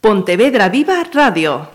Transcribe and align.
Pontevedra 0.00 0.70
Viva 0.70 1.04
Radio. 1.12 1.68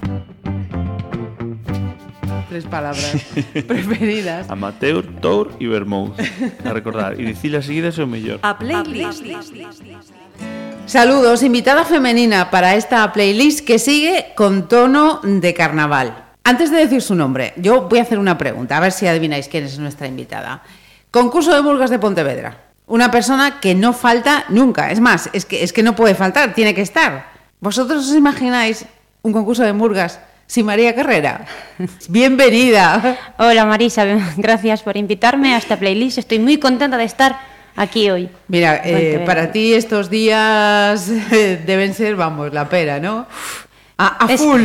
Tres 2.49 2.65
palabras 2.65 3.17
preferidas. 3.67 4.49
Amateur, 4.49 5.05
Tour 5.21 5.51
y 5.59 5.67
Vermouth. 5.67 6.19
A 6.65 6.73
recordar. 6.73 7.19
Y 7.19 7.25
decirlas 7.25 7.65
seguidas 7.65 7.99
é 7.99 8.03
o 8.03 8.07
mellor. 8.07 8.39
A 8.41 8.57
playlist. 8.57 9.21
Saludos, 10.87 11.43
invitada 11.43 11.85
femenina 11.85 12.49
para 12.49 12.73
esta 12.73 13.13
playlist 13.13 13.63
que 13.63 13.77
sigue 13.77 14.33
con 14.35 14.67
tono 14.67 15.21
de 15.21 15.53
carnaval. 15.53 16.25
Antes 16.43 16.71
de 16.71 16.77
decir 16.77 17.03
su 17.03 17.13
nombre, 17.13 17.53
yo 17.57 17.83
voy 17.83 17.99
a 17.99 18.01
hacer 18.01 18.17
una 18.17 18.39
pregunta, 18.39 18.77
a 18.77 18.79
ver 18.79 18.91
si 18.91 19.05
adivináis 19.05 19.47
quién 19.49 19.65
es 19.65 19.77
nuestra 19.77 20.07
invitada. 20.07 20.63
Concurso 21.11 21.53
de 21.53 21.61
Murgas 21.61 21.91
de 21.91 21.99
Pontevedra. 21.99 22.57
Una 22.87 23.11
persona 23.11 23.59
que 23.59 23.75
no 23.75 23.93
falta 23.93 24.45
nunca. 24.49 24.89
Es 24.89 24.99
más, 24.99 25.29
es 25.31 25.45
que, 25.45 25.63
es 25.63 25.73
que 25.73 25.83
no 25.83 25.95
puede 25.95 26.15
faltar, 26.15 26.55
tiene 26.55 26.73
que 26.73 26.81
estar. 26.81 27.34
¿Vosotros 27.59 28.09
os 28.09 28.15
imagináis 28.15 28.85
un 29.23 29.31
concurso 29.31 29.63
de 29.63 29.71
Murgas 29.71 30.19
sin 30.45 30.65
María 30.65 30.93
Carrera? 30.93 31.45
Bienvenida. 32.09 33.17
Hola 33.39 33.65
Marisa, 33.65 34.05
gracias 34.35 34.83
por 34.83 34.97
invitarme 34.97 35.55
a 35.55 35.57
esta 35.57 35.79
playlist. 35.79 36.17
Estoy 36.17 36.39
muy 36.39 36.59
contenta 36.59 36.97
de 36.97 37.05
estar 37.05 37.39
aquí 37.75 38.09
hoy. 38.09 38.29
Mira, 38.49 38.81
eh, 38.83 39.23
para 39.25 39.51
ti 39.51 39.73
estos 39.73 40.09
días 40.09 41.09
eh, 41.31 41.61
deben 41.65 41.93
ser, 41.93 42.15
vamos, 42.15 42.53
la 42.53 42.67
pera, 42.67 42.99
¿no? 42.99 43.25
A, 43.97 44.25
a 44.25 44.33
Es- 44.33 44.41
full. 44.41 44.61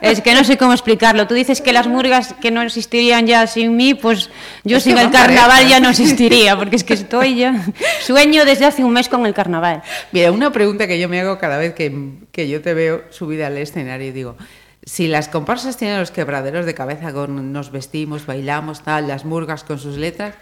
Es 0.00 0.20
que 0.20 0.34
no 0.34 0.42
sé 0.44 0.56
cómo 0.58 0.72
explicarlo. 0.72 1.26
Tú 1.26 1.34
dices 1.34 1.60
que 1.60 1.72
las 1.72 1.86
murgas 1.86 2.34
que 2.40 2.50
no 2.50 2.62
existirían 2.62 3.26
ya 3.26 3.46
sin 3.46 3.76
mí, 3.76 3.94
pues 3.94 4.28
yo 4.64 4.78
Es 4.78 4.82
sin 4.82 4.98
el 4.98 5.10
carnaval 5.10 5.66
ya 5.68 5.80
no 5.80 5.88
existiría, 5.90 6.56
porque 6.56 6.76
es 6.76 6.84
que 6.84 6.94
estoy 6.94 7.36
ya 7.36 7.54
sueño 8.02 8.44
desde 8.44 8.66
hace 8.66 8.84
un 8.84 8.92
mes 8.92 9.08
con 9.08 9.24
el 9.24 9.34
carnaval. 9.34 9.82
Mira, 10.12 10.32
una 10.32 10.52
pregunta 10.52 10.86
que 10.86 10.98
yo 10.98 11.08
me 11.08 11.20
hago 11.20 11.38
cada 11.38 11.58
vez 11.58 11.74
que, 11.74 11.94
que 12.32 12.48
yo 12.48 12.60
te 12.60 12.74
veo 12.74 13.04
subida 13.10 13.46
al 13.46 13.56
escenario, 13.56 14.12
digo, 14.12 14.36
si 14.84 15.06
las 15.06 15.28
comparsas 15.28 15.76
tienen 15.78 15.98
los 16.00 16.10
quebraderos 16.10 16.66
de 16.66 16.74
cabeza 16.74 17.12
con 17.12 17.52
nos 17.52 17.70
vestimos, 17.70 18.26
bailamos, 18.26 18.82
tal, 18.82 19.08
las 19.08 19.24
murgas 19.24 19.64
con 19.64 19.78
sus 19.78 19.96
letras, 19.96 20.34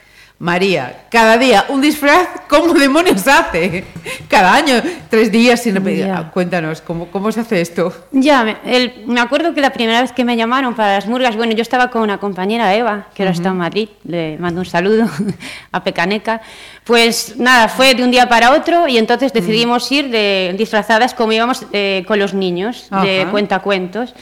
María, 0.42 1.04
cada 1.08 1.38
día 1.38 1.66
un 1.68 1.80
disfraz, 1.80 2.26
¿cómo 2.48 2.74
demonios 2.74 3.28
hace? 3.28 3.84
Cada 4.26 4.52
año, 4.52 4.82
tres 5.08 5.30
días 5.30 5.62
sin 5.62 5.76
repetir. 5.76 6.06
Ya. 6.06 6.18
Ah, 6.18 6.30
Cuéntanos, 6.32 6.80
¿cómo, 6.80 7.06
¿cómo 7.06 7.30
se 7.30 7.38
hace 7.38 7.60
esto? 7.60 7.94
Ya, 8.10 8.42
me, 8.42 9.20
acuerdo 9.20 9.54
que 9.54 9.60
la 9.60 9.70
primera 9.70 10.02
vez 10.02 10.10
que 10.10 10.24
me 10.24 10.36
llamaron 10.36 10.74
para 10.74 10.94
las 10.94 11.06
murgas, 11.06 11.36
bueno, 11.36 11.52
yo 11.52 11.62
estaba 11.62 11.90
con 11.90 12.02
una 12.02 12.18
compañera 12.18 12.74
Eva, 12.74 13.06
que 13.14 13.22
ahora 13.22 13.30
está 13.30 13.50
en 13.50 13.58
Madrid, 13.58 13.88
le 14.02 14.36
mando 14.38 14.62
un 14.62 14.66
saludo 14.66 15.06
a 15.70 15.84
Pecaneca. 15.84 16.40
Pues 16.82 17.36
nada, 17.36 17.68
fue 17.68 17.94
de 17.94 18.02
un 18.02 18.10
día 18.10 18.28
para 18.28 18.50
otro 18.50 18.88
y 18.88 18.98
entonces 18.98 19.32
decidimos 19.32 19.92
ir 19.92 20.10
de 20.10 20.56
disfrazadas 20.58 21.14
como 21.14 21.32
íbamos 21.32 21.66
eh, 21.72 22.02
con 22.08 22.18
los 22.18 22.34
niños, 22.34 22.88
de 23.04 23.20
Ajá. 23.20 23.30
cuentacuentos. 23.30 24.12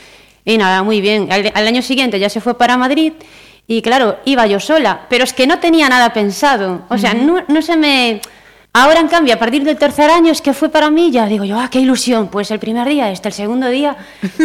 Y 0.44 0.58
nada, 0.58 0.82
muy 0.82 1.00
bien. 1.00 1.32
Al, 1.32 1.50
al 1.54 1.66
año 1.66 1.80
siguiente 1.80 2.18
ya 2.18 2.28
se 2.28 2.42
fue 2.42 2.58
para 2.58 2.76
Madrid 2.76 3.14
y 3.70 3.82
claro, 3.82 4.18
iba 4.24 4.48
yo 4.48 4.58
sola, 4.58 5.02
pero 5.08 5.22
es 5.22 5.32
que 5.32 5.46
no 5.46 5.60
tenía 5.60 5.88
nada 5.88 6.12
pensado. 6.12 6.82
O 6.88 6.98
sea, 6.98 7.14
no, 7.14 7.44
no 7.46 7.62
se 7.62 7.76
me... 7.76 8.20
Ahora, 8.72 9.00
en 9.00 9.08
cambio, 9.08 9.34
a 9.34 9.36
partir 9.36 9.64
del 9.64 9.76
tercer 9.76 10.08
año 10.10 10.30
es 10.30 10.40
que 10.40 10.54
fue 10.54 10.68
para 10.68 10.90
mí, 10.90 11.10
ya 11.10 11.26
digo 11.26 11.44
yo, 11.44 11.58
ah, 11.58 11.68
qué 11.68 11.80
ilusión, 11.80 12.28
pues 12.28 12.52
el 12.52 12.60
primer 12.60 12.86
día, 12.88 13.10
este, 13.10 13.28
el 13.28 13.34
segundo 13.34 13.68
día. 13.68 13.96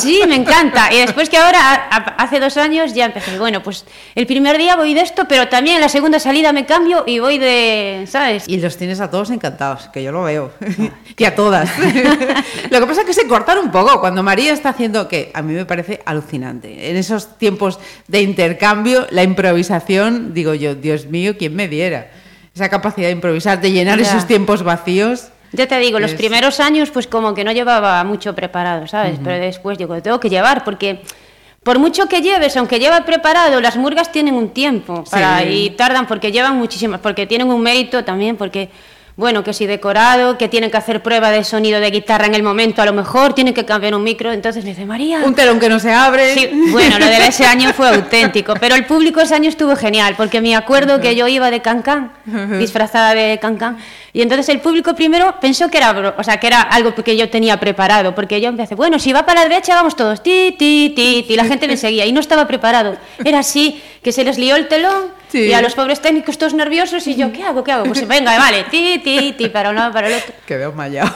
Sí, 0.00 0.20
me 0.28 0.36
encanta. 0.36 0.92
Y 0.94 0.98
después 1.00 1.28
que 1.28 1.36
ahora, 1.36 1.58
a- 1.58 1.96
a- 1.96 2.14
hace 2.22 2.38
dos 2.38 2.56
años, 2.56 2.94
ya 2.94 3.06
empecé, 3.06 3.36
bueno, 3.40 3.60
pues 3.60 3.84
el 4.14 4.24
primer 4.24 4.56
día 4.56 4.76
voy 4.76 4.94
de 4.94 5.00
esto, 5.00 5.24
pero 5.28 5.48
también 5.48 5.74
en 5.76 5.80
la 5.82 5.88
segunda 5.88 6.20
salida 6.20 6.52
me 6.52 6.64
cambio 6.64 7.02
y 7.08 7.18
voy 7.18 7.38
de, 7.38 8.04
¿sabes? 8.08 8.44
Y 8.46 8.58
los 8.58 8.76
tienes 8.76 9.00
a 9.00 9.10
todos 9.10 9.30
encantados, 9.30 9.88
que 9.88 10.04
yo 10.04 10.12
lo 10.12 10.22
veo. 10.22 10.52
y 11.18 11.24
a 11.24 11.34
todas. 11.34 11.68
lo 12.70 12.80
que 12.80 12.86
pasa 12.86 13.00
es 13.00 13.06
que 13.08 13.12
se 13.14 13.26
cortan 13.26 13.58
un 13.58 13.72
poco 13.72 13.98
cuando 14.00 14.22
María 14.22 14.52
está 14.52 14.68
haciendo 14.68 15.08
que 15.08 15.32
a 15.34 15.42
mí 15.42 15.54
me 15.54 15.64
parece 15.66 16.00
alucinante. 16.06 16.88
En 16.90 16.96
esos 16.96 17.36
tiempos 17.36 17.80
de 18.06 18.22
intercambio, 18.22 19.08
la 19.10 19.24
improvisación, 19.24 20.32
digo 20.34 20.54
yo, 20.54 20.76
Dios 20.76 21.06
mío, 21.06 21.34
¿quién 21.36 21.56
me 21.56 21.66
diera? 21.66 22.12
Esa 22.54 22.68
capacidad 22.68 23.06
de 23.08 23.12
improvisar, 23.12 23.60
de 23.60 23.70
llenar 23.72 23.98
Ya. 23.98 24.04
esos 24.08 24.26
tiempos 24.26 24.62
vacíos. 24.62 25.28
Ya 25.52 25.66
te 25.66 25.78
digo, 25.78 25.98
los 25.98 26.14
primeros 26.14 26.60
años 26.60 26.90
pues 26.90 27.06
como 27.06 27.34
que 27.34 27.42
no 27.44 27.52
llevaba 27.52 28.02
mucho 28.04 28.34
preparado, 28.34 28.86
¿sabes? 28.86 29.18
Pero 29.22 29.36
después 29.40 29.78
digo, 29.78 29.94
lo 29.94 30.02
tengo 30.02 30.20
que 30.20 30.30
llevar 30.30 30.62
porque 30.64 31.02
por 31.64 31.78
mucho 31.78 32.06
que 32.06 32.22
lleves, 32.22 32.56
aunque 32.56 32.78
lleva 32.78 33.04
preparado, 33.04 33.60
las 33.60 33.76
murgas 33.76 34.12
tienen 34.12 34.34
un 34.34 34.50
tiempo 34.50 35.04
para, 35.10 35.40
Sí. 35.40 35.48
y 35.48 35.70
tardan 35.70 36.06
porque 36.06 36.30
llevan 36.32 36.56
muchísimas, 36.56 37.00
porque 37.00 37.26
tienen 37.26 37.50
un 37.50 37.60
mérito 37.60 38.04
también, 38.04 38.36
porque 38.36 38.70
bueno, 39.16 39.44
que 39.44 39.52
si 39.52 39.66
decorado, 39.66 40.38
que 40.38 40.48
tienen 40.48 40.70
que 40.70 40.76
hacer 40.76 41.02
prueba 41.02 41.30
de 41.30 41.44
sonido 41.44 41.80
de 41.80 41.90
guitarra 41.90 42.26
en 42.26 42.34
el 42.34 42.42
momento, 42.42 42.82
a 42.82 42.86
lo 42.86 42.92
mejor 42.92 43.34
tienen 43.34 43.54
que 43.54 43.64
cambiar 43.64 43.94
un 43.94 44.02
micro, 44.02 44.32
entonces 44.32 44.64
me 44.64 44.70
dice, 44.70 44.86
María, 44.86 45.22
Un 45.24 45.34
telón 45.34 45.58
que 45.58 45.68
no 45.68 45.78
se 45.78 45.92
abre. 45.92 46.34
Sí, 46.34 46.50
bueno, 46.70 46.98
lo 46.98 47.06
de 47.06 47.16
ese 47.28 47.44
año 47.44 47.72
fue 47.72 47.88
auténtico, 47.88 48.54
pero 48.60 48.74
el 48.74 48.86
público 48.86 49.20
ese 49.20 49.34
año 49.34 49.48
estuvo 49.48 49.76
genial, 49.76 50.14
porque 50.16 50.40
me 50.40 50.56
acuerdo 50.56 51.00
que 51.00 51.14
yo 51.14 51.28
iba 51.28 51.50
de 51.50 51.60
cancán, 51.60 52.12
disfrazada 52.58 53.14
de 53.14 53.38
cancán, 53.40 53.78
y 54.12 54.22
entonces 54.22 54.48
el 54.48 54.60
público 54.60 54.94
primero 54.94 55.34
pensó 55.40 55.68
que 55.68 55.78
era, 55.78 56.14
o 56.16 56.22
sea, 56.24 56.38
que 56.38 56.46
era 56.46 56.62
algo 56.62 56.94
que 56.94 57.16
yo 57.16 57.28
tenía 57.30 57.58
preparado, 57.60 58.14
porque 58.14 58.40
yo 58.40 58.48
empecé, 58.48 58.74
bueno, 58.74 58.98
si 58.98 59.12
va 59.12 59.24
para 59.24 59.42
la 59.42 59.48
derecha 59.48 59.74
vamos 59.74 59.94
todos, 59.96 60.22
ti, 60.22 60.54
ti, 60.58 60.92
ti, 60.94 61.24
ti, 61.26 61.36
la 61.36 61.44
gente 61.44 61.66
me 61.68 61.76
seguía, 61.78 62.06
y 62.06 62.12
no 62.12 62.20
estaba 62.20 62.46
preparado, 62.46 62.96
era 63.24 63.40
así, 63.40 63.82
que 64.02 64.12
se 64.12 64.24
les 64.24 64.38
lió 64.38 64.56
el 64.56 64.68
telón, 64.68 65.18
Sí. 65.30 65.42
y 65.42 65.52
a 65.52 65.62
los 65.62 65.74
pobres 65.74 66.00
técnicos 66.00 66.38
todos 66.38 66.54
nerviosos, 66.54 67.06
y 67.06 67.14
yo, 67.14 67.30
¿qué 67.30 67.44
hago, 67.44 67.62
qué 67.62 67.70
hago? 67.70 67.84
Pues 67.84 68.06
venga, 68.08 68.36
vale, 68.36 68.64
ti, 68.64 69.00
ti, 69.04 69.32
ti, 69.38 69.48
para 69.48 69.70
un 69.70 69.76
lado, 69.76 69.92
para 69.92 70.08
el 70.08 70.14
otro. 70.14 70.34
Que 70.46 70.56
veo 70.56 70.72
mallado. 70.72 71.12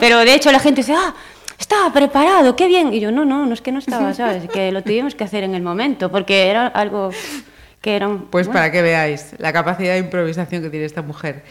Pero 0.00 0.18
de 0.20 0.34
hecho 0.34 0.50
la 0.50 0.60
gente 0.60 0.80
dice, 0.80 0.94
ah, 0.96 1.14
estaba 1.58 1.92
preparado, 1.92 2.56
qué 2.56 2.66
bien. 2.66 2.94
Y 2.94 3.00
yo, 3.00 3.10
no, 3.12 3.24
no, 3.26 3.44
no 3.44 3.52
es 3.52 3.60
que 3.60 3.70
no 3.70 3.80
estaba, 3.80 4.14
¿sabes? 4.14 4.48
Que 4.48 4.72
lo 4.72 4.82
tuvimos 4.82 5.14
que 5.14 5.24
hacer 5.24 5.44
en 5.44 5.54
el 5.54 5.62
momento, 5.62 6.10
porque 6.10 6.46
era 6.48 6.68
algo 6.68 7.10
que. 7.86 8.26
Pues 8.30 8.46
bueno, 8.46 8.52
para 8.58 8.72
que 8.72 8.82
veáis 8.82 9.34
la 9.38 9.52
capacidad 9.52 9.92
de 9.94 9.98
improvisación 10.00 10.62
que 10.62 10.70
tiene 10.70 10.86
esta 10.86 11.02
mujer. 11.02 11.44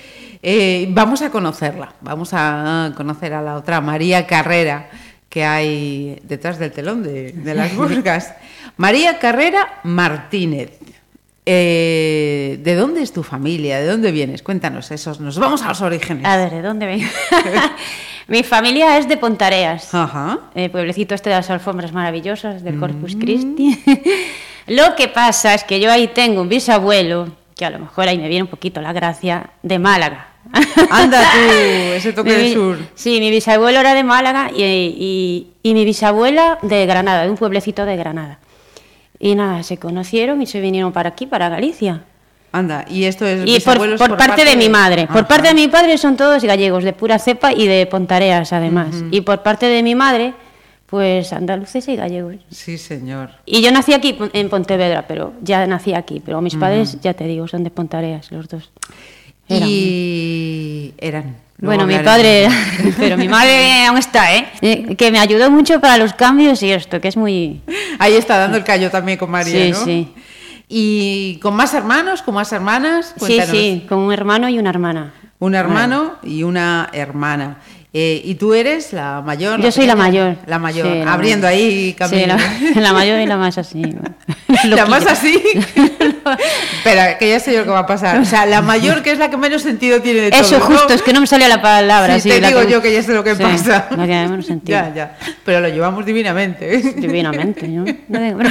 Eh, 0.43 0.87
vamos 0.91 1.21
a 1.21 1.29
conocerla, 1.31 1.93
vamos 2.01 2.29
a 2.33 2.91
conocer 2.95 3.33
a 3.33 3.41
la 3.41 3.55
otra 3.55 3.79
María 3.81 4.27
Carrera 4.27 4.89
que 5.29 5.43
hay 5.45 6.19
detrás 6.23 6.59
del 6.59 6.71
telón 6.71 7.03
de, 7.03 7.31
de 7.31 7.55
las 7.55 7.75
burgas. 7.75 8.33
María 8.77 9.17
Carrera 9.19 9.79
Martínez. 9.83 10.77
Eh, 11.47 12.59
¿De 12.63 12.75
dónde 12.75 13.01
es 13.03 13.13
tu 13.13 13.21
familia? 13.23 13.79
¿De 13.79 13.85
dónde 13.85 14.11
vienes? 14.11 14.41
Cuéntanos 14.41 14.91
esos. 14.91 15.19
Nos 15.19 15.37
vamos 15.37 15.61
a 15.63 15.69
los 15.69 15.81
orígenes. 15.81 16.25
A 16.25 16.37
ver, 16.37 16.51
¿de 16.51 16.61
dónde 16.61 16.85
vengo? 16.85 17.07
Mi 18.27 18.41
familia 18.43 18.97
es 18.97 19.07
de 19.07 19.17
Pontareas, 19.17 19.93
Ajá. 19.93 20.39
el 20.55 20.71
pueblecito 20.71 21.13
este 21.13 21.29
de 21.29 21.35
las 21.35 21.49
alfombras 21.51 21.93
maravillosas 21.93 22.63
del 22.63 22.77
Mm. 22.77 22.79
Corpus 22.79 23.15
Christi. 23.15 23.79
Lo 24.67 24.95
que 24.95 25.07
pasa 25.07 25.53
es 25.53 25.63
que 25.63 25.79
yo 25.79 25.91
ahí 25.91 26.07
tengo 26.07 26.41
un 26.41 26.49
bisabuelo, 26.49 27.29
que 27.55 27.65
a 27.65 27.69
lo 27.69 27.79
mejor 27.79 28.07
ahí 28.07 28.17
me 28.17 28.27
viene 28.27 28.43
un 28.43 28.49
poquito 28.49 28.81
la 28.81 28.93
gracia, 28.93 29.49
de 29.63 29.79
Málaga. 29.79 30.27
Anda 30.91 31.21
tú, 31.21 31.39
ese 31.95 32.13
toque 32.13 32.29
Mi 32.31 32.35
del 32.43 32.53
sur. 32.53 32.77
Sí, 32.95 33.19
mi 33.19 33.29
bisabuelo 33.31 33.79
era 33.79 33.93
de 33.93 34.03
Málaga 34.03 34.51
y, 34.55 34.63
y- 34.63 35.47
y 35.63 35.73
mi 35.73 35.85
bisabuela 35.85 36.59
de 36.61 36.85
Granada, 36.85 37.23
de 37.23 37.29
un 37.31 37.37
pueblecito 37.37 37.85
de 37.85 37.95
Granada. 37.95 38.39
Y 39.19 39.33
nada, 39.35 39.63
se 39.63 39.77
conocieron 39.77 40.41
y 40.41 40.45
se 40.45 40.59
vinieron 40.61 40.91
para 40.91 41.09
aquí, 41.09 41.25
para 41.25 41.49
Galicia. 41.49 42.03
Anda, 42.51 42.85
y 42.89 43.03
esto 43.05 43.25
es 43.25 43.41
Y 43.45 43.59
por, 43.59 44.17
parte, 44.17 44.45
de 44.45 44.55
mi 44.55 44.69
madre. 44.69 45.07
Por 45.07 45.27
parte 45.27 45.49
de 45.49 45.53
mi 45.53 45.67
padre 45.67 45.97
son 45.97 46.15
todos 46.15 46.41
gallegos, 46.43 46.83
de 46.83 46.93
pura 46.93 47.19
cepa 47.19 47.51
y 47.51 47.67
de 47.67 47.85
Pontareas 47.85 48.53
además. 48.53 48.95
Y 49.11 49.21
por 49.21 49.41
parte 49.43 49.65
de 49.67 49.83
mi 49.83 49.93
madre, 49.95 50.33
pues 50.95 51.33
andaluces 51.33 51.85
y 51.89 51.97
gallegos. 51.97 52.35
Sí, 52.49 52.77
señor. 52.77 53.31
Y 53.45 53.61
yo 53.61 53.69
nací 53.73 53.91
aquí 53.93 54.17
en 54.31 54.47
Pontevedra, 54.49 55.05
pero 55.09 55.33
ya 55.41 55.67
nací 55.67 55.93
aquí. 55.93 56.21
Pero 56.25 56.39
mis 56.39 56.55
padres, 56.55 57.01
ya 57.01 57.13
te 57.13 57.25
digo, 57.25 57.49
son 57.49 57.65
de 57.65 57.69
Pontareas, 57.69 58.31
los 58.31 58.47
dos. 58.47 58.71
Eran- 59.49 59.67
Y 59.69 60.93
eran. 60.97 61.35
Luego 61.57 61.83
Bueno, 61.83 61.85
mi 61.85 62.01
padre 62.03 62.45
era, 62.45 62.51
pero 62.97 63.17
mi 63.17 63.27
madre 63.27 63.85
aún 63.87 63.97
está, 63.97 64.33
¿eh? 64.37 64.47
Eh, 64.61 64.95
Que 64.95 65.11
me 65.11 65.19
ayudó 65.19 65.51
mucho 65.51 65.81
para 65.81 65.97
los 65.97 66.13
cambios 66.13 66.63
y 66.63 66.71
esto, 66.71 67.01
que 67.01 67.09
es 67.09 67.17
muy... 67.17 67.59
Ahí 67.99 68.13
está 68.13 68.37
dando 68.37 68.55
el 68.57 68.63
callo 68.63 68.89
también 68.89 69.17
con 69.17 69.29
María, 69.29 69.65
Sí, 69.65 69.71
¿no? 69.71 69.83
sí. 69.85 70.13
Y 70.69 71.39
con 71.41 71.55
más 71.55 71.73
hermanos, 71.73 72.21
con 72.21 72.35
más 72.35 72.51
hermanas. 72.53 73.07
Sí, 73.15 73.19
Cuéntanos. 73.19 73.51
sí, 73.51 73.85
con 73.89 73.99
un 73.99 74.13
hermano 74.13 74.47
y 74.47 74.57
una 74.59 74.69
hermana. 74.69 75.13
Un 75.39 75.55
hermano 75.55 76.15
y 76.23 76.43
una 76.43 76.89
hermana. 76.93 77.57
Eh, 77.97 78.21
¿Y 78.25 78.35
tú 78.35 78.53
eres 78.53 78.91
la 78.91 79.21
mayor? 79.21 79.61
Yo 79.61 79.71
soy 79.71 79.85
la 79.85 79.95
mayor. 79.95 80.35
La 80.47 80.59
mayor, 80.59 80.85
Sí, 80.85 80.99
la 81.05 81.13
abriendo 81.13 81.47
mayor. 81.47 81.61
ahí 81.61 81.93
camino. 81.93 82.37
Sí, 82.37 82.73
la, 82.75 82.81
la 82.81 82.91
mayor 82.91 83.21
y 83.21 83.25
la 83.25 83.37
más 83.37 83.57
así. 83.57 83.81
La 84.65 84.85
más 84.85 85.05
así. 85.07 85.41
Espera, 86.77 87.17
que 87.17 87.29
ya 87.29 87.39
sé 87.39 87.53
yo 87.53 87.59
lo 87.59 87.65
que 87.65 87.71
va 87.71 87.79
a 87.79 87.85
pasar. 87.85 88.19
O 88.19 88.25
sea, 88.25 88.45
la 88.45 88.61
mayor 88.61 89.01
que 89.01 89.11
es 89.11 89.17
la 89.19 89.29
que 89.29 89.37
menos 89.37 89.61
sentido 89.61 90.01
tiene 90.01 90.21
de 90.21 90.31
todo. 90.31 90.41
Eso, 90.41 90.59
¿no? 90.59 90.65
justo, 90.65 90.93
es 90.93 91.01
que 91.01 91.13
no 91.13 91.21
me 91.21 91.27
salía 91.27 91.47
la 91.47 91.61
palabra. 91.61 92.19
Sí, 92.19 92.29
te 92.29 92.41
digo 92.41 92.63
yo 92.63 92.81
que 92.81 92.91
ya 92.93 93.01
sé 93.01 93.13
lo 93.13 93.23
que 93.23 93.35
pasa. 93.35 93.87
La 93.95 94.05
que 94.05 94.11
menos 94.27 94.45
sentido. 94.45 94.77
Ya, 94.77 94.93
ya. 94.93 95.17
Pero 95.43 95.61
lo 95.61 95.69
llevamos 95.69 96.05
divinamente. 96.05 96.77
Divinamente, 96.97 97.67
¿no? 97.67 97.85
No 98.07 98.19
digo, 98.19 98.37
pero- 98.37 98.49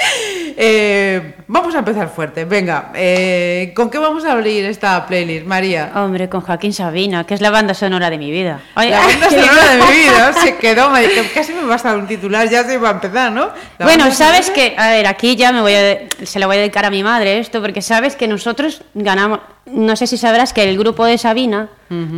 Eh, 0.62 1.36
vamos 1.46 1.74
a 1.74 1.78
empezar 1.78 2.10
fuerte. 2.10 2.44
Venga, 2.44 2.90
eh, 2.94 3.72
¿con 3.74 3.88
qué 3.88 3.96
vamos 3.98 4.26
a 4.26 4.32
abrir 4.32 4.64
esta 4.66 5.06
playlist, 5.06 5.46
María? 5.46 5.90
Hombre, 5.94 6.28
con 6.28 6.42
Joaquín 6.42 6.74
Sabina, 6.74 7.24
que 7.24 7.32
es 7.32 7.40
la 7.40 7.48
banda 7.50 7.72
sonora 7.72 8.10
de 8.10 8.18
mi 8.18 8.30
vida. 8.30 8.60
La 8.76 8.98
banda 9.00 9.30
sonora 9.30 9.70
de 9.70 9.76
mi 9.82 9.90
vida 10.00 10.32
se 10.34 10.56
quedó, 10.56 10.90
me- 10.90 11.08
casi 11.32 11.54
me 11.54 11.64
basta 11.64 11.94
un 11.94 12.06
titular, 12.06 12.46
ya 12.50 12.62
se 12.64 12.74
iba 12.74 12.88
a 12.88 12.92
empezar, 12.92 13.32
¿no? 13.32 13.48
La 13.78 13.86
Bueno, 13.86 14.10
sabes 14.12 14.46
sonora- 14.46 14.54
que, 14.54 14.74
a 14.76 14.90
ver, 14.90 15.06
aquí 15.06 15.34
ya 15.36 15.50
me 15.52 15.62
voy 15.62 15.72
a, 15.74 15.98
se 16.24 16.38
lo 16.38 16.46
voy 16.46 16.56
a 16.56 16.60
dedicar 16.60 16.84
a 16.84 16.90
mi 16.90 17.02
madre 17.02 17.38
esto, 17.38 17.62
porque 17.62 17.80
sabes 17.80 18.14
que 18.16 18.28
nosotros 18.28 18.82
ganamos, 18.92 19.40
no 19.72 19.96
sé 19.96 20.06
si 20.06 20.16
sabrás 20.16 20.52
que 20.52 20.62
el 20.68 20.78
grupo 20.78 21.04
de 21.04 21.18
Sabina, 21.18 21.68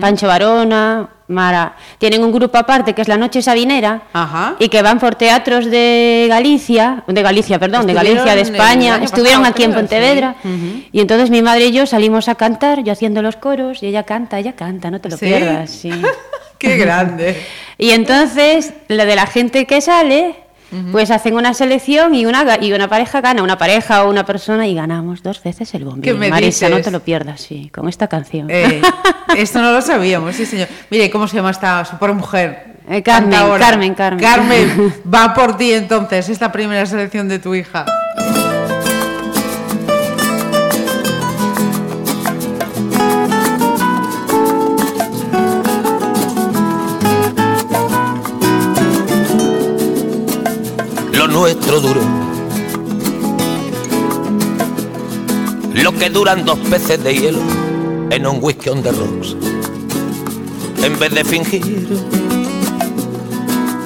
Pancho 0.01 0.27
Varona, 0.27 1.09
Mara, 1.29 1.77
tienen 1.99 2.23
un 2.23 2.31
grupo 2.31 2.59
aparte 2.59 2.93
que 2.93 3.01
es 3.03 3.09
la 3.09 3.17
Noche 3.17 3.41
Sabinera, 3.41 4.03
Ajá. 4.13 4.57
y 4.59 4.69
que 4.69 4.83
van 4.83 4.99
por 4.99 5.15
teatros 5.15 5.65
de 5.71 6.27
Galicia, 6.29 7.05
de 7.07 7.23
Galicia, 7.23 7.59
perdón, 7.59 7.87
de 7.87 7.95
Galicia, 7.95 8.35
de 8.35 8.43
España, 8.43 9.01
estuvieron 9.03 9.41
pasado, 9.41 9.53
aquí 9.55 9.65
en 9.65 9.73
Pontevedra, 9.73 10.37
sí. 10.43 10.89
Y 10.93 11.01
entonces 11.01 11.31
mi 11.31 11.41
madre 11.41 11.67
y 11.67 11.73
yo 11.73 11.87
salimos 11.87 12.29
a 12.29 12.35
cantar, 12.35 12.83
yo 12.85 12.93
haciendo 12.93 13.23
los 13.23 13.37
coros, 13.37 13.83
y 13.83 13.87
ella 13.87 14.03
canta, 14.03 14.39
ella 14.39 14.53
canta, 14.53 14.91
no 14.91 15.01
te 15.01 15.09
lo 15.09 15.17
¿Sí? 15.17 15.27
pierdas, 15.27 15.71
sí. 15.71 15.91
Qué 16.59 16.77
grande. 16.77 17.37
Y 17.79 17.91
entonces, 17.91 18.75
lo 18.87 19.05
de 19.07 19.17
la 19.17 19.27
gente 19.27 19.67
que 19.67 19.81
sale, 19.81 20.37
pues 20.91 21.11
hacen 21.11 21.35
una 21.35 21.55
selección 21.55 22.15
y 22.15 22.27
una, 22.27 22.59
y 22.61 22.73
una 22.73 22.89
pareja 22.89 23.21
gana, 23.21 23.43
una 23.43 23.59
pareja 23.59 24.05
o 24.05 24.11
una 24.11 24.25
persona 24.25 24.67
y 24.67 24.75
ganamos 24.75 25.23
dos 25.23 25.43
veces 25.43 25.75
el 25.75 25.85
bombín. 25.85 26.03
¿Qué 26.03 26.15
me 26.15 26.29
Marisa, 26.29 26.69
no 26.69 26.81
te 26.81 26.91
lo 26.91 27.01
pierdas, 27.01 27.41
sí, 27.43 27.71
con 27.75 27.89
esta 27.89 28.09
canción. 28.09 28.49
Eh, 28.51 28.81
esto 29.37 29.61
no 29.61 29.73
lo 29.73 29.83
sabíamos, 29.83 30.35
sí, 30.35 30.47
señor. 30.47 30.69
Mire, 30.91 31.11
¿cómo 31.11 31.29
se 31.29 31.37
llama 31.37 31.51
esta 31.51 31.85
supermujer? 31.85 32.73
Eh, 32.89 33.03
Carmen. 33.03 33.39
Carmen, 33.59 33.95
Carmen. 33.95 34.25
Carmen, 34.25 34.95
va 35.15 35.35
por 35.35 35.57
ti 35.57 35.73
entonces, 35.73 36.29
esta 36.29 36.51
primera 36.51 36.85
selección 36.87 37.29
de 37.29 37.39
tu 37.39 37.55
hija. 37.55 37.85
Nuestro 51.33 51.81
duró. 51.81 52.03
Lo 55.73 55.93
que 55.93 56.11
duran 56.11 56.45
dos 56.45 56.59
peces 56.59 57.03
de 57.03 57.15
hielo 57.15 57.41
en 58.11 58.27
un 58.27 58.39
whisky 58.43 58.69
on 58.69 58.83
the 58.83 58.93
rocks. 58.93 59.35
En 60.83 60.99
vez 60.99 61.15
de 61.15 61.25
fingir 61.25 61.89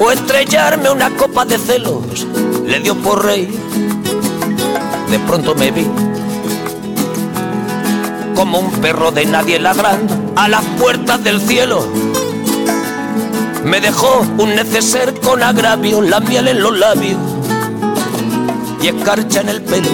o 0.00 0.10
estrellarme 0.10 0.90
una 0.90 1.08
copa 1.16 1.44
de 1.44 1.56
celos, 1.56 2.26
le 2.66 2.80
dio 2.80 2.96
por 2.96 3.24
reír. 3.24 3.54
De 5.10 5.18
pronto 5.20 5.54
me 5.54 5.70
vi 5.70 5.86
como 8.34 8.58
un 8.58 8.70
perro 8.80 9.12
de 9.12 9.24
nadie 9.24 9.60
ladrando 9.60 10.32
a 10.34 10.48
las 10.48 10.64
puertas 10.80 11.22
del 11.22 11.40
cielo. 11.40 11.86
Me 13.64 13.80
dejó 13.80 14.26
un 14.38 14.54
neceser 14.54 15.18
con 15.20 15.42
agravio, 15.42 16.02
la 16.02 16.18
en 16.18 16.60
los 16.60 16.76
labios 16.78 17.35
y 18.82 18.88
escarcha 18.88 19.40
en 19.40 19.48
el 19.48 19.62
pelo. 19.62 19.90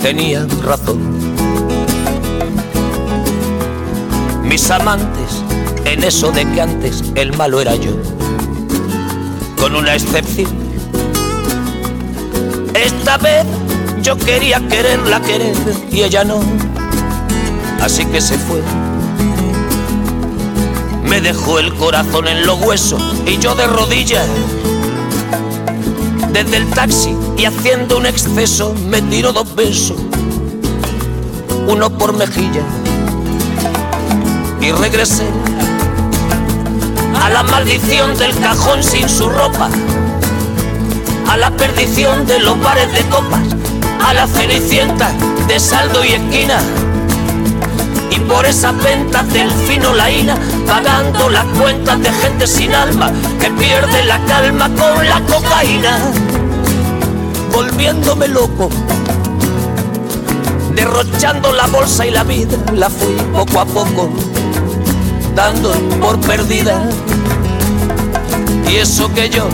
Tenía 0.00 0.46
razón. 0.62 1.00
Mis 4.44 4.70
amantes, 4.70 5.42
en 5.84 6.04
eso 6.04 6.30
de 6.30 6.44
que 6.50 6.60
antes 6.60 7.02
el 7.14 7.36
malo 7.36 7.60
era 7.60 7.74
yo, 7.74 7.92
con 9.58 9.74
una 9.74 9.94
excepción. 9.94 10.54
Esta 12.74 13.18
vez 13.18 13.44
yo 14.02 14.16
quería 14.16 14.60
quererla 14.68 15.20
querer 15.20 15.56
y 15.90 16.02
ella 16.02 16.22
no, 16.22 16.40
así 17.80 18.04
que 18.06 18.20
se 18.20 18.38
fue. 18.38 18.85
Me 21.08 21.20
dejó 21.20 21.58
el 21.58 21.72
corazón 21.74 22.26
en 22.28 22.46
los 22.46 22.60
huesos 22.60 23.00
y 23.26 23.38
yo 23.38 23.54
de 23.54 23.66
rodillas. 23.66 24.26
Desde 26.32 26.56
el 26.56 26.66
taxi 26.70 27.16
y 27.38 27.44
haciendo 27.44 27.96
un 27.96 28.06
exceso 28.06 28.74
me 28.74 29.00
tiró 29.02 29.32
dos 29.32 29.54
besos, 29.54 29.96
uno 31.66 31.90
por 31.90 32.12
mejilla. 32.12 32.62
Y 34.60 34.72
regresé 34.72 35.26
a 37.22 37.30
la 37.30 37.42
maldición 37.44 38.16
del 38.18 38.36
cajón 38.38 38.82
sin 38.82 39.08
su 39.08 39.28
ropa, 39.28 39.70
a 41.28 41.36
la 41.36 41.50
perdición 41.52 42.26
de 42.26 42.40
los 42.40 42.60
bares 42.60 42.92
de 42.92 43.02
copas, 43.08 43.42
a 44.04 44.12
la 44.12 44.26
cenicienta 44.26 45.10
de 45.46 45.60
saldo 45.60 46.04
y 46.04 46.08
esquina 46.08 46.58
por 48.28 48.44
esas 48.46 48.76
ventas 48.82 49.32
del 49.32 49.50
fino 49.50 49.94
laína, 49.94 50.36
pagando 50.66 51.28
las 51.28 51.44
cuentas 51.58 52.00
de 52.00 52.10
gente 52.12 52.46
sin 52.46 52.74
alma 52.74 53.12
que 53.40 53.50
pierde 53.50 54.04
la 54.04 54.18
calma 54.24 54.68
con 54.68 55.06
la 55.08 55.20
cocaína, 55.20 55.98
volviéndome 57.52 58.28
loco, 58.28 58.68
derrochando 60.74 61.52
la 61.52 61.66
bolsa 61.66 62.06
y 62.06 62.10
la 62.10 62.24
vida, 62.24 62.56
la 62.74 62.90
fui 62.90 63.14
poco 63.32 63.60
a 63.60 63.64
poco, 63.64 64.10
dando 65.34 65.72
por 66.00 66.20
perdida. 66.20 66.88
Y 68.68 68.76
eso 68.76 69.12
que 69.14 69.30
yo, 69.30 69.48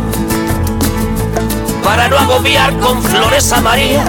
para 1.84 2.08
no 2.08 2.19
agobiar 2.19 2.78
con 2.78 3.02
flores 3.02 3.52
a 3.52 3.60
María, 3.60 4.04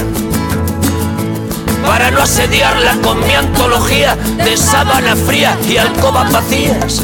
para 1.86 2.12
no 2.12 2.22
asediarla 2.22 2.96
con 3.02 3.20
mi 3.26 3.34
antología 3.34 4.16
de 4.38 4.58
sábana 4.58 5.16
fría 5.16 5.58
y 5.68 5.78
alcobas 5.78 6.32
vacías, 6.32 7.02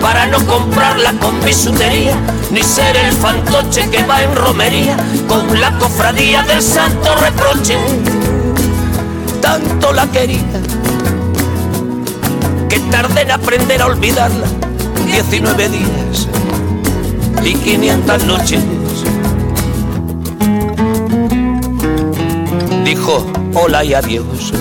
para 0.00 0.26
no 0.26 0.44
comprarla 0.46 1.12
con 1.14 1.40
bisutería, 1.44 2.14
ni 2.50 2.62
ser 2.62 2.96
el 2.96 3.12
fantoche 3.12 3.88
que 3.90 4.02
va 4.04 4.22
en 4.22 4.34
romería 4.34 4.96
con 5.28 5.60
la 5.60 5.76
cofradía 5.78 6.42
del 6.42 6.62
santo 6.62 7.14
reproche. 7.16 7.76
Tanto 9.40 9.92
la 9.92 10.06
quería 10.06 10.60
que 12.68 12.78
tardé 12.90 13.22
en 13.22 13.30
aprender 13.30 13.82
a 13.82 13.86
olvidarla 13.86 14.46
19 15.06 15.68
días 15.68 16.28
y 17.44 17.54
500 17.54 18.24
noches. 18.24 18.75
Dijo 22.86 23.26
hola 23.54 23.82
y 23.82 23.94
adiós. 23.94 24.52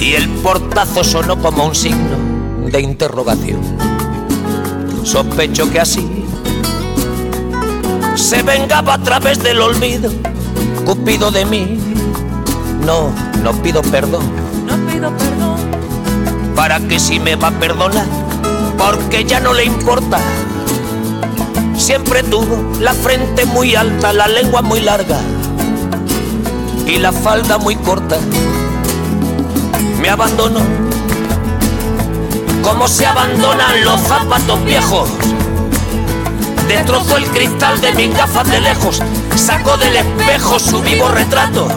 Y 0.00 0.14
el 0.14 0.28
portazo 0.28 1.04
sonó 1.04 1.40
como 1.40 1.66
un 1.66 1.76
signo 1.76 2.16
de 2.66 2.80
interrogación. 2.80 3.60
Sospecho 5.04 5.70
que 5.70 5.78
así 5.78 6.26
se 8.16 8.42
vengaba 8.42 8.94
a 8.94 8.98
través 8.98 9.40
del 9.40 9.60
olvido, 9.60 10.10
Cupido 10.84 11.30
de 11.30 11.44
mí. 11.44 11.78
No, 12.84 13.12
no 13.44 13.52
pido 13.62 13.80
perdón. 13.80 14.24
No 14.66 14.74
pido 14.90 15.16
perdón. 15.16 15.56
Para 16.56 16.80
que 16.80 16.98
si 16.98 17.20
me 17.20 17.36
va 17.36 17.48
a 17.48 17.52
perdonar, 17.52 18.06
porque 18.76 19.24
ya 19.24 19.38
no 19.38 19.54
le 19.54 19.64
importa 19.66 20.18
siempre 21.92 22.22
tuvo 22.22 22.72
la 22.80 22.94
frente 22.94 23.44
muy 23.44 23.76
alta, 23.76 24.14
la 24.14 24.26
lengua 24.26 24.62
muy 24.62 24.80
larga 24.80 25.20
y 26.86 26.96
la 26.96 27.12
falda 27.12 27.58
muy 27.58 27.76
corta. 27.76 28.16
Me 30.00 30.08
abandonó 30.08 30.60
como 32.62 32.88
se 32.88 33.04
abandonan 33.04 33.84
los 33.84 34.00
zapatos 34.00 34.64
viejos. 34.64 35.10
Destrozó 36.66 37.18
el 37.18 37.26
cristal 37.26 37.78
de 37.82 37.92
mis 37.92 38.16
gafas 38.16 38.50
de 38.50 38.62
lejos, 38.62 39.02
sacó 39.36 39.76
del 39.76 39.94
espejo 39.94 40.58
su 40.58 40.80
vivo 40.80 41.08
retrato. 41.08 41.68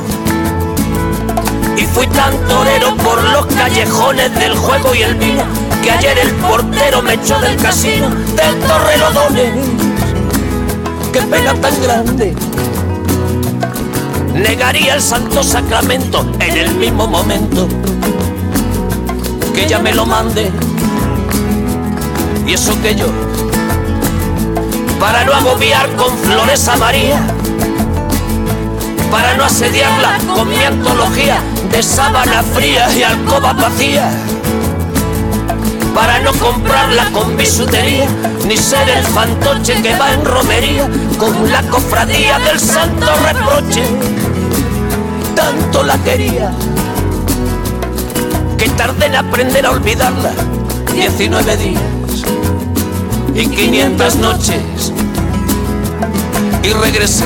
Y 1.75 1.83
fui 1.87 2.07
tan 2.07 2.31
torero 2.47 2.95
por 2.95 3.21
los 3.21 3.47
callejones 3.47 4.33
del 4.35 4.55
juego 4.55 4.95
y 4.95 5.01
el 5.01 5.15
vino 5.15 5.43
que 5.83 5.91
ayer 5.91 6.17
el 6.19 6.31
portero 6.35 7.01
me 7.01 7.15
echó 7.15 7.37
del 7.41 7.57
casino 7.57 8.09
del 8.09 8.59
Torrelodones 8.61 9.84
qué 11.15 11.21
pena 11.21 11.53
tan 11.53 11.81
grande. 11.81 12.35
Negaría 14.33 14.95
el 14.95 15.01
santo 15.01 15.43
sacramento 15.43 16.29
en 16.41 16.57
el 16.57 16.75
mismo 16.75 17.07
momento 17.07 17.69
que 19.53 19.63
ella 19.63 19.79
me 19.79 19.93
lo 19.93 20.05
mande. 20.05 20.51
Y 22.45 22.53
eso 22.53 22.73
que 22.81 22.95
yo, 22.95 23.07
para 24.99 25.23
no 25.23 25.33
agobiar 25.33 25.89
con 25.95 26.17
flores 26.17 26.67
a 26.67 26.75
María, 26.75 27.21
para 29.09 29.35
no 29.35 29.45
asediarla 29.45 30.17
con 30.35 30.49
mi 30.49 30.61
antología 30.61 31.37
de 31.71 31.81
sábana 31.81 32.43
fría 32.43 32.93
y 32.93 33.03
alcoba 33.03 33.53
vacía, 33.53 34.11
para 35.95 36.19
no 36.19 36.33
comprarla 36.33 37.09
con 37.13 37.37
bisutería, 37.37 38.07
ni 38.45 38.57
ser 38.57 38.87
el 38.89 39.03
fantoche 39.05 39.81
que 39.81 39.95
va 39.95 40.11
en 40.11 40.25
romería 40.25 40.89
con 41.17 41.49
la 41.49 41.63
cofradía 41.63 42.37
del 42.39 42.59
santo 42.59 43.07
reproche. 43.23 43.83
Tanto 45.33 45.83
la 45.83 45.97
quería 45.99 46.51
que 48.57 48.69
tardé 48.69 49.05
en 49.05 49.15
aprender 49.15 49.65
a 49.65 49.71
olvidarla 49.71 50.31
19 50.93 51.57
días 51.57 51.81
y 53.33 53.47
500 53.47 54.15
noches 54.17 54.93
y 56.61 56.73
regresé 56.73 57.25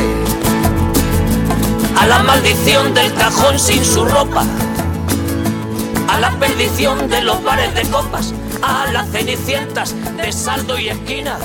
a 1.99 2.05
la 2.05 2.19
maldición 2.19 2.93
del 2.93 3.13
cajón 3.15 3.57
sin 3.57 3.83
su 3.83 4.05
ropa, 4.05 4.45
a 6.07 6.19
la 6.19 6.31
perdición 6.39 7.09
de 7.09 7.21
los 7.21 7.43
bares 7.43 7.73
de 7.73 7.81
copas, 7.83 8.33
a 8.61 8.91
las 8.91 9.09
cenicientas 9.11 9.95
de 10.17 10.31
saldo 10.31 10.77
y 10.77 10.89
esquina. 10.89 11.37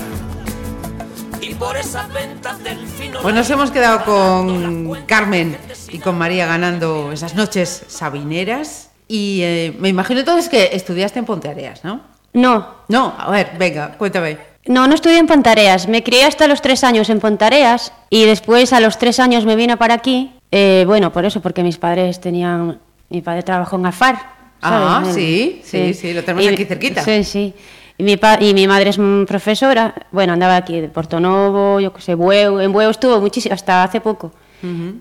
Y 1.40 1.54
por 1.54 1.76
esas 1.76 2.10
ventas 2.12 2.62
del 2.64 2.86
fino. 2.86 3.20
Pues 3.20 3.34
nos 3.34 3.48
hemos 3.50 3.70
quedado 3.70 4.04
con 4.04 5.02
Carmen 5.06 5.56
y 5.90 5.98
con 5.98 6.16
María 6.16 6.46
ganando 6.46 7.12
esas 7.12 7.34
noches 7.34 7.84
sabineras. 7.88 8.90
Y 9.06 9.40
eh, 9.42 9.76
me 9.78 9.90
imagino 9.90 10.20
entonces 10.20 10.48
que 10.48 10.70
estudiaste 10.72 11.18
en 11.18 11.26
Ponteareas, 11.26 11.84
¿no? 11.84 12.00
No, 12.32 12.66
No, 12.88 13.14
a 13.16 13.30
ver, 13.30 13.52
venga, 13.58 13.92
cuéntame. 13.96 14.38
no, 14.66 14.88
no 14.88 14.94
estudié 14.94 15.18
en 15.18 15.26
Pontareas. 15.26 15.86
Me 15.86 16.02
crié 16.02 16.24
hasta 16.24 16.48
los 16.48 16.62
tres 16.62 16.82
años 16.82 17.08
en 17.10 17.20
Pontareas 17.20 17.92
y 18.10 18.24
después 18.24 18.72
a 18.72 18.80
los 18.80 18.98
tres 18.98 19.20
años 19.20 19.44
me 19.44 19.54
vine 19.54 19.76
para 19.76 19.94
aquí. 19.94 20.32
eh, 20.50 20.84
bueno, 20.86 21.12
por 21.12 21.24
eso, 21.26 21.40
porque 21.42 21.62
mis 21.62 21.76
padres 21.78 22.20
tenían... 22.20 22.80
Mi 23.10 23.20
padre 23.20 23.42
trabajó 23.42 23.76
en 23.76 23.86
AFAR. 23.86 24.33
Ah, 24.64 25.00
¿sabes? 25.02 25.14
sí, 25.14 25.60
sí, 25.64 25.94
sí, 25.94 26.12
lo 26.14 26.22
tenemos 26.22 26.44
Y- 26.44 26.48
aquí 26.48 26.64
cerquita. 26.64 27.02
Sí, 27.04 27.24
sí. 27.24 27.54
Y 27.96 28.02
mi, 28.02 28.16
pa- 28.16 28.38
y 28.40 28.54
mi 28.54 28.66
madre 28.66 28.90
es 28.90 28.98
profesora. 29.26 29.94
Bueno, 30.10 30.32
andaba 30.32 30.56
aquí 30.56 30.80
de 30.80 30.88
Portonovo, 30.88 31.78
yo 31.80 31.92
qué 31.92 32.00
sé, 32.02 32.14
Bueu. 32.14 32.58
En 32.60 32.72
Bueu 32.72 32.90
estuvo 32.90 33.20
muchísimo, 33.20 33.54
hasta 33.54 33.84
hace 33.84 34.00
poco. 34.00 34.32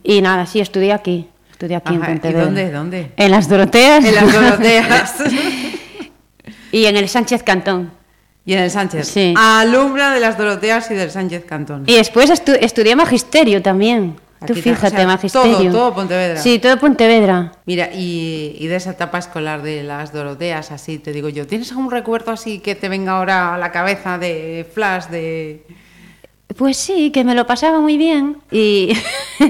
Y 0.04 0.22
nada, 0.22 0.46
sí, 0.46 0.60
estudié 0.60 0.92
aquí. 0.94 1.28
Estudié 1.50 1.78
aquí 1.78 1.96
Ajá, 1.96 1.96
en 1.96 2.02
¿y 2.02 2.20
Pontevedra. 2.20 2.46
dónde, 2.46 2.72
dónde? 2.72 3.12
En 3.16 3.32
las 3.32 3.48
Doroteas. 3.48 4.04
En 4.04 4.14
las 4.16 4.34
Doroteas. 4.34 5.16
y 6.72 6.86
en 6.86 6.98
el 6.98 7.08
Sánchez 7.10 7.44
Cantón. 7.44 7.92
y 8.46 8.54
en 8.54 8.60
el 8.60 8.70
Sánchez. 8.72 9.08
Sí. 9.08 9.34
Alumna 9.38 10.14
de 10.14 10.20
las 10.20 10.38
Doroteas 10.38 10.92
y 10.92 10.96
del 10.96 11.10
Sánchez 11.12 11.46
Cantón. 11.46 11.84
Y 11.88 11.96
después 11.96 12.30
estu- 12.30 12.58
estudié 12.60 12.96
magisterio 12.96 13.62
también. 13.62 14.16
Tú 14.46 14.54
Aquí 14.54 14.62
fíjate, 14.62 14.88
o 14.88 14.90
sea, 14.98 15.08
magisterio. 15.08 15.58
todo- 15.58 15.72
todo 15.72 15.94
Pontevedra. 15.96 16.40
Sí, 16.42 16.60
todo 16.60 16.78
Pontevedra. 16.78 17.52
Mira, 17.66 17.90
y, 17.94 18.56
y 18.60 18.68
de 18.68 18.76
esa 18.76 18.92
etapa 18.92 19.18
escolar 19.18 19.62
de 19.62 19.84
las 19.84 20.12
Doroteas, 20.14 20.72
así 20.72 20.98
te 21.00 21.12
digo 21.14 21.30
yo, 21.30 21.48
¿tienes 21.48 21.70
algún 21.72 21.90
recuerdo 21.92 22.32
así 22.32 22.60
que 22.60 22.76
te 22.76 22.90
venga 22.90 23.14
ahora 23.18 23.56
a 23.56 23.58
la 23.58 23.72
cabeza 23.72 24.18
de 24.18 24.66
flash, 24.74 25.06
de... 25.08 25.64
Pues 26.58 26.78
sí, 26.78 27.10
que 27.12 27.24
me 27.24 27.34
lo 27.36 27.48
pasaba 27.48 27.80
muy 27.80 27.98
bien. 27.98 28.38
Y 28.52 28.94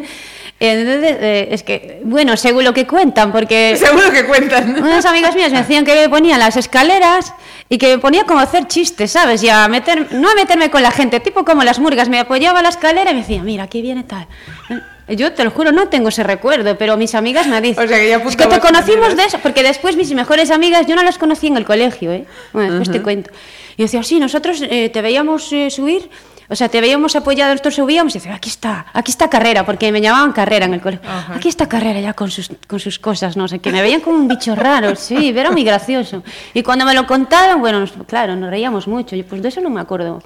entonces, 0.67 1.17
eh, 1.19 1.47
es 1.51 1.63
que, 1.63 2.01
bueno, 2.03 2.37
según 2.37 2.63
lo 2.63 2.73
que 2.73 2.87
cuentan, 2.87 3.31
porque 3.31 3.75
Seguro 3.79 4.11
que 4.11 4.25
cuentan. 4.25 4.81
unas 4.81 5.05
amigas 5.05 5.35
mías 5.35 5.51
me 5.51 5.59
decían 5.59 5.85
que 5.85 5.95
me 5.95 6.09
ponían 6.09 6.39
las 6.39 6.57
escaleras 6.57 7.33
y 7.69 7.77
que 7.77 7.95
me 7.95 7.97
ponía 7.99 8.23
como 8.25 8.39
a 8.39 8.43
hacer 8.43 8.67
chistes, 8.67 9.11
¿sabes? 9.11 9.43
Y 9.43 9.49
a 9.49 9.67
meter, 9.67 10.13
no 10.13 10.29
a 10.29 10.35
meterme 10.35 10.69
con 10.69 10.81
la 10.81 10.91
gente, 10.91 11.19
tipo 11.19 11.43
como 11.43 11.63
las 11.63 11.79
murgas, 11.79 12.09
me 12.09 12.19
apoyaba 12.19 12.59
a 12.59 12.61
la 12.61 12.69
escalera 12.69 13.11
y 13.11 13.13
me 13.13 13.21
decía, 13.21 13.43
mira, 13.43 13.63
aquí 13.63 13.81
viene 13.81 14.03
tal. 14.03 14.27
Yo 15.09 15.33
te 15.33 15.43
lo 15.43 15.51
juro, 15.51 15.71
no 15.73 15.89
tengo 15.89 16.09
ese 16.09 16.23
recuerdo, 16.23 16.77
pero 16.77 16.95
mis 16.95 17.13
amigas 17.13 17.47
me 17.47 17.59
dicen. 17.59 17.83
O 17.83 17.87
sea, 17.87 17.97
que 17.99 18.07
ya 18.07 18.17
es 18.17 18.35
que 18.37 18.45
te 18.45 18.59
conocimos 18.59 19.17
de 19.17 19.25
eso, 19.25 19.37
porque 19.39 19.61
después 19.63 19.97
mis 19.97 20.13
mejores 20.13 20.49
amigas, 20.49 20.87
yo 20.87 20.95
no 20.95 21.03
las 21.03 21.17
conocí 21.17 21.47
en 21.47 21.57
el 21.57 21.65
colegio, 21.65 22.13
¿eh? 22.13 22.25
Bueno, 22.53 22.75
después 22.75 22.89
te 22.89 23.01
cuento. 23.03 23.29
Y 23.75 23.83
decía, 23.83 24.01
sí, 24.03 24.19
nosotros 24.19 24.61
eh, 24.61 24.89
te 24.89 25.01
veíamos 25.01 25.51
eh, 25.51 25.69
subir, 25.69 26.09
o 26.49 26.55
sea, 26.55 26.69
te 26.69 26.81
veíamos 26.81 27.15
apoyado, 27.15 27.51
nosotros 27.51 27.75
subíamos 27.75 28.15
y 28.15 28.19
decía, 28.19 28.35
aquí 28.35 28.49
está, 28.49 28.85
aquí 28.93 29.11
está 29.11 29.29
Carrera, 29.29 29.65
porque 29.65 29.91
me 29.91 30.01
llamaban 30.01 30.31
Carrera 30.33 30.65
en 30.65 30.73
el 30.75 30.81
colegio. 30.81 31.07
Aquí 31.29 31.49
está 31.49 31.67
Carrera 31.67 31.99
ya 32.01 32.13
con 32.13 32.29
sus, 32.31 32.49
con 32.67 32.79
sus 32.79 32.99
cosas, 32.99 33.35
no 33.37 33.47
sé 33.47 33.59
qué. 33.59 33.71
Me 33.71 33.81
veían 33.81 34.01
como 34.01 34.17
un 34.17 34.27
bicho 34.27 34.55
raro, 34.55 34.95
sí, 34.95 35.29
era 35.35 35.51
muy 35.51 35.63
gracioso. 35.63 36.23
Y 36.53 36.63
cuando 36.63 36.85
me 36.85 36.93
lo 36.93 37.05
contaron, 37.07 37.59
bueno, 37.61 37.79
nos- 37.79 37.93
claro, 38.07 38.35
nos 38.35 38.49
reíamos 38.49 38.87
mucho. 38.87 39.15
Yo, 39.15 39.25
pues 39.25 39.41
de 39.41 39.49
eso 39.49 39.61
no 39.61 39.69
me 39.69 39.81
acuerdo, 39.81 40.21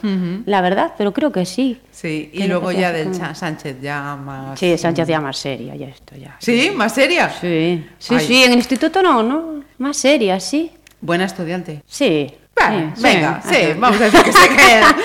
la 0.46 0.62
verdad, 0.62 0.94
pero 0.98 1.14
creo 1.14 1.32
que 1.32 1.46
sí. 1.46 1.80
Sí, 1.92 2.30
y 2.34 2.44
luego 2.48 2.70
que 2.70 2.80
ya 2.80 2.92
del 2.92 3.12
como- 3.12 3.34
Sánchez 3.36 3.78
ya 3.82 4.16
más... 4.16 4.60
Sí, 4.60 4.78
Sánchez 4.78 5.08
ya 5.08 5.20
más 5.20 5.38
seria, 5.38 5.76
ya 5.76 5.88
esto, 5.88 6.16
ya. 6.16 6.36
¿Sí? 6.40 6.72
¿Más 6.76 6.94
seria? 6.94 7.30
Sí, 7.42 7.86
sí, 7.98 8.16
Ay. 8.16 8.26
sí, 8.28 8.44
en 8.44 8.52
el 8.52 8.58
instituto 8.58 9.02
no, 9.02 9.24
¿no? 9.24 9.64
Más 9.80 9.98
seria, 9.98 10.40
sí. 10.40 10.72
Buena 11.02 11.26
estudiante. 11.26 11.84
Sí. 11.88 12.34
Bueno, 12.60 12.94
sí, 12.96 13.04
venga, 13.04 13.42
sí, 13.48 13.56
vamos 13.78 14.02
a 14.02 14.04
decir 14.06 14.24
que 14.24 14.34
se 14.34 14.50
queda. 14.50 14.96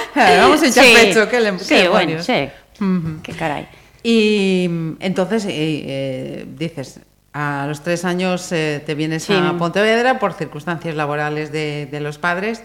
Vamos 0.40 0.62
a 0.62 0.66
echar 0.66 0.84
Sí, 0.84 0.94
pecho, 0.94 1.28
que 1.28 1.40
le 1.40 1.58
Sí, 1.58 1.74
qué 1.74 1.88
bueno, 1.88 2.22
sí. 2.22 2.48
Qué 3.22 3.32
caray. 3.32 3.68
Y 4.02 4.66
mm, 4.68 4.96
entonces 5.00 5.44
eh, 5.44 5.50
eh, 5.52 6.46
dices, 6.58 7.00
a 7.32 7.66
los 7.68 7.82
tres 7.82 8.04
años 8.04 8.50
eh, 8.52 8.82
te 8.84 8.94
vienes 8.94 9.28
a 9.30 9.56
Pontevedra 9.58 10.18
por 10.18 10.32
circunstancias 10.34 10.94
laborales 10.94 11.52
de, 11.52 11.86
de 11.90 12.00
los 12.00 12.18
padres 12.18 12.62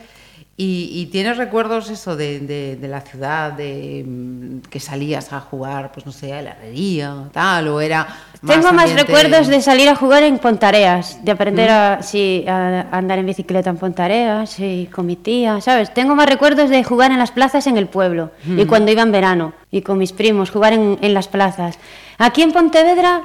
y, 0.60 0.90
y 0.92 1.06
tienes 1.12 1.38
recuerdos 1.38 1.92
eso 1.92 2.16
de, 2.16 2.40
de- 2.40 2.76
de 2.78 2.88
la 2.88 3.02
ciudad, 3.02 3.52
de 3.52 4.04
mm, 4.08 4.60
que 4.72 4.80
salías 4.80 5.32
a 5.32 5.40
jugar, 5.40 5.92
pues 5.92 6.06
no 6.08 6.12
sé, 6.12 6.34
a 6.34 6.42
la 6.42 6.52
herrería, 6.52 7.14
tal, 7.32 7.68
o 7.68 7.80
era... 7.80 8.08
Tengo 8.46 8.72
más 8.74 8.90
ambiente- 8.90 9.04
recuerdos 9.04 9.48
de 9.48 9.62
salir 9.62 9.88
a 9.88 9.96
jugar 9.96 10.24
en 10.24 10.40
Pontareas, 10.40 11.24
de 11.24 11.32
aprender 11.32 11.70
a, 11.70 12.02
sí, 12.02 12.44
a 12.48 12.86
a 12.92 12.98
andar 12.98 13.20
en 13.20 13.28
bicicleta 13.28 13.70
en 13.70 13.78
Pontareas, 13.78 14.50
sí, 14.50 14.90
con 14.92 15.06
mi 15.06 15.16
tía, 15.16 15.62
¿sabes? 15.62 15.94
Tengo 15.94 16.16
más 16.16 16.28
recuerdos 16.28 16.72
de 16.72 16.84
jugar 16.84 17.12
en 17.12 17.20
las 17.20 17.32
plazas 17.32 17.68
en 17.68 17.78
el 17.78 17.86
pueblo 17.88 18.32
y 18.46 18.66
cuando 18.66 18.92
iba 18.92 19.04
en 19.04 19.12
verano 19.12 19.54
y 19.72 19.82
con 19.84 20.00
mis 20.00 20.12
primos, 20.12 20.50
jugar 20.50 20.74
en, 20.74 20.98
en 21.02 21.14
las 21.14 21.28
plazas. 21.28 21.78
Aquí 22.18 22.42
en 22.42 22.52
Pontevedra 22.52 23.22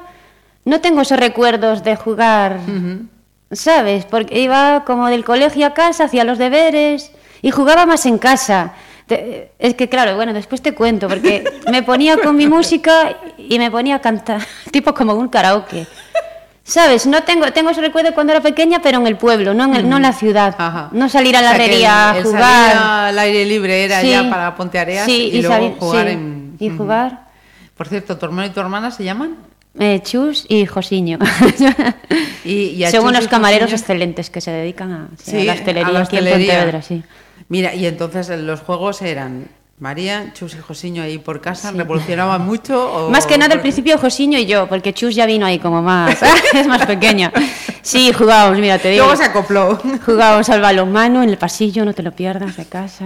no 0.67 0.81
tengo 0.83 1.01
esos 1.01 1.19
recuerdos 1.19 1.83
de 1.83 1.97
jugar, 1.97 2.59
¿sabes? 3.51 4.05
Porque 4.05 4.39
iba 4.41 4.85
como 4.85 5.09
del 5.09 5.25
colegio 5.25 5.67
a 5.67 5.75
casa, 5.75 6.05
hacía 6.05 6.25
los 6.25 6.39
deberes 6.39 7.13
y 7.43 7.51
jugaba 7.51 7.85
más 7.85 8.07
en 8.07 8.17
casa. 8.19 8.73
Te- 9.07 9.51
Es 9.59 9.75
que 9.75 9.89
claro, 9.89 10.15
bueno, 10.17 10.33
después 10.33 10.63
te 10.63 10.73
cuento, 10.75 11.09
porque 11.09 11.45
me 11.71 11.83
ponía 11.83 12.17
con 12.17 12.37
mi 12.37 12.47
música 12.47 13.17
y 13.37 13.59
me 13.59 13.71
ponía 13.71 13.97
a 13.97 14.01
cantar, 14.01 14.41
tipo 14.71 14.95
como 14.95 15.13
un 15.15 15.29
karaoke. 15.29 15.87
¿Sabes? 16.65 17.07
No 17.07 17.25
tengo, 17.25 17.53
tengo 17.53 17.71
ese 17.71 17.81
recuerdo 17.81 18.15
cuando 18.15 18.33
era 18.33 18.41
pequeña, 18.41 18.81
pero 18.81 18.99
en 19.01 19.07
el 19.09 19.17
pueblo, 19.17 19.53
no 19.53 19.65
en, 19.65 19.75
el- 19.75 19.89
no 19.89 19.97
en 19.97 20.03
la 20.03 20.13
ciudad. 20.13 20.55
Ajá. 20.57 20.89
No 20.93 21.09
salir 21.09 21.37
a 21.37 21.43
la 21.43 21.49
O 21.51 21.55
sea, 21.55 21.59
que 21.59 21.65
herrería 21.65 22.11
a 22.11 22.23
jugar. 22.23 22.43
salir 22.73 22.83
al 22.83 23.19
aire 23.19 23.45
libre 23.45 23.85
era 23.85 24.01
Sí. 24.01 24.11
ya 24.11 24.31
para 24.31 24.55
Ponteareas 24.55 25.05
Sí, 25.07 25.31
y, 25.33 25.43
luego 25.43 25.55
salir- 25.57 25.77
jugar 25.79 26.07
sí, 26.07 26.13
en... 26.13 26.57
Y 26.61 26.71
jugar. 26.71 27.25
Por 27.77 27.89
cierto, 27.89 28.17
¿tu 28.17 28.27
hermano 28.27 28.47
y 28.47 28.51
tu 28.51 28.61
hermana 28.61 28.93
se 28.93 29.03
llaman? 29.03 29.37
Eh, 29.79 30.01
Chus 30.05 30.47
y 30.49 30.65
Josiño. 30.67 31.19
Y, 32.45 32.85
y 32.85 32.87
Son 32.91 33.07
unos 33.07 33.25
y 33.25 33.29
camareros 33.29 33.71
Josiño- 33.71 33.75
excelentes 33.79 34.31
que 34.31 34.41
se 34.41 34.51
dedican 34.53 34.93
a, 34.93 34.97
a 34.97 35.43
la 35.43 35.53
hostelería 35.55 35.87
a 35.87 35.91
la 35.93 36.01
aquí 36.01 36.17
en 36.17 36.23
hostelería. 36.23 36.55
Pontevedra, 36.55 36.83
sí. 36.83 37.03
Mira, 37.53 37.75
y 37.75 37.85
entonces 37.85 38.31
los 38.41 38.61
juegos 38.61 39.03
eran 39.03 39.47
María, 39.79 40.33
Chus 40.33 40.55
y 40.55 40.59
Josiño 40.59 41.03
ahí 41.03 41.19
por 41.19 41.43
casa, 41.43 41.71
revolucionaban 41.71 42.47
mucho. 42.47 42.91
o- 43.07 43.11
Más 43.11 43.27
que 43.27 43.37
nada 43.37 43.55
al 43.55 43.61
principio 43.61 43.99
Josiño 43.99 44.39
y 44.39 44.47
yo, 44.47 44.69
porque 44.69 44.95
Chus 44.95 45.15
ya 45.15 45.27
vino 45.27 45.45
ahí 45.45 45.59
como 45.59 45.83
más, 45.83 46.17
es 46.55 46.67
más 46.67 46.87
pequeña. 46.87 47.31
Sí, 47.83 48.11
jugábamos, 48.13 48.59
mira, 48.59 48.79
te 48.79 48.89
digo. 48.91 49.05
Luego 49.05 49.19
se 49.19 49.25
acopló. 49.25 49.79
Jugábamos 50.07 50.49
al 50.49 50.63
balonmano 50.63 51.23
en 51.23 51.29
el 51.29 51.37
pasillo, 51.37 51.85
no 51.85 51.93
te 51.93 52.03
lo 52.03 52.13
pierdas, 52.13 52.57
de 52.57 52.65
casa. 52.65 53.05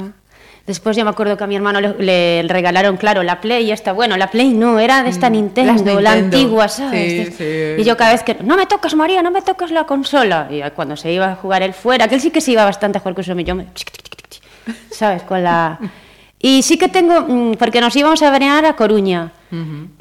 Después 0.66 0.96
ya 0.96 1.04
me 1.04 1.10
acuerdo 1.10 1.36
que 1.36 1.44
a 1.44 1.46
mi 1.46 1.54
hermano 1.56 1.80
le, 1.80 1.94
le 2.42 2.44
regalaron, 2.48 2.96
claro, 2.98 3.22
la 3.22 3.40
Play 3.40 3.66
y 3.66 3.70
esta. 3.72 3.92
Bueno, 3.92 4.16
la 4.16 4.30
Play 4.32 4.50
no, 4.52 4.78
era 4.80 5.02
de 5.04 5.10
esta 5.10 5.30
Nintendo, 5.30 5.72
Mm, 5.72 5.76
la 6.00 6.14
Nintendo. 6.16 6.36
antigua, 6.36 6.68
¿sabes? 6.68 7.28
Sí, 7.28 7.34
sí. 7.38 7.80
Y 7.82 7.84
yo 7.84 7.96
cada 7.96 8.10
vez 8.12 8.22
que, 8.24 8.34
no 8.42 8.56
me 8.56 8.66
tocas, 8.66 8.94
María, 8.96 9.22
no 9.22 9.30
me 9.30 9.42
tocas 9.42 9.70
la 9.70 9.84
consola. 9.84 10.48
Y 10.50 10.60
cuando 10.74 10.96
se 10.96 11.12
iba 11.12 11.30
a 11.32 11.36
jugar 11.36 11.62
él 11.62 11.72
fuera, 11.72 12.08
que 12.08 12.16
él 12.16 12.20
sí 12.20 12.30
que 12.32 12.40
se 12.40 12.50
iba 12.50 12.64
bastante 12.64 12.98
a 12.98 13.00
jugar 13.00 13.14
con 13.14 13.22
eso, 13.22 13.32
yo 13.38 13.54
me... 13.54 13.66
¿Sabes? 14.90 15.23
Con 15.23 15.42
la... 15.42 15.78
Y 16.38 16.62
sí 16.62 16.76
que 16.76 16.88
tengo, 16.88 17.23
mm, 17.23 17.52
porque 17.54 17.80
nos 17.80 17.96
íbamos 17.96 18.23
a 18.23 18.30
veranear 18.30 18.66
a 18.66 18.76
Coruña, 18.76 19.32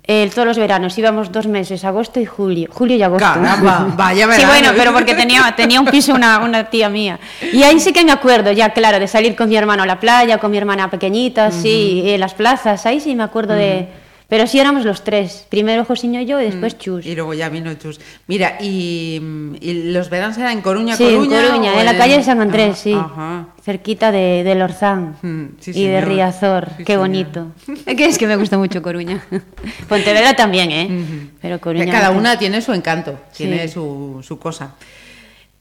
eh, 0.03 0.29
todos 0.33 0.45
los 0.45 0.57
veranos, 0.57 0.97
íbamos 0.97 1.31
dos 1.31 1.47
meses, 1.47 1.85
agosto 1.85 2.19
y 2.19 2.25
julio, 2.25 2.67
julio 2.71 2.97
y 2.97 3.01
agosto. 3.01 3.25
Caramba, 3.25 3.87
vaya 3.95 4.25
Sí, 4.25 4.29
verano. 4.31 4.47
bueno, 4.49 4.69
pero 4.75 4.93
porque 4.93 5.15
tenía, 5.15 5.53
tenía 5.55 5.79
un 5.79 5.87
piso 5.87 6.13
una, 6.13 6.39
una 6.39 6.65
tía 6.65 6.89
mía. 6.89 7.19
Y 7.53 7.63
ahí 7.63 7.79
sí 7.79 7.93
que 7.93 8.03
me 8.03 8.11
acuerdo, 8.11 8.51
ya 8.51 8.69
claro, 8.71 8.99
de 8.99 9.07
salir 9.07 9.35
con 9.35 9.47
mi 9.47 9.55
hermano 9.55 9.83
a 9.83 9.85
la 9.85 9.99
playa, 9.99 10.37
con 10.37 10.51
mi 10.51 10.57
hermana 10.57 10.89
pequeñita, 10.89 11.51
sí, 11.51 12.03
en 12.05 12.19
las 12.19 12.33
plazas, 12.33 12.85
ahí 12.85 12.99
sí 12.99 13.15
me 13.15 13.23
acuerdo 13.23 13.53
de... 13.53 13.87
Pero 14.27 14.47
sí 14.47 14.59
éramos 14.59 14.85
los 14.85 15.03
tres, 15.03 15.45
primero 15.49 15.85
Josiño 15.85 16.19
y 16.21 16.25
yo 16.25 16.41
y 16.41 16.45
después 16.45 16.77
Chus. 16.79 17.05
Y 17.05 17.13
luego 17.13 17.33
ya 17.35 17.47
vino 17.49 17.71
Chus. 17.75 17.99
Mira, 18.27 18.57
y, 18.59 19.21
y 19.61 19.91
los 19.91 20.09
veranos 20.09 20.35
eran 20.39 20.53
en 20.53 20.61
Coruña, 20.61 20.95
Sí, 20.95 21.03
en 21.03 21.25
Coruña. 21.27 21.79
En 21.79 21.85
la 21.85 21.95
calle 21.95 22.17
de 22.17 22.23
San 22.23 22.41
Andrés, 22.41 22.79
sí. 22.79 22.93
Ajá. 22.93 23.47
Cerquita 23.63 24.11
de, 24.11 24.43
de 24.43 24.55
Lorzán 24.55 25.17
Mm, 25.21 25.43
sí, 25.59 25.71
y 25.75 25.85
de. 25.85 26.01
Riazor. 26.01 26.69
Sí, 26.77 26.83
Qué 26.83 26.93
señor. 26.93 26.99
bonito. 27.01 27.47
Es 27.85 27.95
que 27.97 28.05
es 28.05 28.17
que 28.17 28.25
me 28.27 28.35
gusta 28.35 28.57
mucho 28.57 28.81
Coruña. 28.81 29.23
Pontevedra 29.87 30.33
también, 30.35 30.71
¿eh? 30.71 31.29
Pero 31.41 31.59
Coruña. 31.59 31.91
Cada 31.91 32.11
una 32.11 32.37
tiene 32.39 32.61
su 32.61 32.73
encanto, 32.73 33.19
tiene 33.35 33.67
su, 33.67 34.21
su 34.25 34.39
cosa. 34.39 34.73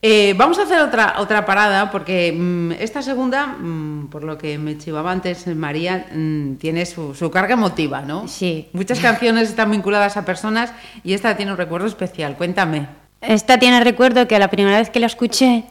Eh, 0.06 0.34
vamos 0.36 0.58
a 0.58 0.64
hacer 0.64 0.80
otra, 0.80 1.14
otra 1.16 1.46
parada 1.46 1.90
porque 1.90 2.30
mm, 2.30 2.72
esta 2.72 3.00
segunda, 3.00 3.46
mm, 3.46 4.08
por 4.08 4.22
lo 4.22 4.36
que 4.36 4.58
me 4.58 4.76
chivaba 4.76 5.10
antes 5.10 5.46
María, 5.46 6.08
mm, 6.14 6.56
tiene 6.56 6.84
su, 6.84 7.14
su 7.14 7.30
carga 7.30 7.54
emotiva, 7.54 8.02
¿no? 8.02 8.28
Sí. 8.28 8.68
Muchas 8.74 9.00
canciones 9.00 9.48
están 9.48 9.70
vinculadas 9.70 10.18
a 10.18 10.26
personas 10.26 10.74
y 11.04 11.14
esta 11.14 11.38
tiene 11.38 11.52
un 11.52 11.56
recuerdo 11.56 11.86
especial. 11.86 12.36
Cuéntame. 12.36 12.86
Esta 13.22 13.58
tiene 13.58 13.82
recuerdo 13.82 14.28
que 14.28 14.38
la 14.38 14.48
primera 14.48 14.76
vez 14.76 14.90
que 14.90 15.00
la 15.00 15.06
escuché 15.06 15.64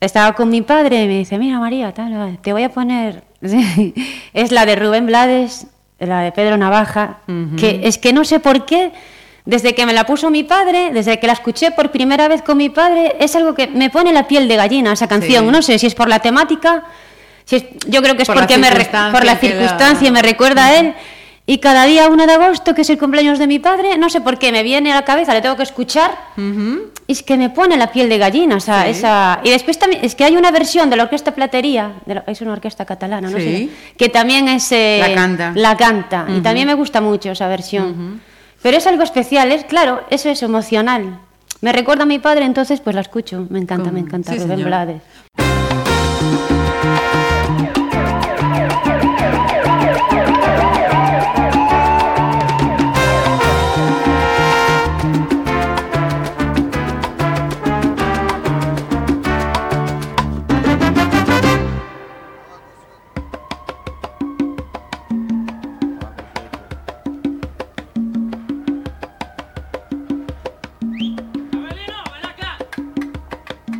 estaba 0.00 0.34
con 0.34 0.50
mi 0.50 0.60
padre 0.60 1.04
y 1.04 1.06
me 1.06 1.18
dice, 1.20 1.38
mira 1.38 1.58
María, 1.58 1.94
tal, 1.94 2.38
te 2.42 2.52
voy 2.52 2.64
a 2.64 2.68
poner... 2.68 3.24
es 4.34 4.52
la 4.52 4.66
de 4.66 4.76
Rubén 4.76 5.06
Blades, 5.06 5.66
la 5.98 6.20
de 6.20 6.32
Pedro 6.32 6.58
Navaja, 6.58 7.20
que 7.56 7.80
es 7.84 7.96
que 7.96 8.12
no 8.12 8.26
sé 8.26 8.38
por 8.38 8.66
qué, 8.66 8.92
desde 9.48 9.74
que 9.74 9.86
me 9.86 9.94
la 9.94 10.04
puso 10.04 10.28
mi 10.30 10.44
padre, 10.44 10.90
desde 10.92 11.18
que 11.18 11.26
la 11.26 11.32
escuché 11.32 11.70
por 11.70 11.90
primera 11.90 12.28
vez 12.28 12.42
con 12.42 12.58
mi 12.58 12.68
padre, 12.68 13.16
es 13.18 13.34
algo 13.34 13.54
que 13.54 13.66
me 13.66 13.88
pone 13.88 14.12
la 14.12 14.28
piel 14.28 14.46
de 14.46 14.56
gallina 14.56 14.92
esa 14.92 15.08
canción. 15.08 15.46
Sí. 15.46 15.50
No 15.50 15.62
sé 15.62 15.78
si 15.78 15.86
es 15.86 15.94
por 15.94 16.06
la 16.08 16.18
temática, 16.18 16.84
si 17.46 17.56
es- 17.56 17.64
yo 17.86 18.02
creo 18.02 18.14
que 18.14 18.22
es 18.24 18.28
Por 18.28 18.36
porque 18.36 18.58
me 18.58 18.66
circunstancia 18.68 19.10
por 19.12 19.24
la 19.24 19.40
que 19.40 19.48
la- 19.48 19.54
circunstancia 19.58 20.10
me 20.12 20.20
recuerda 20.20 20.66
a 20.66 20.78
él. 20.78 20.94
Y 21.46 21.60
cada 21.60 21.84
día 21.86 22.08
1 22.10 22.26
de 22.26 22.34
agosto, 22.34 22.74
que 22.74 22.82
es 22.82 22.90
el 22.90 22.98
cumpleaños 22.98 23.38
de 23.38 23.46
mi 23.46 23.58
padre, 23.58 23.96
no 23.96 24.10
sé 24.10 24.20
por 24.20 24.38
qué, 24.38 24.52
me 24.52 24.62
viene 24.62 24.92
a 24.92 24.96
la 24.96 25.04
cabeza, 25.06 25.32
le 25.32 25.40
tengo 25.40 25.56
que 25.56 25.62
escuchar. 25.62 26.10
Y 27.06 27.12
es 27.12 27.22
que 27.22 27.38
me 27.38 27.48
pone 27.48 27.78
la 27.78 27.90
piel 27.90 28.10
de 28.10 28.18
gallina, 28.18 28.56
o 28.56 28.60
sea, 28.60 28.82
Sí. 28.84 28.90
esa... 28.90 29.40
Y 29.42 29.48
después 29.48 29.78
también, 29.78 30.04
es 30.04 30.14
que 30.14 30.24
hay 30.24 30.36
una 30.36 30.50
versión 30.50 30.90
de 30.90 30.96
la 30.96 31.04
Orquesta 31.04 31.30
Platería, 31.34 31.92
de 32.04 32.16
la- 32.16 32.24
es 32.26 32.42
una 32.42 32.52
orquesta 32.52 32.84
catalana, 32.84 33.30
no 33.30 33.38
Sí. 33.38 33.44
sé, 33.44 33.68
que 33.96 34.10
también 34.10 34.46
es... 34.46 34.70
eh, 34.72 34.98
La 35.00 35.14
canta. 35.14 35.52
La 35.54 35.74
canta, 35.78 36.26
y 36.36 36.40
también 36.42 36.66
me 36.66 36.74
gusta 36.74 37.00
mucho 37.00 37.30
esa 37.30 37.48
versión. 37.48 38.20
Pero 38.62 38.76
es 38.76 38.86
algo 38.86 39.02
especial, 39.02 39.52
es 39.52 39.64
claro, 39.64 40.02
eso 40.10 40.28
es 40.28 40.42
emocional. 40.42 41.20
Me 41.60 41.72
recuerda 41.72 42.04
a 42.04 42.06
mi 42.06 42.18
padre, 42.18 42.44
entonces 42.44 42.80
pues 42.80 42.94
la 42.94 43.02
escucho, 43.02 43.46
me 43.50 43.58
encanta, 43.58 43.90
me 43.90 44.00
encanta, 44.00 44.32
sí, 44.32 44.38
Rubén. 44.38 44.64
Blades. 44.64 45.02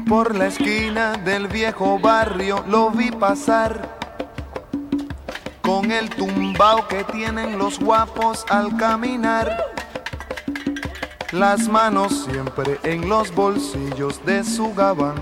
Por 0.08 0.34
la 0.34 0.46
esquina 0.46 1.18
del 1.18 1.48
viejo 1.48 1.98
barrio 1.98 2.64
lo 2.66 2.90
vi 2.90 3.10
pasar 3.10 3.98
con 5.60 5.90
el 5.90 6.08
tumbao 6.08 6.88
que 6.88 7.04
tienen 7.04 7.58
los 7.58 7.78
guapos 7.78 8.46
al 8.48 8.74
caminar. 8.78 9.54
Las 11.32 11.68
manos 11.68 12.24
siempre 12.24 12.80
en 12.84 13.06
los 13.06 13.34
bolsillos 13.34 14.24
de 14.24 14.44
su 14.44 14.72
gabán. 14.72 15.16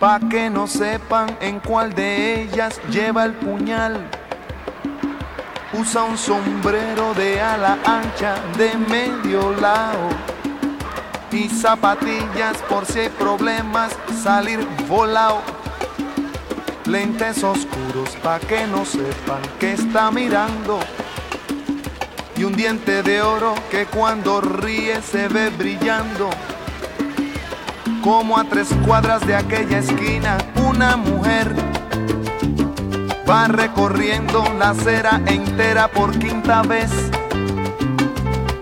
Pa' 0.00 0.18
que 0.30 0.48
no 0.48 0.66
sepan 0.66 1.36
en 1.42 1.60
cuál 1.60 1.94
de 1.94 2.44
ellas 2.44 2.80
lleva 2.90 3.26
el 3.26 3.34
puñal. 3.34 4.08
Usa 5.74 6.02
un 6.04 6.16
sombrero 6.16 7.12
de 7.12 7.42
ala 7.42 7.76
ancha 7.84 8.36
de 8.56 8.74
medio 8.74 9.52
lado 9.60 10.35
y 11.36 11.48
zapatillas 11.50 12.56
por 12.68 12.86
si 12.86 13.00
hay 13.00 13.08
problemas 13.10 13.92
salir 14.22 14.66
volado. 14.88 15.42
Lentes 16.86 17.44
oscuros 17.44 18.10
pa' 18.22 18.38
que 18.38 18.66
no 18.66 18.84
sepan 18.84 19.42
que 19.60 19.72
está 19.72 20.10
mirando. 20.10 20.80
Y 22.36 22.44
un 22.44 22.54
diente 22.54 23.02
de 23.02 23.20
oro 23.22 23.54
que 23.70 23.86
cuando 23.86 24.40
ríe 24.40 25.02
se 25.02 25.28
ve 25.28 25.50
brillando. 25.50 26.30
Como 28.02 28.38
a 28.38 28.44
tres 28.44 28.68
cuadras 28.86 29.26
de 29.26 29.34
aquella 29.34 29.78
esquina, 29.78 30.38
una 30.68 30.96
mujer 30.96 31.54
va 33.28 33.48
recorriendo 33.48 34.44
la 34.58 34.70
acera 34.70 35.20
entera 35.26 35.88
por 35.88 36.16
quinta 36.18 36.62
vez 36.62 36.90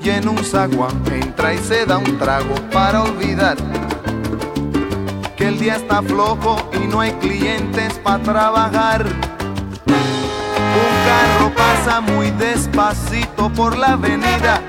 y 0.04 0.10
en 0.10 0.28
un 0.28 0.44
zaguán 0.44 1.02
entra 1.10 1.54
y 1.54 1.58
se 1.58 1.86
da 1.86 1.96
un 1.96 2.18
trago 2.18 2.54
para 2.70 3.02
olvidar 3.04 3.56
que 5.34 5.48
el 5.48 5.58
día 5.58 5.76
está 5.76 6.02
flojo 6.02 6.70
y 6.74 6.86
no 6.86 7.00
hay 7.00 7.12
clientes 7.12 7.98
para 8.00 8.22
trabajar. 8.22 9.06
Un 9.86 10.94
carro 11.06 11.52
pasa 11.56 12.02
muy 12.02 12.30
despacito 12.32 13.50
por 13.50 13.78
la 13.78 13.92
avenida. 13.92 14.60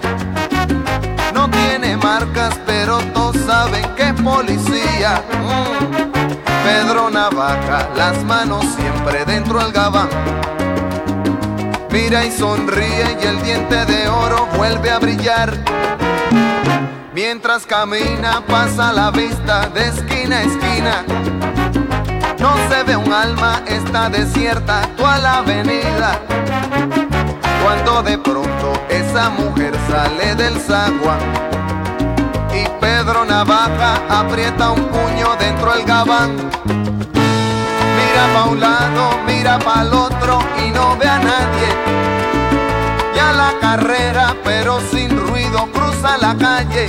No 1.33 1.49
tiene 1.49 1.97
marcas, 1.97 2.57
pero 2.65 2.99
todos 3.13 3.35
saben 3.45 3.85
que 3.97 4.03
es 4.09 4.13
policía. 4.13 5.21
Mm. 5.43 6.05
Pedro 6.63 7.09
Navaja, 7.09 7.89
las 7.95 8.23
manos 8.23 8.65
siempre 8.77 9.25
dentro 9.25 9.59
del 9.59 9.73
gabán. 9.73 10.07
Mira 11.95 12.25
y 12.25 12.31
sonríe 12.31 13.17
y 13.21 13.25
el 13.25 13.41
diente 13.41 13.85
de 13.85 14.09
oro 14.09 14.49
vuelve 14.57 14.91
a 14.91 14.99
brillar. 14.99 15.57
Mientras 17.13 17.65
camina 17.65 18.43
pasa 18.45 18.91
la 18.91 19.11
vista 19.11 19.69
de 19.69 19.87
esquina 19.87 20.39
a 20.39 20.43
esquina. 20.43 21.05
No 22.37 22.53
se 22.67 22.83
ve 22.83 22.97
un 22.97 23.13
alma, 23.13 23.61
está 23.65 24.09
desierta 24.09 24.81
toda 24.97 25.19
la 25.19 25.37
avenida. 25.37 26.19
Cuando 27.63 28.03
de 28.03 28.17
pronto 28.17 28.73
esa 28.89 29.29
mujer 29.29 29.73
sale 29.89 30.35
del 30.35 30.59
zaguán 30.59 31.19
y 32.53 32.67
Pedro 32.81 33.23
Navaja 33.23 34.01
aprieta 34.09 34.71
un 34.71 34.83
puño 34.89 35.33
dentro 35.39 35.71
del 35.73 35.85
gabán. 35.85 36.84
Mira 38.15 38.33
pa' 38.33 38.45
un 38.45 38.59
lado, 38.61 39.09
mira 39.27 39.59
pa' 39.59 39.81
el 39.81 39.93
otro 39.93 40.39
y 40.65 40.71
no 40.71 40.95
ve 40.95 41.05
a 41.05 41.19
nadie. 41.19 41.67
Ya 43.13 43.33
la 43.33 43.51
carrera, 43.59 44.33
pero 44.41 44.79
sin 44.89 45.09
ruido, 45.19 45.67
cruza 45.73 46.17
la 46.17 46.33
calle. 46.37 46.87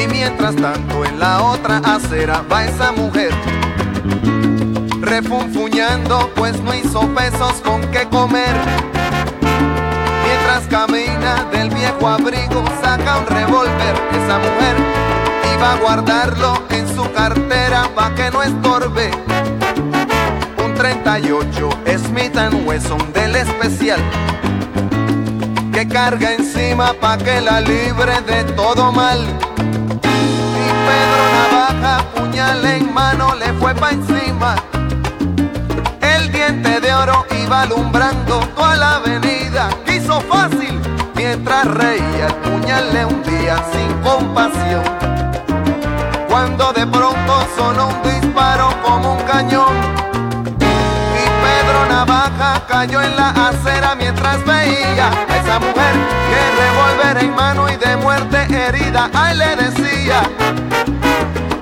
Y 0.00 0.06
mientras 0.06 0.54
tanto 0.54 1.04
en 1.04 1.18
la 1.18 1.42
otra 1.42 1.78
acera 1.78 2.44
va 2.50 2.64
esa 2.66 2.92
mujer. 2.92 3.32
Refunfuñando, 5.00 6.30
pues 6.36 6.60
no 6.60 6.72
hizo 6.72 7.00
pesos 7.08 7.54
con 7.64 7.80
qué 7.90 8.08
comer. 8.08 8.54
Mientras 10.24 10.68
camina 10.70 11.46
del 11.50 11.70
viejo 11.70 12.06
abrigo, 12.06 12.62
saca 12.80 13.18
un 13.18 13.26
revólver. 13.26 13.94
Esa 14.12 14.38
mujer 14.38 14.76
iba 15.52 15.72
a 15.72 15.76
guardarlo 15.78 16.62
en 16.70 16.86
su 16.94 17.10
cartera 17.12 17.88
pa' 17.92 18.14
que 18.14 18.30
no 18.30 18.40
estorbe. 18.40 19.10
Un 20.74 20.80
38 20.80 21.70
Smith 21.98 22.36
Wesson 22.66 23.12
del 23.12 23.36
especial 23.36 24.00
que 25.72 25.86
carga 25.86 26.32
encima 26.32 26.92
pa' 26.94 27.16
que 27.16 27.40
la 27.40 27.60
libre 27.60 28.20
de 28.22 28.42
todo 28.54 28.90
mal. 28.90 29.20
Y 29.20 30.66
Pedro 30.88 31.22
Navaja, 31.36 32.04
puñal 32.16 32.64
en 32.64 32.92
mano, 32.92 33.36
le 33.36 33.52
fue 33.52 33.72
pa' 33.76 33.92
encima. 33.92 34.56
El 36.00 36.32
diente 36.32 36.80
de 36.80 36.92
oro 36.92 37.24
iba 37.44 37.62
alumbrando 37.62 38.40
toda 38.56 38.74
la 38.74 38.96
avenida. 38.96 39.68
Quiso 39.86 40.20
fácil 40.22 40.80
mientras 41.14 41.66
reía, 41.66 42.26
el 42.26 42.34
puñal 42.34 42.92
le 42.92 43.04
hundía 43.04 43.64
sin 43.72 43.92
compasión. 44.02 44.82
Cuando 46.28 46.72
de 46.72 46.84
pronto 46.84 47.46
sonó 47.56 47.90
un 47.90 48.02
disparo 48.02 48.74
como 48.82 49.14
un 49.14 49.22
cañón. 49.22 50.13
Navaja 51.94 52.60
cayó 52.66 53.00
en 53.00 53.14
la 53.14 53.28
acera 53.30 53.94
mientras 53.94 54.44
veía 54.44 55.10
a 55.28 55.36
esa 55.36 55.60
mujer 55.60 55.94
que 56.28 56.40
revólver 56.60 57.24
en 57.24 57.34
mano 57.36 57.70
y 57.70 57.76
de 57.76 57.96
muerte 57.98 58.36
herida. 58.50 59.08
Ay, 59.14 59.36
le 59.36 59.54
decía, 59.54 60.22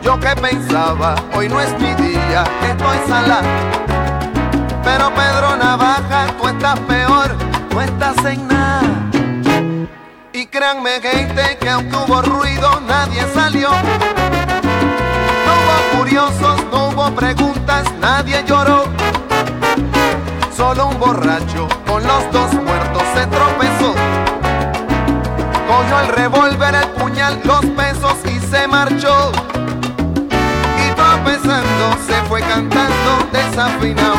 yo 0.02 0.18
que 0.18 0.34
pensaba, 0.36 1.16
hoy 1.34 1.50
no 1.50 1.60
es 1.60 1.78
mi 1.78 1.92
día, 1.96 2.44
estoy 2.66 2.96
sala. 3.06 3.42
Pero 4.82 5.12
Pedro 5.14 5.54
Navaja, 5.54 6.28
tú 6.40 6.48
estás 6.48 6.80
peor, 6.80 7.36
no 7.74 7.82
estás 7.82 8.24
en 8.24 8.48
nada. 8.48 8.88
Y 10.32 10.46
créanme, 10.46 10.92
gente, 11.02 11.58
que 11.60 11.68
aunque 11.68 11.94
hubo 11.94 12.22
ruido, 12.22 12.80
nadie 12.80 13.22
salió. 13.34 13.68
No 15.44 15.52
hubo 15.58 15.98
curiosos, 15.98 16.64
no 16.72 16.88
hubo 16.88 17.10
preguntas, 17.14 17.84
nadie 18.00 18.42
lloró. 18.46 18.86
Solo 20.62 20.86
un 20.86 21.00
borracho 21.00 21.66
con 21.88 22.06
los 22.06 22.30
dos 22.30 22.54
muertos 22.54 23.02
se 23.16 23.26
tropezó. 23.26 23.94
Cogió 25.66 26.00
el 26.02 26.08
revólver, 26.14 26.76
el 26.76 26.88
puñal, 26.90 27.40
los 27.42 27.66
pesos 27.66 28.14
y 28.26 28.38
se 28.38 28.68
marchó. 28.68 29.32
Y 30.78 30.94
tropezando 30.94 31.96
se 32.06 32.14
fue 32.28 32.42
cantando 32.42 33.28
desafinado. 33.32 34.14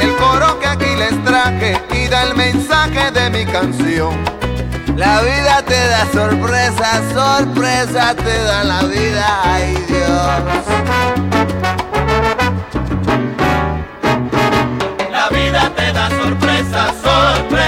El 0.00 0.16
coro 0.16 0.58
que 0.58 0.66
aquí 0.66 0.96
les 0.96 1.24
traje 1.24 1.80
y 1.94 2.08
da 2.08 2.24
el 2.24 2.34
mensaje 2.34 3.12
de 3.12 3.30
mi 3.30 3.46
canción. 3.46 4.16
La 4.96 5.20
vida 5.20 5.62
te 5.64 5.88
da 5.88 6.04
sorpresa, 6.12 7.00
sorpresa 7.14 8.12
te 8.16 8.42
da 8.42 8.64
la 8.64 8.82
vida, 8.82 9.40
ay 9.44 9.84
Dios. 9.86 11.37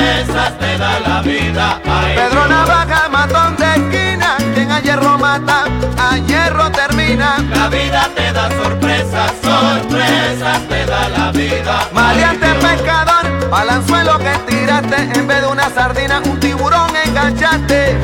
Sorpresas 0.00 0.58
te 0.58 0.78
da 0.78 1.00
la 1.00 1.22
vida. 1.22 1.80
Ay, 1.84 2.16
Pedro 2.16 2.46
Navaja, 2.46 3.08
matón 3.10 3.56
de 3.56 3.66
esquina, 3.66 4.36
quien 4.54 4.70
a 4.70 4.80
hierro 4.80 5.18
mata, 5.18 5.64
a 5.98 6.16
hierro 6.18 6.70
termina. 6.70 7.36
La 7.54 7.68
vida 7.68 8.08
te 8.14 8.32
da 8.32 8.48
sorpresas, 8.50 9.32
sorpresas 9.42 10.68
te 10.68 10.86
da 10.86 11.08
la 11.08 11.32
vida. 11.32 11.88
Maleante 11.92 12.46
pescador, 12.54 13.50
balanzuelo 13.50 14.18
que 14.18 14.32
tiraste, 14.46 15.18
en 15.18 15.26
vez 15.26 15.40
de 15.42 15.46
una 15.48 15.68
sardina, 15.70 16.20
un 16.24 16.40
tiburón 16.40 16.90
enganchaste. 17.04 17.98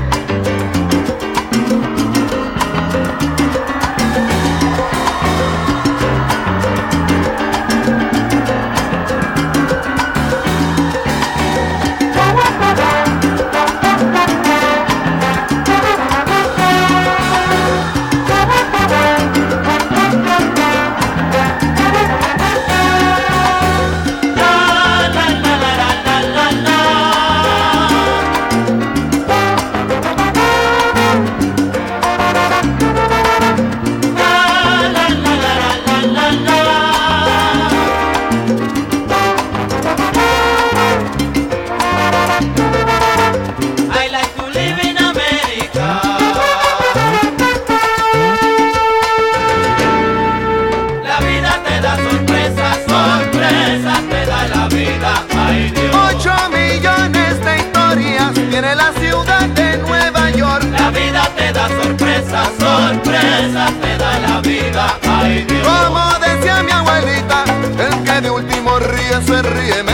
Ríe 69.07 69.23
se 69.23 69.43
ríe 69.43 69.86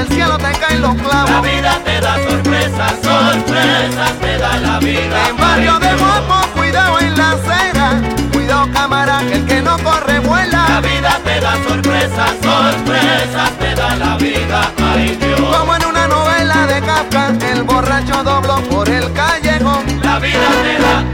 del 0.00 0.08
cielo 0.08 0.38
te 0.38 0.52
caen 0.58 0.80
los 0.80 0.96
La 0.96 1.02
clavos. 1.02 1.42
vida 1.42 1.78
te 1.84 2.00
da 2.00 2.14
sorpresas, 2.28 2.92
sorpresas 3.02 4.12
te 4.20 4.38
da 4.38 4.56
la 4.56 4.78
vida. 4.78 5.28
En 5.28 5.36
barrio 5.36 5.78
de 5.78 5.92
Mopo, 5.96 6.36
cuidado 6.56 7.00
en 7.00 7.16
la 7.18 7.30
acera. 7.32 8.00
Cuidado 8.32 8.68
cámara, 8.72 9.18
que 9.28 9.34
el 9.34 9.46
que 9.46 9.60
no 9.60 9.76
corre 9.78 10.14
La 10.14 10.20
vuela. 10.20 10.80
vida 10.80 11.20
te 11.22 11.40
da 11.40 11.52
sorpresas, 11.68 12.30
sorpresas 12.42 13.50
te 13.58 13.74
da 13.74 13.96
la 13.96 14.16
vida. 14.16 14.70
Ay 14.94 15.18
Dios. 15.20 15.38
Como 15.56 15.76
en 15.76 15.84
una 15.84 16.08
novela 16.08 16.66
de 16.66 16.80
Kafka, 16.80 17.34
el 17.52 17.62
borracho 17.64 18.22
dobló 18.24 18.56
por 18.70 18.88
el 18.88 19.12
callejón. 19.12 19.84
La 20.02 20.18
vida 20.18 20.48
te 20.64 20.74
da. 20.82 21.04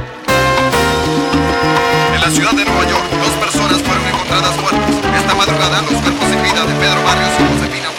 En 2.15 2.21
la 2.21 2.31
ciudad 2.31 2.53
de 2.53 2.65
Nueva 2.65 2.85
York, 2.89 3.05
dos 3.11 3.35
personas 3.45 3.83
fueron 3.83 4.07
encontradas 4.07 4.55
muertas. 4.61 4.95
Esta 5.19 5.35
madrugada, 5.35 5.83
los 5.83 6.01
cuerpos 6.03 6.29
sin 6.31 6.43
vida 6.43 6.63
de 6.65 6.75
Pedro 6.75 7.03
Barrios 7.03 7.31
y 7.41 7.55
Josefina. 7.59 7.96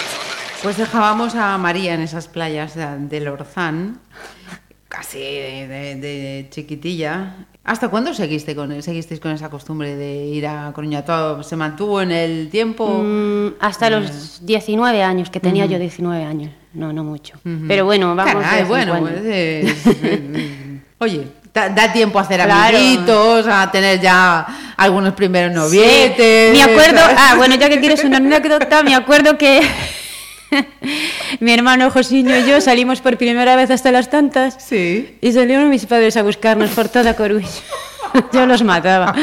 Pues 0.67 0.75
dejábamos 0.75 1.33
a 1.35 1.57
María 1.57 1.93
en 1.93 2.01
esas 2.01 2.27
playas 2.27 2.75
de, 2.75 2.85
del 3.07 3.29
Orzán, 3.29 3.99
casi 4.89 5.17
de, 5.17 5.65
de- 5.65 5.95
de 5.95 6.47
chiquitilla. 6.49 7.35
¿Hasta 7.63 7.87
cuándo 7.87 8.13
seguiste 8.13 8.53
con, 8.53 8.81
seguisteis 8.83 9.21
con 9.21 9.31
esa 9.31 9.49
costumbre 9.49 9.95
de 9.95 10.25
ir 10.25 10.45
a 10.45 10.69
Coruña? 10.75 11.05
¿Todo 11.05 11.41
¿Se 11.41 11.55
mantuvo 11.55 12.01
en 12.01 12.11
el 12.11 12.49
tiempo? 12.49 13.01
Mm, 13.01 13.53
hasta 13.61 13.89
los 13.89 14.45
19 14.45 15.01
años, 15.03 15.29
que 15.29 15.39
tenía 15.39 15.65
yo 15.67 15.79
19 15.79 16.25
años. 16.25 16.51
No, 16.73 16.91
no 16.91 17.05
mucho. 17.05 17.39
Pero 17.65 17.85
bueno, 17.85 18.13
vamos. 18.13 18.35
de 18.35 18.41
Caray, 18.41 18.63
bueno, 18.65 18.91
cuando. 18.99 19.09
es- 19.21 19.87
es- 19.87 19.87
oye, 20.97 21.27
da, 21.53 21.69
da 21.69 21.93
tiempo 21.93 22.19
a 22.19 22.23
hacer 22.23 22.41
Claro. 22.43 22.77
amiguitos, 22.77 23.47
a 23.47 23.71
tener 23.71 24.01
ya 24.01 24.45
algunos 24.75 25.13
primeros 25.13 25.53
Sí, 25.53 25.57
novietes. 25.77 26.51
Me 26.51 26.61
acuerdo, 26.61 26.99
ah, 27.17 27.35
bueno, 27.37 27.55
ya 27.55 27.69
que 27.69 27.77
tienes 27.77 28.03
una 28.03 28.17
anécdota, 28.17 28.83
me 28.83 28.93
acuerdo 28.95 29.37
que 29.37 29.61
mi 31.39 31.51
hermano 31.51 31.89
Josiño 31.91 32.35
y 32.37 32.45
yo 32.45 32.61
salimos 32.61 33.01
por 33.01 33.17
primera 33.17 33.55
vez 33.55 33.69
hasta 33.71 33.91
las 33.91 34.09
tantas 34.09 34.55
Sí. 34.63 35.17
y 35.21 35.31
salieron 35.31 35.69
mis 35.69 35.85
padres 35.85 36.17
a 36.17 36.23
buscarnos 36.23 36.69
por 36.71 36.89
toda 36.89 37.15
Coruña. 37.15 37.47
Yo 38.33 38.45
los 38.45 38.63
mataba. 38.63 39.13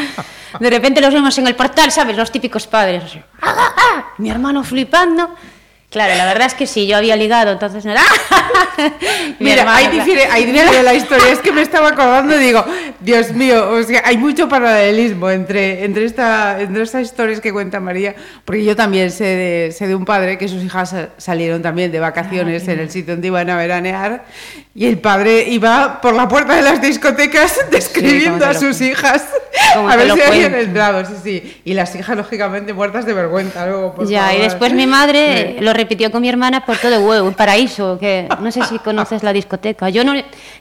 De 0.61 0.71
repente 0.71 1.01
los 1.01 1.13
vemos 1.13 1.37
en 1.39 1.47
el 1.47 1.57
portal, 1.57 1.91
¿sabes? 1.91 2.17
Los 2.17 2.31
típicos 2.31 2.67
padres. 2.67 3.03
¡ah, 3.41 3.55
ah, 3.57 3.75
ah! 3.77 4.05
Mi 4.19 4.29
hermano 4.31 4.63
flipando. 4.63 5.35
Claro, 5.95 6.15
la 6.17 6.25
verdad 6.27 6.49
es 6.49 6.55
que 6.55 6.67
sí, 6.67 6.89
yo 6.89 6.97
había 6.97 7.15
ligado, 7.15 7.53
entonces... 7.53 7.85
¡ah! 7.87 8.03
Mi 9.39 9.51
Mira, 9.51 9.61
hermano, 9.61 9.79
ahí 9.79 9.87
difiere, 9.89 10.25
ahí 10.27 10.45
difiere 10.45 10.83
la 10.83 10.93
historia. 11.01 11.31
Es 11.33 11.39
que 11.39 11.53
me 11.53 11.63
estaba 11.63 11.91
acordando 11.91 12.35
y 12.35 12.39
digo, 12.45 12.65
Dios 12.99 13.31
mío, 13.31 13.71
o 13.71 13.81
sea, 13.85 14.03
hay 14.05 14.17
mucho 14.19 14.49
paralelismo 14.49 15.31
entre, 15.31 15.85
entre, 15.85 16.05
esta, 16.05 16.61
entre 16.61 16.83
estas 16.83 17.03
historias 17.03 17.41
que 17.41 17.53
cuenta 17.53 17.79
María, 17.79 18.17
porque 18.45 18.65
yo 18.65 18.75
también 18.75 19.13
sé 19.13 19.25
de, 19.25 19.73
sé 19.73 19.87
de 19.87 19.95
un 19.95 20.05
padre 20.05 20.37
que 20.37 20.49
sus 20.49 20.65
hijas 20.65 20.91
sa- 20.91 21.11
salieron 21.17 21.63
también 21.63 21.93
de 21.93 22.01
vacaciones 22.01 22.67
en 22.67 22.81
el 22.81 22.91
sitio 22.91 23.15
donde 23.15 23.29
iban 23.29 23.49
a 23.49 23.57
veranear 23.57 24.25
y 24.75 24.87
el 24.87 24.99
padre 24.99 25.45
iba 25.49 26.01
por 26.01 26.15
la 26.15 26.27
puerta 26.27 26.57
de 26.57 26.63
las 26.63 26.83
discotecas 26.83 27.57
describiendo 27.71 28.39
te 28.41 28.45
a 28.47 28.55
sus 28.55 28.81
hijas 28.81 29.25
a 29.77 29.97
ver 29.97 30.13
si 30.13 30.21
habían 30.21 30.55
entrado, 30.55 31.05
sí, 31.05 31.13
sí. 31.23 31.61
Y 31.65 31.75
las 31.75 31.95
hijas, 31.95 32.17
lógicamente, 32.17 32.73
muertas 32.73 33.07
de 33.07 33.13
vergüenza 33.15 33.67
luego. 33.67 33.95
por 33.95 34.09
Ya, 34.09 34.33
y 34.33 34.37
favor. 34.37 34.43
después 34.51 34.73
mi 34.73 34.87
madre 34.87 35.57
lo 35.61 35.73
repitió 35.85 36.11
con 36.11 36.23
mi 36.23 36.29
hermana 36.29 36.65
por 36.65 36.77
todo 36.79 36.99
huevo, 37.01 37.31
Paraíso, 37.33 37.99
que 37.99 38.29
no 38.41 38.51
sé 38.51 38.63
si 38.65 38.79
conoces 38.79 39.23
la 39.23 39.33
discoteca. 39.33 39.89
Yo 39.91 40.03
no, 40.05 40.13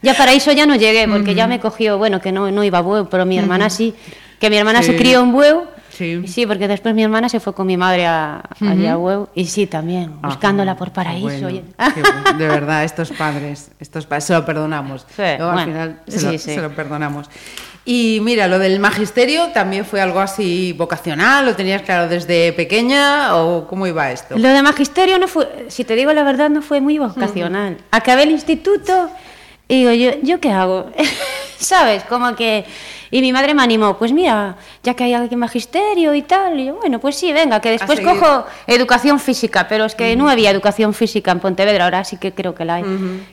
ya 0.01 0.13
Paraíso 0.13 0.51
ya 0.51 0.65
no 0.65 0.75
llegué, 0.75 1.07
porque 1.07 1.33
ya 1.35 1.47
me 1.47 1.59
cogió, 1.59 1.97
bueno, 1.97 2.21
que 2.21 2.31
no, 2.31 2.51
no 2.51 2.63
iba 2.63 2.79
a 2.79 2.81
huevo, 2.81 3.09
pero 3.09 3.25
mi 3.25 3.37
hermana 3.37 3.69
sí, 3.69 3.95
que 4.39 4.49
mi 4.49 4.57
hermana 4.57 4.83
se 4.83 4.91
Sí. 4.91 4.97
crió 4.97 5.21
en 5.21 5.33
huevo. 5.33 5.65
Sí. 5.89 6.21
y 6.23 6.27
sí, 6.27 6.47
porque 6.47 6.67
después 6.67 6.95
mi 6.95 7.03
hermana 7.03 7.29
se 7.29 7.39
fue 7.39 7.53
con 7.53 7.67
mi 7.67 7.77
madre 7.77 8.07
a, 8.07 8.41
allí 8.61 8.87
a 8.87 8.97
huevo, 8.97 9.29
y 9.35 9.45
sí, 9.45 9.67
también, 9.67 10.13
Ajá, 10.17 10.27
buscándola 10.29 10.75
por 10.75 10.91
Paraíso. 10.91 11.41
bueno, 11.43 11.61
qué 11.77 12.01
bueno. 12.01 12.37
de 12.39 12.47
verdad, 12.47 12.83
estos 12.83 13.11
padres, 13.11 13.69
estos 13.79 14.07
padres, 14.07 14.23
se 14.23 14.33
lo 14.33 14.43
perdonamos. 14.43 15.05
Sí, 15.15 15.21
Luego, 15.21 15.49
al 15.49 15.53
bueno, 15.53 15.71
final 15.71 15.99
se, 16.07 16.19
sí, 16.19 16.25
lo, 16.31 16.37
se 16.39 16.61
lo 16.61 16.69
perdonamos. 16.75 17.29
Y 17.85 18.19
mira, 18.21 18.47
lo 18.47 18.59
del 18.59 18.79
magisterio 18.79 19.49
también 19.49 19.83
fue 19.85 19.99
algo 19.99 20.21
así 20.21 20.71
vocacional, 20.73 21.45
¿lo 21.45 21.55
tenías 21.55 21.81
claro 21.81 22.07
desde 22.07 22.53
pequeña 22.53 23.35
o 23.35 23.67
cómo 23.67 23.85
iba 23.87 24.09
esto? 24.09 24.37
Lo 24.37 24.47
de 24.47 24.61
magisterio 24.61 25.19
no 25.19 25.27
fue, 25.27 25.65
si 25.67 25.83
te 25.83 25.95
digo 25.95 26.13
la 26.13 26.23
verdad, 26.23 26.49
no 26.49 26.61
fue 26.61 26.79
muy 26.79 26.97
vocacional. 26.97 27.77
Acabé 27.91 28.23
el 28.23 28.31
instituto 28.31 29.09
y 29.67 29.79
digo, 29.79 29.91
¿yo, 29.91 30.11
¿yo 30.21 30.39
qué 30.39 30.51
hago? 30.51 30.91
¿Sabes? 31.59 32.03
Como 32.03 32.35
que... 32.35 32.65
Y 33.11 33.21
mi 33.21 33.31
madre 33.31 33.53
me 33.53 33.61
animó, 33.61 33.95
pues 33.95 34.11
mira, 34.11 34.55
ya 34.81 34.95
que 34.95 35.03
hay 35.03 35.13
alguien 35.13 35.39
magisterio 35.39 36.15
y 36.15 36.23
tal, 36.23 36.59
y 36.59 36.65
yo, 36.65 36.75
bueno, 36.75 36.99
pues 36.99 37.15
sí, 37.15 37.31
venga, 37.31 37.59
que 37.59 37.69
después 37.69 37.99
cojo 37.99 38.45
educación 38.65 39.19
física, 39.19 39.67
pero 39.67 39.85
es 39.85 39.93
que 39.93 40.15
no 40.15 40.29
había 40.29 40.49
educación 40.49 40.95
física 40.95 41.29
en 41.31 41.39
Pontevedra, 41.39 41.83
ahora 41.83 42.03
sí 42.05 42.17
que 42.17 42.31
creo 42.31 42.55
que 42.55 42.65
la 42.65 42.75
hay. 42.75 42.83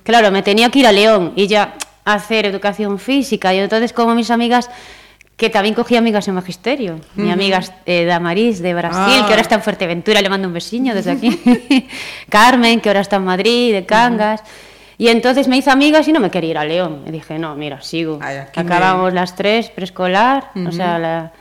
Claro, 0.03 0.31
me 0.31 0.43
tenía 0.43 0.69
que 0.69 0.81
ir 0.81 0.87
a 0.87 0.93
León 0.93 1.33
y 1.35 1.47
ya 1.47 1.77
hacer 2.15 2.47
educación 2.47 2.99
física, 2.99 3.55
y 3.55 3.59
entonces 3.59 3.93
como 3.93 4.15
mis 4.15 4.31
amigas 4.31 4.71
que 5.37 5.49
también 5.49 5.75
cogí 5.75 5.97
amigas 5.97 6.29
en 6.29 6.35
magisterio. 6.35 7.01
Mi 7.15 7.31
amiga 7.31 7.61
eh, 7.87 8.05
Damaris 8.05 8.61
de 8.61 8.75
Brasil, 8.75 9.21
Ah. 9.23 9.25
que 9.27 9.33
ahora 9.33 9.41
está 9.41 9.55
en 9.55 9.63
Fuerteventura, 9.63 10.21
le 10.21 10.29
mando 10.29 10.47
un 10.47 10.53
besiño 10.53 10.95
desde 10.95 11.13
aquí. 11.13 11.31
Carmen, 12.29 12.79
que 12.81 12.91
ahora 12.91 13.01
está 13.01 13.17
en 13.17 13.25
Madrid, 13.25 13.73
de 13.73 13.87
Cangas. 13.87 14.43
Y 14.99 15.09
entonces 15.09 15.49
me 15.49 15.57
hice 15.57 15.71
amigas 15.71 16.07
y 16.09 16.13
no 16.13 16.21
me 16.21 16.31
quería 16.31 16.51
ir 16.51 16.59
a 16.59 16.65
León. 16.67 17.05
Y 17.07 17.11
dije, 17.11 17.39
no, 17.39 17.55
mira, 17.55 17.81
sigo. 17.81 18.19
Ay, 18.21 18.37
Acabamos 18.55 19.15
las 19.15 19.35
tres, 19.35 19.71
preescolar, 19.71 20.51
o 20.69 20.73
sea, 20.73 20.99
la... 20.99 21.33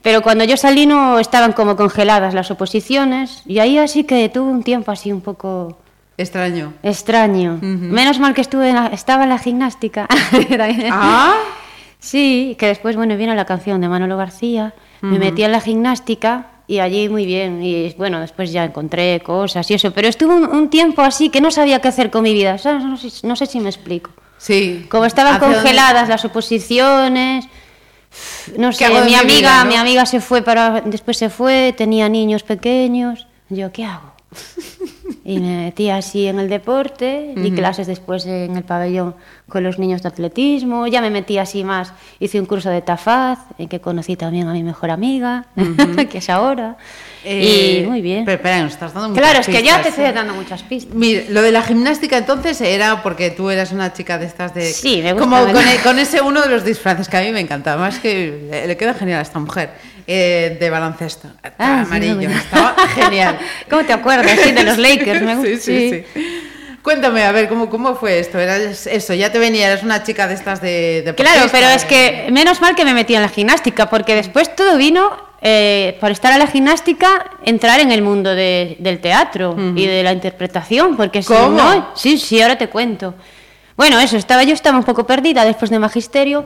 Pero 0.00 0.22
cuando 0.22 0.44
yo 0.44 0.56
salí 0.56 0.86
no 0.86 1.18
estaban 1.18 1.52
como 1.52 1.76
congeladas 1.76 2.32
las 2.32 2.50
oposiciones 2.50 3.42
y 3.46 3.58
ahí 3.58 3.76
así 3.76 4.04
que 4.04 4.28
tuve 4.30 4.50
un 4.50 4.62
tiempo 4.62 4.90
así 4.90 5.12
un 5.12 5.20
poco 5.20 5.78
Extraño. 6.16 6.72
extraño. 6.82 7.58
Menos 7.60 8.18
mal 8.20 8.34
que 8.34 8.40
estuve 8.40 8.68
en 8.70 8.76
la- 8.76 8.86
estaba 8.88 9.24
en 9.24 9.30
la 9.30 9.38
gimnástica. 9.38 10.06
Ah, 10.92 11.34
Sí, 11.98 12.54
que 12.58 12.66
después, 12.66 12.96
bueno, 12.96 13.16
vino 13.16 13.34
la 13.34 13.46
canción 13.46 13.80
de 13.80 13.88
Manolo 13.88 14.16
García, 14.18 14.74
me 15.00 15.18
metí 15.18 15.42
en 15.42 15.52
la 15.52 15.60
gimnástica 15.60 16.48
y 16.66 16.78
allí 16.80 17.08
muy 17.08 17.24
bien. 17.24 17.62
Y 17.62 17.94
bueno, 17.96 18.20
después 18.20 18.52
ya 18.52 18.64
encontré 18.64 19.20
cosas 19.20 19.70
y 19.70 19.74
eso, 19.74 19.90
pero 19.92 20.08
estuve 20.08 20.34
un, 20.34 20.44
un 20.44 20.68
tiempo 20.68 21.00
así 21.02 21.30
que 21.30 21.40
no 21.40 21.50
sabía 21.50 21.80
qué 21.80 21.88
hacer 21.88 22.10
con 22.10 22.22
mi 22.22 22.34
vida. 22.34 22.56
No, 22.64 22.96
sé, 22.98 23.08
no 23.26 23.36
sé 23.36 23.46
si 23.46 23.58
me 23.58 23.70
explico. 23.70 24.10
sí. 24.38 24.86
Como 24.90 25.06
estaban 25.06 25.34
¿Hacia 25.36 25.46
dónde- 25.48 25.62
congeladas 25.62 26.08
las 26.10 26.24
oposiciones, 26.26 27.46
no 28.58 28.72
sé, 28.72 28.86
mi 28.88 28.94
mi 28.94 29.14
amiga, 29.14 29.22
vida, 29.24 29.64
no? 29.64 29.70
mi 29.70 29.76
amiga 29.76 30.04
se 30.06 30.20
fue 30.20 30.42
para, 30.42 30.82
después 30.82 31.16
se 31.16 31.30
fue, 31.30 31.74
tenía 31.76 32.08
niños 32.10 32.42
pequeños. 32.42 33.26
Yo, 33.48 33.72
¿qué 33.72 33.84
hago? 33.86 34.12
Y 35.24 35.38
me 35.38 35.56
metí 35.64 35.90
así 35.90 36.26
en 36.26 36.38
el 36.38 36.48
deporte, 36.48 37.32
di 37.36 37.50
clases 37.52 37.86
después 37.86 38.26
en 38.26 38.56
el 38.56 38.62
pabellón 38.62 39.14
con 39.48 39.62
los 39.62 39.78
niños 39.78 40.02
de 40.02 40.08
atletismo, 40.08 40.86
ya 40.86 41.00
me 41.00 41.10
metí 41.10 41.38
así 41.38 41.64
más, 41.64 41.92
hice 42.20 42.40
un 42.40 42.46
curso 42.46 42.70
de 42.70 42.82
tafaz, 42.82 43.38
en 43.58 43.68
que 43.68 43.80
conocí 43.80 44.16
también 44.16 44.48
a 44.48 44.52
mi 44.52 44.62
mejor 44.62 44.90
amiga, 44.90 45.46
que 46.10 46.18
es 46.18 46.30
ahora, 46.30 46.76
Eh, 47.24 47.80
y 47.84 47.86
muy 47.86 48.00
bien. 48.02 48.24
Pero 48.24 48.36
espera, 48.36 48.60
nos 48.62 48.72
estás 48.72 48.92
dando 48.92 49.08
muchas 49.10 49.22
claro, 49.24 49.40
es 49.40 49.46
que 49.46 49.52
ya 49.54 49.60
pistas, 49.76 49.82
te 49.82 49.88
estoy 49.88 50.04
¿eh? 50.04 50.12
dando 50.12 50.34
muchas 50.34 50.62
pistas. 50.62 50.94
Mira, 50.94 51.22
lo 51.30 51.42
de 51.42 51.52
la 51.52 51.62
gimnástica 51.62 52.18
entonces 52.18 52.60
era 52.60 53.02
porque 53.02 53.30
tú 53.30 53.50
eras 53.50 53.72
una 53.72 53.92
chica 53.92 54.18
de 54.18 54.26
estas 54.26 54.54
de... 54.54 54.70
Sí, 54.72 55.00
me 55.02 55.12
gusta, 55.14 55.24
Como 55.28 55.42
con, 55.44 55.52
gusta. 55.54 55.74
e- 55.74 55.78
con 55.78 55.98
ese 55.98 56.20
uno 56.20 56.42
de 56.42 56.48
los 56.48 56.64
disfraces 56.64 57.08
que 57.08 57.16
a 57.16 57.20
mí 57.22 57.30
me 57.32 57.40
encanta, 57.40 57.76
más 57.76 57.98
que 57.98 58.46
le, 58.50 58.66
le 58.66 58.76
queda 58.76 58.92
genial 58.94 59.20
a 59.20 59.22
esta 59.22 59.38
mujer, 59.38 59.70
eh, 60.06 60.56
de 60.60 60.70
baloncesto. 60.70 61.28
Ah, 61.58 61.82
sí, 61.82 61.86
amarillo, 61.86 62.14
muy 62.16 62.26
bien. 62.26 62.38
estaba 62.38 62.74
genial. 62.94 63.38
¿Cómo 63.70 63.84
te 63.84 63.92
acuerdas? 63.94 64.38
Sí, 64.42 64.52
de 64.52 64.62
los 64.64 64.76
Lakers, 64.86 65.22
me 65.22 65.34
gusta. 65.36 65.50
Sí, 65.50 65.58
sí, 65.60 66.04
sí. 66.14 66.22
Cuéntame, 66.84 67.24
a 67.24 67.32
ver, 67.32 67.48
¿cómo, 67.48 67.70
cómo 67.70 67.94
fue 67.96 68.18
esto? 68.18 68.38
Eras 68.38 68.86
eso, 68.86 69.14
ya 69.14 69.32
te 69.32 69.38
venía, 69.38 69.68
eras 69.68 69.82
una 69.82 70.02
chica 70.02 70.28
de 70.28 70.34
estas 70.34 70.60
de... 70.60 71.14
Claro, 71.16 71.46
pero 71.50 71.66
es 71.68 71.84
que 71.86 72.28
menos 72.30 72.60
mal 72.60 72.76
que 72.76 72.84
me 72.84 72.92
metí 72.92 73.14
en 73.14 73.22
la 73.22 73.30
gimnástica, 73.30 73.88
porque 73.88 74.14
después 74.14 74.54
todo 74.54 74.76
vino 74.76 75.10
eh, 75.40 75.96
por 75.98 76.10
estar 76.10 76.30
en 76.34 76.40
la 76.40 76.46
gimnástica, 76.46 77.30
entrar 77.42 77.80
en 77.80 77.90
el 77.90 78.02
mundo 78.02 78.34
de- 78.34 78.76
del 78.80 79.00
teatro 79.00 79.56
y 79.74 79.86
de 79.86 80.02
la 80.02 80.12
interpretación, 80.12 80.94
porque 80.96 81.22
si 81.22 81.32
¿Cómo? 81.32 81.56
no, 81.56 81.88
sí, 81.96 82.18
sí, 82.18 82.42
ahora 82.42 82.58
te 82.58 82.68
cuento. 82.68 83.14
Bueno, 83.78 83.98
eso, 83.98 84.18
estaba 84.18 84.42
yo 84.44 84.52
estaba 84.52 84.76
un 84.76 84.84
poco 84.84 85.06
perdida 85.06 85.44
después 85.46 85.70
de 85.70 85.78
magisterio 85.78 86.44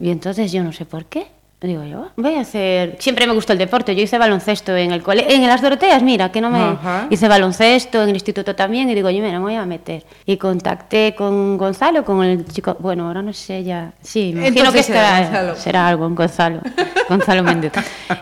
y 0.00 0.10
entonces 0.10 0.50
yo 0.50 0.62
no 0.64 0.72
sé 0.72 0.86
por 0.86 1.04
qué. 1.06 1.28
Digo 1.60 1.82
yo, 1.82 2.04
"Ah, 2.06 2.12
voy 2.14 2.34
a 2.36 2.42
hacer. 2.42 2.96
Siempre 3.00 3.26
me 3.26 3.32
gustó 3.32 3.52
el 3.52 3.58
deporte. 3.58 3.96
Yo 3.96 4.02
hice 4.02 4.16
baloncesto 4.16 4.76
en 4.76 4.92
el 4.92 5.02
cole, 5.02 5.26
en 5.28 5.44
las 5.48 5.60
Doroteas, 5.60 6.04
mira, 6.04 6.30
que 6.30 6.40
no 6.40 6.50
me. 6.50 6.58
Ajá. 6.60 7.08
Hice 7.10 7.26
baloncesto 7.26 8.00
en 8.04 8.10
el 8.10 8.14
instituto 8.14 8.54
también 8.54 8.88
y 8.88 8.94
digo, 8.94 9.10
yo, 9.10 9.20
mira, 9.20 9.32
me 9.40 9.44
voy 9.44 9.54
a 9.56 9.66
meter. 9.66 10.04
Y 10.24 10.36
contacté 10.36 11.16
con 11.16 11.58
Gonzalo, 11.58 12.04
con 12.04 12.22
el 12.22 12.46
chico. 12.46 12.76
Bueno, 12.78 13.08
ahora 13.08 13.22
no 13.22 13.32
sé 13.32 13.64
ya. 13.64 13.90
Sí, 14.00 14.30
me 14.36 14.46
imagino 14.46 14.52
que 14.72 14.78
Entonces 14.78 14.88
estará- 14.90 15.20
Gonzalo. 15.24 15.56
será 15.56 15.88
algo 15.88 16.06
en 16.06 16.14
Gonzalo. 16.14 16.60
Gonzalo 17.08 17.42
Méndez. 17.42 17.72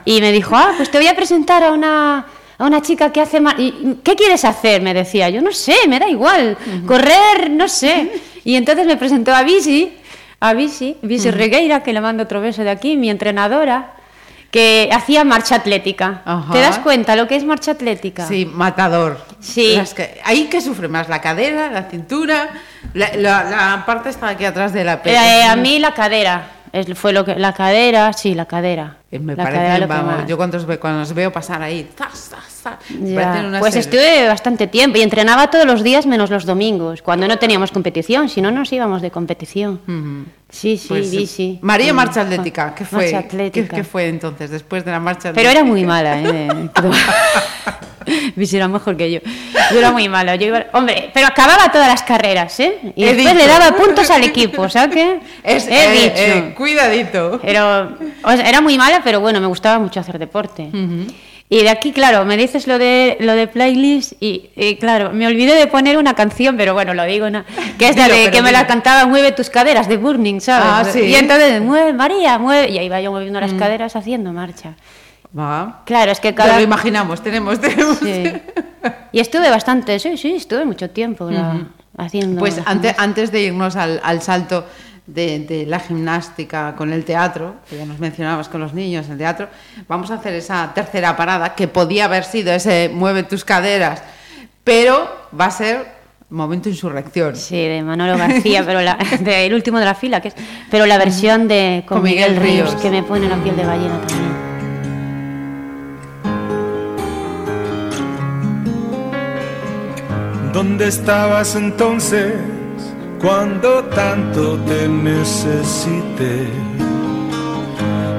Y 0.06 0.22
me 0.22 0.32
dijo, 0.32 0.56
ah, 0.56 0.72
pues 0.78 0.90
te 0.90 0.96
voy 0.96 1.08
a 1.08 1.14
presentar 1.14 1.62
a 1.62 1.72
una. 1.72 2.24
A 2.58 2.64
una 2.64 2.80
chica 2.80 3.12
que 3.12 3.20
hace... 3.20 3.38
ma- 3.38 3.54
y- 3.58 3.98
¿Qué 4.02 4.14
quieres 4.16 4.46
hacer? 4.46 4.80
Me 4.80 4.94
decía. 4.94 5.28
Yo 5.28 5.42
no 5.42 5.52
sé, 5.52 5.74
me 5.88 5.98
da 5.98 6.08
igual. 6.08 6.56
Correr, 6.86 7.50
no 7.50 7.68
sé. 7.68 8.10
Y 8.44 8.54
entonces 8.54 8.86
me 8.86 8.96
presentó 8.96 9.34
a 9.34 9.42
Bisi, 9.42 9.92
a 10.40 10.52
Bisi, 10.54 10.96
Bisi 11.02 11.30
Regueira, 11.30 11.82
que 11.82 11.92
le 11.92 12.00
mando 12.00 12.24
otro 12.24 12.40
beso 12.40 12.62
de 12.62 12.70
aquí, 12.70 12.96
mi 12.96 13.10
entrenadora, 13.10 13.92
que 14.50 14.88
hacía 14.92 15.24
marcha 15.24 15.56
atlética. 15.56 16.22
Ajá. 16.24 16.52
¿Te 16.52 16.60
das 16.60 16.78
cuenta 16.78 17.16
lo 17.16 17.26
que 17.26 17.36
es 17.36 17.44
marcha 17.44 17.72
atlética? 17.72 18.26
Sí, 18.26 18.46
matador. 18.46 19.20
Sí. 19.40 19.74
Las 19.76 19.92
que, 19.94 20.20
¿Ahí 20.24 20.46
qué 20.50 20.60
sufre 20.60 20.88
más? 20.88 21.08
¿La 21.08 21.20
cadera, 21.20 21.70
la 21.70 21.84
cintura? 21.84 22.48
La, 22.94 23.10
la- 23.16 23.44
la 23.44 23.82
parte 23.86 24.08
está 24.10 24.28
aquí 24.28 24.44
atrás 24.44 24.72
de 24.72 24.84
la 24.84 25.00
Eh, 25.04 25.42
a 25.42 25.56
mí 25.56 25.78
la 25.78 25.92
cadera. 25.94 26.50
Es, 26.72 26.86
fue 26.98 27.12
lo 27.12 27.24
que, 27.24 27.36
la 27.36 27.52
cadera, 27.54 28.12
sí, 28.12 28.34
la 28.34 28.44
cadera. 28.46 28.96
Eh, 29.10 29.18
Me 29.18 29.34
la 29.34 29.44
parece, 29.44 29.62
cadera 29.62 29.78
lo 29.78 29.86
que 29.86 29.92
vamos, 29.94 30.16
más. 30.18 30.26
yo 30.26 30.36
cuando 30.36 30.56
os, 30.58 30.66
ve- 30.66 30.78
cuando 30.78 31.02
os 31.02 31.12
veo 31.14 31.32
pasar 31.32 31.62
ahí, 31.62 31.88
¡zas, 31.96 32.28
zas, 32.30 32.55
Pues 33.60 33.76
estuve 33.76 34.26
bastante 34.28 34.66
tiempo 34.66 34.98
y 34.98 35.02
entrenaba 35.02 35.48
todos 35.50 35.66
los 35.66 35.82
días 35.82 36.06
menos 36.06 36.30
los 36.30 36.44
domingos, 36.46 37.02
cuando 37.02 37.26
no 37.28 37.38
teníamos 37.38 37.70
competición, 37.72 38.28
si 38.28 38.40
no 38.40 38.50
nos 38.50 38.72
íbamos 38.72 39.02
de 39.02 39.10
competición. 39.10 39.80
Sí, 40.48 40.76
sí, 40.78 40.86
Pues, 40.88 41.10
sí, 41.10 41.26
sí. 41.26 41.58
María 41.62 41.92
Mm, 41.92 41.96
Marcha 41.96 42.20
Atlética, 42.22 42.74
¿qué 42.74 42.84
fue? 42.84 43.02
Marcha 43.04 43.20
¿Qué, 43.22 43.26
atlética. 43.26 43.76
qué 43.76 43.84
fue 43.84 44.08
entonces 44.08 44.48
después 44.50 44.84
de 44.84 44.92
la 44.92 45.00
marcha 45.00 45.32
Pero 45.32 45.48
atlética? 45.48 45.50
era 45.52 45.64
muy 45.64 45.84
mala, 45.84 46.20
¿eh? 46.20 46.48
Pero- 46.74 46.90
mejor 48.68 48.96
que 48.96 49.10
yo. 49.10 49.20
Yo 49.72 49.78
era 49.78 49.90
muy 49.90 50.08
mala. 50.08 50.36
Yo 50.36 50.46
iba- 50.46 50.66
Hombre, 50.72 51.10
pero 51.12 51.26
acababa 51.26 51.70
todas 51.72 51.88
las 51.88 52.02
carreras, 52.04 52.58
¿eh? 52.60 52.78
Y 52.94 53.02
He 53.04 53.14
después 53.14 53.34
dicho. 53.34 53.46
le 53.46 53.46
daba 53.48 53.76
puntos 53.76 54.08
al 54.10 54.22
equipo, 54.22 54.68
¿sabes 54.68 54.94
qué? 54.94 55.20
Es, 55.42 55.66
He 55.66 55.72
eh, 55.74 55.92
dicho. 55.92 56.12
eh, 56.16 56.54
cuidadito. 56.56 57.40
Pero 57.42 57.96
o 58.22 58.32
sea, 58.36 58.48
era 58.48 58.60
muy 58.60 58.78
mala, 58.78 59.00
pero 59.02 59.20
bueno, 59.20 59.40
me 59.40 59.46
gustaba 59.48 59.78
mucho 59.80 59.98
hacer 60.00 60.18
deporte. 60.18 60.70
Y 61.48 61.62
de 61.62 61.68
aquí, 61.70 61.92
claro, 61.92 62.24
me 62.24 62.36
dices 62.36 62.66
lo 62.66 62.76
de 62.76 63.16
lo 63.20 63.34
de 63.34 63.46
playlist 63.46 64.14
y, 64.20 64.50
y, 64.56 64.76
claro, 64.76 65.12
me 65.12 65.28
olvidé 65.28 65.54
de 65.54 65.68
poner 65.68 65.96
una 65.96 66.14
canción, 66.14 66.56
pero 66.56 66.74
bueno, 66.74 66.92
lo 66.92 67.04
digo, 67.04 67.30
¿no? 67.30 67.44
que 67.78 67.88
es 67.88 67.96
la 67.96 68.08
de 68.08 68.32
que 68.32 68.42
me 68.42 68.50
la 68.50 68.66
cantaba 68.66 69.06
Mueve 69.06 69.30
tus 69.30 69.48
caderas 69.48 69.86
de 69.88 69.96
Burning, 69.96 70.40
¿sabes? 70.40 70.88
Ah, 70.88 70.92
sí. 70.92 71.02
Y 71.02 71.14
entonces, 71.14 71.60
mueve 71.62 71.92
María, 71.92 72.38
mueve, 72.38 72.70
y 72.70 72.78
ahí 72.78 72.86
iba 72.86 73.00
yo 73.00 73.12
moviendo 73.12 73.40
las 73.40 73.52
caderas 73.52 73.94
haciendo 73.94 74.32
marcha. 74.32 74.74
Va. 75.38 75.82
Claro, 75.84 76.10
es 76.10 76.18
que 76.18 76.34
cada 76.34 76.56
lo 76.56 76.62
imaginamos, 76.64 77.22
tenemos, 77.22 77.60
tenemos. 77.60 77.98
Sí. 77.98 78.24
Y 79.12 79.20
estuve 79.20 79.48
bastante, 79.50 79.98
sí, 80.00 80.16
sí, 80.16 80.34
estuve 80.34 80.64
mucho 80.64 80.90
tiempo 80.90 81.30
la- 81.30 81.66
haciendo. 81.96 82.40
Pues 82.40 82.60
antes, 82.64 82.94
antes 82.98 83.30
de 83.30 83.42
irnos 83.42 83.76
al, 83.76 84.00
al 84.02 84.20
salto 84.22 84.66
de, 85.06 85.40
de 85.40 85.66
la 85.66 85.78
gimnástica 85.78 86.74
con 86.76 86.92
el 86.92 87.04
teatro, 87.04 87.56
que 87.68 87.76
ya 87.76 87.86
nos 87.86 87.98
mencionabas 87.98 88.48
con 88.48 88.60
los 88.60 88.74
niños, 88.74 89.08
el 89.08 89.18
teatro, 89.18 89.48
vamos 89.88 90.10
a 90.10 90.14
hacer 90.14 90.34
esa 90.34 90.72
tercera 90.74 91.16
parada 91.16 91.54
que 91.54 91.68
podía 91.68 92.06
haber 92.06 92.24
sido 92.24 92.52
ese 92.52 92.90
mueve 92.92 93.22
tus 93.22 93.44
caderas, 93.44 94.02
pero 94.64 95.28
va 95.38 95.46
a 95.46 95.50
ser 95.50 95.96
momento 96.28 96.68
insurrección. 96.68 97.36
Sí, 97.36 97.56
de 97.56 97.82
Manolo 97.82 98.18
García, 98.18 98.64
pero 98.66 98.80
la, 98.80 98.98
de 99.20 99.46
el 99.46 99.54
último 99.54 99.78
de 99.78 99.84
la 99.84 99.94
fila, 99.94 100.20
que 100.20 100.28
es, 100.28 100.34
pero 100.70 100.86
la 100.86 100.98
versión 100.98 101.46
de 101.46 101.84
con, 101.86 101.98
Con 101.98 102.04
Miguel 102.04 102.32
Miguel, 102.32 102.42
Ríos, 102.42 102.70
Ríos. 102.70 102.82
que 102.82 102.90
me 102.90 103.02
pone 103.02 103.28
la 103.28 103.36
piel 103.36 103.56
de 103.56 103.64
ballena 103.64 104.00
también. 104.06 104.46
¿Dónde 110.52 110.88
estabas 110.88 111.54
entonces 111.54 112.32
cuando 113.20 113.84
tanto 113.84 114.56
te 114.66 114.88
necesité? 114.88 116.48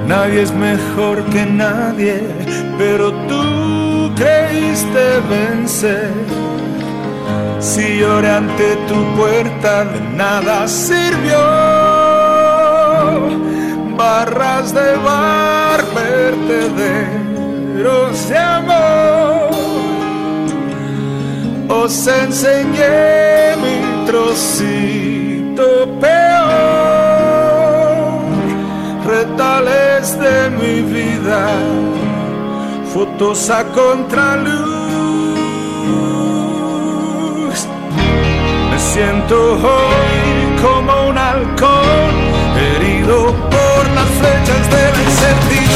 Nadie 0.08 0.42
es 0.44 0.52
mejor 0.54 1.24
que 1.26 1.46
nadie, 1.46 2.22
pero 2.78 3.12
tú 3.28 4.12
creíste 4.16 5.20
vencer. 5.30 6.12
Si 7.60 8.00
lloré 8.00 8.30
ante 8.30 8.76
tu 8.88 9.04
puerta, 9.18 9.84
de 9.86 10.00
nada 10.16 10.68
sirvió. 10.68 11.38
Barras 13.98 14.74
de 14.74 14.96
bar, 14.98 15.84
vertederos 15.96 17.10
de 18.30 18.38
amor 18.38 19.48
os 21.70 22.08
enseñé 22.08 23.56
mi 23.62 23.87
trocito 24.08 25.68
peor. 26.00 26.28
de 30.20 30.50
mi 30.50 30.82
vida, 30.82 31.50
fotos 32.94 33.50
a 33.50 33.66
contraluz. 33.66 34.68
Me 38.72 38.80
siento 38.80 39.36
hoy 39.54 40.22
como 40.62 41.10
un 41.10 41.18
halcón, 41.18 42.12
herido 42.56 43.34
por 43.56 43.82
las 43.98 44.10
flechas 44.20 44.64
de 44.76 44.84
la. 45.04 45.67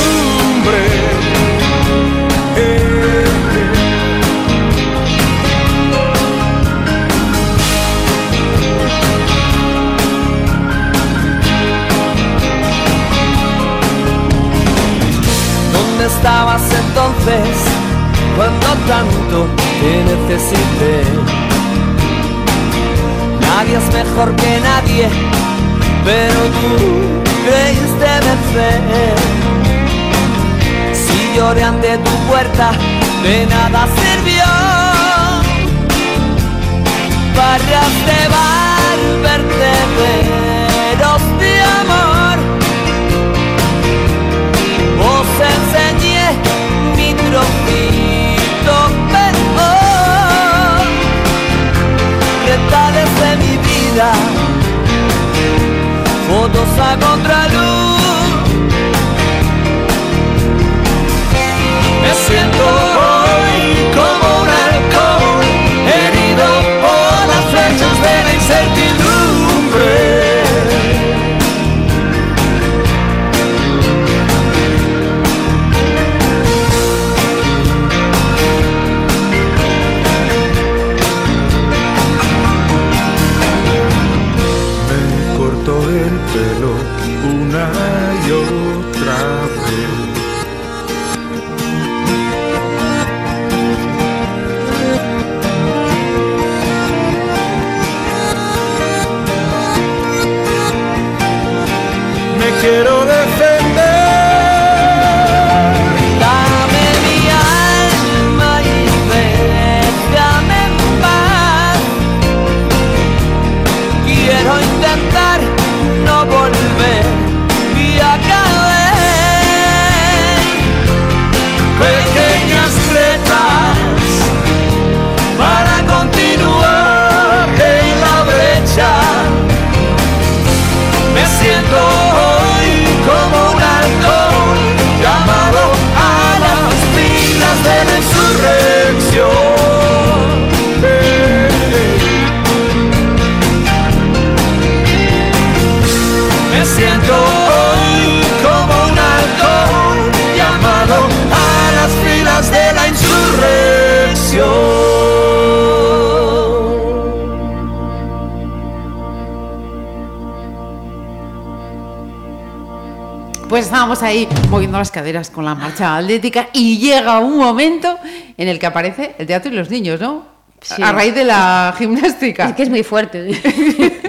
Caderas 165.11 165.29
con 165.29 165.43
la 165.43 165.55
marcha 165.55 165.97
atlética 165.97 166.47
y 166.53 166.77
llega 166.77 167.19
un 167.19 167.37
momento 167.37 167.97
en 168.37 168.47
el 168.47 168.57
que 168.59 168.65
aparece 168.65 169.13
el 169.17 169.27
teatro 169.27 169.51
y 169.51 169.55
los 169.55 169.69
niños, 169.69 169.99
¿no? 169.99 170.25
Sí. 170.61 170.81
A 170.81 170.91
raíz 170.93 171.13
de 171.13 171.25
la 171.25 171.73
gimnástica. 171.77 172.45
Es 172.49 172.55
que 172.55 172.63
es 172.63 172.69
muy 172.69 172.83
fuerte. 172.83 173.29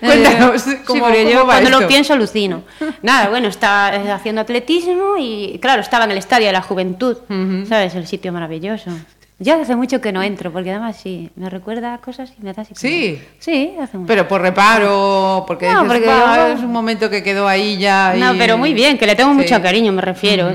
Cuéntanos, 0.00 0.62
Sí, 0.62 0.76
¿cómo- 0.86 1.02
porque 1.04 1.18
cómo 1.24 1.30
yo 1.30 1.38
va 1.40 1.44
cuando 1.54 1.68
esto? 1.70 1.80
lo 1.82 1.86
pienso 1.86 2.12
alucino. 2.14 2.62
Nada, 3.02 3.28
bueno, 3.28 3.48
estaba 3.48 3.94
eh, 3.94 4.10
haciendo 4.10 4.40
atletismo 4.40 5.16
y 5.18 5.58
claro, 5.60 5.82
estaba 5.82 6.04
en 6.06 6.10
el 6.12 6.18
estadio 6.18 6.46
de 6.46 6.52
la 6.54 6.62
juventud, 6.62 7.16
¿sabes? 7.68 7.94
El 7.94 8.06
sitio 8.06 8.32
maravilloso. 8.32 8.90
Yo 9.42 9.60
hace 9.60 9.74
mucho 9.74 10.02
que 10.02 10.12
no 10.12 10.22
entro, 10.22 10.52
porque 10.52 10.70
además 10.70 10.98
sí, 11.02 11.30
me 11.34 11.48
recuerda 11.48 11.94
a 11.94 11.98
cosas 11.98 12.30
y 12.38 12.42
me 12.44 12.52
da 12.52 12.60
así 12.62 12.74
como- 12.74 12.80
Sí. 12.80 13.18
Sí, 13.38 13.72
hace 13.80 13.96
mucho. 13.96 14.06
Pero 14.06 14.28
por 14.28 14.42
reparo, 14.42 15.44
porque, 15.46 15.66
No, 15.66 15.82
dices, 15.84 15.88
porque 15.98 16.06
"Va, 16.08 16.36
yo- 16.48 16.54
es 16.54 16.60
un 16.60 16.70
momento 16.72 17.08
que 17.08 17.22
quedó 17.22 17.48
ahí 17.48 17.78
ya. 17.78 18.12
No, 18.18 18.34
pero 18.36 18.58
muy 18.58 18.74
bien, 18.74 18.98
que 18.98 19.06
le 19.06 19.16
tengo 19.16 19.30
Sí. 19.30 19.36
mucho 19.38 19.62
cariño, 19.62 19.92
me 19.92 20.02
refiero. 20.02 20.52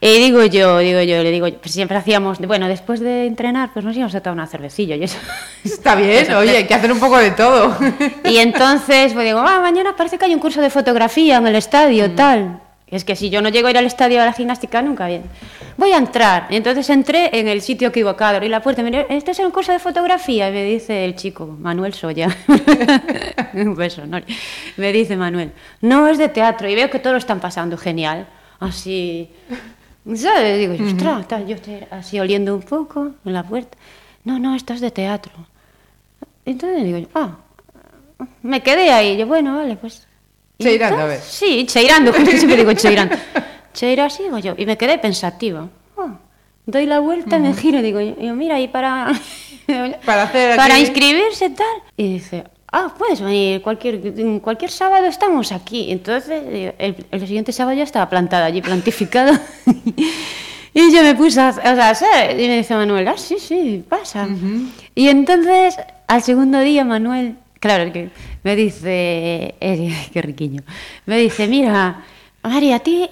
Y 0.00 0.18
digo 0.18 0.44
yo, 0.44 0.78
digo 0.78 1.00
yo, 1.02 1.22
le 1.24 1.30
digo, 1.32 1.48
pues 1.60 1.72
siempre 1.72 1.96
hacíamos, 1.96 2.38
bueno, 2.38 2.68
después 2.68 3.00
de 3.00 3.26
entrenar, 3.26 3.70
pues 3.72 3.84
nos 3.84 3.96
íbamos 3.96 4.14
a 4.14 4.20
tomar 4.20 4.34
una 4.34 4.46
cervecilla 4.46 4.94
y 4.94 5.04
eso. 5.04 5.16
Está 5.64 5.94
bien, 5.96 6.32
oye, 6.34 6.58
hay 6.58 6.66
que 6.66 6.74
hacer 6.74 6.92
un 6.92 7.00
poco 7.00 7.16
de 7.18 7.30
todo. 7.32 7.76
Y 8.24 8.36
entonces, 8.38 9.12
pues 9.14 9.24
digo, 9.24 9.40
ah, 9.40 9.58
mañana 9.60 9.96
parece 9.96 10.16
que 10.18 10.26
hay 10.26 10.34
un 10.34 10.40
curso 10.40 10.60
de 10.60 10.70
fotografía 10.70 11.38
en 11.38 11.46
el 11.48 11.56
estadio, 11.56 12.10
tal. 12.12 12.60
Y 12.90 12.96
es 12.96 13.04
que 13.04 13.16
si 13.16 13.28
yo 13.28 13.42
no 13.42 13.50
llego 13.50 13.68
a 13.68 13.70
ir 13.70 13.78
al 13.78 13.84
estadio 13.84 14.22
a 14.22 14.24
la 14.24 14.32
gimnástica, 14.32 14.80
nunca 14.80 15.06
bien. 15.06 15.24
Voy 15.76 15.92
a 15.92 15.98
entrar. 15.98 16.46
Y 16.48 16.56
entonces 16.56 16.88
entré 16.88 17.38
en 17.38 17.46
el 17.46 17.60
sitio 17.60 17.88
equivocado, 17.88 18.36
abrí 18.36 18.48
la 18.48 18.62
puerta 18.62 18.80
y 18.80 18.84
me 18.84 18.90
dice, 18.90 19.06
este 19.10 19.32
es 19.32 19.38
un 19.40 19.50
curso 19.50 19.72
de 19.72 19.78
fotografía. 19.78 20.48
Y 20.48 20.52
me 20.52 20.64
dice 20.64 21.04
el 21.04 21.14
chico, 21.14 21.46
Manuel 21.46 21.92
Soya. 21.92 22.34
un 23.54 23.74
beso, 23.76 24.06
¿no? 24.06 24.18
Me 24.78 24.92
dice 24.92 25.16
Manuel, 25.16 25.52
no 25.82 26.08
es 26.08 26.16
de 26.16 26.28
teatro. 26.28 26.68
Y 26.68 26.74
veo 26.74 26.88
que 26.88 26.98
todo 26.98 27.12
lo 27.12 27.18
están 27.18 27.40
pasando 27.40 27.76
genial. 27.76 28.26
Así, 28.58 29.30
¿sabes? 30.16 30.58
Digo, 30.58 30.74
ostras, 30.82 31.28
tal, 31.28 31.46
yo 31.46 31.56
estoy 31.56 31.80
así 31.90 32.18
oliendo 32.18 32.54
un 32.54 32.62
poco 32.62 33.12
en 33.24 33.32
la 33.34 33.42
puerta. 33.42 33.76
No, 34.24 34.38
no, 34.38 34.54
esto 34.54 34.72
es 34.72 34.80
de 34.80 34.90
teatro. 34.90 35.32
Entonces 36.46 36.84
digo, 36.84 36.98
yo, 36.98 37.08
ah, 37.14 37.36
me 38.42 38.62
quedé 38.62 38.90
ahí. 38.90 39.18
Yo, 39.18 39.26
bueno, 39.26 39.56
vale, 39.56 39.76
pues. 39.76 40.07
¿Y 40.58 40.64
Cheirando, 40.64 40.98
a 41.00 41.06
ver. 41.06 41.20
Sí, 41.20 41.64
cheirando, 41.66 42.12
justo 42.12 42.30
siempre 42.32 42.56
digo 42.56 42.72
cheirando. 42.74 43.16
Cheira 43.72 44.06
así, 44.06 44.24
digo 44.24 44.38
yo, 44.38 44.54
y 44.56 44.66
me 44.66 44.76
quedé 44.76 44.98
pensativa. 44.98 45.68
Ah, 45.96 46.18
doy 46.66 46.86
la 46.86 46.98
vuelta, 47.00 47.38
me 47.38 47.54
giro 47.54 47.78
y 47.78 47.82
digo, 47.82 48.00
yo, 48.00 48.34
mira, 48.34 48.60
y 48.60 48.68
para. 48.68 49.12
Para 50.06 50.22
hacer 50.22 50.56
Para 50.56 50.74
aquí- 50.74 50.84
inscribirse 50.84 51.50
tal. 51.50 51.66
Y 51.96 52.14
dice, 52.14 52.44
ah, 52.72 52.94
puedes 52.96 53.20
venir, 53.20 53.60
cualquier, 53.60 54.00
cualquier 54.40 54.70
sábado 54.70 55.04
estamos 55.06 55.52
aquí. 55.52 55.92
Entonces, 55.92 56.74
el, 56.78 57.06
el 57.10 57.20
siguiente 57.20 57.52
sábado 57.52 57.76
ya 57.76 57.84
estaba 57.84 58.08
plantada 58.08 58.46
allí, 58.46 58.62
plantificada. 58.62 59.38
y 60.74 60.90
yo 60.92 61.02
me 61.02 61.14
puse 61.14 61.38
a, 61.40 61.50
o 61.50 61.52
sea, 61.54 61.94
¿sabes? 61.94 62.32
Y 62.42 62.48
me 62.48 62.56
dice 62.56 62.74
Manuel, 62.74 63.06
ah, 63.08 63.14
sí, 63.18 63.36
sí, 63.38 63.84
pasa. 63.86 64.26
Y 64.94 65.08
entonces, 65.08 65.76
al 66.06 66.22
segundo 66.22 66.60
día, 66.60 66.82
Manuel, 66.84 67.36
claro, 67.60 67.92
que 67.92 68.08
me 68.42 68.56
dice, 68.56 69.54
eh, 69.60 70.08
qué 70.12 70.22
riquiño, 70.22 70.62
me 71.06 71.18
dice, 71.18 71.46
mira, 71.46 72.04
María, 72.42 72.76
a 72.76 72.78
ti, 72.80 73.08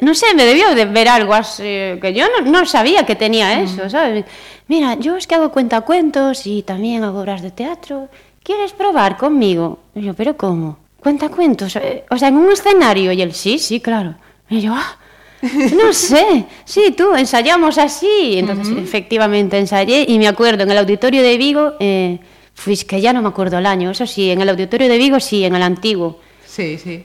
no 0.00 0.14
sé, 0.14 0.34
me 0.34 0.44
debió 0.44 0.74
de 0.74 0.84
ver 0.86 1.08
algo 1.08 1.34
así, 1.34 1.62
que 1.62 2.12
yo 2.14 2.26
no, 2.28 2.50
no 2.50 2.66
sabía 2.66 3.04
que 3.04 3.16
tenía 3.16 3.60
eso, 3.60 3.88
¿sabes? 3.90 4.24
Mira, 4.70 4.94
yo 4.94 5.16
es 5.16 5.26
que 5.26 5.34
hago 5.34 5.50
cuentacuentos 5.50 6.46
y 6.46 6.62
también 6.62 7.02
hago 7.02 7.20
obras 7.20 7.42
de 7.42 7.50
teatro. 7.50 8.08
¿Quieres 8.42 8.72
probar 8.72 9.16
conmigo? 9.16 9.80
Y 9.96 10.02
yo, 10.02 10.14
¿pero 10.14 10.36
cómo? 10.36 10.78
Cuentacuentos, 11.00 11.74
eh, 11.76 12.04
o 12.08 12.16
sea, 12.16 12.28
en 12.28 12.36
un 12.36 12.52
escenario. 12.52 13.10
Y 13.10 13.20
él, 13.20 13.34
sí, 13.34 13.58
sí, 13.58 13.80
claro. 13.80 14.14
Y 14.48 14.60
yo, 14.60 14.72
ah, 14.74 14.96
No 15.74 15.92
sé, 15.92 16.44
sí, 16.64 16.94
tú, 16.96 17.14
ensayamos 17.14 17.78
así. 17.78 18.38
Entonces, 18.38 18.76
efectivamente, 18.78 19.58
ensayé 19.58 20.04
y 20.06 20.18
me 20.18 20.28
acuerdo 20.28 20.62
en 20.62 20.70
el 20.70 20.78
auditorio 20.78 21.22
de 21.22 21.36
Vigo, 21.36 21.72
eh, 21.80 22.20
pues 22.64 22.84
que 22.84 23.00
ya 23.00 23.12
no 23.12 23.22
me 23.22 23.28
acuerdo 23.28 23.58
el 23.58 23.66
año, 23.66 23.90
eso 23.90 24.06
sí, 24.06 24.30
en 24.30 24.40
el 24.40 24.48
auditorio 24.48 24.88
de 24.88 24.98
Vigo 24.98 25.20
sí, 25.20 25.44
en 25.44 25.54
el 25.54 25.62
antiguo. 25.62 26.20
Sí, 26.46 26.78
sí. 26.78 27.04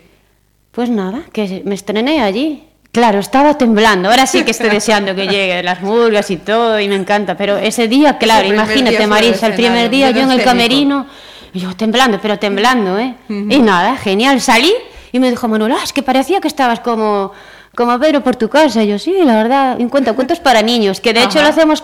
Pues 0.72 0.90
nada, 0.90 1.24
que 1.32 1.62
me 1.66 1.76
estrené 1.76 2.22
allí. 2.22 2.64
Claro, 2.92 3.20
estaba 3.20 3.58
temblando. 3.58 4.10
Ahora 4.10 4.26
sí 4.26 4.44
que 4.44 4.52
estoy 4.52 4.70
deseando 4.72 5.16
que 5.16 5.28
llegue 5.28 5.62
las 5.64 5.82
murgas 5.82 6.32
y 6.32 6.38
todo, 6.38 6.80
y 6.80 6.88
me 6.88 6.96
encanta. 6.96 7.38
Pero 7.38 7.58
ese 7.58 7.88
día, 7.88 8.18
claro, 8.18 8.46
día 8.46 8.54
imagínate, 8.56 9.08
Marisa, 9.08 9.48
el 9.48 9.54
primer 9.54 9.90
día 9.90 10.12
yo 10.12 10.22
en 10.22 10.32
el 10.32 10.44
camerino, 10.44 11.06
yo 11.54 11.76
temblando, 11.76 12.20
pero 12.22 12.40
temblando, 12.40 12.98
¿eh? 13.00 13.16
Y 13.30 13.60
nada, 13.60 13.98
genial. 13.98 14.42
Salí 14.42 14.74
y 15.12 15.20
me 15.20 15.30
dijo 15.30 15.48
Manuel, 15.48 15.74
ah, 15.74 15.84
es 15.84 15.94
que 15.94 16.04
parecía 16.04 16.42
que 16.42 16.48
estabas 16.48 16.82
como, 16.82 17.32
como 17.74 17.98
Pedro 18.00 18.22
por 18.22 18.36
tu 18.36 18.50
casa. 18.50 18.84
Y 18.84 18.88
yo, 18.88 19.00
sí, 19.00 19.14
la 19.24 19.36
verdad, 19.36 19.78
un 19.80 19.90
cuento, 19.90 20.16
cuentos 20.16 20.40
para 20.40 20.62
niños, 20.62 21.00
que 21.00 21.14
de 21.14 21.24
hecho 21.24 21.42
lo 21.42 21.48
hacemos. 21.48 21.84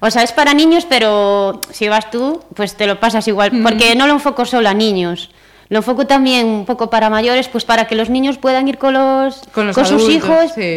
O 0.00 0.10
sea, 0.10 0.22
es 0.22 0.32
para 0.32 0.54
niños, 0.54 0.86
pero 0.88 1.60
si 1.70 1.88
vas 1.88 2.10
tú, 2.10 2.42
pues 2.54 2.74
te 2.76 2.86
lo 2.86 2.98
pasas 3.00 3.28
igual. 3.28 3.50
Porque 3.62 3.94
no 3.94 4.06
lo 4.06 4.14
enfoco 4.14 4.44
solo 4.46 4.68
a 4.68 4.74
niños. 4.74 5.30
Lo 5.68 5.78
enfoco 5.78 6.06
también 6.06 6.46
un 6.46 6.64
poco 6.64 6.90
para 6.90 7.10
mayores, 7.10 7.48
pues 7.48 7.64
para 7.64 7.86
que 7.86 7.94
los 7.94 8.08
niños 8.10 8.38
puedan 8.38 8.66
ir 8.66 8.78
con 8.78 8.94
los, 8.94 9.42
Con 9.54 9.66
los 9.66 9.76
sus 9.76 9.88
adultos, 9.88 10.10
hijos. 10.10 10.52
sí. 10.54 10.76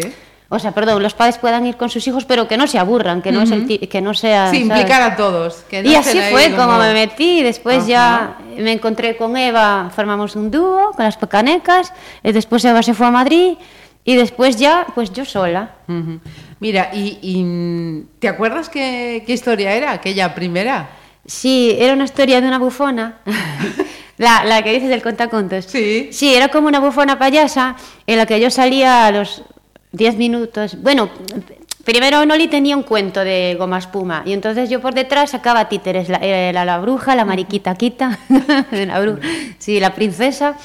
O 0.50 0.60
sea, 0.60 0.72
perdón, 0.72 1.02
los 1.02 1.16
padres 1.16 1.40
puedan 1.40 1.66
ir 1.66 1.78
con 1.78 1.90
sus 1.90 2.06
hijos, 2.08 2.26
pero 2.26 2.48
que 2.48 2.58
no 2.58 2.68
se 2.68 2.78
aburran, 2.78 3.24
que 3.24 3.32
no 3.32 3.42
es 3.42 3.50
el 3.50 3.66
ti- 3.66 3.80
que 3.88 4.02
no 4.02 4.14
sea. 4.14 4.52
Sí, 4.52 4.58
¿sabes? 4.68 4.82
implicar 4.82 5.02
a 5.02 5.16
todos. 5.16 5.64
que 5.68 5.82
Y 5.82 5.96
así 5.96 6.20
fue 6.30 6.54
como 6.56 6.78
me 6.78 6.94
metí, 6.94 7.42
después 7.42 7.78
Ajá. 7.80 7.88
ya 7.88 8.38
me 8.60 8.74
encontré 8.74 9.18
con 9.18 9.36
Eva, 9.36 9.90
formamos 9.96 10.36
un 10.36 10.52
dúo 10.52 10.92
con 10.96 11.06
las 11.06 11.18
pecanecas, 11.18 11.92
y 12.22 12.32
después 12.34 12.64
Eva 12.66 12.84
se 12.84 12.94
fue 12.94 13.08
a 13.08 13.12
Madrid 13.12 13.56
y 14.06 14.16
después 14.16 14.58
ya, 14.58 14.86
pues 14.96 15.12
yo 15.14 15.26
sola. 15.26 15.72
Ujú. 15.88 16.20
Mira, 16.60 16.90
y, 16.94 17.20
y, 17.22 18.06
¿te 18.20 18.28
acuerdas 18.28 18.70
qué, 18.70 19.24
qué 19.26 19.34
historia 19.34 19.74
era 19.74 19.92
aquella 19.92 20.34
primera? 20.36 20.90
Sí, 21.26 21.76
era 21.80 21.94
una 21.94 22.04
historia 22.06 22.42
de 22.42 22.48
una 22.48 22.60
bufona. 22.60 23.20
la, 24.18 24.44
la 24.46 24.62
que 24.64 24.74
dices 24.74 24.90
del 24.90 25.02
contacontos. 25.02 25.66
Sí. 25.66 26.10
Sí, 26.12 26.34
era 26.36 26.50
como 26.50 26.68
una 26.68 26.80
bufona 26.80 27.18
payasa 27.18 27.76
en 28.08 28.18
la 28.18 28.26
que 28.26 28.40
yo 28.40 28.50
salía 28.50 29.06
a 29.08 29.12
los 29.12 29.44
10 29.92 30.16
minutos. 30.16 30.82
Bueno, 30.82 31.10
primero 31.84 32.26
Noli 32.26 32.48
tenía 32.48 32.76
un 32.78 32.84
cuento 32.84 33.24
de 33.24 33.56
goma 33.58 33.78
espuma 33.78 34.24
y 34.26 34.34
entonces 34.34 34.70
yo 34.70 34.80
por 34.82 34.94
detrás 34.94 35.32
sacaba 35.32 35.70
títeres. 35.70 36.10
La, 36.10 36.20
eh, 36.22 36.52
la, 36.54 36.66
la 36.66 36.80
bruja, 36.80 37.16
la 37.16 37.26
mariquita 37.26 37.76
quita, 37.76 38.20
la 38.30 39.02
bru- 39.02 39.20
sí, 39.60 39.80
la 39.80 39.94
princesa. 39.94 40.56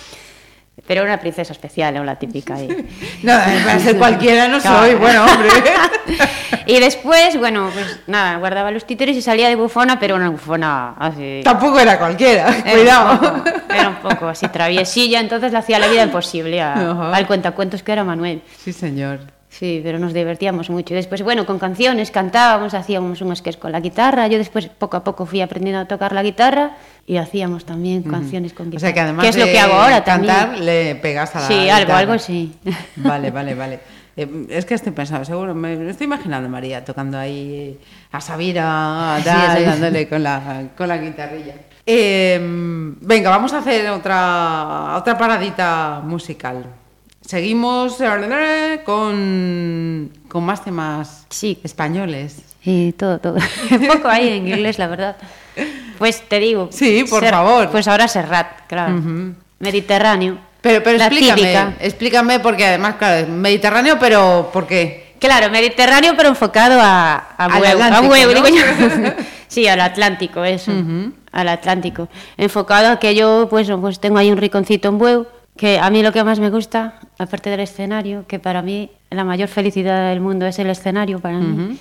Pero 0.88 1.02
era 1.02 1.10
una 1.12 1.20
princesa 1.20 1.52
especial, 1.52 1.94
no 1.94 2.02
la 2.02 2.16
típica. 2.16 2.54
ahí. 2.56 2.66
No, 3.22 3.32
eh, 3.34 3.60
para 3.64 3.78
ser 3.78 3.96
cualquiera 3.96 4.48
no 4.48 4.58
soy, 4.60 4.94
bueno, 4.96 5.24
hombre. 5.24 5.50
Y 6.66 6.80
después, 6.80 7.38
bueno, 7.38 7.70
pues 7.72 8.00
nada, 8.08 8.36
guardaba 8.38 8.70
los 8.70 8.84
títeres 8.86 9.16
y 9.16 9.22
salía 9.22 9.48
de 9.48 9.54
bufona, 9.56 9.98
pero 9.98 10.16
una 10.16 10.28
bufona 10.28 10.94
así. 10.98 11.40
Tampoco 11.42 11.78
era 11.80 11.98
cualquiera, 11.98 12.48
Era 12.58 12.72
cuidado. 12.72 13.12
un 13.12 13.18
poco- 13.18 13.50
Era 13.72 13.88
un 13.88 13.96
poco 13.96 14.28
así 14.28 14.46
traviesilla, 14.48 15.20
entonces 15.20 15.50
le 15.52 15.58
hacía 15.58 15.78
la 15.78 15.86
vida 15.88 16.02
imposible 16.02 16.60
a- 16.60 17.10
al 17.14 17.26
cuentacuentos 17.26 17.82
que 17.82 17.92
era 17.92 18.04
Manuel. 18.04 18.42
Sí, 18.62 18.72
señor. 18.74 19.20
Sí, 19.50 19.80
pero 19.82 19.98
nos 19.98 20.12
divertíamos 20.12 20.68
mucho. 20.68 20.92
Y 20.92 20.96
después, 20.96 21.22
bueno, 21.22 21.46
con 21.46 21.58
canciones 21.58 22.10
cantábamos, 22.10 22.74
hacíamos 22.74 23.20
un 23.22 23.34
sketch 23.34 23.58
con 23.58 23.72
la 23.72 23.80
guitarra. 23.80 24.26
Yo 24.28 24.36
después, 24.36 24.68
poco 24.68 24.98
a 24.98 25.04
poco, 25.04 25.24
fui 25.24 25.40
aprendiendo 25.40 25.80
a 25.80 25.84
tocar 25.86 26.12
la 26.12 26.22
guitarra 26.22 26.72
y 27.06 27.16
hacíamos 27.16 27.64
también 27.64 28.02
canciones 28.02 28.52
con 28.52 28.66
O 28.68 28.70
guitarra. 28.70 28.80
sea 28.80 28.92
que 28.94 29.00
además 29.00 29.22
que 29.24 29.30
es 29.30 29.36
lo 29.38 29.46
de 29.46 29.52
que 29.52 29.58
hago 29.58 29.72
ahora 29.74 30.04
cantar, 30.04 30.40
también. 30.50 30.66
le 30.66 30.94
pegas 30.96 31.34
a 31.34 31.40
la 31.40 31.46
Sí, 31.46 31.54
algo, 31.70 31.78
guitarra. 31.80 31.98
algo 31.98 32.18
sí. 32.18 32.54
Vale, 32.96 33.30
vale, 33.30 33.54
vale. 33.54 33.80
Eh, 34.16 34.46
es 34.50 34.66
que 34.66 34.74
estoy 34.74 34.92
pensando, 34.92 35.24
seguro, 35.24 35.54
me, 35.54 35.88
estoy 35.90 36.04
imaginando 36.06 36.46
a 36.48 36.50
María 36.50 36.84
tocando 36.84 37.16
ahí 37.18 37.78
a 38.12 38.20
Sabira, 38.20 39.14
Sí, 39.18 39.24
tal, 39.24 39.58
sí. 39.58 39.64
dándole 39.64 40.08
con 40.08 40.22
la, 40.22 40.62
con 40.76 40.88
la 40.88 40.98
guitarrilla. 40.98 41.54
Eh, 41.86 42.38
venga, 43.00 43.30
vamos 43.30 43.52
a 43.54 43.58
hacer 43.58 43.88
otra, 43.90 44.96
otra 44.98 45.16
paradita 45.16 46.02
musical. 46.04 46.66
Seguimos 47.28 47.98
eh, 48.00 48.80
con, 48.86 50.10
con 50.28 50.44
más 50.44 50.64
temas 50.64 51.26
Sí. 51.28 51.58
españoles. 51.62 52.36
Y 52.64 52.92
todo, 52.92 53.18
todo. 53.18 53.36
Un 53.70 53.86
poco 53.86 54.08
ahí 54.08 54.28
en 54.28 54.48
inglés, 54.48 54.78
la 54.78 54.86
verdad. 54.86 55.16
Pues 55.98 56.26
te 56.26 56.38
digo. 56.38 56.70
Sí, 56.72 57.04
por 57.10 57.22
favor. 57.22 57.68
Pues 57.68 57.86
ahora 57.86 58.08
Serrat, 58.08 58.66
claro. 58.66 58.98
Mediterráneo. 59.58 60.38
Pero, 60.62 60.82
pero 60.82 60.96
explícame, 60.96 61.40
típica. 61.42 61.74
explícame 61.80 62.40
porque 62.40 62.64
además, 62.64 62.94
claro, 62.94 63.28
mediterráneo, 63.28 63.98
pero 64.00 64.48
¿por 64.50 64.66
qué? 64.66 65.14
Claro, 65.20 65.50
Mediterráneo, 65.50 66.14
pero 66.16 66.30
enfocado 66.30 66.80
a, 66.80 67.14
a 67.36 67.44
Al 67.44 67.60
huevo. 67.60 67.82
Atlántico, 67.82 68.06
a 68.06 68.08
huevo, 68.10 68.32
¿no? 68.32 68.42
digo 68.42 68.56
yo. 68.56 69.10
sí, 69.48 69.68
al 69.68 69.80
Atlántico, 69.82 70.44
eso. 70.44 70.72
Al 71.32 71.48
Atlántico. 71.48 72.08
Enfocado 72.38 72.88
a 72.90 72.98
que 72.98 73.14
yo, 73.14 73.48
pues, 73.50 73.68
pues 73.82 74.00
tengo 74.00 74.16
ahí 74.16 74.30
un 74.30 74.38
riconcito 74.38 74.88
en 74.88 74.96
Bueu, 74.98 75.26
que 75.58 75.78
a 75.78 75.90
mí 75.90 76.02
lo 76.02 76.12
que 76.12 76.24
más 76.24 76.38
me 76.40 76.48
gusta, 76.48 77.00
aparte 77.18 77.50
del 77.50 77.60
escenario, 77.60 78.24
que 78.26 78.38
para 78.38 78.62
mí 78.62 78.90
la 79.10 79.24
mayor 79.24 79.48
felicidad 79.48 80.08
del 80.08 80.20
mundo 80.20 80.46
es 80.46 80.58
el 80.58 80.70
escenario 80.70 81.18
para 81.20 81.36
mí. 81.38 81.76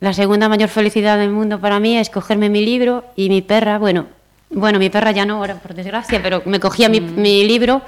La 0.00 0.12
segunda 0.12 0.48
mayor 0.48 0.68
felicidad 0.70 1.18
del 1.18 1.30
mundo 1.30 1.60
para 1.60 1.80
mí 1.80 1.96
es 1.98 2.08
cogerme 2.08 2.48
mi 2.48 2.64
libro 2.64 3.04
y 3.16 3.28
mi 3.28 3.42
perra, 3.42 3.78
bueno, 3.78 4.06
bueno, 4.50 4.78
mi 4.78 4.88
perra 4.90 5.10
ya 5.10 5.26
no, 5.26 5.36
ahora 5.38 5.56
por 5.56 5.74
desgracia, 5.74 6.20
pero 6.22 6.42
me 6.46 6.60
cogía 6.60 6.88
mi, 6.88 7.00
mi 7.00 7.44
libro, 7.44 7.82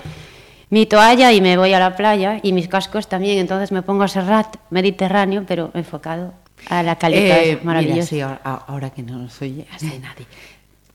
mi 0.70 0.86
toalla 0.86 1.32
y 1.32 1.40
me 1.40 1.56
voy 1.56 1.72
a 1.72 1.78
la 1.78 1.94
playa 1.94 2.40
y 2.42 2.52
mis 2.52 2.66
cascos 2.68 3.08
también, 3.08 3.38
entonces 3.38 3.70
me 3.72 3.82
pongo 3.82 4.02
a 4.02 4.08
Serrat, 4.08 4.56
Mediterráneo, 4.70 5.44
pero 5.46 5.70
enfocado 5.74 6.34
a 6.68 6.82
la 6.82 6.96
calidad 6.96 7.38
Eh, 7.38 7.60
maravillosa. 7.62 7.94
Mira, 7.96 8.06
sí, 8.06 8.20
ahora, 8.20 8.40
ahora 8.66 8.90
que 8.90 9.02
no 9.02 9.16
nos 9.18 9.40
oye 9.42 9.66
así 9.72 9.86
nadie, 10.02 10.26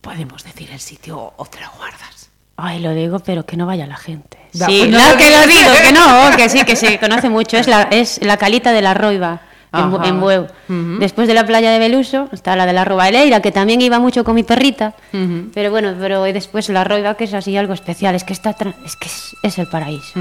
podemos 0.02 0.44
decir 0.44 0.70
el 0.72 0.80
sitio 0.80 1.34
o 1.38 1.46
te 1.46 1.60
lo 1.62 1.68
guardas. 1.78 2.21
Ay, 2.62 2.80
lo 2.80 2.94
digo, 2.94 3.20
pero 3.20 3.46
que 3.46 3.58
no 3.58 3.66
vaya 3.66 3.88
la 3.88 3.96
gente. 3.98 4.38
Da, 4.54 4.66
sí, 4.68 4.80
pues 4.80 4.90
no 4.92 5.00
no, 5.00 5.12
lo 5.12 5.18
que 5.18 5.30
lo 5.32 5.48
digo, 5.48 5.72
que 5.86 5.92
no, 5.94 6.30
que 6.38 6.50
sí, 6.50 6.64
que 6.64 6.76
se 6.76 7.00
conoce 7.00 7.30
mucho. 7.30 7.58
Es 7.58 7.68
la, 7.68 7.84
es 7.84 8.20
la 8.24 8.38
calita 8.38 8.72
de 8.72 8.82
la 8.82 8.94
Roiva, 8.94 9.42
en, 9.74 9.92
Bu- 9.92 10.00
Ajá. 10.00 10.08
en 10.10 10.20
Bueu. 10.20 10.44
Ujú. 10.44 11.00
Después 11.00 11.28
de 11.28 11.34
la 11.34 11.46
playa 11.46 11.72
de 11.72 11.80
Beluso 11.80 12.28
está 12.34 12.56
la 12.56 12.66
de 12.66 12.74
la 12.74 12.84
Robaleira, 12.86 13.42
que 13.42 13.52
también 13.52 13.82
iba 13.82 14.00
mucho 14.00 14.24
con 14.24 14.36
mi 14.36 14.44
perrita. 14.44 14.94
Pero 15.54 15.72
bueno, 15.72 15.94
pero 16.00 16.28
y 16.28 16.34
después 16.34 16.68
la 16.70 16.84
Roiva, 16.84 17.16
que 17.16 17.24
es 17.24 17.34
así 17.34 17.56
algo 17.58 17.74
especial. 17.74 18.14
Es 18.16 18.24
que, 18.26 18.34
está 18.34 18.50
es, 18.86 18.96
que 18.98 19.08
es, 19.08 19.36
es 19.44 19.58
el 19.58 19.68
paraíso. 19.68 20.20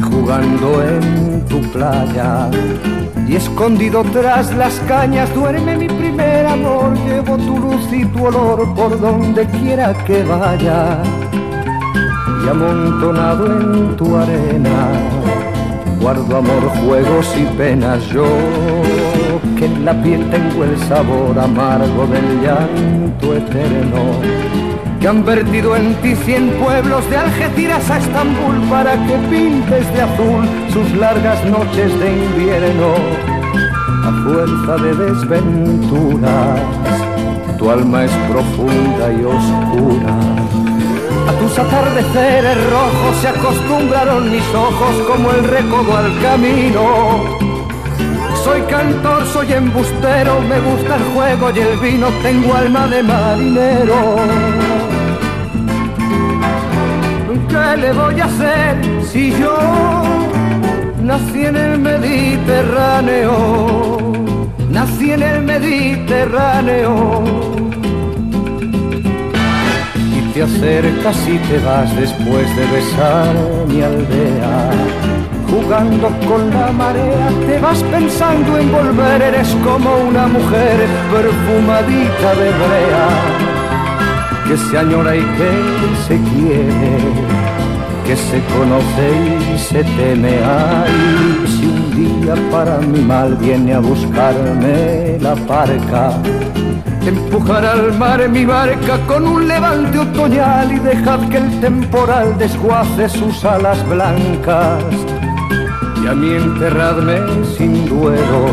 Jugando 0.00 0.82
en 0.82 1.44
tu 1.46 1.60
playa 1.72 2.50
y 3.28 3.36
escondido 3.36 4.02
tras 4.12 4.54
las 4.54 4.74
cañas 4.88 5.32
duerme 5.34 5.76
mi 5.76 5.88
primer 5.88 6.46
amor. 6.46 6.96
Llevo 7.06 7.36
tu 7.36 7.58
luz 7.58 7.92
y 7.92 8.04
tu 8.06 8.26
olor 8.26 8.74
por 8.74 9.00
donde 9.00 9.46
quiera 9.46 9.94
que 10.04 10.22
vaya 10.24 11.02
y 12.44 12.48
amontonado 12.48 13.46
en 13.46 13.96
tu 13.96 14.16
arena 14.16 15.30
guardo 16.00 16.38
amor, 16.38 16.62
juegos 16.82 17.34
y 17.36 17.44
penas. 17.56 18.04
Yo 18.06 18.24
que 19.56 19.66
en 19.66 19.84
la 19.84 20.02
piel 20.02 20.28
tengo 20.30 20.64
el 20.64 20.78
sabor 20.88 21.38
amargo 21.38 22.06
del 22.06 22.40
llanto 22.42 23.36
eterno 23.36 24.69
que 25.00 25.08
han 25.08 25.24
vertido 25.24 25.74
en 25.76 25.94
ti 26.02 26.14
cien 26.14 26.50
pueblos 26.62 27.08
de 27.08 27.16
Algeciras 27.16 27.90
a 27.90 27.98
Estambul 27.98 28.60
para 28.68 28.92
que 29.06 29.16
pintes 29.30 29.92
de 29.94 30.02
azul 30.02 30.46
sus 30.72 30.92
largas 30.92 31.42
noches 31.46 31.98
de 31.98 32.12
invierno. 32.12 32.94
A 34.04 34.12
fuerza 34.24 34.76
de 34.82 34.94
desventuras, 34.94 36.60
tu 37.58 37.70
alma 37.70 38.04
es 38.04 38.12
profunda 38.28 39.12
y 39.12 39.24
oscura. 39.24 40.16
A 41.28 41.32
tus 41.38 41.58
atardeceres 41.58 42.70
rojos 42.70 43.16
se 43.22 43.28
acostumbraron 43.28 44.30
mis 44.30 44.54
ojos 44.54 45.06
como 45.08 45.30
el 45.30 45.44
recodo 45.44 45.96
al 45.96 46.20
camino. 46.20 47.59
Soy 48.44 48.60
cantor, 48.62 49.26
soy 49.26 49.52
embustero, 49.52 50.40
me 50.40 50.58
gusta 50.60 50.96
el 50.96 51.02
juego 51.14 51.50
y 51.54 51.58
el 51.58 51.76
vino, 51.78 52.08
tengo 52.22 52.54
alma 52.54 52.86
de 52.86 53.02
marinero. 53.02 54.16
¿Qué 57.48 57.76
le 57.76 57.92
voy 57.92 58.20
a 58.20 58.24
hacer 58.24 58.76
si 59.10 59.32
yo 59.38 59.58
nací 61.02 61.46
en 61.46 61.56
el 61.56 61.78
Mediterráneo? 61.78 64.10
nací 64.70 65.12
en 65.12 65.22
el 65.22 65.42
Mediterráneo. 65.42 67.22
Y 70.16 70.20
te 70.32 70.42
acercas 70.42 71.28
y 71.28 71.38
te 71.38 71.58
vas 71.58 71.94
después 71.96 72.56
de 72.56 72.66
besar 72.66 73.34
mi 73.68 73.82
aldea. 73.82 74.70
Jugando 75.50 76.08
con 76.28 76.50
la 76.50 76.70
marea, 76.72 77.28
te 77.46 77.58
vas 77.58 77.82
pensando 77.84 78.58
en 78.58 78.70
volver, 78.70 79.20
eres 79.20 79.48
como 79.64 79.96
una 80.08 80.26
mujer 80.28 80.86
perfumadita 81.12 82.34
de 82.40 82.50
brea, 82.62 83.08
que 84.46 84.56
se 84.56 84.78
añora 84.78 85.16
y 85.16 85.20
que 85.20 85.50
se 86.06 86.16
quiere 86.30 87.40
que 88.10 88.16
se 88.16 88.42
conoce 88.46 89.54
y 89.54 89.58
se 89.58 89.84
teme. 89.84 90.40
Ay, 90.44 91.46
si 91.46 91.64
un 91.66 92.24
día 92.24 92.34
para 92.50 92.78
mi 92.78 93.00
mal 93.02 93.36
viene 93.36 93.74
a 93.74 93.78
buscarme 93.78 95.16
la 95.20 95.36
parca, 95.36 96.14
empujar 97.06 97.64
al 97.64 97.96
mar 97.96 98.28
mi 98.28 98.44
barca 98.44 98.98
con 99.06 99.28
un 99.28 99.46
levante 99.46 99.96
otoñal 99.96 100.72
y 100.72 100.80
dejad 100.80 101.20
que 101.28 101.36
el 101.36 101.60
temporal 101.60 102.36
desguace 102.36 103.08
sus 103.08 103.44
alas 103.44 103.88
blancas. 103.88 104.82
A 106.10 106.12
mí 106.12 106.28
enterradme 106.28 107.20
sin 107.56 107.88
duelo 107.88 108.44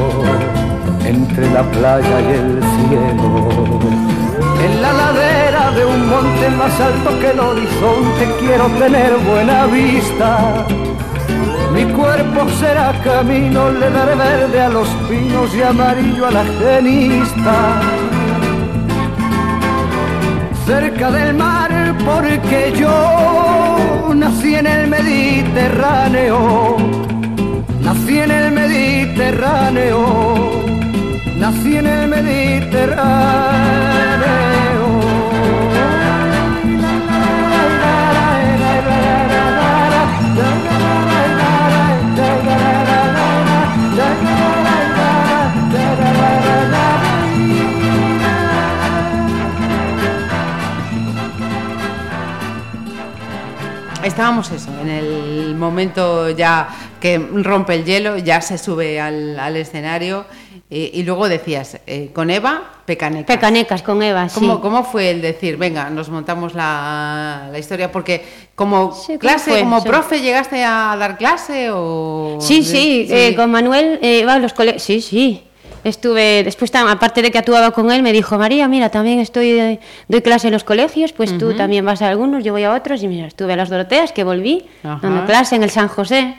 entre 1.04 1.50
la 1.50 1.64
playa 1.64 2.22
y 2.22 2.34
el 2.34 2.62
cielo. 2.62 3.80
En 4.64 4.80
la 4.80 4.94
ladera 4.94 5.72
de 5.72 5.84
un 5.84 6.08
monte 6.08 6.52
más 6.52 6.80
alto 6.80 7.20
que 7.20 7.32
el 7.32 7.40
horizonte 7.40 8.32
quiero 8.40 8.68
tener 8.78 9.18
buena 9.28 9.66
vista. 9.66 10.68
Mi 11.74 11.86
cuerpo 11.86 12.48
será 12.60 12.94
camino, 13.04 13.72
le 13.72 13.90
daré 13.90 14.14
verde 14.14 14.62
a 14.62 14.70
los 14.70 14.88
pinos 15.10 15.56
y 15.56 15.64
amarillo 15.64 16.28
a 16.28 16.32
la 16.32 16.46
genista. 16.46 17.82
Cerca 20.68 21.10
del 21.10 21.34
mar 21.34 21.72
porque 22.06 22.72
yo 22.78 24.14
nací 24.14 24.54
en 24.54 24.68
el 24.68 24.88
Mediterráneo. 24.90 27.17
Nací 27.88 28.20
en 28.20 28.32
el 28.32 28.52
Mediterráneo. 28.52 30.66
Nací 31.38 31.78
en 31.78 31.88
el 31.88 32.10
Mediterráneo. 32.10 33.08
Estábamos 54.04 54.52
eso, 54.52 54.72
en 54.82 54.90
el 54.90 55.56
momento 55.56 56.30
ya 56.32 56.68
que 57.00 57.18
rompe 57.18 57.76
el 57.76 57.86
hielo, 57.86 58.18
ya 58.18 58.42
se 58.42 58.58
sube 58.58 59.00
al, 59.00 59.40
al 59.40 59.56
escenario 59.58 60.26
y, 60.70 60.92
y 61.00 61.04
luego 61.04 61.30
decías, 61.30 61.80
eh, 61.88 62.10
con 62.14 62.30
Eva, 62.30 62.72
Pecanecas. 62.86 63.36
Pecanecas 63.36 63.82
con 63.84 64.02
Eva, 64.02 64.28
sí. 64.30 64.40
¿Cómo, 64.40 64.62
¿Cómo 64.62 64.84
fue 64.84 65.12
el 65.12 65.22
decir, 65.22 65.58
venga, 65.58 65.90
nos 65.90 66.10
montamos 66.10 66.54
la, 66.56 67.50
la 67.52 67.60
historia? 67.60 67.92
Porque 67.92 68.24
como 68.56 68.94
Sí, 68.94 69.08
¿cómo 69.08 69.20
clase, 69.20 69.52
fue? 69.52 69.60
como 69.60 69.82
Sí. 69.82 69.88
profe, 69.88 70.22
¿llegaste 70.22 70.64
a 70.64 70.96
dar 71.00 71.18
clase 71.18 71.70
o...? 71.72 72.38
Sí, 72.42 72.64
sí, 72.64 73.08
eh, 73.10 73.34
con 73.36 73.52
Manuel 73.52 74.00
eh, 74.02 74.20
iba 74.22 74.34
a 74.34 74.40
los 74.40 74.54
colegios. 74.54 74.84
Sí, 74.84 75.02
sí. 75.02 75.44
Estuve, 75.84 76.44
después, 76.44 76.74
aparte 76.76 77.22
de 77.22 77.32
que 77.32 77.38
actuaba 77.38 77.72
con 77.72 77.92
él, 77.92 78.04
me 78.04 78.12
dijo, 78.12 78.38
María, 78.38 78.68
mira, 78.68 78.90
también 78.90 79.20
estoy, 79.20 79.52
eh, 79.52 79.80
doy 80.10 80.22
clase 80.22 80.48
en 80.48 80.54
los 80.54 80.66
colegios, 80.66 81.14
pues 81.14 81.38
tú 81.38 81.54
también 81.54 81.86
vas 81.86 82.02
a 82.02 82.10
algunos, 82.10 82.44
yo 82.44 82.52
voy 82.52 82.64
a 82.64 82.74
otros, 82.74 83.04
y 83.04 83.08
mira, 83.08 83.28
estuve 83.28 83.54
a 83.54 83.56
las 83.56 83.70
Doroteas, 83.70 84.12
que 84.12 84.26
volví, 84.26 84.66
dando 84.84 85.26
clase 85.26 85.56
en 85.56 85.64
el 85.64 85.70
San 85.70 85.88
José. 85.88 86.36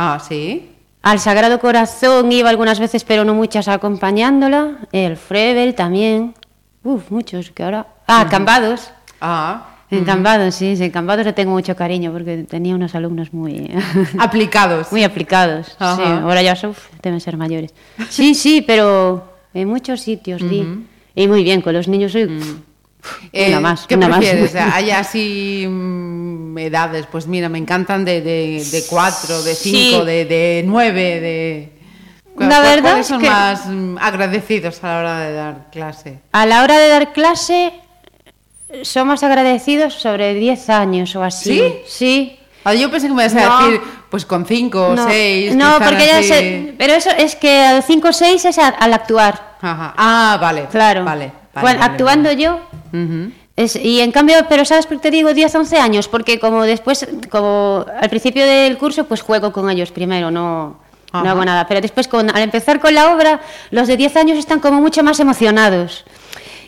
Ah, 0.00 0.20
sí. 0.20 0.70
Al 1.02 1.18
Sagrado 1.18 1.58
Corazón 1.58 2.30
iba 2.30 2.48
algunas 2.50 2.78
veces, 2.78 3.02
pero 3.02 3.24
no 3.24 3.34
muchas, 3.34 3.66
acompañándola. 3.66 4.78
El 4.92 5.16
Frebel 5.16 5.74
también. 5.74 6.34
Uf, 6.84 7.10
muchos, 7.10 7.50
que 7.50 7.64
ahora... 7.64 7.84
Ah, 8.06 8.26
Cambados. 8.30 8.92
Ah, 9.20 9.66
En 9.90 10.04
Cambados, 10.04 10.54
sí, 10.54 10.76
en 10.78 10.90
Cambados 10.92 11.26
le 11.26 11.32
tengo 11.32 11.50
mucho 11.50 11.74
cariño 11.74 12.12
porque 12.12 12.44
tenía 12.44 12.76
unos 12.76 12.94
alumnos 12.94 13.32
muy... 13.32 13.68
aplicados. 14.20 14.92
Muy 14.92 15.02
aplicados, 15.02 15.74
Ajá. 15.80 15.96
sí. 15.96 16.02
Ahora 16.22 16.42
ya 16.42 16.54
uf, 16.68 16.78
deben 17.02 17.20
ser 17.20 17.36
mayores. 17.36 17.74
Sí, 18.08 18.34
sí, 18.36 18.62
pero 18.64 19.32
en 19.54 19.66
muchos 19.68 20.00
sitios, 20.00 20.40
sí. 20.42 20.84
Y 21.16 21.26
muy 21.26 21.42
bien, 21.42 21.60
con 21.60 21.72
los 21.74 21.88
niños 21.88 22.12
soy... 22.12 22.28
Eh, 23.32 23.48
una 23.50 23.60
más, 23.60 23.86
¿Qué 23.86 23.94
una 23.94 24.08
más. 24.08 24.24
¿Hay 24.72 24.90
así 24.90 25.66
mm, 25.68 26.58
edades? 26.58 27.06
Pues 27.10 27.26
mira, 27.26 27.48
me 27.48 27.58
encantan 27.58 28.04
de, 28.04 28.20
de, 28.20 28.64
de 28.70 28.84
cuatro, 28.88 29.42
de 29.42 29.54
cinco, 29.54 30.00
Sí. 30.00 30.06
de, 30.06 30.24
de 30.24 30.62
nueve, 30.66 31.20
de... 31.20 31.72
¿Cu- 32.34 32.42
La 32.44 32.60
verdad 32.60 32.82
¿Cuáles 32.90 33.00
es 33.00 33.06
son 33.08 33.20
que- 33.20 33.30
más 33.30 33.66
mm, 33.66 33.98
agradecidos 34.00 34.82
a 34.82 34.88
la 34.88 34.98
hora 35.00 35.18
de 35.20 35.32
dar 35.32 35.70
clase? 35.70 36.18
A 36.32 36.46
la 36.46 36.62
hora 36.62 36.78
de 36.78 36.88
dar 36.88 37.12
clase, 37.12 37.72
son 38.82 39.08
más 39.08 39.22
agradecidos 39.22 39.94
sobre 39.94 40.34
10 40.34 40.68
años 40.70 41.14
o 41.16 41.22
así. 41.22 41.58
¿Sí? 41.58 41.74
Sí. 41.86 42.38
Ah, 42.64 42.74
yo 42.74 42.90
pensé 42.90 43.06
que 43.06 43.14
me 43.14 43.22
ibas 43.24 43.34
a 43.36 43.48
No. 43.48 43.66
decir, 43.68 43.80
pues 44.10 44.26
con 44.26 44.44
cinco 44.44 44.88
o 44.88 44.94
no, 44.96 45.08
seis. 45.08 45.54
no 45.54 45.78
porque 45.78 46.04
ya 46.06 46.18
así- 46.18 46.28
sé... 46.28 46.74
Pero 46.76 46.94
eso 46.94 47.10
es 47.16 47.34
que 47.36 47.60
al 47.64 47.82
5 47.82 48.08
o 48.08 48.12
6 48.12 48.44
es 48.44 48.58
a- 48.58 48.68
al 48.68 48.92
actuar. 48.92 49.56
Ajá. 49.60 49.94
Ah, 49.96 50.38
vale. 50.40 50.66
Claro. 50.70 51.04
Vale. 51.04 51.26
vale, 51.54 51.62
Bueno, 51.62 51.78
vale, 51.80 51.92
actuando 51.92 52.28
vale. 52.28 52.42
yo, 52.42 52.60
Ujú. 52.92 53.32
Es- 53.56 53.76
y 53.76 54.00
en 54.00 54.12
cambio, 54.12 54.36
pero 54.48 54.64
¿sabes 54.64 54.86
por 54.86 54.98
qué 54.98 55.02
te 55.04 55.10
digo 55.10 55.34
10, 55.34 55.54
11 55.54 55.78
años? 55.78 56.06
Porque 56.08 56.38
como 56.38 56.62
después, 56.64 57.06
como 57.30 57.84
al 58.00 58.08
principio 58.08 58.46
del 58.46 58.78
curso, 58.78 59.04
pues 59.04 59.20
juego 59.20 59.52
con 59.52 59.68
ellos 59.70 59.90
primero, 59.90 60.30
no, 60.30 60.78
Ajá. 61.12 61.24
no 61.24 61.30
hago 61.30 61.44
nada. 61.44 61.66
Pero 61.66 61.80
después, 61.80 62.06
con, 62.08 62.30
al 62.34 62.42
empezar 62.42 62.78
con 62.80 62.94
la 62.94 63.12
obra, 63.14 63.40
los 63.70 63.88
de 63.88 63.96
10 63.96 64.16
años 64.16 64.38
están 64.38 64.60
como 64.60 64.80
mucho 64.80 65.02
más 65.02 65.18
emocionados. 65.20 66.04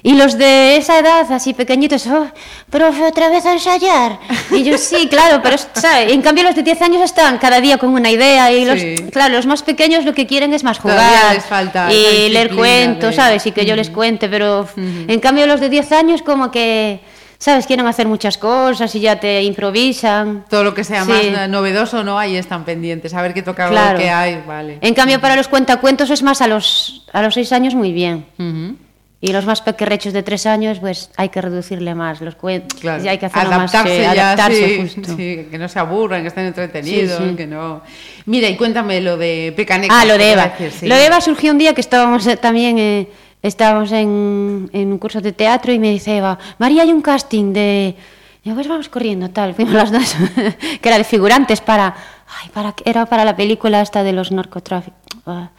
Y 0.02 0.14
los 0.14 0.38
de 0.38 0.76
esa 0.76 0.98
edad, 0.98 1.30
así 1.30 1.52
pequeñitos, 1.52 2.06
oh, 2.06 2.26
profe, 2.70 3.04
otra 3.04 3.28
vez 3.28 3.44
a 3.44 3.52
ensayar. 3.52 4.18
Y 4.50 4.62
yo, 4.64 4.78
sí, 4.78 5.08
claro, 5.10 5.40
pero, 5.42 5.56
¿sabes? 5.74 6.12
En 6.12 6.22
cambio, 6.22 6.44
los 6.44 6.54
de 6.54 6.62
10 6.62 6.80
años 6.82 7.02
están 7.02 7.36
cada 7.38 7.60
día 7.60 7.76
con 7.76 7.90
una 7.90 8.10
idea. 8.10 8.50
Y 8.50 8.64
los, 8.64 8.80
Sí. 8.80 8.94
claro, 9.12 9.34
los 9.34 9.44
más 9.46 9.62
pequeños 9.62 10.04
lo 10.06 10.14
que 10.14 10.26
quieren 10.26 10.54
es 10.54 10.64
más 10.64 10.78
jugar. 10.78 11.34
les 11.34 11.44
falta 11.44 11.92
y 11.92 12.28
leer 12.30 12.54
cuentos, 12.54 13.10
de- 13.10 13.16
¿sabes? 13.16 13.46
Y 13.46 13.52
que 13.52 13.66
yo 13.66 13.76
les 13.76 13.90
cuente, 13.90 14.28
pero 14.28 14.66
en 14.76 15.20
cambio 15.20 15.46
los 15.46 15.60
de 15.60 15.68
10 15.68 15.92
años 15.92 16.22
como 16.22 16.50
que, 16.50 17.00
¿sabes? 17.38 17.66
Quieren 17.66 17.86
hacer 17.86 18.06
muchas 18.08 18.38
cosas 18.38 18.94
y 18.94 19.00
ya 19.00 19.20
te 19.20 19.42
improvisan. 19.42 20.44
Todo 20.48 20.64
lo 20.64 20.72
que 20.74 20.82
sea 20.84 21.04
Sí. 21.04 21.10
más 21.10 21.48
novedoso, 21.50 22.02
¿no? 22.04 22.18
Ahí 22.18 22.36
están 22.36 22.64
pendientes. 22.64 23.12
A 23.12 23.20
ver 23.20 23.34
qué 23.34 23.42
toca, 23.42 23.68
Claro. 23.68 23.98
qué 23.98 24.08
hay. 24.10 24.42
Vale. 24.46 24.78
En 24.80 24.94
cambio 24.94 25.20
para 25.20 25.36
los 25.36 25.48
cuentacuentos 25.48 26.08
es 26.10 26.22
más 26.22 26.40
a 26.40 26.46
los, 26.48 27.04
a 27.12 27.20
los 27.20 27.34
6 27.34 27.52
años 27.52 27.74
muy 27.74 27.92
bien. 27.92 28.24
Ujú. 28.38 28.76
Y 29.22 29.32
los 29.32 29.44
más 29.44 29.60
pequerrechos 29.60 30.14
de 30.14 30.22
3 30.22 30.46
años, 30.46 30.78
pues 30.78 31.10
hay 31.16 31.28
que 31.28 31.42
reducirle 31.42 31.94
más 31.94 32.22
los 32.22 32.36
cuentos. 32.36 32.80
Claro. 32.80 33.04
Y 33.04 33.08
hay 33.08 33.18
que 33.18 33.26
hacerlo 33.26 33.54
adaptarse 33.54 33.76
más, 33.76 33.86
eh, 33.98 34.02
ya, 34.02 34.10
adaptarse 34.32 34.66
sí, 34.66 34.80
justo. 34.80 35.16
sí, 35.16 35.46
que 35.50 35.58
no 35.58 35.68
se 35.68 35.78
aburran, 35.78 36.22
que 36.22 36.28
estén 36.28 36.46
entretenidos, 36.46 37.22
Sí, 37.22 37.36
que 37.36 37.46
no. 37.46 37.82
Mira, 38.24 38.48
y 38.48 38.56
cuéntame 38.56 39.00
lo 39.02 39.18
de 39.18 39.52
Pecaneca. 39.54 39.94
Ah, 40.00 40.06
lo 40.06 40.14
de 40.14 40.18
¿qué 40.18 40.24
te 40.24 40.32
iba 40.32 40.44
Eva. 40.44 40.54
decir? 40.58 40.88
Lo 40.88 40.94
de 40.94 41.04
Eva 41.06 41.20
surgió 41.20 41.52
un 41.52 41.58
día 41.58 41.74
que 41.74 41.82
estábamos 41.82 42.26
eh, 42.26 42.38
también 42.38 42.78
eh, 42.78 43.08
estábamos 43.42 43.92
en, 43.92 44.70
en 44.72 44.92
un 44.92 44.98
curso 44.98 45.20
de 45.20 45.32
teatro 45.32 45.70
y 45.72 45.78
me 45.78 45.90
dice 45.90 46.16
Eva, 46.16 46.38
María, 46.58 46.82
hay 46.82 46.92
un 46.92 47.02
casting 47.02 47.52
de... 47.52 47.96
Y 48.42 48.48
yo, 48.48 48.54
pues 48.54 48.68
vamos 48.68 48.88
corriendo, 48.88 49.28
tal. 49.28 49.54
Fuimos 49.56 49.74
las 49.74 49.92
dos, 49.92 50.16
que 50.80 50.88
era 50.88 50.96
de 50.96 51.04
figurantes 51.04 51.60
para... 51.60 51.94
Ay, 52.42 52.48
para 52.54 52.74
era 52.86 53.04
para 53.04 53.26
la 53.26 53.36
película 53.36 53.82
esta 53.82 54.02
de 54.02 54.14
los 54.14 54.32
narcotráficos. 54.32 54.96
Ah, 55.26 55.50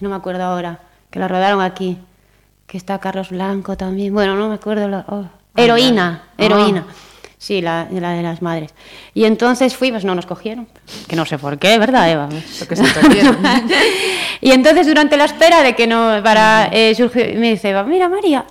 no 0.00 0.08
me 0.08 0.16
acuerdo 0.16 0.42
ahora, 0.42 0.80
que 1.10 1.20
la 1.20 1.28
rodaron 1.28 1.60
aquí. 1.60 1.98
Que 2.66 2.76
está 2.78 2.98
Carlos 2.98 3.30
Blanco 3.30 3.76
también. 3.76 4.12
Bueno, 4.12 4.36
no 4.36 4.48
me 4.48 4.54
acuerdo. 4.56 4.88
la- 4.88 5.04
oh, 5.08 5.24
heroína, 5.56 6.24
ya. 6.38 6.44
heroína. 6.44 6.86
Ah. 6.88 6.92
Sí, 7.38 7.60
la, 7.60 7.86
la 7.92 8.12
de 8.12 8.22
las 8.22 8.40
madres. 8.42 8.74
Y 9.14 9.24
entonces 9.24 9.76
fuimos, 9.76 10.04
no 10.04 10.14
nos 10.14 10.26
cogieron. 10.26 10.66
Que 11.06 11.14
no 11.16 11.26
sé 11.26 11.38
por 11.38 11.58
qué, 11.58 11.78
¿verdad, 11.78 12.10
Eva? 12.10 12.28
Lo 12.60 12.66
que 12.66 12.74
se 12.76 12.82
y 14.40 14.50
entonces 14.52 14.86
durante 14.86 15.16
la 15.16 15.26
espera 15.26 15.62
de 15.62 15.74
que 15.74 15.86
no 15.86 16.20
para 16.24 16.68
eh, 16.72 16.94
surgió, 16.94 17.22
me 17.38 17.50
dice 17.50 17.70
Eva, 17.70 17.84
mira 17.84 18.08
María, 18.08 18.44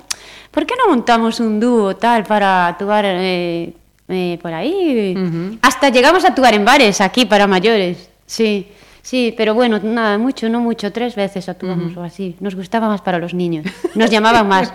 ¿por 0.51 0.65
qué 0.65 0.75
no 0.77 0.87
montamos 0.89 1.39
un 1.39 1.59
dúo 1.59 1.95
tal 1.95 2.23
para 2.23 2.67
actuar 2.67 3.05
eh, 3.07 3.73
eh, 4.07 4.39
por 4.41 4.53
ahí? 4.53 5.57
Hasta 5.61 5.89
llegamos 5.89 6.23
a 6.23 6.29
actuar 6.29 6.53
en 6.53 6.63
bares 6.63 7.01
aquí 7.01 7.25
para 7.25 7.47
mayores. 7.47 8.09
Sí, 8.25 8.67
sí, 9.05 9.33
pero 9.37 9.53
bueno, 9.53 9.79
nada, 9.81 10.17
mucho, 10.17 10.49
no 10.49 10.59
mucho, 10.59 10.91
tres 10.91 11.15
veces 11.15 11.47
actuamos 11.47 11.95
o 11.95 12.03
así. 12.03 12.35
Nos 12.39 12.55
gustaba 12.55 12.87
más 12.87 13.01
para 13.01 13.19
los 13.19 13.33
niños, 13.33 13.65
nos 13.95 14.09
llamaban 14.09 14.47
más. 14.47 14.73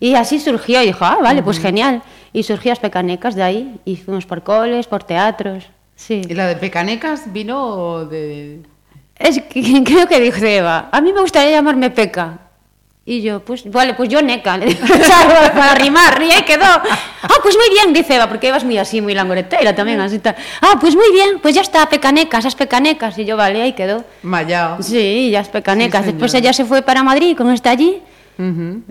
Y 0.00 0.14
así 0.14 0.40
surgió, 0.40 0.82
y 0.82 0.86
dijo, 0.86 1.04
ah, 1.04 1.18
vale, 1.22 1.42
pues 1.42 1.58
genial. 1.58 2.02
Y 2.32 2.42
surgió 2.42 2.70
las 2.70 2.80
pecanecas 2.80 3.34
de 3.34 3.42
ahí, 3.42 3.80
y 3.84 3.96
fuimos 3.96 4.26
por 4.26 4.42
coles, 4.42 4.86
por 4.86 5.04
teatros. 5.04 5.64
Sí. 5.94 6.22
¿Y 6.28 6.34
la 6.34 6.46
de 6.46 6.56
Pecanecas 6.56 7.32
vino 7.32 8.04
de...? 8.04 8.60
Es 9.16 9.40
que 9.40 9.82
creo 9.84 10.06
que 10.06 10.20
dijo 10.20 10.44
Eva, 10.44 10.88
a 10.92 11.00
mí 11.00 11.12
me 11.12 11.20
gustaría 11.20 11.50
llamarme 11.52 11.90
Peca. 11.90 12.45
Y 13.08 13.22
yo, 13.22 13.38
pues, 13.38 13.70
vale, 13.70 13.94
pues 13.94 14.08
yo 14.08 14.20
neca, 14.20 14.56
le 14.58 14.66
digo, 14.66 14.80
para 15.54 15.76
rimar, 15.76 16.20
y 16.20 16.32
ahí 16.32 16.42
quedó. 16.42 16.64
Ah, 16.64 17.38
pues 17.40 17.54
muy 17.56 17.70
bien, 17.72 17.92
dice 17.94 18.16
Eva, 18.16 18.28
porque 18.28 18.48
Eva 18.48 18.56
es 18.56 18.64
muy 18.64 18.76
así, 18.78 19.00
muy 19.00 19.14
langoretera 19.14 19.76
también, 19.76 20.00
así 20.00 20.18
tal. 20.18 20.34
Ah, 20.60 20.76
pues 20.80 20.96
muy 20.96 21.12
bien, 21.12 21.38
pues 21.40 21.54
ya 21.54 21.60
está, 21.60 21.88
pecanecas, 21.88 22.40
esas 22.40 22.56
pecanecas. 22.56 23.16
Y 23.18 23.24
yo, 23.24 23.36
vale, 23.36 23.62
ahí 23.62 23.74
quedó. 23.74 24.04
Mallao. 24.24 24.82
Sí, 24.82 25.30
ya 25.30 25.38
es 25.40 25.48
pecanecas. 25.48 26.04
Sí, 26.04 26.10
Después 26.10 26.34
ella 26.34 26.52
se 26.52 26.64
fue 26.64 26.82
para 26.82 27.04
Madrid 27.04 27.36
con 27.36 27.48
este 27.52 27.68
allí. 27.68 27.98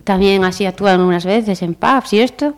También 0.05 0.43
así 0.45 0.65
actúan 0.65 1.01
unas 1.01 1.25
veces 1.25 1.61
en 1.61 1.73
pubs 1.75 2.13
y 2.13 2.19
esto. 2.21 2.55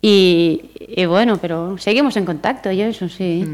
Y, 0.00 0.62
y 0.80 1.04
bueno, 1.04 1.36
pero 1.36 1.76
seguimos 1.78 2.16
en 2.16 2.24
contacto 2.24 2.70
y 2.72 2.80
eso 2.80 3.08
sí. 3.08 3.44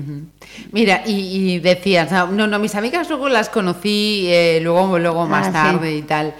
Mira, 0.70 1.02
y, 1.06 1.54
y 1.54 1.58
decías, 1.58 2.10
no, 2.30 2.46
no, 2.46 2.58
mis 2.58 2.74
amigas 2.76 3.08
luego 3.08 3.28
las 3.28 3.48
conocí 3.48 4.26
eh, 4.28 4.60
luego, 4.62 4.98
luego 4.98 5.26
más 5.26 5.48
Ah, 5.48 5.48
sí. 5.48 5.52
tarde 5.76 5.96
y 5.96 6.02
tal. 6.02 6.34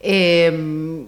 Eh, 0.00 1.04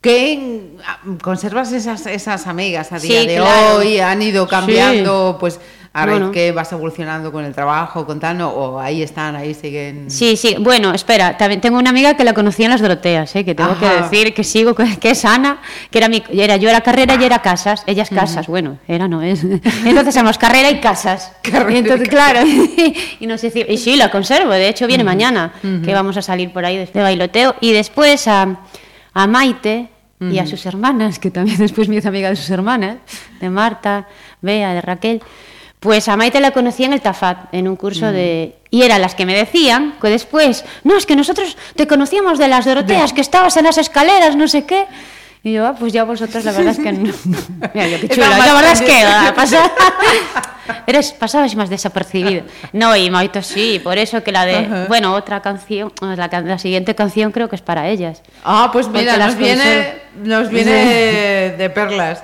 ¿Qué 0.00 0.70
ah, 0.86 0.98
conservas 1.22 1.72
esas, 1.72 2.06
esas 2.06 2.46
amigas 2.46 2.90
a 2.92 2.98
día 2.98 3.20
Sí, 3.20 3.26
de 3.26 3.36
claro. 3.36 3.76
hoy? 3.76 3.98
¿Han 4.00 4.22
ido 4.22 4.48
cambiando? 4.48 5.36
Pues 5.38 5.60
a 5.92 6.06
ver 6.06 6.18
Bueno. 6.18 6.30
que 6.30 6.52
vas 6.52 6.70
evolucionando 6.70 7.32
con 7.32 7.44
el 7.44 7.52
trabajo, 7.52 8.06
con 8.06 8.20
tal, 8.20 8.38
¿no? 8.38 8.48
o 8.50 8.78
ahí 8.78 9.02
están, 9.02 9.34
ahí 9.34 9.54
siguen. 9.54 10.08
Sí, 10.08 10.36
sí. 10.36 10.54
Bueno, 10.60 10.94
espera, 10.94 11.36
también 11.36 11.60
tengo 11.60 11.78
una 11.78 11.90
amiga 11.90 12.14
que 12.14 12.22
la 12.22 12.32
conocí 12.32 12.62
en 12.62 12.70
las 12.70 12.80
Doroteas, 12.80 13.34
¿eh? 13.34 13.44
que 13.44 13.56
tengo 13.56 13.76
que 13.76 13.86
Ajá. 13.86 14.02
decir 14.02 14.32
que 14.32 14.44
sigo, 14.44 14.74
que 14.74 15.10
es 15.10 15.24
Ana, 15.24 15.60
que 15.90 15.98
era 15.98 16.08
mi, 16.08 16.22
era, 16.32 16.56
yo 16.56 16.68
era 16.68 16.80
carrera 16.82 17.16
y 17.20 17.24
era 17.24 17.42
casas, 17.42 17.82
ella 17.86 18.04
es 18.04 18.10
casas, 18.10 18.46
bueno, 18.46 18.78
era 18.86 19.08
no 19.08 19.20
es. 19.20 19.42
Entonces 19.84 20.14
éramos 20.14 20.38
carrera 20.38 20.70
y 20.70 20.80
casas. 20.80 21.32
Carrera 21.42 21.72
y 21.72 21.74
y 21.74 21.78
entonces, 21.78 22.08
claro, 22.08 22.40
y 23.18 23.26
nos 23.26 23.42
decía, 23.42 23.66
y 23.68 23.76
sí, 23.76 23.96
la 23.96 24.12
conservo, 24.12 24.52
de 24.52 24.68
hecho 24.68 24.86
viene 24.86 25.02
mañana, 25.02 25.54
que 25.84 25.92
vamos 25.92 26.16
a 26.16 26.22
salir 26.22 26.52
por 26.52 26.64
ahí 26.64 26.76
de, 26.76 27.02
bailoteo, 27.02 27.56
y 27.60 27.72
después 27.72 28.28
a, 28.28 28.60
a 29.12 29.26
Maite 29.26 29.88
y 30.20 30.38
a 30.38 30.46
sus 30.46 30.64
hermanas, 30.66 31.18
que 31.18 31.32
también 31.32 31.58
después 31.58 31.88
hizo 31.88 32.08
amiga 32.08 32.28
de 32.28 32.36
sus 32.36 32.50
hermanas, 32.50 32.98
de 33.40 33.50
Marta, 33.50 34.06
Bea, 34.40 34.72
de 34.72 34.80
Raquel. 34.82 35.22
Pues 35.80 36.08
a 36.08 36.16
Maite 36.16 36.40
la 36.40 36.50
conocí 36.50 36.84
en 36.84 36.92
el 36.92 37.00
Tafat, 37.00 37.52
en 37.52 37.66
un 37.66 37.74
curso 37.76 38.12
de... 38.12 38.56
Y 38.70 38.82
eran 38.82 39.00
las 39.00 39.14
que 39.14 39.24
me 39.24 39.34
decían 39.34 39.94
que 40.00 40.08
después, 40.08 40.64
no, 40.84 40.96
es 40.96 41.06
que 41.06 41.16
nosotros 41.16 41.56
te 41.74 41.86
conocíamos 41.86 42.38
de 42.38 42.48
las 42.48 42.66
Doroteas, 42.66 43.12
que 43.14 43.22
estabas 43.22 43.56
en 43.56 43.64
las 43.64 43.78
escaleras, 43.78 44.36
no 44.36 44.46
sé 44.46 44.64
qué. 44.66 44.84
Y 45.42 45.54
yo, 45.54 45.66
ah, 45.66 45.74
pues 45.78 45.94
ya 45.94 46.04
vosotros 46.04 46.44
la 46.44 46.52
verdad 46.52 46.72
es 46.72 46.78
que 46.78 46.92
no. 46.92 47.10
Mira, 47.74 47.88
yo 47.88 47.98
qué. 47.98 48.06
Estaba 48.10 48.36
La 48.46 48.52
verdad 48.52 48.72
es 48.72 48.82
que 48.82 49.02
pasa- 49.34 49.72
Eres, 50.86 51.12
pasabas 51.12 51.56
más 51.56 51.70
desapercibido. 51.70 52.42
No, 52.74 52.94
y 52.94 53.08
Maito 53.10 53.42
sí, 53.42 53.80
por 53.82 53.96
eso 53.96 54.22
que 54.22 54.32
la 54.32 54.44
de... 54.44 54.84
Bueno, 54.86 55.14
otra 55.14 55.40
canción, 55.40 55.90
la, 56.02 56.28
la 56.44 56.58
siguiente 56.58 56.94
canción 56.94 57.32
creo 57.32 57.48
que 57.48 57.56
es 57.56 57.62
para 57.62 57.88
ellas. 57.88 58.22
Ah, 58.44 58.68
pues 58.70 58.86
mira, 58.88 59.12
Porque 59.14 59.18
las 59.18 59.28
nos 59.30 59.38
viene, 59.38 59.94
nos 60.22 60.48
viene 60.50 61.54
de 61.56 61.70
perlas. 61.70 62.22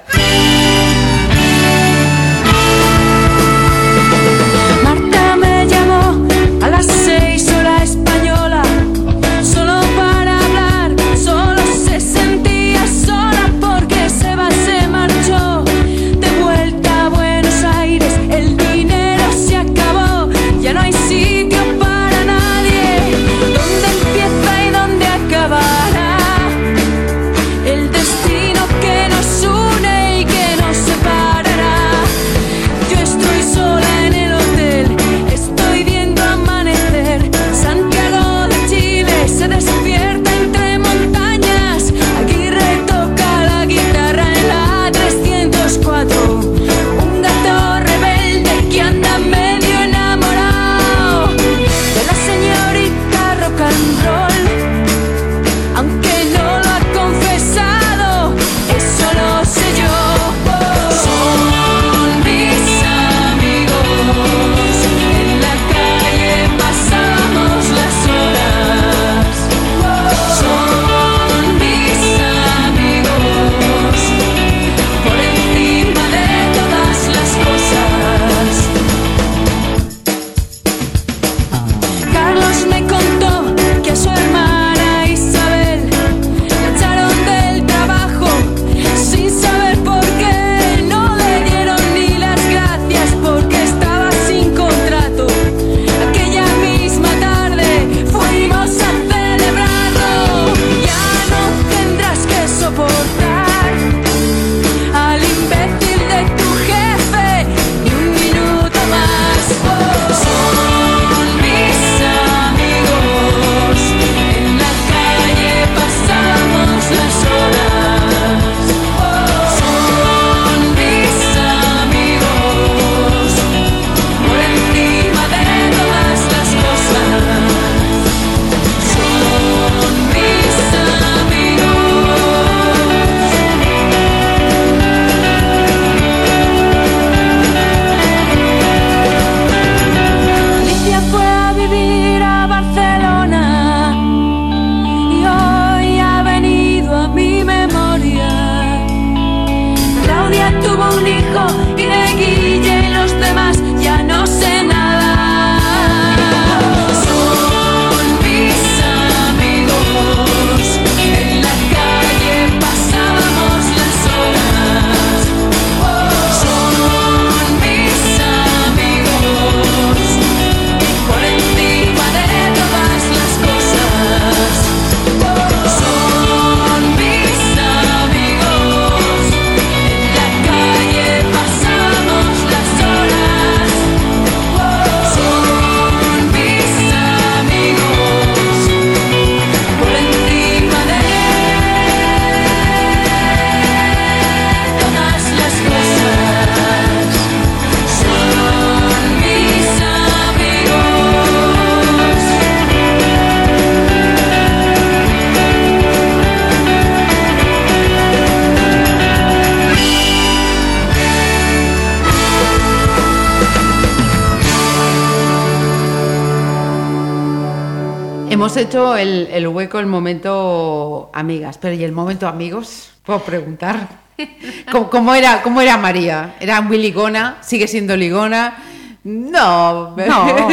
Hecho 218.66 218.96
el, 218.96 219.28
el 219.32 219.48
hueco, 219.48 219.78
el 219.78 219.86
momento 219.86 221.10
amigas, 221.12 221.58
pero 221.58 221.74
¿y 221.74 221.84
el 221.84 221.92
momento 221.92 222.28
amigos? 222.28 222.92
Puedo 223.04 223.20
preguntar. 223.20 223.88
¿Cómo, 224.72 224.90
cómo 224.90 225.14
era, 225.14 225.42
¿Cómo 225.42 225.60
era 225.60 225.76
María? 225.76 226.34
¿Era 226.40 226.60
muy 226.60 226.78
ligona? 226.78 227.38
¿Sigue 227.40 227.68
siendo 227.68 227.96
ligona? 227.96 228.56
No. 229.04 229.94
No, 229.96 230.48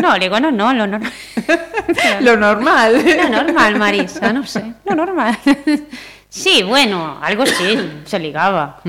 no, 0.00 0.18
digo, 0.18 0.40
no, 0.40 0.50
lo 0.50 0.86
normal. 0.86 1.12
Lo 2.20 2.36
normal. 2.36 3.04
Lo 3.16 3.28
normal, 3.28 3.76
Marisa, 3.78 4.32
no 4.32 4.46
sé, 4.46 4.62
lo 4.84 4.94
normal. 4.94 5.36
Sí, 6.28 6.62
bueno, 6.62 7.18
algo 7.20 7.44
sí, 7.44 7.78
se 8.04 8.18
ligaba. 8.18 8.80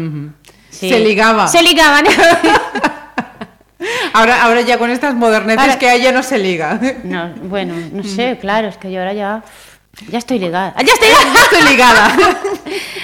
Sí. 0.69 0.89
Se 0.89 0.99
ligaba. 0.99 1.47
Se 1.47 1.63
ligaban. 1.63 2.05
Ahora, 4.13 4.43
ahora 4.43 4.61
ya 4.61 4.77
con 4.77 4.89
estas 4.89 5.15
moderneces 5.15 5.59
Ahora- 5.61 5.79
que 5.79 5.89
hay 5.89 6.01
ya 6.01 6.11
no 6.11 6.23
se 6.23 6.37
liga. 6.37 6.79
No, 7.03 7.29
bueno, 7.43 7.73
no 7.91 8.03
sé, 8.03 8.37
claro, 8.39 8.67
es 8.67 8.77
que 8.77 8.91
yo 8.91 8.99
ahora 8.99 9.13
ya. 9.13 9.43
Ya 10.09 10.17
estoy 10.19 10.39
ligada. 10.39 10.73
¡Ah, 10.75 10.81
¡Ya 10.83 10.93
estoy 10.93 11.09
ligada! 11.19 11.43
Estoy 11.43 11.71
ligada. 11.71 12.17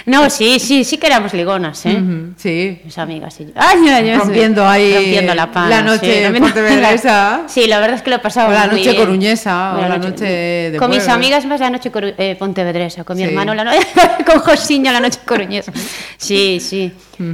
No, 0.06 0.30
sí, 0.30 0.58
sí, 0.58 0.86
sí 0.86 0.98
que 0.98 1.08
éramos 1.08 1.34
ligonas, 1.34 1.86
¿eh? 1.86 2.02
Sí. 2.38 2.80
Mis 2.86 2.98
amigas 2.98 3.38
y 3.42 3.48
yo. 3.48 3.52
¡Ay! 3.56 4.16
Rompiendo 4.16 4.66
ahí 4.66 4.94
Rompiendo 4.96 5.36
la 5.36 5.52
pana. 5.52 5.68
la 5.70 5.82
noche 5.82 6.32
sí, 6.34 6.40
pontevedresa. 6.40 7.42
Sí, 7.48 7.68
la 7.68 7.82
verdad 7.82 7.98
es 7.98 8.04
que 8.04 8.12
lo 8.12 8.22
pasaba 8.22 8.48
O 8.48 8.52
la 8.54 8.68
muy 8.68 8.78
noche 8.78 8.92
bien. 8.92 8.96
coruñesa, 9.04 9.76
o 9.76 9.82
la 9.82 9.98
noche 9.98 10.24
de 10.72 10.78
Con 10.78 10.92
mis 10.92 11.06
amigas 11.10 11.46
más 11.46 11.60
la 11.60 11.70
noche 11.70 11.92
coru- 11.92 12.14
eh, 12.18 12.38
pontevedresa, 12.40 13.04
con 13.04 13.18
mi 13.18 13.24
Sí. 13.24 13.30
hermano 13.30 13.54
la 13.54 13.66
noche... 13.66 13.80
con 14.26 14.40
Josiño 14.40 14.94
la 14.94 15.02
noche 15.02 15.20
coruñesa. 15.26 15.74
Sí, 16.16 16.62
sí. 16.62 16.90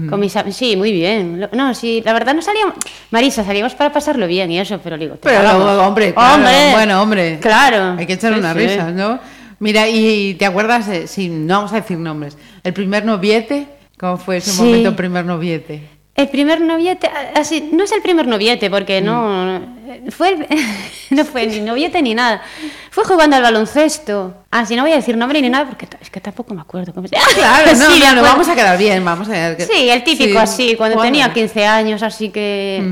Con 0.09 0.20
mis 0.20 0.34
Sí, 0.49 0.76
muy 0.76 0.91
bien. 0.91 1.47
No, 1.51 1.76
sí, 1.76 2.01
la 2.03 2.14
verdad 2.14 2.34
no 2.34 2.41
salíamos... 2.41 2.74
Marisa, 3.11 3.43
salíamos 3.43 3.76
para 3.76 3.93
pasarlo 3.93 4.26
bien 4.26 4.49
y 4.49 4.59
eso, 4.59 4.80
pero 4.84 4.97
digo... 4.97 5.18
Pero 5.22 5.86
hombre, 5.86 6.11
claro, 6.16 6.41
bueno, 6.72 7.01
hombre. 7.03 7.38
Claro. 7.39 7.97
Hay 7.99 8.07
que 8.07 8.14
echar 8.14 8.34
Sí, 8.34 8.39
unas 8.39 8.55
risas, 8.55 8.91
¿no? 8.93 9.20
Mira, 9.64 9.88
y 9.88 10.34
te 10.34 10.45
acuerdas, 10.45 10.88
de- 10.88 11.07
sí, 11.07 11.30
no 11.30 11.55
vamos 11.55 11.72
a 11.72 11.78
decir 11.78 11.97
nombres, 11.97 12.38
el 12.66 12.74
primer 12.74 13.05
noviete, 13.05 13.66
¿cómo 13.97 14.18
fue 14.18 14.38
ese 14.38 14.51
Sí. 14.51 14.61
momento 14.61 14.93
primer 14.93 15.24
noviete? 15.24 15.88
El 16.16 16.28
primer 16.28 16.59
noviete, 16.59 17.09
así, 17.34 17.70
no 17.72 17.86
es 17.86 17.91
el 17.93 18.01
primer 18.01 18.28
noviete, 18.28 18.70
porque 18.70 18.99
no, 19.01 19.61
Mm. 19.61 20.11
fue 20.11 20.30
el- 20.34 20.47
no 21.11 21.24
fue 21.24 21.47
ni 21.47 21.61
noviete 21.61 22.01
ni 22.01 22.14
nada. 22.14 22.41
Fue 22.91 23.05
jugando 23.05 23.38
al 23.38 23.41
baloncesto. 23.41 24.34
Así 24.51 24.76
no 24.76 24.82
voy 24.84 24.91
a 24.91 24.97
decir 24.97 25.16
nombre 25.16 25.41
ni 25.41 25.49
nada, 25.49 25.66
porque 25.70 25.88
es 26.01 26.09
que 26.09 26.20
tampoco 26.20 26.53
me 26.53 26.59
acuerdo 26.61 26.93
cómo 26.93 27.07
se 27.07 27.16
Claro, 27.34 27.72
no, 27.78 27.89
Sí, 27.89 27.99
no, 28.05 28.16
no, 28.16 28.22
vamos 28.22 28.47
a 28.49 28.55
quedar 28.55 28.78
bien, 28.78 29.03
vamos 29.05 29.30
a 29.30 29.32
quedar... 29.32 29.55
que- 29.57 29.66
Sí, 29.66 29.88
el 29.89 30.03
típico 30.03 30.32
Sí, 30.34 30.38
así, 30.38 30.76
cuando 30.76 31.01
tenía 31.01 31.32
15 31.32 31.66
años, 31.66 32.03
así 32.03 32.30
que... 32.30 32.84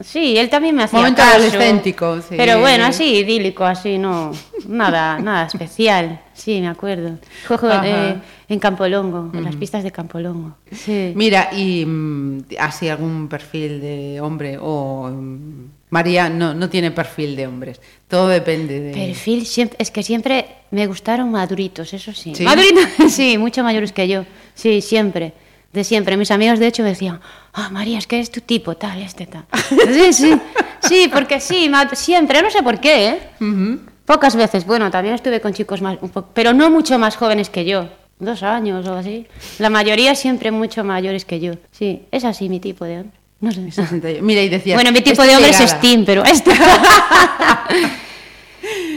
Sí, 0.00 0.36
él 0.36 0.50
también 0.50 0.74
me 0.74 0.82
hacía 0.82 0.98
Momento 0.98 1.22
caso. 1.22 1.36
adolescéntico, 1.36 2.20
sí. 2.20 2.34
Pero 2.36 2.60
bueno, 2.60 2.84
así, 2.84 3.16
idílico, 3.16 3.64
así, 3.64 3.96
no... 3.96 4.30
Nada, 4.68 5.18
nada 5.22 5.46
especial. 5.46 6.20
Sí, 6.34 6.60
me 6.60 6.68
acuerdo. 6.68 7.18
Fue 7.46 7.56
jue- 7.56 7.70
Ajá. 7.72 8.08
eh, 8.10 8.16
en 8.50 8.58
Campolongo, 8.58 9.30
en 9.32 9.42
las 9.44 9.56
pistas 9.56 9.82
de 9.84 9.90
Campolongo. 9.92 10.54
Sí. 10.70 11.12
Mira, 11.14 11.48
y 11.56 11.84
mm, 11.86 12.44
así 12.58 12.88
algún 12.88 13.28
perfil 13.28 13.80
de 13.80 14.20
hombre 14.20 14.58
o... 14.60 15.08
mm, 15.10 15.64
María 15.88 16.28
no, 16.28 16.52
no 16.52 16.68
tiene 16.68 16.90
perfil 16.90 17.36
de 17.36 17.46
hombres, 17.46 17.80
todo 18.08 18.26
depende 18.26 18.80
de... 18.80 18.92
Perfil, 18.92 19.46
siempre, 19.46 19.76
es 19.80 19.92
que 19.92 20.02
siempre 20.02 20.44
me 20.72 20.86
gustaron 20.88 21.30
maduritos, 21.30 21.94
eso 21.94 22.12
sí. 22.12 22.34
¿Sí? 22.34 22.42
Maduritos, 22.42 22.84
sí, 23.10 23.38
mucho 23.38 23.62
mayores 23.62 23.92
que 23.92 24.08
yo. 24.08 24.24
Sí, 24.52 24.82
siempre. 24.82 25.32
De 25.76 25.84
siempre. 25.84 26.16
Mis 26.16 26.30
amigos, 26.30 26.58
de 26.58 26.68
hecho, 26.68 26.82
me 26.82 26.88
decían, 26.88 27.20
ah, 27.52 27.68
María, 27.68 27.98
es 27.98 28.06
que 28.06 28.18
es 28.18 28.30
tu 28.30 28.40
tipo, 28.40 28.78
tal, 28.78 29.02
este, 29.02 29.26
tal. 29.26 29.44
Sí, 29.92 30.12
sí. 30.14 30.32
Sí, 30.88 31.10
porque 31.12 31.38
sí, 31.38 31.70
siempre, 31.92 32.40
no 32.40 32.50
sé 32.50 32.62
por 32.62 32.80
qué, 32.80 33.08
¿eh? 33.10 33.18
Pocas 34.06 34.36
veces. 34.36 34.64
Bueno, 34.64 34.90
también 34.90 35.14
estuve 35.14 35.42
con 35.42 35.52
chicos 35.52 35.82
más, 35.82 35.98
un 36.00 36.08
poco, 36.08 36.30
pero 36.32 36.54
no 36.54 36.70
mucho 36.70 36.98
más 36.98 37.16
jóvenes 37.16 37.50
que 37.50 37.66
yo. 37.66 37.90
Dos 38.18 38.42
años 38.42 38.86
o 38.88 38.94
así. 38.94 39.26
La 39.58 39.68
mayoría 39.68 40.14
siempre 40.14 40.50
mucho 40.50 40.82
mayores 40.82 41.26
que 41.26 41.40
yo. 41.40 41.52
Sí, 41.72 42.04
es 42.10 42.24
así 42.24 42.48
mi 42.48 42.58
tipo 42.58 42.86
de 42.86 43.00
hombre. 43.00 43.18
No 43.40 43.52
sé. 43.52 43.70
61. 43.70 44.22
Mira, 44.24 44.40
y 44.40 44.48
decías... 44.48 44.76
Bueno, 44.78 44.92
mi 44.92 45.00
tipo 45.00 45.10
"Estoy 45.22 45.28
de 45.28 45.34
hombre 45.36 45.50
es 45.50 45.60
ligada". 45.60 45.78
Steam, 45.78 46.04
pero 46.06 46.24
este. 46.24 46.52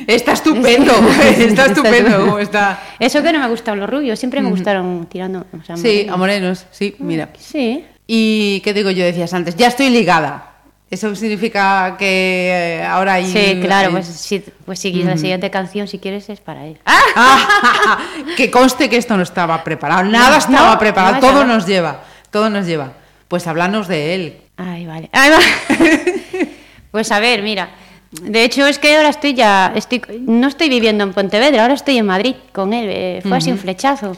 Está 0.07 0.33
estupendo, 0.33 0.91
está 1.37 1.65
estupendo 1.67 2.39
está. 2.39 2.81
Eso 2.99 3.21
que 3.21 3.31
no 3.31 3.39
me 3.39 3.47
gustan 3.47 3.79
los 3.79 3.89
rubios, 3.89 4.17
siempre 4.17 4.41
me 4.41 4.49
gustaron 4.49 5.05
tirando. 5.07 5.45
o 5.57 5.63
sea, 5.63 5.77
Sí, 5.77 6.07
a 6.09 6.17
morenos, 6.17 6.65
sí, 6.71 6.95
mira. 6.99 7.29
Sí. 7.37 7.85
Y 8.07 8.61
qué 8.61 8.73
digo 8.73 8.89
yo, 8.89 9.03
decías 9.05 9.33
antes, 9.33 9.55
ya 9.55 9.67
estoy 9.67 9.89
ligada. 9.89 10.45
Eso 10.89 11.15
significa 11.15 11.95
que 11.99 12.79
eh, 12.79 12.83
ahora 12.83 13.13
hay... 13.13 13.31
Sí, 13.31 13.59
claro, 13.61 13.91
pues, 13.91 14.07
sí, 14.07 14.43
pues 14.65 14.79
si 14.79 14.91
la 15.03 15.17
siguiente 15.17 15.51
canción, 15.51 15.87
si 15.87 15.99
quieres, 15.99 16.27
es 16.29 16.39
para 16.39 16.65
él. 16.65 16.79
Ah, 16.87 17.99
que 18.37 18.49
conste 18.49 18.89
que 18.89 18.97
esto 18.97 19.15
no 19.15 19.21
estaba 19.21 19.63
preparado, 19.63 20.03
nada 20.05 20.31
No, 20.31 20.37
estaba 20.37 20.73
no, 20.73 20.79
preparado, 20.79 21.13
no, 21.15 21.19
todo 21.19 21.45
no. 21.45 21.53
nos 21.53 21.67
lleva, 21.67 22.01
todo 22.31 22.49
nos 22.49 22.65
lleva. 22.65 22.93
Pues 23.27 23.45
háblanos 23.45 23.87
de 23.87 24.15
él. 24.15 24.37
Ay, 24.57 24.87
vale. 24.87 25.11
Ay, 25.13 25.29
va. 25.29 25.37
pues 26.91 27.11
a 27.11 27.19
ver, 27.19 27.43
mira. 27.43 27.69
De 28.11 28.43
hecho, 28.43 28.65
es 28.65 28.79
que 28.79 28.95
ahora 28.95 29.09
estoy 29.09 29.33
ya. 29.35 29.71
Estoy, 29.75 30.01
no 30.21 30.47
estoy 30.47 30.67
viviendo 30.69 31.03
en 31.03 31.13
Pontevedra, 31.13 31.61
ahora 31.61 31.75
estoy 31.75 31.97
en 31.97 32.05
Madrid 32.07 32.35
con 32.51 32.73
él. 32.73 32.87
eh, 32.89 33.19
fue 33.27 33.37
así 33.37 33.51
un 33.51 33.57
flechazo. 33.57 34.17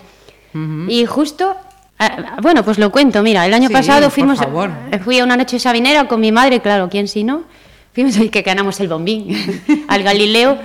Y 0.87 1.05
justo. 1.05 1.55
ah, 1.99 2.37
Bueno, 2.41 2.63
pues 2.63 2.77
lo 2.77 2.91
cuento. 2.91 3.21
Mira, 3.23 3.45
el 3.45 3.53
año 3.53 3.67
Sí, 3.67 3.73
pasado 3.73 4.09
fuimos. 4.09 4.39
Fui 5.03 5.19
a 5.19 5.23
una 5.23 5.35
noche 5.37 5.59
sabinera 5.59 6.07
con 6.07 6.19
mi 6.21 6.31
madre, 6.31 6.61
claro, 6.61 6.89
quién 6.89 7.07
si 7.07 7.23
no. 7.23 7.43
Fuimos 7.93 8.17
ahí 8.17 8.29
que 8.29 8.41
ganamos 8.41 8.79
el 8.79 8.87
bombín 8.87 9.35
al 9.89 10.03
Galileo. 10.03 10.57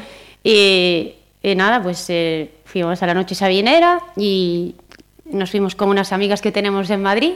Y, 0.45 1.15
y 1.43 1.55
nada, 1.57 1.83
pues 1.83 2.05
eh, 2.09 2.51
fuimos 2.65 3.03
a 3.03 3.07
la 3.07 3.15
noche 3.15 3.35
sabinera 3.35 4.01
y 4.17 4.77
nos 5.25 5.51
fuimos 5.51 5.75
con 5.75 5.89
unas 5.89 6.13
amigas 6.13 6.41
que 6.41 6.53
tenemos 6.53 6.89
en 6.91 7.03
Madrid 7.03 7.33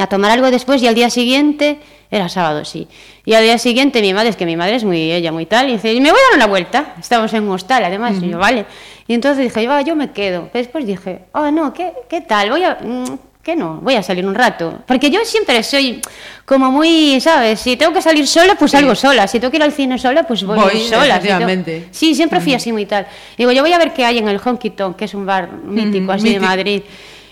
a 0.00 0.06
tomar 0.08 0.30
algo 0.30 0.50
después 0.50 0.82
y 0.82 0.86
al 0.86 0.94
día 0.94 1.10
siguiente, 1.10 1.78
era 2.10 2.28
sábado, 2.28 2.64
sí, 2.64 2.86
y 3.24 3.34
al 3.34 3.42
día 3.44 3.58
siguiente 3.58 4.00
mi 4.00 4.12
madre, 4.14 4.28
es 4.30 4.36
que 4.36 4.46
mi 4.46 4.56
madre 4.56 4.76
es 4.76 4.84
muy 4.84 5.10
ella, 5.12 5.32
muy 5.32 5.46
tal, 5.46 5.68
y 5.68 5.72
dice, 5.72 5.92
me 6.00 6.10
voy 6.10 6.18
a 6.20 6.30
dar 6.30 6.36
una 6.36 6.46
vuelta, 6.46 6.94
estamos 7.00 7.32
en 7.34 7.44
un 7.44 7.50
hostal 7.52 7.84
además, 7.84 8.16
y 8.22 8.28
yo, 8.30 8.38
vale, 8.38 8.64
y 9.08 9.14
entonces 9.14 9.44
dije, 9.44 9.64
yo, 9.64 9.72
"Ah, 9.72 9.82
yo 9.82 9.96
me 9.96 10.10
quedo, 10.12 10.48
Pero 10.52 10.62
después 10.64 10.86
dije, 10.86 11.20
ah, 11.32 11.50
no, 11.50 11.72
¿qué, 11.72 11.92
¿qué 12.08 12.20
tal? 12.20 12.50
Voy 12.50 12.62
a... 12.64 12.78
mm, 12.82 13.18
¿Qué 13.46 13.54
no? 13.54 13.76
Voy 13.80 13.94
a 13.94 14.02
salir 14.02 14.26
un 14.26 14.34
rato. 14.34 14.80
Porque 14.88 15.08
yo 15.08 15.20
siempre 15.24 15.62
soy 15.62 16.00
como 16.44 16.72
muy, 16.72 17.20
¿sabes? 17.20 17.60
Si 17.60 17.76
tengo 17.76 17.92
que 17.92 18.02
salir 18.02 18.26
sola, 18.26 18.56
pues 18.56 18.72
salgo 18.72 18.96
sola. 18.96 19.28
Si 19.28 19.38
tengo 19.38 19.52
que 19.52 19.58
ir 19.58 19.62
al 19.62 19.70
cine 19.70 19.98
sola, 20.00 20.24
pues 20.24 20.42
voy, 20.42 20.58
Voy, 20.58 20.80
sola. 20.80 21.20
Si 21.20 21.28
tengo-. 21.28 21.84
Sí, 21.92 22.16
siempre 22.16 22.40
fui 22.40 22.54
así 22.54 22.72
muy 22.72 22.86
tal. 22.86 23.06
Digo, 23.38 23.52
yo 23.52 23.62
voy 23.62 23.72
a 23.72 23.78
ver 23.78 23.92
qué 23.92 24.04
hay 24.04 24.18
en 24.18 24.26
el 24.28 24.40
Honky 24.44 24.70
Tonk, 24.70 24.96
que 24.96 25.04
es 25.04 25.14
un 25.14 25.24
bar 25.26 25.52
mítico 25.62 26.10
así 26.10 26.24
mítico. 26.24 26.40
de 26.42 26.46
Madrid. 26.48 26.82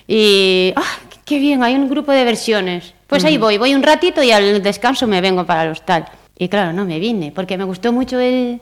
Y, 0.07 0.73
¡ah, 0.77 0.83
qué 1.25 1.39
bien! 1.39 1.63
Hay 1.63 1.75
un 1.75 1.89
grupo 1.89 2.13
de 2.13 2.25
versiones. 2.25 2.95
Pues 3.07 3.25
ahí 3.25 3.39
voy, 3.39 3.59
voy 3.59 3.75
un 3.75 3.83
ratito 3.83 4.23
y 4.23 4.31
al 4.33 4.63
descanso 4.63 5.07
me 5.07 5.21
vengo 5.21 5.45
para 5.47 5.65
el 5.65 5.71
hostal. 5.71 6.07
Y 6.37 6.49
claro, 6.49 6.73
no 6.73 6.85
me 6.85 6.99
vine, 6.99 7.33
porque 7.35 7.57
me 7.57 7.65
gustó 7.65 7.93
mucho 7.93 8.19
el, 8.19 8.61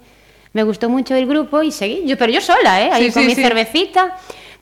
me 0.53 0.63
gustó 0.63 0.89
mucho 0.91 1.15
el 1.15 1.27
grupo 1.27 1.63
y 1.63 1.73
seguí. 1.73 2.03
Yo, 2.07 2.19
pero 2.19 2.33
yo 2.33 2.41
sola, 2.41 2.83
¿eh? 2.83 2.91
Ahí 2.93 3.07
Sí, 3.07 3.13
con 3.13 3.23
sí, 3.23 3.29
mi 3.31 3.35
sí. 3.35 3.43
cervecita. 3.43 4.17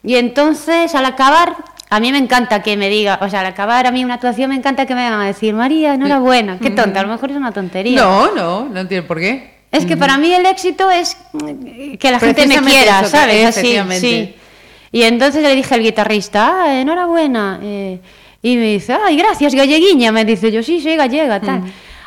Y 0.04 0.14
entonces, 0.16 0.94
al 0.94 1.04
acabar, 1.04 1.56
a 1.90 1.98
mí 2.00 2.12
me 2.12 2.18
encanta 2.18 2.62
que 2.62 2.76
me 2.76 2.88
diga, 2.88 3.18
o 3.20 3.28
sea, 3.28 3.40
al 3.40 3.46
acabar 3.46 3.86
a 3.86 3.90
mí 3.90 4.04
una 4.04 4.14
actuación 4.14 4.50
me 4.50 4.56
encanta 4.56 4.86
que 4.86 4.94
me 4.94 5.02
vengan 5.02 5.20
a 5.20 5.26
decir, 5.26 5.54
María, 5.54 5.94
enhorabuena. 5.94 6.58
Qué 6.60 6.70
tonta, 6.70 7.00
a 7.00 7.02
lo 7.02 7.08
mejor 7.08 7.30
es 7.32 7.36
una 7.36 7.52
tontería. 7.52 8.00
No, 8.00 8.32
no, 8.34 8.68
no 8.68 8.86
tiene 8.86 9.02
por 9.02 9.18
qué. 9.18 9.58
Es 9.72 9.84
que 9.86 9.96
para 9.96 10.18
mí 10.18 10.32
el 10.32 10.46
éxito 10.46 10.90
es 10.90 11.16
que 11.98 12.10
la 12.10 12.18
gente 12.18 12.46
me 12.46 12.58
quiera, 12.60 13.00
eso, 13.00 13.10
¿sabes? 13.10 13.46
Así, 13.46 13.78
sí. 14.00 14.34
Y 14.92 15.02
entonces 15.02 15.42
le 15.42 15.54
dije 15.54 15.74
al 15.74 15.82
guitarrista, 15.82 16.62
ah, 16.64 16.80
enhorabuena. 16.80 17.58
eh, 17.62 18.00
y 18.42 18.56
me 18.56 18.72
dice, 18.72 18.94
ay, 18.94 19.16
gracias, 19.16 19.54
galleguiña. 19.54 20.12
Me 20.12 20.24
dice 20.24 20.50
yo, 20.50 20.62
sí, 20.62 20.80
soy 20.80 20.96
gallega, 20.96 21.40
tal. 21.40 21.62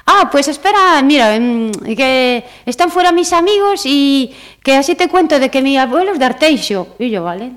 Ah, 0.05 0.27
pues 0.31 0.47
espera, 0.49 1.01
mira, 1.03 1.37
mm, 1.39 1.71
que 1.95 2.43
están 2.65 2.89
fuera 2.89 3.11
mis 3.13 3.31
amigos 3.31 3.83
y 3.85 4.33
que 4.61 4.75
así 4.75 4.95
te 4.95 5.07
cuento 5.07 5.39
de 5.39 5.49
que 5.49 5.61
mi 5.61 5.77
abuelo 5.77 6.11
es 6.11 6.19
de 6.19 6.25
Arteixo. 6.25 6.95
Y 6.99 7.09
yo, 7.09 7.23
vale. 7.23 7.51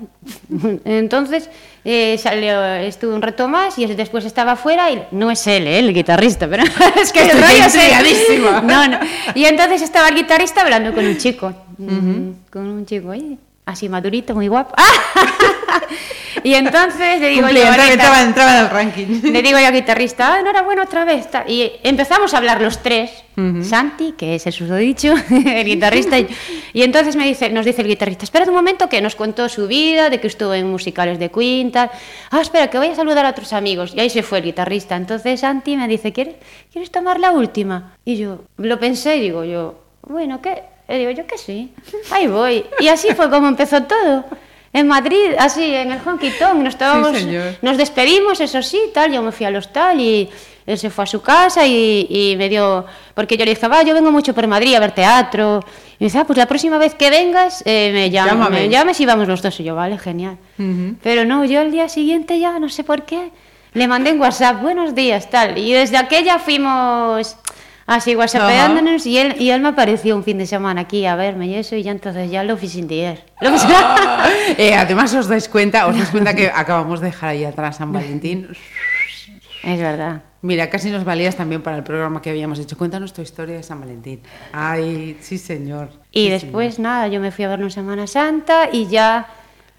Entonces 0.85 1.49
eh, 1.83 2.17
salió, 2.17 2.63
estuve 2.75 3.13
un 3.15 3.21
rato 3.21 3.47
más 3.49 3.77
y 3.79 3.85
después 3.87 4.23
estaba 4.25 4.55
fuera 4.55 4.91
y 4.91 5.03
no 5.11 5.29
es 5.31 5.45
él, 5.47 5.67
eh, 5.67 5.79
el 5.79 5.93
guitarrista, 5.93 6.47
pero 6.47 6.63
es 7.01 7.11
que 7.11 7.23
el 7.23 7.31
rollo 7.31 7.65
es. 7.65 8.27
No, 8.63 8.87
no. 8.87 8.99
Y 9.35 9.43
entonces 9.45 9.81
estaba 9.81 10.07
el 10.09 10.15
guitarrista 10.15 10.61
hablando 10.61 10.93
con 10.93 11.05
un 11.05 11.17
chico. 11.17 11.51
Mm, 11.79 12.29
Con 12.49 12.67
un 12.67 12.85
chico 12.85 13.11
ahí, 13.11 13.37
así 13.67 13.89
madurito, 13.89 14.33
muy 14.33 14.47
guapo. 14.47 14.73
y 16.43 16.53
entonces 16.53 17.19
le 17.19 17.29
digo 17.29 17.49
yo, 17.49 17.57
entraba, 17.57 17.91
entraba, 17.91 18.21
entraba 18.21 18.57
en 18.57 18.63
el 18.63 18.69
ranking. 18.69 19.21
le 19.31 19.41
digo 19.41 19.59
yo 19.59 19.67
al 19.67 19.73
guitarrista, 19.73 20.33
ah, 20.33 20.39
enhorabuena 20.39 20.83
otra 20.83 21.03
vez. 21.03 21.29
tal. 21.29 21.49
Y 21.49 21.73
empezamos 21.83 22.33
a 22.33 22.37
hablar 22.37 22.61
los 22.61 22.81
tres. 22.81 23.11
Santi, 23.61 24.13
que 24.17 24.33
es 24.33 24.47
el 24.47 24.53
susodicho, 24.53 25.13
el 25.29 25.63
guitarrista. 25.63 26.17
Y, 26.17 26.27
y 26.73 26.81
entonces 26.81 27.15
me 27.15 27.27
dice, 27.27 27.51
nos 27.51 27.65
dice 27.65 27.83
el 27.83 27.87
guitarrista, 27.87 28.23
espera 28.23 28.45
un 28.45 28.55
momento 28.55 28.89
que 28.89 28.99
nos 28.99 29.15
contó 29.15 29.47
su 29.47 29.67
vida, 29.67 30.09
de 30.09 30.19
que 30.19 30.25
estuvo 30.25 30.55
en 30.55 30.71
musicales 30.71 31.19
de 31.19 31.29
Queen, 31.29 31.71
tal. 31.71 31.91
Ah, 32.31 32.41
espera, 32.41 32.67
que 32.69 32.79
voy 32.79 32.87
a 32.87 32.95
saludar 32.95 33.25
a 33.25 33.29
otros 33.29 33.53
amigos. 33.53 33.93
Y 33.93 33.99
ahí 33.99 34.09
se 34.09 34.23
fue 34.23 34.39
el 34.39 34.45
guitarrista. 34.45 34.95
Entonces 34.95 35.41
Santi 35.41 35.77
me 35.77 35.87
dice, 35.87 36.13
¿quieres, 36.13 36.35
¿quieres 36.71 36.89
tomar 36.89 37.19
la 37.19 37.31
última? 37.31 37.95
Y 38.05 38.17
yo 38.17 38.45
lo 38.57 38.79
pensé 38.79 39.17
y 39.17 39.21
digo 39.21 39.43
yo, 39.43 39.83
bueno, 40.01 40.41
¿qué? 40.41 40.63
Y 40.89 40.97
digo, 40.97 41.11
yo 41.11 41.27
que 41.27 41.37
sí, 41.37 41.73
ahí 42.11 42.27
voy. 42.27 42.65
Y 42.79 42.87
así 42.87 43.09
fue 43.13 43.29
como 43.29 43.47
empezó 43.47 43.83
todo. 43.83 44.25
En 44.73 44.87
Madrid, 44.87 45.33
así, 45.39 45.73
en 45.73 45.91
el 45.91 45.99
honky 46.05 46.31
tonk, 46.31 46.55
nos, 46.55 46.73
estábamos, 46.73 47.17
señor. 47.17 47.55
nos 47.61 47.77
despedimos, 47.77 48.39
eso 48.39 48.61
sí, 48.61 48.79
tal, 48.93 49.11
yo 49.11 49.21
me 49.21 49.31
fui 49.31 49.45
al 49.45 49.55
hostal 49.55 49.99
y 49.99 50.29
él 50.67 50.77
se 50.77 50.89
fue 50.89 51.05
a 51.05 51.07
su 51.07 51.21
casa 51.21 51.65
y, 51.65 52.05
y 52.09 52.35
me 52.37 52.49
dio, 52.49 52.85
porque 53.15 53.37
yo 53.37 53.45
le 53.45 53.51
dije, 53.51 53.67
va, 53.67 53.83
yo 53.83 53.93
vengo 53.93 54.11
mucho 54.11 54.35
por 54.35 54.45
Madrid 54.47 54.75
a 54.75 54.79
ver 54.79 54.91
teatro. 54.91 55.63
Y 55.97 56.03
me 56.03 56.07
dice, 56.07 56.19
ah, 56.19 56.25
pues 56.25 56.37
la 56.37 56.45
próxima 56.45 56.77
vez 56.77 56.93
que 56.93 57.09
vengas, 57.09 57.63
eh, 57.65 57.89
me, 57.93 58.09
llamas, 58.09 58.49
me 58.49 58.67
llames 58.67 58.99
y 58.99 59.05
vamos 59.05 59.27
los 59.27 59.41
dos. 59.41 59.57
Y 59.61 59.63
yo, 59.63 59.75
vale, 59.75 59.97
genial. 59.97 60.37
Pero 61.01 61.25
no, 61.25 61.45
yo 61.45 61.61
el 61.61 61.71
día 61.71 61.87
siguiente 61.87 62.37
ya, 62.37 62.59
no 62.59 62.67
sé 62.69 62.83
por 62.83 63.03
qué, 63.03 63.31
le 63.73 63.87
mandé 63.87 64.09
en 64.09 64.19
WhatsApp, 64.19 64.61
buenos 64.61 64.93
días, 64.93 65.29
tal. 65.29 65.57
Y 65.57 65.71
desde 65.71 65.97
aquella 65.97 66.37
fuimos 66.37 67.37
así 67.87 68.15
whatsappeándonos 68.15 69.05
y 69.07 69.17
él, 69.17 69.35
y 69.39 69.49
él 69.49 69.61
me 69.61 69.69
apareció 69.69 70.15
un 70.15 70.23
fin 70.23 70.37
de 70.37 70.45
semana 70.45 70.81
aquí 70.81 71.05
a 71.05 71.15
verme 71.15 71.47
y 71.47 71.55
eso, 71.55 71.75
y 71.75 71.83
ya 71.83 71.91
entonces 71.91 72.29
ya 72.29 72.43
lo 72.43 72.57
sin 72.57 72.87
dier. 72.87 73.23
Lo 73.41 73.49
Eh, 74.57 74.75
además 74.75 75.13
os 75.15 75.27
dais 75.27 75.49
cuenta, 75.49 75.87
os 75.87 75.95
dais 75.95 76.09
cuenta 76.09 76.33
que 76.35 76.51
acabamos 76.53 76.99
de 76.99 77.07
dejar 77.07 77.29
ahí 77.29 77.45
atrás 77.45 77.77
San 77.77 77.91
Valentín. 77.91 78.49
Es 79.63 79.79
verdad. 79.79 80.21
Mira, 80.41 80.69
casi 80.69 80.91
nos 80.91 81.03
valías 81.03 81.35
también 81.35 81.61
para 81.63 81.77
el 81.77 81.83
programa 81.83 82.21
que 82.21 82.29
habíamos 82.29 82.59
hecho. 82.59 82.77
Cuéntanos 82.77 83.11
tu 83.11 83.21
historia 83.21 83.55
de 83.55 83.63
San 83.63 83.79
Valentín. 83.79 84.21
Ay, 84.53 85.17
sí, 85.19 85.37
señor. 85.37 85.89
Y 86.11 86.25
Sí, 86.25 86.29
después, 86.29 86.79
nada, 86.79 87.07
yo 87.07 87.19
me 87.19 87.31
fui 87.31 87.45
a 87.45 87.49
verlo 87.49 87.65
en 87.65 87.71
Semana 87.71 88.05
Santa 88.05 88.69
y 88.71 88.87
ya 88.87 89.27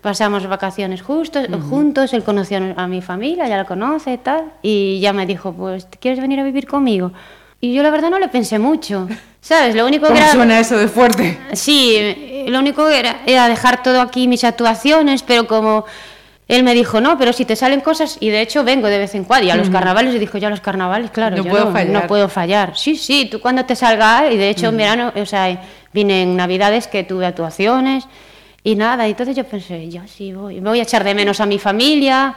pasamos 0.01 0.47
vacaciones 0.47 1.01
justos, 1.01 1.47
juntos. 1.71 2.13
Él 2.13 2.25
conoció 2.25 2.59
a 2.77 2.87
mi 2.87 3.03
familia, 3.03 3.49
ya 3.49 3.57
la 3.57 3.65
conoce 3.65 4.15
y 4.15 4.19
tal. 4.19 4.53
Y 4.63 5.01
ya 5.01 5.13
me 5.13 5.27
dijo, 5.27 5.53
pues, 5.53 5.87
¿quieres 6.01 6.21
venir 6.21 6.41
a 6.41 6.45
vivir 6.45 6.67
conmigo? 6.67 7.13
Y 7.61 7.75
yo 7.75 7.83
la 7.83 7.91
verdad 7.91 8.11
no 8.11 8.19
le 8.19 8.29
pensé 8.29 8.59
mucho, 8.59 9.09
¿sabes? 9.41 9.75
Lo 9.75 9.85
único 9.87 10.07
que 10.07 10.13
¿Cómo 10.13 10.23
era... 10.25 10.33
suena 10.33 10.61
eso 10.61 10.77
de 10.77 10.87
fuerte? 10.89 11.39
Sí, 11.55 11.95
eh, 11.97 12.45
lo 12.49 12.61
único 12.61 12.87
que 12.87 12.99
era, 12.99 13.23
era 13.27 13.49
dejar 13.49 13.83
todo 13.83 14.01
aquí, 14.01 14.29
mis 14.29 14.45
actuaciones, 14.45 15.25
pero 15.25 15.49
como 15.49 15.85
él 16.47 16.63
me 16.63 16.73
dijo, 16.73 17.01
no, 17.01 17.19
pero 17.19 17.33
si 17.33 17.45
te 17.45 17.57
salen 17.57 17.81
cosas, 17.81 18.17
y 18.21 18.31
de 18.31 18.41
hecho 18.43 18.63
vengo 18.63 18.87
de 18.87 18.99
vez 18.99 19.15
en 19.17 19.25
cuando, 19.25 19.47
y 19.47 19.51
a 19.51 19.57
los 19.57 19.71
carnavales, 19.71 20.15
y 20.15 20.19
dijo, 20.19 20.39
ya 20.39 20.47
a 20.47 20.51
los 20.51 20.61
carnavales, 20.61 21.11
claro, 21.11 21.37
No 21.37 21.43
yo 21.45 21.51
puedo 21.51 21.65
no, 21.67 21.73
fallar. 21.73 21.93
no 21.93 22.07
puedo 22.07 22.29
fallar. 22.29 22.77
Sí, 22.77 22.97
sí, 22.97 23.29
tú 23.31 23.41
cuando 23.41 23.65
te 23.65 23.75
salga, 23.75 24.31
y 24.31 24.37
de 24.37 24.49
hecho 24.51 24.69
en 24.69 24.77
verano, 24.77 25.13
o 25.15 25.27
sea, 25.27 25.61
vine 25.93 26.23
en 26.23 26.37
navidades 26.37 26.87
que 26.87 27.03
tuve 27.03 27.27
actuaciones, 27.27 28.05
y 28.65 28.75
nada, 28.75 29.07
entonces 29.07 29.35
yo 29.37 29.45
pensé, 29.45 29.89
yo 29.89 30.03
sí 30.07 30.33
voy, 30.33 30.61
me 30.61 30.69
voy 30.71 30.81
a 30.81 30.83
echar 30.83 31.03
de 31.05 31.15
menos 31.15 31.41
a 31.41 31.47
mi 31.47 31.59
familia, 31.59 32.35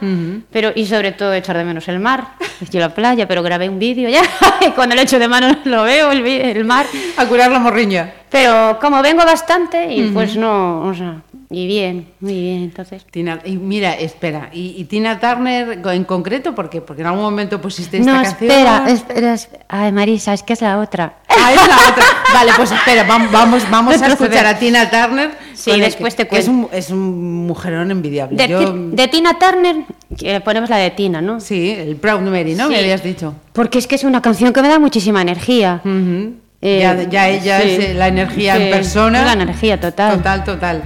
pero 0.50 0.72
y 0.74 0.86
sobre 0.86 1.12
todo 1.12 1.32
echar 1.34 1.56
de 1.58 1.64
menos 1.64 1.86
el 1.88 1.98
mar, 2.00 2.34
yo 2.70 2.80
la 2.80 2.94
playa, 2.94 3.26
pero 3.28 3.42
grabé 3.42 3.68
un 3.68 3.78
vídeo 3.78 4.08
ya, 4.08 4.22
y 4.66 4.70
cuando 4.74 4.94
lo 4.94 5.02
echo 5.02 5.18
de 5.18 5.28
mano 5.28 5.58
lo 5.64 5.82
veo, 5.82 6.10
el, 6.12 6.26
el 6.26 6.64
mar. 6.64 6.86
A 7.16 7.26
curar 7.26 7.50
la 7.50 7.58
morriña. 7.58 8.12
Pero 8.30 8.78
como 8.80 9.02
vengo 9.02 9.24
bastante, 9.24 9.92
y 9.94 10.04
pues 10.10 10.36
no, 10.36 10.80
o 10.86 10.94
sea, 10.94 11.16
y 11.50 11.66
bien, 11.66 12.08
muy 12.20 12.32
bien, 12.32 12.62
entonces. 12.62 13.04
Tina, 13.10 13.40
y 13.44 13.58
mira, 13.58 13.92
espera, 13.92 14.48
y, 14.54 14.74
y 14.78 14.84
Tina 14.84 15.20
Turner 15.20 15.80
en 15.84 16.04
concreto, 16.04 16.54
¿por 16.54 16.70
qué? 16.70 16.80
Porque 16.80 17.02
en 17.02 17.08
algún 17.08 17.20
momento 17.24 17.60
pusiste 17.60 17.98
esta 17.98 18.10
No, 18.10 18.22
canción. 18.22 18.50
espera, 18.50 18.84
espera, 18.88 19.34
espera. 19.34 19.64
Ay, 19.68 19.92
Marisa, 19.92 20.32
es 20.32 20.42
que 20.42 20.54
es 20.54 20.62
la 20.62 20.78
otra. 20.78 21.16
Ah, 21.28 21.52
es 21.52 21.56
la 21.68 21.76
otra. 21.90 22.04
Vale, 22.32 22.52
pues 22.56 22.72
espera, 22.72 23.06
vam- 23.06 23.28
vamos, 23.30 23.68
vamos 23.70 24.00
a 24.02 24.06
escuchar 24.06 24.46
a 24.46 24.58
Tina 24.58 24.88
Turner. 24.88 25.51
Sí, 25.62 25.80
después 25.80 26.14
que- 26.14 26.24
te 26.24 26.38
es 26.38 26.48
un, 26.48 26.68
es 26.72 26.90
un 26.90 27.46
mujerón 27.46 27.90
envidiable. 27.90 28.36
De, 28.36 28.48
Yo- 28.48 28.58
Ti- 28.72 28.96
de 28.96 29.08
Tina 29.08 29.38
Turner, 29.38 29.76
que 30.18 30.40
ponemos 30.40 30.68
la 30.70 30.76
de 30.78 30.90
Tina, 30.90 31.20
¿no? 31.20 31.38
sí, 31.40 31.70
el 31.70 31.96
Proud 31.96 32.20
Mary, 32.22 32.54
¿no? 32.54 32.66
Sí. 32.66 32.72
Me 32.72 32.78
habías 32.80 33.02
dicho. 33.04 33.34
Porque 33.52 33.78
es 33.78 33.86
que 33.86 33.94
es 33.94 34.04
una 34.04 34.20
canción 34.22 34.52
que 34.52 34.60
me 34.62 34.68
da 34.68 34.78
muchísima 34.78 35.22
energía. 35.22 35.80
Eh, 35.84 36.78
ya, 36.80 37.02
ya 37.08 37.28
ella 37.28 37.60
sí. 37.60 37.68
es 37.70 37.78
eh, 37.90 37.94
la 37.94 38.08
energía 38.08 38.56
Sí, 38.56 38.62
en 38.62 38.70
persona. 38.70 39.24
la 39.24 39.32
energía 39.32 39.80
total. 39.80 40.16
Total, 40.16 40.44
total. 40.44 40.82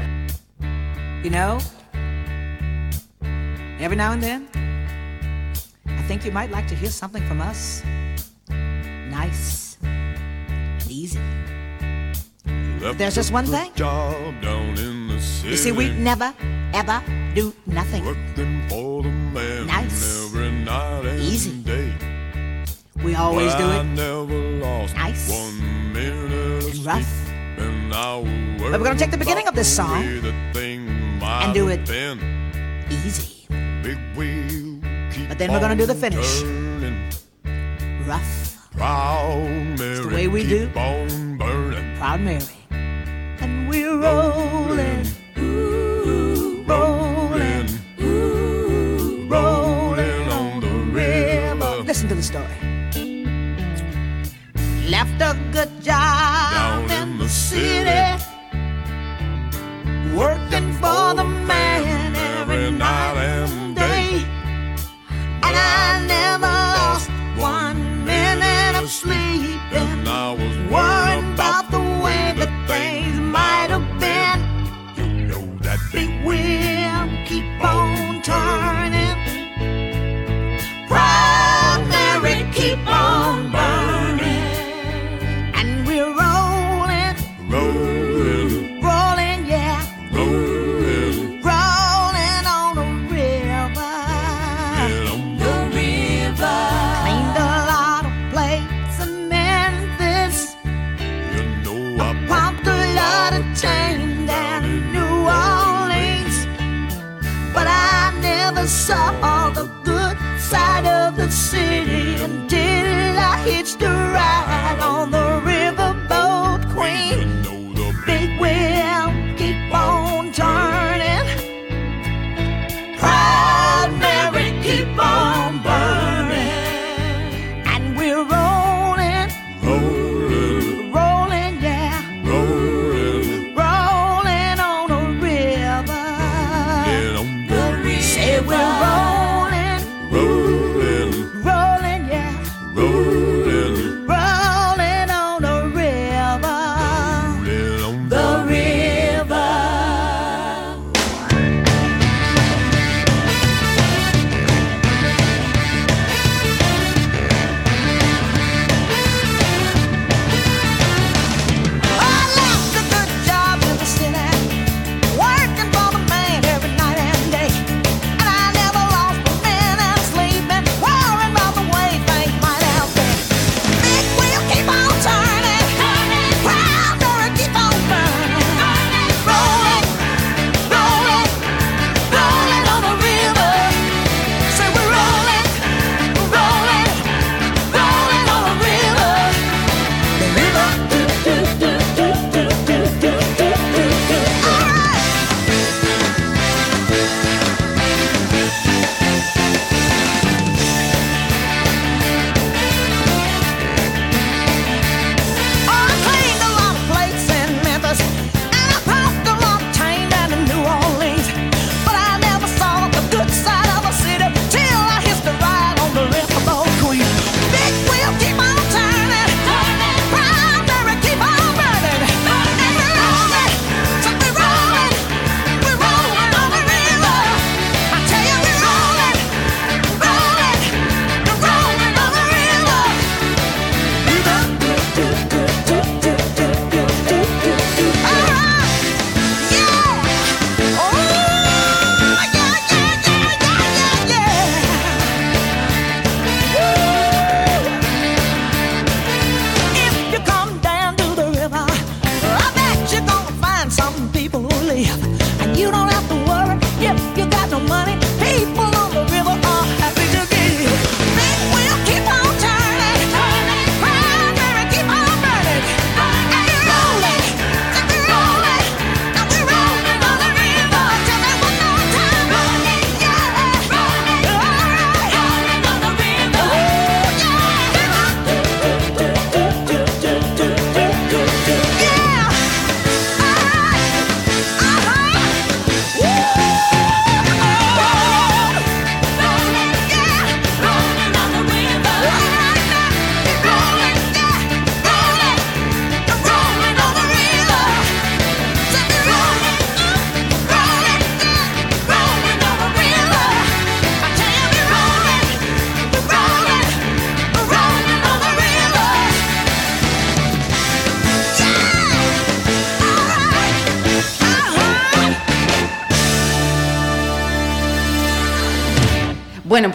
You 1.25 1.31
know, 1.31 1.59
every 3.81 3.97
now 3.97 4.13
and 4.13 4.23
then, 4.23 4.47
I 5.87 6.03
think 6.09 6.23
you 6.25 6.33
might 6.33 6.51
like 6.51 6.69
to 6.69 6.75
hear 6.75 6.91
something 6.91 7.23
from 7.27 7.41
us. 7.41 7.83
Nice 9.11 9.66
There's 12.79 13.15
just 13.15 13.33
one 13.33 13.47
thing. 13.47 13.73
You 15.45 15.57
see, 15.57 15.73
we 15.73 15.91
never, 15.93 16.35
ever 16.75 17.03
do 17.35 17.55
nothing. 17.67 18.05
nice. 19.67 20.33
Easy. 21.21 21.63
We 23.03 23.15
always 23.15 23.55
do 23.55 23.71
it. 23.71 23.85
nice. 24.95 25.31
and 25.31 26.87
rough. 26.87 27.07
but 28.59 28.73
we're 28.73 28.79
going 28.79 28.97
to 28.97 28.99
take 28.99 29.11
the 29.11 29.19
beginning 29.19 29.49
of 29.49 29.55
this 29.55 29.75
song 29.75 30.03
and 30.03 31.55
do 31.55 31.69
it 31.69 31.89
easy. 32.91 33.47
but 35.29 35.39
then 35.39 35.53
we're 35.53 35.61
going 35.61 35.77
to 35.77 35.77
do 35.77 35.87
the 35.87 35.95
finish. 35.95 36.43
Rough. 38.07 38.71
Proud 38.73 39.79
Mary, 39.79 40.01
the 40.01 40.09
way 40.15 40.29
we 40.29 40.47
do. 40.47 40.69
Proud 41.99 42.21
Mary. 42.21 42.56
We're 43.77 43.99
rolling, 43.99 45.05
rolling, 46.65 47.69
rolling 49.29 50.29
on 50.33 50.61
the 50.61 50.75
river. 50.91 51.83
Listen 51.85 52.09
to 52.09 52.15
the 52.15 52.23
story. 52.23 52.57
Left 54.89 55.21
a 55.21 55.37
good 55.53 55.69
job 55.83 56.55
Down 56.55 56.91
in 56.91 57.19
the 57.19 57.29
city, 57.29 58.25
working 60.17 60.73
for 60.81 61.13
the 61.13 61.25
man 61.25 62.17
every 62.41 62.71
night 62.71 63.17
and 63.19 63.77
day. 63.77 64.25
And 65.43 65.55
I 65.55 66.03
never 66.07 66.47
lost 66.47 67.11
one 67.37 68.07
minute 68.07 68.83
of 68.83 68.89
sleep. 68.89 69.26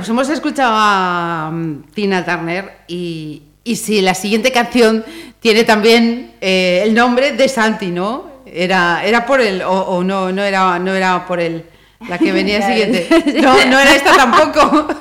Pues 0.02 0.10
hemos 0.10 0.30
escuchado 0.30 0.74
a 0.76 1.50
mm, 1.54 1.84
Tina 1.94 2.26
Turner 2.26 2.72
y, 2.88 3.44
y 3.64 3.76
si 3.76 4.02
la 4.02 4.16
siguiente 4.16 4.52
canción 4.52 5.06
tiene 5.40 5.64
también 5.64 6.34
eh, 6.42 6.82
el 6.84 6.94
nombre 6.96 7.34
de 7.34 7.48
Santi, 7.48 7.88
¿no? 7.92 8.32
Era, 8.46 9.04
era 9.06 9.26
por 9.26 9.40
él, 9.42 9.62
o, 9.62 9.72
o 9.72 10.04
no, 10.04 10.32
no 10.32 10.42
era, 10.44 10.78
no 10.80 10.94
era 10.94 11.26
por 11.28 11.40
él. 11.40 11.66
La 12.10 12.18
que 12.18 12.32
venía 12.32 12.62
siguiente. 12.68 13.08
No, 13.42 13.54
no 13.66 13.80
era 13.80 13.96
esta 13.96 14.16
tampoco. 14.16 14.88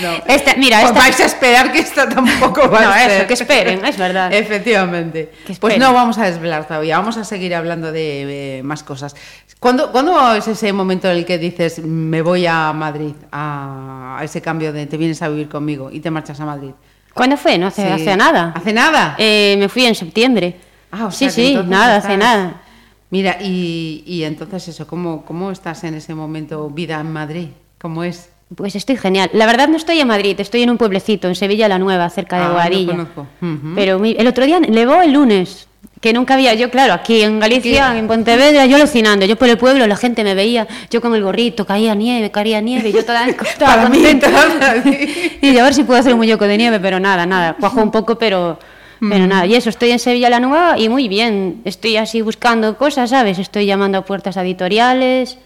No. 0.00 0.10
Esta, 0.26 0.54
mira, 0.56 0.78
Pues 0.78 0.88
esta... 0.90 1.00
vais 1.00 1.20
a 1.20 1.24
esperar 1.26 1.70
que 1.70 1.78
esta 1.80 2.08
tampoco 2.08 2.68
va 2.70 2.80
No, 2.80 2.90
a 2.90 2.98
ser. 2.98 3.10
eso, 3.10 3.26
que 3.26 3.34
esperen, 3.34 3.84
es 3.84 3.96
verdad. 3.98 4.32
Efectivamente. 4.32 5.30
Pues 5.60 5.76
no 5.78 5.92
vamos 5.92 6.16
a 6.18 6.24
desvelar 6.24 6.66
todavía, 6.66 6.96
vamos 6.98 7.18
a 7.18 7.24
seguir 7.24 7.54
hablando 7.54 7.92
de 7.92 8.58
eh, 8.58 8.62
más 8.62 8.82
cosas. 8.82 9.14
¿Cuándo, 9.62 9.92
cuándo 9.92 10.34
es 10.34 10.48
ese 10.48 10.72
momento 10.72 11.08
en 11.08 11.18
el 11.18 11.24
que 11.24 11.38
dices, 11.38 11.78
me 11.84 12.20
voy 12.20 12.46
a 12.46 12.72
Madrid, 12.72 13.12
a, 13.30 14.16
a 14.18 14.24
ese 14.24 14.42
cambio 14.42 14.72
de 14.72 14.86
te 14.86 14.96
vienes 14.96 15.22
a 15.22 15.28
vivir 15.28 15.48
conmigo 15.48 15.88
y 15.92 16.00
te 16.00 16.10
marchas 16.10 16.40
a 16.40 16.44
Madrid? 16.44 16.70
¿Cuándo 17.14 17.36
fue? 17.36 17.58
No 17.58 17.68
hace, 17.68 17.82
Sí. 17.86 17.88
hace 17.88 18.16
nada. 18.16 18.52
¿Hace 18.56 18.72
nada? 18.72 19.14
Eh, 19.18 19.54
me 19.60 19.68
fui 19.68 19.84
en 19.86 19.94
septiembre. 19.94 20.56
Ah, 20.90 21.06
o 21.06 21.10
sí, 21.12 21.26
sea 21.26 21.30
sí, 21.30 21.46
entonces 21.50 21.70
nada, 21.70 21.96
estás- 21.98 22.04
hace 22.10 22.16
nada. 22.18 22.62
Mira, 23.10 23.36
y, 23.40 24.02
y 24.04 24.24
entonces 24.24 24.66
eso, 24.66 24.84
¿cómo, 24.88 25.24
¿cómo 25.24 25.52
estás 25.52 25.84
en 25.84 25.94
ese 25.94 26.12
momento, 26.12 26.68
vida 26.68 26.98
en 26.98 27.12
Madrid? 27.12 27.48
¿Cómo 27.80 28.02
es? 28.02 28.30
Pues 28.56 28.74
estoy 28.74 28.96
genial. 28.96 29.30
La 29.32 29.46
verdad 29.46 29.68
no 29.68 29.76
estoy 29.76 30.00
en 30.00 30.08
Madrid, 30.08 30.34
estoy 30.40 30.62
en 30.64 30.70
un 30.70 30.76
pueblecito, 30.76 31.28
en 31.28 31.36
Sevilla 31.36 31.68
la 31.68 31.78
Nueva, 31.78 32.10
cerca 32.10 32.36
de 32.38 32.42
Ah, 32.46 32.48
no 32.48 32.54
Boadilla. 32.54 32.92
conozco. 32.92 33.26
Ujú. 33.40 33.72
Pero 33.76 34.02
el 34.04 34.26
otro 34.26 34.44
día 34.44 34.58
nevó 34.58 35.02
el 35.02 35.12
lunes, 35.12 35.68
que 36.02 36.12
nunca 36.12 36.34
había, 36.34 36.52
yo 36.54 36.68
claro, 36.68 36.94
aquí 36.94 37.22
en 37.22 37.38
Galicia, 37.38 37.96
en 37.96 38.08
Pontevedra, 38.08 38.66
yo 38.66 38.74
alucinando, 38.74 39.24
yo 39.24 39.36
por 39.36 39.48
el 39.48 39.56
pueblo, 39.56 39.86
la 39.86 39.94
gente 39.94 40.24
me 40.24 40.34
veía, 40.34 40.66
yo 40.90 41.00
con 41.00 41.14
el 41.14 41.22
gorrito, 41.22 41.64
caía 41.64 41.94
nieve, 41.94 42.32
caía 42.32 42.60
nieve, 42.60 42.88
y 42.88 42.92
yo 42.92 43.04
toda, 43.04 43.24
toda 43.58 43.84
contenta. 43.84 44.28
y 45.40 45.52
yo 45.54 45.60
a 45.60 45.62
ver 45.62 45.74
si 45.74 45.84
puedo 45.84 46.00
hacer 46.00 46.12
un 46.12 46.18
muñeco 46.18 46.44
de 46.48 46.58
nieve, 46.58 46.80
pero 46.80 46.98
nada, 46.98 47.24
nada, 47.24 47.54
cuajo 47.54 47.80
un 47.80 47.92
poco, 47.92 48.18
pero, 48.18 48.58
pero 48.98 49.28
nada. 49.28 49.46
Y 49.46 49.54
eso, 49.54 49.70
estoy 49.70 49.92
en 49.92 50.00
Sevilla 50.00 50.28
la 50.28 50.40
Nueva 50.40 50.76
y 50.76 50.88
muy 50.88 51.06
bien, 51.06 51.62
estoy 51.64 51.96
así 51.96 52.20
buscando 52.20 52.76
cosas, 52.76 53.10
¿sabes? 53.10 53.38
Estoy 53.38 53.66
llamando 53.66 53.98
a 53.98 54.04
puertas 54.04 54.36
editoriales. 54.36 55.38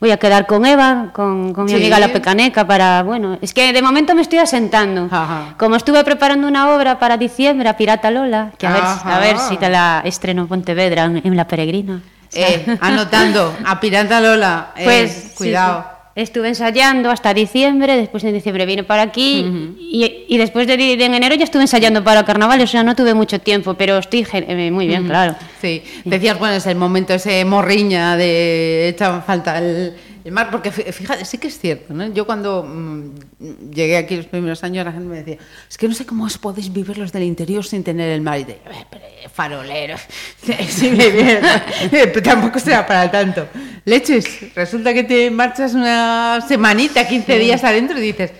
Voy 0.00 0.10
a 0.12 0.16
quedar 0.16 0.46
con 0.46 0.64
Eva, 0.64 1.10
con, 1.12 1.52
con 1.52 1.64
mi 1.66 1.72
Sí. 1.72 1.76
amiga 1.76 1.98
la 2.00 2.08
Pecaneca 2.08 2.66
para, 2.66 3.02
bueno, 3.02 3.36
es 3.42 3.52
que 3.52 3.70
de 3.74 3.82
momento 3.82 4.14
me 4.14 4.22
estoy 4.22 4.38
asentando. 4.38 5.08
Ajá. 5.10 5.54
Como 5.58 5.76
estuve 5.76 6.02
preparando 6.04 6.48
una 6.48 6.70
obra 6.74 6.98
para 6.98 7.18
diciembre, 7.18 7.68
a 7.68 7.76
Pirata 7.76 8.10
Lola, 8.10 8.50
que 8.56 8.66
a 8.66 8.72
ver, 8.72 8.82
a 8.82 9.18
ver 9.18 9.36
si 9.38 9.58
te 9.58 9.68
la 9.68 10.00
estreno 10.04 10.42
en 10.42 10.48
Pontevedra, 10.48 11.04
en, 11.04 11.20
en 11.22 11.36
La 11.36 11.46
Peregrina. 11.46 12.00
Eh, 12.32 12.78
anotando, 12.80 13.54
a 13.66 13.78
Pirata 13.78 14.20
Lola, 14.20 14.70
eh, 14.76 14.84
Pues 14.84 15.12
sí, 15.12 15.34
cuidado. 15.36 15.82
sí. 15.82 15.99
Estuve 16.20 16.48
ensayando 16.48 17.10
hasta 17.10 17.32
diciembre, 17.32 17.96
después 17.96 18.22
en 18.24 18.34
diciembre 18.34 18.66
vine 18.66 18.84
para 18.84 19.00
aquí 19.00 19.74
y, 19.80 20.26
y 20.28 20.36
después 20.36 20.66
de, 20.66 20.76
de 20.76 21.02
en 21.02 21.14
enero 21.14 21.34
ya 21.34 21.44
estuve 21.44 21.62
ensayando 21.62 22.04
para 22.04 22.24
carnaval, 22.26 22.60
o 22.60 22.66
sea, 22.66 22.82
no 22.82 22.94
tuve 22.94 23.14
mucho 23.14 23.38
tiempo, 23.38 23.72
pero 23.72 23.96
estoy 23.96 24.26
eh, 24.32 24.70
muy 24.70 24.86
bien, 24.86 25.06
claro. 25.06 25.34
Sí, 25.62 25.82
decías, 26.04 26.38
bueno, 26.38 26.56
es 26.56 26.66
el 26.66 26.76
momento 26.76 27.14
ese 27.14 27.42
morriña 27.46 28.18
de 28.18 28.88
echa 28.88 29.22
falta 29.22 29.56
el, 29.58 29.94
el 30.24 30.32
mar, 30.32 30.48
porque 30.50 30.70
fí- 30.72 30.90
fíjate, 30.92 31.24
sí 31.24 31.38
que 31.38 31.48
es 31.48 31.58
cierto, 31.58 31.94
¿no? 31.94 32.06
Yo 32.12 32.26
cuando 32.26 32.62
mm, 32.62 33.70
llegué 33.72 33.96
aquí 33.96 34.16
los 34.16 34.26
primeros 34.26 34.62
años, 34.64 34.84
la 34.84 34.92
gente 34.92 35.08
me 35.08 35.16
decía, 35.22 35.38
es 35.68 35.78
que 35.78 35.88
no 35.88 35.94
sé 35.94 36.04
cómo 36.06 36.24
os 36.24 36.38
podéis 36.38 36.72
vivir 36.72 36.98
los 36.98 37.12
del 37.12 37.22
interior 37.24 37.64
sin 37.64 37.82
tener 37.84 38.10
el 38.10 38.20
mar. 38.20 38.38
Y 38.40 38.44
de, 38.44 38.52
"Eh, 38.52 38.86
pero, 38.90 39.04
eh, 39.04 39.28
farolero, 39.32 39.96
sí, 40.68 40.90
me 40.90 41.08
viene, 41.10 41.40
pero 41.90 42.22
tampoco 42.22 42.58
será 42.58 42.86
para 42.86 43.10
tanto. 43.10 43.48
Leches, 43.84 44.54
resulta 44.54 44.92
que 44.94 45.04
te 45.04 45.30
marchas 45.30 45.74
una 45.74 46.40
semanita, 46.46 47.06
15 47.08 47.38
días 47.38 47.64
adentro 47.64 47.98
y 47.98 48.02
dices, 48.02 48.32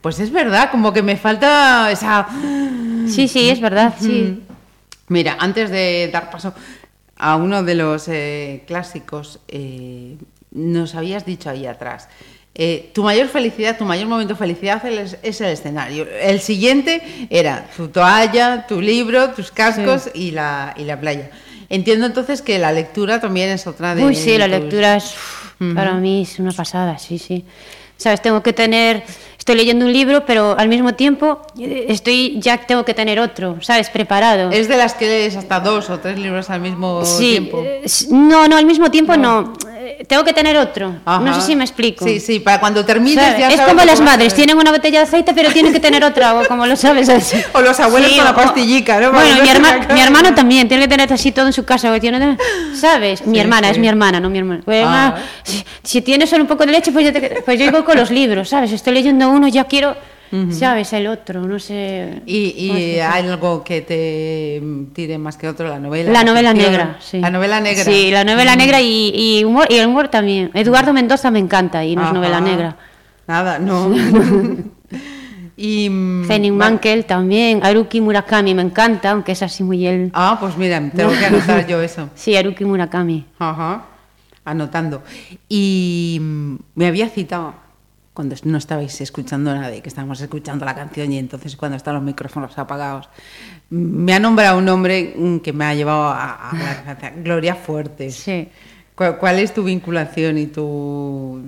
pues 0.00 0.18
es 0.20 0.30
verdad, 0.30 0.70
como 0.70 0.92
que 0.92 1.02
me 1.02 1.16
falta 1.16 1.90
esa... 1.90 2.26
Sí, 3.08 3.28
sí, 3.28 3.48
es 3.48 3.60
verdad, 3.60 3.94
sí. 3.98 4.40
Mira, 5.08 5.36
antes 5.38 5.70
de 5.70 6.08
dar 6.12 6.30
paso 6.30 6.54
a 7.16 7.36
uno 7.36 7.62
de 7.62 7.74
los 7.74 8.08
eh, 8.08 8.64
clásicos, 8.66 9.40
eh, 9.48 10.16
nos 10.54 10.94
habías 10.94 11.26
dicho 11.26 11.50
ahí 11.50 11.66
atrás, 11.66 12.08
eh, 12.54 12.90
tu 12.94 13.02
mayor 13.02 13.26
felicidad, 13.28 13.76
tu 13.76 13.84
mayor 13.84 14.06
momento 14.06 14.34
de 14.34 14.38
felicidad 14.38 14.84
es, 14.86 15.40
el 15.40 15.48
escenario. 15.48 16.06
El 16.22 16.40
siguiente 16.40 17.26
era 17.28 17.66
tu 17.76 17.88
toalla, 17.88 18.64
tu 18.68 18.80
libro, 18.80 19.30
tus 19.30 19.50
cascos 19.50 20.08
y, 20.14 20.30
la, 20.30 20.72
y 20.76 20.84
la 20.84 20.98
playa. 21.00 21.30
Entiendo 21.68 22.06
entonces 22.06 22.42
que 22.42 22.58
la 22.58 22.70
lectura 22.70 23.20
también 23.20 23.50
es 23.50 23.66
otra 23.66 23.94
de... 23.96 24.04
Uy, 24.04 24.14
sí, 24.14 24.38
la 24.38 24.46
tus- 24.46 24.58
lectura 24.60 24.96
es, 24.96 25.04
uf, 25.14 25.74
para 25.74 25.94
mí 25.94 26.22
es 26.22 26.38
una 26.38 26.52
pasada, 26.52 26.96
sí, 26.98 27.18
sí. 27.18 27.44
Sabes, 27.96 28.20
tengo 28.22 28.42
que 28.42 28.52
tener, 28.52 29.02
estoy 29.38 29.54
leyendo 29.56 29.86
un 29.86 29.92
libro, 29.92 30.26
pero 30.26 30.56
al 30.58 30.68
mismo 30.68 30.94
tiempo 30.94 31.40
eh, 31.58 31.86
estoy, 31.88 32.38
ya 32.40 32.58
tengo 32.58 32.84
que 32.84 32.92
tener 32.92 33.18
otro, 33.18 33.58
¿sabes? 33.62 33.88
Preparado. 33.88 34.50
Es 34.50 34.68
de 34.68 34.76
las 34.76 34.94
que 34.94 35.06
lees 35.06 35.36
hasta 35.36 35.60
dos 35.60 35.90
o 35.90 35.98
tres 36.00 36.18
libros 36.18 36.50
al 36.50 36.60
mismo 36.60 37.04
sí, 37.04 37.30
tiempo. 37.30 37.62
eh, 37.64 37.84
no, 38.10 38.46
no, 38.48 38.56
al 38.56 38.66
mismo 38.66 38.90
tiempo 38.90 39.16
no. 39.16 39.54
Eh, 39.98 40.04
Tengo 40.06 40.24
que 40.24 40.32
tener 40.32 40.56
otro. 40.56 40.94
Ajá. 41.04 41.20
No 41.20 41.34
sé 41.34 41.40
si 41.42 41.56
me 41.56 41.64
explico. 41.64 42.04
Sí, 42.04 42.20
sí, 42.20 42.40
para 42.40 42.60
cuando 42.60 42.84
termines 42.84 43.22
¿Sabes? 43.24 43.38
ya 43.38 43.48
es 43.50 43.60
como 43.60 43.84
las 43.84 44.00
madres, 44.00 44.34
tienen 44.34 44.56
una 44.56 44.70
botella 44.72 44.98
de 45.00 45.04
aceite, 45.04 45.32
pero 45.34 45.50
tienen 45.52 45.72
que 45.72 45.80
tener 45.80 46.02
otra, 46.04 46.34
o 46.34 46.46
como 46.46 46.66
lo 46.66 46.76
sabes. 46.76 47.08
así. 47.08 47.36
O 47.52 47.60
los 47.60 47.78
abuelos 47.80 48.12
con 48.12 48.24
la 48.24 48.34
pastillica, 48.34 49.00
¿no? 49.00 49.12
Bueno, 49.12 49.42
mi, 49.42 49.48
herma- 49.48 49.92
mi 49.94 50.00
hermano 50.00 50.34
también 50.34 50.68
tiene 50.68 50.84
que 50.84 50.88
tener 50.88 51.12
así 51.12 51.32
todo 51.32 51.46
en 51.46 51.52
su 51.52 51.64
casa. 51.64 51.98
tiene- 52.00 52.36
¿Sabes? 52.74 53.26
Mi 53.26 53.38
hermana, 53.38 53.68
sí. 53.68 53.72
es 53.74 53.78
mi 53.78 53.88
hermana, 53.88 54.20
no 54.20 54.28
mi 54.30 54.38
hermano. 54.38 54.62
Pues, 54.64 54.84
Ah. 54.86 55.14
si, 55.42 55.64
si 55.82 56.02
tienes 56.02 56.30
solo 56.30 56.42
un 56.42 56.48
poco 56.48 56.64
de 56.66 56.72
leche, 56.72 56.92
pues 56.92 57.04
yo, 57.06 57.12
te- 57.12 57.42
pues 57.44 57.58
yo 57.58 57.70
voy 57.70 57.82
con 57.82 57.96
los 57.96 58.10
libros, 58.10 58.48
¿sabes? 58.48 58.72
Estoy 58.72 58.94
leyendo 58.94 59.28
uno, 59.28 59.48
ya 59.48 59.64
quiero, 59.64 59.96
¿sabes? 60.50 60.92
El 60.92 61.06
otro, 61.06 61.42
no 61.42 61.58
sé. 61.58 62.22
¿Y, 62.26 62.54
y 62.56 62.68
no 62.68 62.74
sé. 62.74 63.02
hay 63.02 63.26
algo 63.28 63.62
que 63.62 63.80
te 63.82 64.62
tire 64.94 65.16
más 65.18 65.36
que 65.36 65.48
otro? 65.48 65.68
La 65.68 65.78
novela. 65.78 66.10
La 66.12 66.24
novela 66.24 66.52
ficción? 66.52 66.72
negra, 66.72 66.96
sí. 67.00 67.20
La 67.20 67.30
novela 67.30 67.60
negra. 67.60 67.84
Sí, 67.84 68.10
la 68.10 68.24
novela 68.24 68.56
negra 68.56 68.80
y, 68.80 69.12
y 69.14 69.44
humor, 69.44 69.66
y 69.70 69.76
el 69.76 69.86
humor 69.88 70.08
también. 70.08 70.50
Eduardo 70.54 70.92
Mendoza 70.92 71.30
me 71.30 71.38
encanta 71.38 71.84
y 71.84 71.94
no 71.96 72.06
es 72.06 72.12
novela 72.12 72.40
negra. 72.40 72.76
Nada, 73.26 73.58
no. 73.58 73.94
y. 75.56 75.88
mm, 75.88 76.30
Henning 76.30 76.54
va- 76.54 76.70
Mankell 76.70 77.04
también, 77.04 77.64
Haruki 77.64 78.00
Murakami 78.00 78.54
me 78.54 78.62
encanta, 78.62 79.10
aunque 79.12 79.32
es 79.32 79.42
así 79.42 79.62
muy 79.62 79.86
él. 79.86 80.10
Ah, 80.14 80.36
pues 80.40 80.56
mira, 80.56 80.82
tengo 80.94 81.10
que 81.12 81.26
anotar 81.26 81.66
yo 81.66 81.80
eso. 81.80 82.08
Sí, 82.14 82.36
Haruki 82.36 82.64
Murakami. 82.64 83.24
Ajá. 83.38 83.84
Anotando. 84.44 85.02
Y 85.48 86.18
mm, 86.20 86.56
me 86.74 86.86
había 86.86 87.08
citado 87.08 87.54
cuando 88.14 88.36
no 88.44 88.58
estabais 88.58 89.00
escuchando 89.00 89.52
nada 89.52 89.74
y 89.74 89.80
que 89.80 89.88
estábamos 89.88 90.20
escuchando 90.20 90.64
la 90.64 90.74
canción 90.74 91.12
y 91.12 91.18
entonces 91.18 91.56
cuando 91.56 91.76
están 91.76 91.94
los 91.94 92.02
micrófonos 92.02 92.56
apagados, 92.56 93.08
me 93.70 94.14
ha 94.14 94.20
nombrado 94.20 94.58
un 94.58 94.64
nombre 94.64 95.14
mm, 95.16 95.38
que 95.38 95.52
me 95.52 95.64
ha 95.64 95.74
llevado 95.74 96.04
a, 96.04 96.50
a 96.50 96.56
la 96.56 96.82
cabeza, 96.84 97.12
Gloria 97.16 97.56
Fuertes. 97.56 98.14
Sí. 98.14 98.48
¿Cuál, 98.94 99.18
cuál 99.18 99.40
es 99.40 99.52
tu 99.52 99.64
vinculación 99.64 100.38
y 100.38 100.46
tu, 100.46 101.42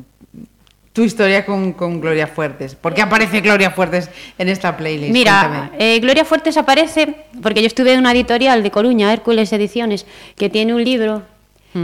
tu 0.93 1.05
historia 1.05 1.47
con, 1.47 1.73
con 1.75 2.01
Gloria 2.01 2.27
Fuertes? 2.27 2.75
¿Por 2.75 2.95
qué 2.95 3.03
aparece 3.03 3.41
Gloria 3.43 3.71
Fuertes 3.71 4.11
en 4.37 4.49
esta 4.49 4.77
playlist? 4.77 5.13
Mira, 5.13 5.71
eh, 5.79 6.01
Gloria 6.01 6.25
Fuertes 6.25 6.57
aparece 6.57 7.27
porque 7.43 7.61
yo 7.61 7.69
estuve 7.69 7.93
en 7.93 8.01
una 8.01 8.11
editorial 8.13 8.65
de 8.65 8.71
Coruña, 8.73 9.13
Hércules 9.13 9.53
Ediciones, 9.53 10.05
que 10.35 10.51
tiene 10.51 10.75
un 10.75 10.83
libro 10.83 11.23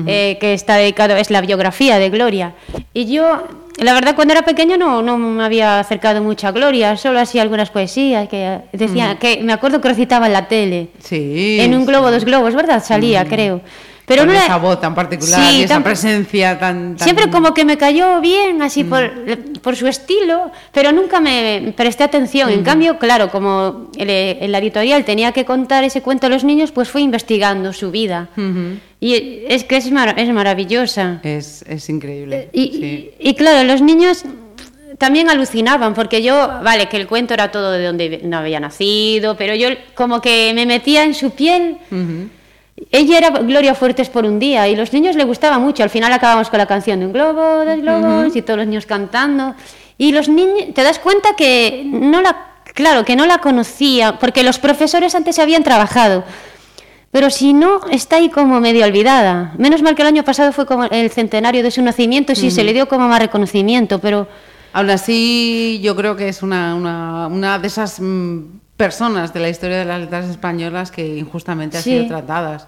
eh, 0.06 0.38
que 0.40 0.54
está 0.54 0.76
dedicado, 0.76 1.14
es 1.16 1.30
la 1.30 1.42
biografía 1.42 1.98
de 1.98 2.08
Gloria. 2.08 2.54
Y 2.94 3.12
yo, 3.12 3.46
la 3.78 3.94
verdad, 3.94 4.14
cuando 4.14 4.32
era 4.34 4.42
pequeña 4.42 4.76
no, 4.76 5.02
no 5.02 5.16
me 5.18 5.42
había 5.44 5.80
acercado 5.80 6.22
mucho 6.22 6.46
a 6.46 6.52
Gloria, 6.52 6.96
solo 6.96 7.18
hacía 7.20 7.42
algunas 7.42 7.70
poesías 7.70 8.28
que 8.28 8.60
decía, 8.72 9.16
que 9.18 9.40
me 9.42 9.52
acuerdo 9.52 9.80
que 9.80 9.88
recitaba 9.88 10.26
en 10.26 10.32
la 10.32 10.46
tele. 10.48 10.88
Sí. 11.02 11.58
en 11.60 11.74
un 11.74 11.80
sí. 11.82 11.86
globo, 11.86 12.10
dos 12.10 12.24
globos, 12.24 12.54
¿verdad? 12.54 12.82
Salía, 12.84 13.24
creo. 13.24 13.60
Pero 14.04 14.22
con 14.22 14.28
no 14.28 14.32
era- 14.34 14.44
esa 14.44 14.56
voz 14.58 14.80
tan 14.80 14.94
particular 14.96 15.40
Sí, 15.40 15.58
y 15.58 15.62
esa 15.62 15.74
tan- 15.74 15.84
presencia 15.84 16.58
tan, 16.58 16.96
tan- 16.96 17.04
Siempre 17.04 17.30
como 17.30 17.54
que 17.54 17.64
me 17.64 17.78
cayó 17.78 18.20
bien, 18.20 18.60
así 18.60 18.82
por, 18.82 19.10
por 19.62 19.76
su 19.76 19.86
estilo, 19.86 20.50
pero 20.72 20.90
nunca 20.92 21.20
me 21.20 21.72
presté 21.76 22.02
atención. 22.04 22.50
En 22.50 22.64
cambio, 22.64 22.98
claro, 22.98 23.30
como 23.30 23.90
el- 23.96 24.10
en 24.10 24.50
la 24.52 24.58
editorial 24.58 25.04
tenía 25.04 25.30
que 25.32 25.44
contar 25.44 25.84
ese 25.84 26.02
cuento 26.02 26.26
a 26.26 26.30
los 26.30 26.42
niños, 26.42 26.72
pues 26.72 26.88
fui 26.90 27.02
investigando 27.02 27.72
su 27.72 27.90
vida. 27.92 28.28
Y 29.04 29.42
es 29.48 29.64
que 29.64 29.76
es, 29.78 29.90
mara- 29.90 30.12
es 30.16 30.28
maravillosa. 30.28 31.18
Es, 31.24 31.64
es 31.68 31.88
increíble. 31.88 32.48
Y, 32.52 32.68
sí. 32.72 33.10
y- 33.18 33.30
y 33.30 33.34
claro, 33.34 33.64
los 33.64 33.82
niños 33.82 34.22
también 34.98 35.28
alucinaban, 35.28 35.92
porque 35.92 36.22
yo, 36.22 36.36
vale, 36.62 36.88
que 36.88 36.98
el 36.98 37.08
cuento 37.08 37.34
era 37.34 37.50
todo 37.50 37.72
de 37.72 37.84
donde 37.84 38.20
no 38.22 38.36
había 38.38 38.60
nacido, 38.60 39.36
pero 39.36 39.56
yo 39.56 39.70
como 39.94 40.20
que 40.20 40.52
me 40.54 40.66
metía 40.66 41.02
en 41.02 41.14
su 41.14 41.30
piel. 41.32 41.78
Ella 42.92 43.18
era 43.18 43.30
Gloria 43.30 43.74
Fuertes 43.74 44.08
por 44.08 44.24
un 44.24 44.38
día 44.38 44.68
y 44.68 44.76
los 44.76 44.92
niños 44.92 45.16
le 45.16 45.24
gustaba 45.24 45.58
mucho. 45.58 45.82
Al 45.82 45.90
final 45.90 46.12
acabamos 46.12 46.48
con 46.48 46.58
la 46.58 46.66
canción 46.66 47.00
de 47.00 47.06
un 47.06 47.12
globo, 47.12 47.64
dos 47.64 47.80
globos 47.80 48.36
y 48.36 48.42
todos 48.42 48.58
los 48.58 48.66
niños 48.68 48.86
cantando. 48.86 49.54
Y 49.98 50.12
los 50.12 50.28
niños, 50.28 50.74
te 50.74 50.82
das 50.84 50.98
cuenta 51.00 51.34
que 51.36 51.82
no 51.86 52.20
la, 52.22 52.36
claro, 52.74 53.04
que 53.04 53.16
no 53.16 53.26
la 53.26 53.38
conocía, 53.38 54.18
porque 54.20 54.42
los 54.44 54.58
profesores 54.58 55.14
antes 55.16 55.38
habían 55.40 55.62
trabajado. 55.64 56.24
Pero 57.12 57.28
si 57.30 57.52
no, 57.52 57.80
está 57.90 58.16
ahí 58.16 58.30
como 58.30 58.58
medio 58.58 58.84
olvidada. 58.86 59.52
Menos 59.58 59.82
mal 59.82 59.94
que 59.94 60.00
el 60.02 60.08
año 60.08 60.24
pasado 60.24 60.50
fue 60.52 60.64
como 60.66 60.84
el 60.84 61.10
centenario 61.10 61.62
de 61.62 61.70
su 61.70 61.82
nacimiento 61.82 62.32
y 62.32 62.36
sí, 62.36 62.50
se 62.50 62.64
le 62.64 62.72
dio 62.72 62.88
como 62.88 63.06
más 63.06 63.20
reconocimiento, 63.20 63.98
pero 64.00 64.26
Aún 64.74 64.88
así, 64.88 65.78
yo 65.82 65.94
creo 65.94 66.16
que 66.16 66.28
es 66.30 66.42
una, 66.42 66.74
una, 66.74 67.26
una 67.26 67.58
de 67.58 67.66
esas 67.66 68.00
mm, 68.00 68.38
personas 68.78 69.34
de 69.34 69.40
la 69.40 69.50
historia 69.50 69.76
de 69.80 69.84
las 69.84 70.00
letras 70.00 70.24
españolas 70.30 70.90
que 70.90 71.18
injustamente 71.18 71.76
han 71.76 71.82
Sí. 71.82 71.90
sido 71.90 72.06
tratadas. 72.06 72.66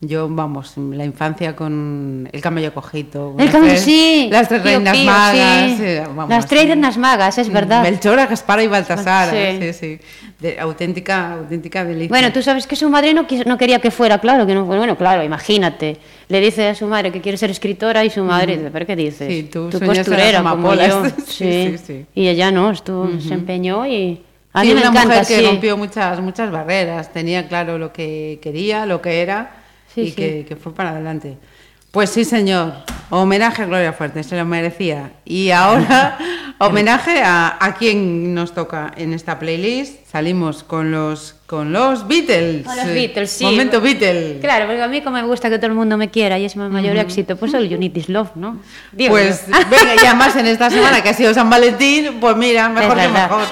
Yo, 0.00 0.28
vamos, 0.30 0.74
la 0.76 1.04
infancia 1.04 1.56
con 1.56 2.28
el 2.30 2.40
camello 2.40 2.72
cojito. 2.72 3.34
El 3.36 3.50
camello, 3.50 3.72
tres- 3.72 3.82
sí. 3.82 4.28
Las 4.30 4.48
tres 4.48 4.62
reinas 4.62 4.96
Pío, 4.96 5.06
magas. 5.10 5.76
sí. 5.76 5.82
eh, 5.82 6.02
vamos, 6.06 6.28
Las 6.28 6.46
tres 6.46 6.68
reinas 6.68 6.96
magas, 6.96 7.36
es 7.38 7.52
verdad. 7.52 7.82
Melchora, 7.82 8.26
Gaspara 8.26 8.62
y 8.62 8.68
Baltasar. 8.68 9.30
Sí. 9.30 9.36
eh, 9.36 9.72
sí, 9.72 9.98
sí. 9.98 10.30
De- 10.38 10.60
auténtica, 10.60 11.32
auténtica 11.32 11.84
delicia. 11.84 12.10
Bueno, 12.10 12.32
tú 12.32 12.42
sabes 12.42 12.68
que 12.68 12.76
su 12.76 12.88
madre 12.88 13.12
no, 13.12 13.26
quis- 13.26 13.44
no 13.44 13.58
quería 13.58 13.80
que 13.80 13.90
fuera, 13.90 14.18
claro, 14.20 14.46
que 14.46 14.54
no 14.54 14.66
Bueno, 14.66 14.96
claro, 14.96 15.24
imagínate. 15.24 15.96
Le 16.28 16.40
dice 16.40 16.68
a 16.68 16.74
su 16.76 16.86
madre 16.86 17.10
que 17.10 17.20
quiere 17.20 17.36
ser 17.36 17.50
escritora 17.50 18.04
y 18.04 18.10
su 18.10 18.22
madre 18.22 18.56
dice, 18.56 18.70
¿pero 18.70 18.86
qué 18.86 18.94
dices? 18.94 19.26
Sí, 19.28 19.48
tú 19.52 19.68
Tú 19.68 19.80
costurera 19.80 20.44
como 20.44 20.74
yo. 20.76 21.04
Sí, 21.26 21.26
Sí, 21.26 21.76
sí, 21.76 21.78
sí. 21.84 22.06
Y 22.14 22.28
ella 22.28 22.52
no, 22.52 22.70
estuvo, 22.70 23.10
se 23.20 23.34
empeñó 23.34 23.84
y... 23.84 24.22
A 24.52 24.62
Sí, 24.62 24.68
mí 24.68 24.74
me 24.74 24.80
una 24.80 24.90
encanta, 24.90 25.08
mujer 25.08 25.26
que 25.26 25.38
sí. 25.40 25.44
rompió 25.44 25.76
muchas, 25.76 26.20
muchas 26.20 26.50
barreras, 26.52 27.12
tenía 27.12 27.48
claro 27.48 27.78
lo 27.78 27.92
que 27.92 28.38
quería, 28.40 28.86
lo 28.86 29.02
que 29.02 29.22
era 29.22 29.57
Sí, 30.02 30.08
y 30.08 30.10
sí. 30.10 30.16
Que, 30.16 30.46
que 30.48 30.56
fue 30.56 30.74
para 30.74 30.90
adelante. 30.90 31.36
Pues 31.90 32.10
sí, 32.10 32.24
señor, 32.26 32.74
homenaje 33.08 33.62
a 33.62 33.66
Gloria 33.66 33.92
Fuerte, 33.94 34.22
se 34.22 34.36
lo 34.36 34.44
merecía. 34.44 35.12
Y 35.24 35.50
ahora, 35.50 36.18
homenaje 36.58 37.22
a, 37.22 37.56
a 37.58 37.74
quien 37.76 38.34
nos 38.34 38.52
toca 38.52 38.92
en 38.96 39.14
esta 39.14 39.38
playlist. 39.38 40.06
Salimos 40.06 40.62
con 40.64 40.90
los, 40.90 41.34
con 41.46 41.72
los 41.72 42.06
Beatles. 42.06 42.66
Con 42.66 42.76
los 42.76 42.86
Beatles, 42.86 43.30
sí. 43.30 43.44
Momento 43.44 43.80
Beatles. 43.80 44.38
Claro, 44.40 44.66
porque 44.66 44.82
a 44.82 44.88
mí 44.88 45.00
como 45.00 45.16
me 45.16 45.22
gusta 45.22 45.48
que 45.48 45.56
todo 45.56 45.68
el 45.68 45.74
mundo 45.74 45.96
me 45.96 46.10
quiera 46.10 46.38
y 46.38 46.44
es 46.44 46.56
mi 46.56 46.68
mayor 46.68 46.96
éxito, 46.98 47.36
pues 47.36 47.54
el 47.54 47.68
This 47.90 48.10
Love, 48.10 48.32
¿no? 48.34 48.58
Digo 48.92 49.12
Pues 49.12 49.46
venga, 49.70 49.94
y 50.02 50.06
además 50.06 50.36
en 50.36 50.46
esta 50.46 50.68
semana 50.68 51.02
que 51.02 51.08
ha 51.08 51.14
sido 51.14 51.32
San 51.32 51.48
Valentín, 51.48 52.18
pues 52.20 52.36
mira, 52.36 52.68
mejor 52.68 52.96
que 52.96 53.06
verdad. 53.06 53.30
mejor. 53.30 53.46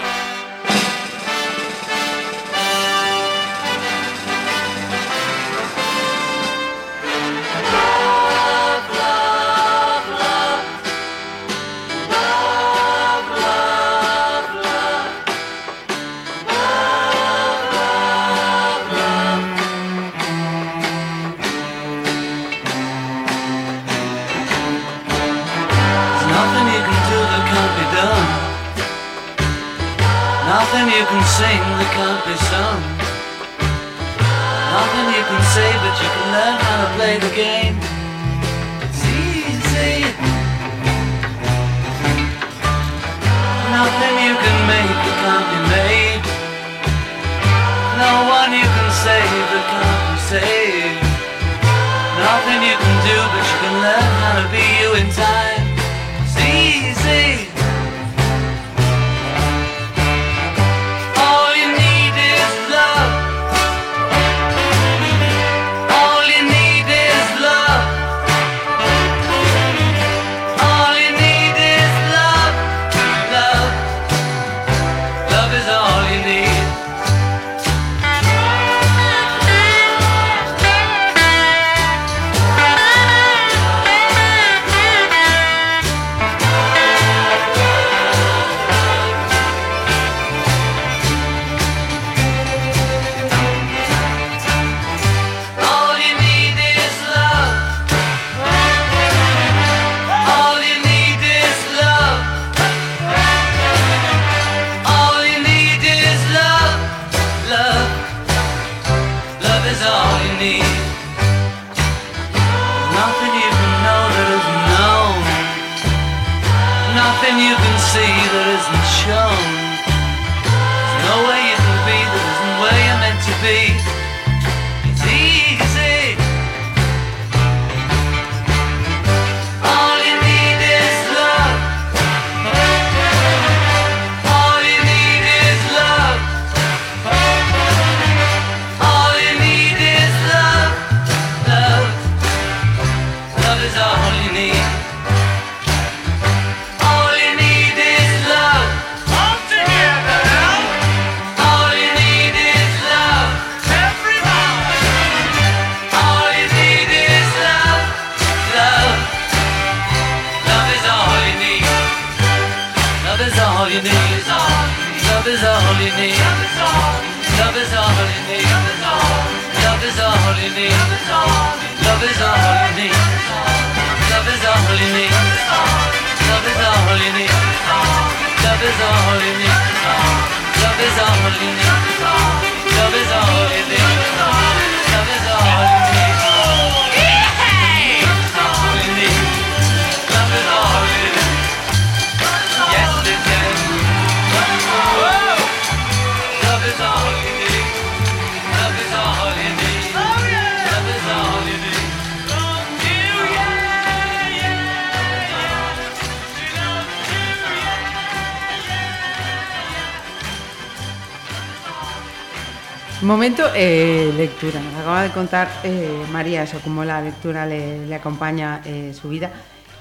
Contar 215.17 215.49
eh, 215.65 216.05
María 216.13 216.43
eso, 216.43 216.61
cómo 216.63 216.85
la 216.85 217.01
lectura 217.01 217.47
le, 217.47 217.87
le 217.87 217.95
acompaña 217.95 218.61
eh, 218.67 218.93
su 218.95 219.09
vida. 219.09 219.31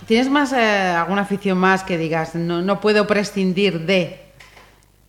¿Tienes 0.07 0.30
más 0.30 0.53
eh, 0.53 0.57
alguna 0.98 1.24
afición 1.24 1.57
más 1.57 1.84
que 1.84 1.98
digas 1.98 2.36
no, 2.36 2.62
no 2.62 2.80
puedo 2.80 3.06
prescindir 3.06 3.82
de? 3.86 4.22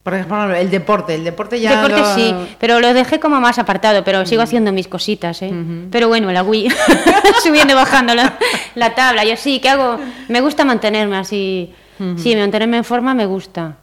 Por 0.02 0.14
ejemplo, 0.14 0.54
el 0.54 0.68
deporte. 0.70 1.14
El 1.14 1.24
deporte 1.24 1.60
ya. 1.60 1.76
Deporte 1.82 2.00
lo- 2.00 2.14
sí, 2.14 2.34
pero 2.58 2.80
lo 2.80 2.92
dejé 2.94 3.18
como 3.20 3.40
más 3.40 3.58
apartado, 3.58 4.02
pero 4.04 4.24
sigo 4.26 4.42
haciendo 4.42 4.72
mis 4.72 4.88
cositas, 4.88 5.42
¿eh? 5.42 5.52
Pero 5.90 6.08
bueno, 6.08 6.30
la 6.32 6.42
Wii, 6.42 6.68
subiendo 7.42 7.72
y 7.72 7.76
bajando 7.76 8.14
la, 8.14 8.36
la 8.74 8.94
tabla, 8.94 9.24
yo 9.24 9.36
sí, 9.36 9.58
¿qué 9.60 9.68
hago? 9.70 9.98
Me 10.28 10.40
gusta 10.40 10.64
mantenerme 10.64 11.16
así. 11.16 11.72
Sí, 12.16 12.34
mantenerme 12.36 12.76
en 12.78 12.84
forma 12.84 13.14
me 13.14 13.26
gusta. 13.26 13.76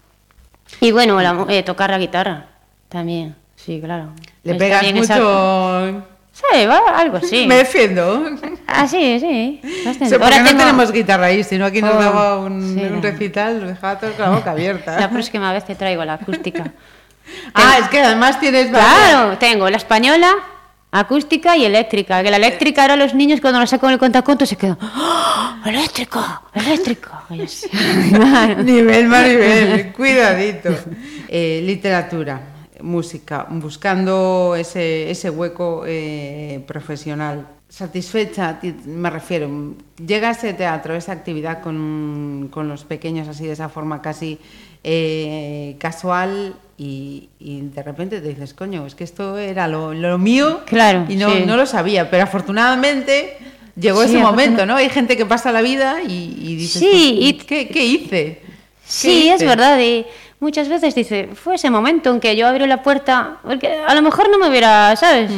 Y 0.82 0.91
bueno, 0.91 1.20
la 1.22 1.45
eh, 1.49 1.64
tocar 1.64 1.90
la 1.90 1.98
guitarra 1.99 2.45
también, 2.90 3.36
sí, 3.56 3.80
claro. 3.84 4.11
Le 4.44 4.56
pegas 4.56 4.84
esa- 4.84 5.15
mucho. 5.15 6.12
Sí, 6.34 6.66
va, 6.66 6.80
algo 6.98 7.18
así. 7.18 7.46
Me 7.46 7.58
defiendo. 7.58 8.26
Ah, 8.68 8.88
sí, 8.88 9.20
sí. 9.20 9.62
Sí, 9.64 10.00
porque 10.00 10.16
Ahora 10.16 10.40
no 10.40 10.46
tengo- 10.48 10.60
tenemos 10.62 10.92
guitarra 10.92 11.28
ahí, 11.28 11.44
si 11.44 11.58
no 11.60 11.66
aquí 11.66 11.80
nos 11.82 11.94
Oh, 11.96 12.00
daba 12.00 12.40
un, 12.40 12.74
sí, 12.76 12.82
un 12.84 12.96
no. 12.96 13.02
recital, 13.02 13.62
lo 13.62 13.68
dejaba 13.68 14.00
la 14.18 14.30
boca 14.32 14.52
abierta. 14.52 15.00
La 15.00 15.10
próxima 15.12 15.54
vez 15.54 15.64
te 15.66 15.76
traigo 15.76 16.04
la 16.04 16.14
acústica. 16.14 16.72
ah, 17.54 17.78
es 17.80 17.88
que 17.90 18.00
además 18.02 18.40
tienes 18.40 18.72
varias. 18.72 19.10
Claro, 19.12 19.38
tengo 19.38 19.70
la 19.70 19.78
española, 19.78 20.34
acústica 20.92 21.56
y 21.56 21.66
eléctrica. 21.66 22.24
Que 22.24 22.32
la 22.32 22.38
eléctrica 22.38 22.82
ahora 22.82 22.96
los 22.96 23.14
niños 23.14 23.40
cuando 23.40 23.60
la 23.60 23.68
saco 23.68 23.86
en 23.88 23.94
el 23.94 24.00
contaconto 24.00 24.46
se 24.48 24.56
quedan 24.56 24.78
¡Ah! 24.82 25.62
eléctrico, 25.68 26.20
eléctrico. 26.56 27.12
Nivel, 28.58 29.08
Maribel, 29.08 29.94
cuidadito. 29.94 30.70
Eh, 31.28 31.62
literatura, 31.64 32.42
música, 32.84 33.48
buscando 33.50 34.56
ese, 34.58 35.10
ese 35.10 35.30
hueco 35.30 35.84
eh, 35.88 36.64
profesional. 36.68 37.48
Satisfecha, 37.70 38.60
ti- 38.60 38.76
me 38.86 39.10
refiero, 39.10 39.50
llega 40.06 40.30
ese 40.32 40.54
teatro, 40.54 40.94
esa 40.96 41.12
actividad 41.14 41.62
con, 41.62 42.50
con 42.52 42.68
los 42.68 42.84
pequeños 42.86 43.28
así 43.28 43.46
de 43.48 43.54
esa 43.54 43.68
forma 43.70 44.02
casi 44.02 44.38
eh, 44.84 45.76
casual 45.80 46.56
y, 46.78 47.30
y 47.40 47.62
de 47.62 47.82
repente 47.84 48.22
te 48.22 48.28
dices, 48.30 48.54
coño, 48.54 48.86
es 48.86 48.96
que 48.96 49.04
esto 49.04 49.38
era 49.38 49.68
lo, 49.68 49.94
lo 49.94 50.18
mío 50.18 50.62
Claro, 50.66 51.06
y 51.10 51.16
no, 51.16 51.30
sí. 51.30 51.44
no 51.46 51.58
lo 51.58 51.66
sabía, 51.66 52.10
pero 52.12 52.24
afortunadamente 52.24 53.38
llegó 53.76 54.02
Sí, 54.04 54.10
ese 54.10 54.20
momento, 54.20 54.66
¿no? 54.66 54.76
Hay 54.76 54.90
gente 54.90 55.18
que 55.18 55.26
pasa 55.26 55.52
la 55.52 55.62
vida 55.62 56.02
y, 56.08 56.36
y 56.38 56.56
dices, 56.56 56.80
Sí, 56.80 57.34
"Pues, 57.38 57.46
¿qué, 57.48 57.68
qué 57.70 57.86
hice? 57.86 58.42
Sí, 58.86 59.08
¿Qué 59.08 59.30
es 59.30 59.36
hice?". 59.38 59.46
verdad. 59.48 59.80
Y 59.80 60.06
muchas 60.44 60.68
veces 60.70 60.94
dice, 60.94 61.30
fue 61.34 61.56
ese 61.56 61.70
momento 61.72 62.11
en 62.14 62.20
que 62.20 62.36
yo 62.36 62.45
abrí 62.45 62.68
la 62.68 62.84
puerta, 62.84 63.38
porque 63.44 63.68
a 63.88 63.95
lo 63.95 64.02
mejor 64.02 64.30
no 64.30 64.38
me 64.38 64.49
hubiera, 64.49 64.95
¿sabes? 64.95 65.32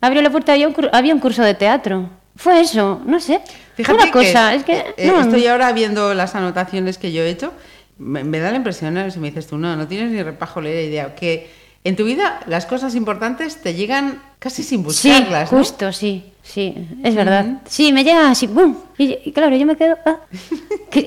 Abrió 0.00 0.22
la 0.22 0.30
puerta 0.30 0.56
y 0.56 0.62
había 0.62 0.76
un, 0.76 0.88
había 0.92 1.14
un 1.14 1.20
curso 1.20 1.42
de 1.42 1.54
teatro. 1.54 2.08
Fue 2.34 2.60
eso, 2.60 3.00
no 3.06 3.20
sé. 3.20 3.40
Fíjate 3.76 4.02
Una 4.02 4.10
cosa, 4.10 4.54
es 4.54 4.64
que... 4.64 4.94
eh, 4.96 5.06
no, 5.06 5.20
estoy 5.20 5.46
ahora 5.46 5.72
viendo 5.72 6.14
las 6.14 6.34
anotaciones 6.34 6.98
que 6.98 7.12
yo 7.12 7.22
he 7.22 7.28
hecho. 7.28 7.52
Me, 7.98 8.24
me 8.24 8.40
da 8.40 8.50
la 8.50 8.56
impresión, 8.56 8.96
¿eh? 8.98 9.10
si 9.10 9.18
me 9.18 9.28
dices 9.28 9.46
tú, 9.46 9.56
no, 9.58 9.76
no 9.76 9.86
tienes 9.86 10.10
ni 10.10 10.22
repajo 10.22 10.60
la 10.60 10.70
idea, 10.70 11.14
que 11.14 11.50
en 11.88 11.96
tu 11.96 12.04
vida 12.04 12.40
las 12.46 12.66
cosas 12.66 12.94
importantes 12.94 13.62
te 13.62 13.74
llegan 13.74 14.20
casi 14.38 14.62
sin 14.62 14.80
Sí, 14.90 15.08
buscarlas. 15.10 15.52
¿no? 15.52 15.58
justo, 15.58 15.92
sí, 15.92 16.24
sí, 16.42 16.74
es 17.02 17.14
verdad. 17.14 17.46
Sí, 17.66 17.92
me 17.92 18.04
llega 18.04 18.30
así, 18.30 18.46
¡bum! 18.46 18.74
Y, 18.98 19.18
y 19.24 19.32
claro, 19.32 19.54
yo 19.56 19.66
me 19.66 19.76
quedo... 19.76 19.96
ah. 20.06 20.16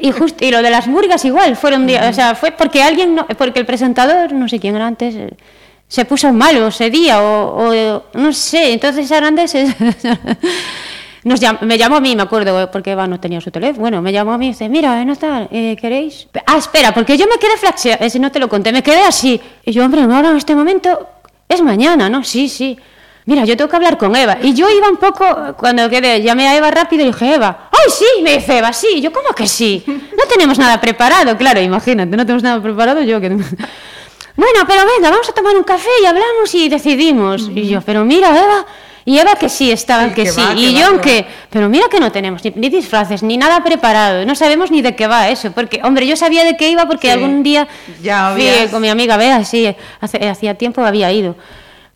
Y, 0.01 0.11
justo, 0.11 0.45
y 0.45 0.51
lo 0.51 0.61
de 0.61 0.69
las 0.69 0.85
murgas 0.87 1.25
igual, 1.25 1.55
fueron 1.55 1.85
o 1.89 2.13
sea, 2.13 2.35
fue 2.35 2.51
porque 2.51 2.83
alguien, 2.83 3.15
no- 3.15 3.25
porque 3.37 3.59
el 3.59 3.65
presentador, 3.65 4.33
no 4.33 4.47
sé 4.47 4.59
quién 4.59 4.75
era 4.75 4.85
antes, 4.85 5.15
eh, 5.15 5.33
se 5.87 6.05
puso 6.05 6.31
malo 6.31 6.67
ese 6.67 6.91
día, 6.91 7.23
o, 7.23 7.69
o 7.71 8.03
no 8.13 8.31
sé, 8.33 8.73
entonces 8.73 9.11
Arandes 9.11 9.55
es- 9.55 9.73
nos 11.23 11.41
llam- 11.41 11.59
me 11.61 11.77
llamó 11.77 11.97
a 11.97 11.99
mí, 11.99 12.15
me 12.15 12.23
acuerdo, 12.23 12.69
porque 12.71 12.91
Eva 12.91 13.07
no 13.07 13.19
tenía 13.19 13.41
su 13.41 13.51
teléfono, 13.51 13.79
bueno, 13.81 14.01
me 14.01 14.11
llamó 14.11 14.33
a 14.33 14.37
mí 14.37 14.47
y 14.47 14.49
dice, 14.49 14.69
mira, 14.69 15.01
eh, 15.01 15.05
no 15.05 15.13
está, 15.13 15.47
eh, 15.51 15.75
¿queréis? 15.79 16.27
Ah, 16.45 16.57
espera, 16.57 16.93
porque 16.93 17.17
yo 17.17 17.25
me 17.27 17.37
quedé 17.37 17.57
flaxea, 17.57 17.95
ese 17.95 18.19
no 18.19 18.31
te 18.31 18.39
lo 18.39 18.47
conté, 18.47 18.71
me 18.71 18.81
quedé 18.83 19.03
así, 19.03 19.39
y 19.65 19.71
yo, 19.71 19.83
hombre, 19.83 20.01
ahora 20.01 20.29
en 20.31 20.37
este 20.37 20.55
momento, 20.55 21.07
es 21.47 21.61
mañana, 21.61 22.09
¿no? 22.09 22.23
Sí, 22.23 22.47
sí. 22.47 22.77
Mira, 23.25 23.45
yo 23.45 23.55
tengo 23.55 23.69
que 23.69 23.75
hablar 23.75 23.95
con 23.97 24.15
Eva. 24.15 24.37
Y 24.41 24.55
yo 24.55 24.67
iba 24.71 24.89
un 24.89 24.97
poco, 24.97 25.53
cuando 25.55 25.87
quedé, 25.87 26.19
llamé 26.23 26.47
a 26.47 26.57
Eva 26.57 26.71
rápido 26.71 27.03
y 27.03 27.07
dije, 27.07 27.35
Eva, 27.35 27.69
¡ay, 27.71 27.91
sí! 27.91 28.23
Me 28.23 28.37
dice 28.37 28.57
Eva, 28.57 28.73
sí. 28.73 28.87
Y 28.95 29.01
yo, 29.01 29.11
¿cómo 29.13 29.29
que 29.35 29.47
sí? 29.47 29.83
No 29.85 30.23
tenemos 30.27 30.57
nada 30.57 30.81
preparado. 30.81 31.37
Claro, 31.37 31.59
imagínate, 31.61 32.17
no 32.17 32.25
tenemos 32.25 32.41
nada 32.41 32.59
preparado 32.59 33.03
yo 33.03 33.21
que... 33.21 33.29
Bueno, 33.29 34.59
pero 34.67 34.81
venga, 34.95 35.11
vamos 35.11 35.29
a 35.29 35.33
tomar 35.33 35.55
un 35.55 35.63
café 35.63 35.89
y 36.01 36.05
hablamos 36.07 36.55
y 36.55 36.69
decidimos. 36.69 37.51
Y 37.53 37.67
yo, 37.67 37.81
pero 37.81 38.03
mira, 38.03 38.29
Eva... 38.29 38.65
Y 39.09 39.17
Eva 39.17 39.33
que 39.35 39.49
sí, 39.49 39.71
estaba 39.71 40.03
Sí, 40.09 40.13
que, 40.13 40.23
que 40.25 40.31
sí. 40.31 40.39
va, 40.39 40.53
que 40.53 40.59
y 40.61 40.73
va, 40.75 40.79
yo 40.81 41.01
que 41.01 41.09
que... 41.23 41.25
Pero 41.49 41.67
mira 41.67 41.85
que 41.89 41.99
no 41.99 42.11
tenemos 42.11 42.43
ni, 42.45 42.51
ni 42.55 42.69
disfraces, 42.69 43.23
ni 43.23 43.37
nada 43.37 43.63
preparado. 43.63 44.23
No 44.23 44.35
sabemos 44.35 44.69
ni 44.69 44.83
de 44.83 44.95
qué 44.95 45.07
va 45.07 45.29
eso. 45.29 45.51
Porque, 45.51 45.81
hombre, 45.83 46.05
yo 46.05 46.15
sabía 46.15 46.43
de 46.43 46.55
qué 46.55 46.69
iba 46.69 46.85
porque 46.85 47.07
Sí. 47.07 47.13
algún 47.13 47.41
día 47.41 47.67
Ya 48.03 48.33
fui 48.35 48.45
con 48.69 48.81
mi 48.83 48.89
amiga 48.89 49.17
Bea, 49.17 49.43
sí, 49.43 49.75
hace- 49.99 50.29
hacía 50.29 50.53
tiempo 50.53 50.83
había 50.83 51.11
ido. 51.11 51.35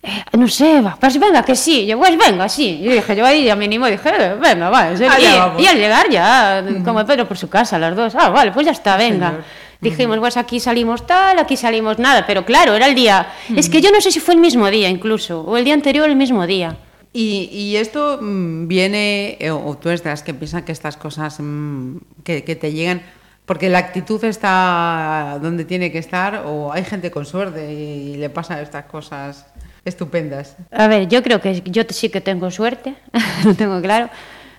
Eh, 0.02 0.24
no 0.36 0.48
sé, 0.48 0.78
Eva, 0.78 0.96
pues 1.00 1.16
venga, 1.20 1.44
que 1.44 1.54
sí. 1.54 1.86
Yo, 1.86 1.96
pues 1.98 2.18
venga, 2.18 2.48
sí. 2.48 2.80
Yo 2.82 2.90
dije, 2.92 3.14
yo 3.14 3.24
ahí 3.24 3.48
a 3.48 3.54
mínimo 3.54 3.86
dije, 3.86 4.10
eh, 4.18 4.34
venga, 4.40 4.68
vale. 4.68 4.96
Y, 4.98 5.62
y 5.62 5.66
al 5.68 5.76
llegar 5.78 6.10
ya, 6.10 6.64
como 6.84 7.06
Pedro 7.06 7.28
por 7.28 7.38
su 7.38 7.48
casa, 7.48 7.78
las 7.78 7.94
dos, 7.94 8.12
ah, 8.16 8.28
vale, 8.30 8.50
pues 8.50 8.66
ya 8.66 8.72
está, 8.72 8.96
venga. 8.96 9.28
señor. 9.28 9.44
Dijimos, 9.80 10.18
pues 10.18 10.36
aquí 10.36 10.58
salimos 10.58 11.06
tal, 11.06 11.38
aquí 11.38 11.56
salimos 11.56 11.98
nada, 12.00 12.24
pero 12.26 12.44
claro, 12.44 12.74
era 12.74 12.86
el 12.86 12.94
día. 12.96 13.28
Es 13.54 13.68
que 13.68 13.80
yo 13.80 13.92
no 13.92 14.00
sé 14.00 14.10
si 14.10 14.18
fue 14.18 14.34
el 14.34 14.40
mismo 14.40 14.68
día 14.68 14.88
incluso, 14.88 15.42
o 15.42 15.56
el 15.56 15.64
día 15.64 15.74
anterior 15.74 16.08
el 16.08 16.16
mismo 16.16 16.46
día. 16.46 16.74
Y, 17.16 17.48
y 17.52 17.76
esto 17.76 18.18
mm, 18.20 18.66
viene, 18.66 19.36
eh, 19.38 19.52
o 19.52 19.78
tú 19.80 19.88
eres 19.88 20.02
de 20.02 20.10
las 20.10 20.24
que 20.24 20.34
piensan 20.34 20.64
que 20.64 20.72
estas 20.72 20.96
cosas 20.96 21.38
mm, 21.38 21.98
que, 22.24 22.42
que 22.42 22.56
te 22.56 22.72
llegan, 22.72 23.02
porque 23.46 23.68
la 23.68 23.78
actitud 23.78 24.22
está 24.24 25.38
donde 25.40 25.64
tiene 25.64 25.92
que 25.92 25.98
estar, 25.98 26.42
o 26.44 26.72
hay 26.72 26.82
gente 26.82 27.12
con 27.12 27.24
suerte 27.24 27.72
y 27.72 28.16
le 28.16 28.30
pasan 28.30 28.58
estas 28.58 28.86
cosas 28.86 29.46
estupendas. 29.84 30.56
A 30.72 30.88
ver, 30.88 31.06
yo 31.06 31.22
creo 31.22 31.40
que 31.40 31.62
yo 31.64 31.84
sí 31.88 32.08
que 32.08 32.20
tengo 32.20 32.50
suerte, 32.50 32.96
lo 33.44 33.54
tengo 33.54 33.80
claro, 33.80 34.10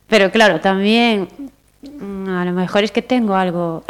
pero 0.08 0.32
claro, 0.32 0.62
también 0.62 1.28
mm, 1.82 2.30
a 2.30 2.46
lo 2.46 2.54
mejor 2.54 2.86
es 2.86 2.92
que 2.92 3.02
tengo 3.02 3.36
algo. 3.36 3.84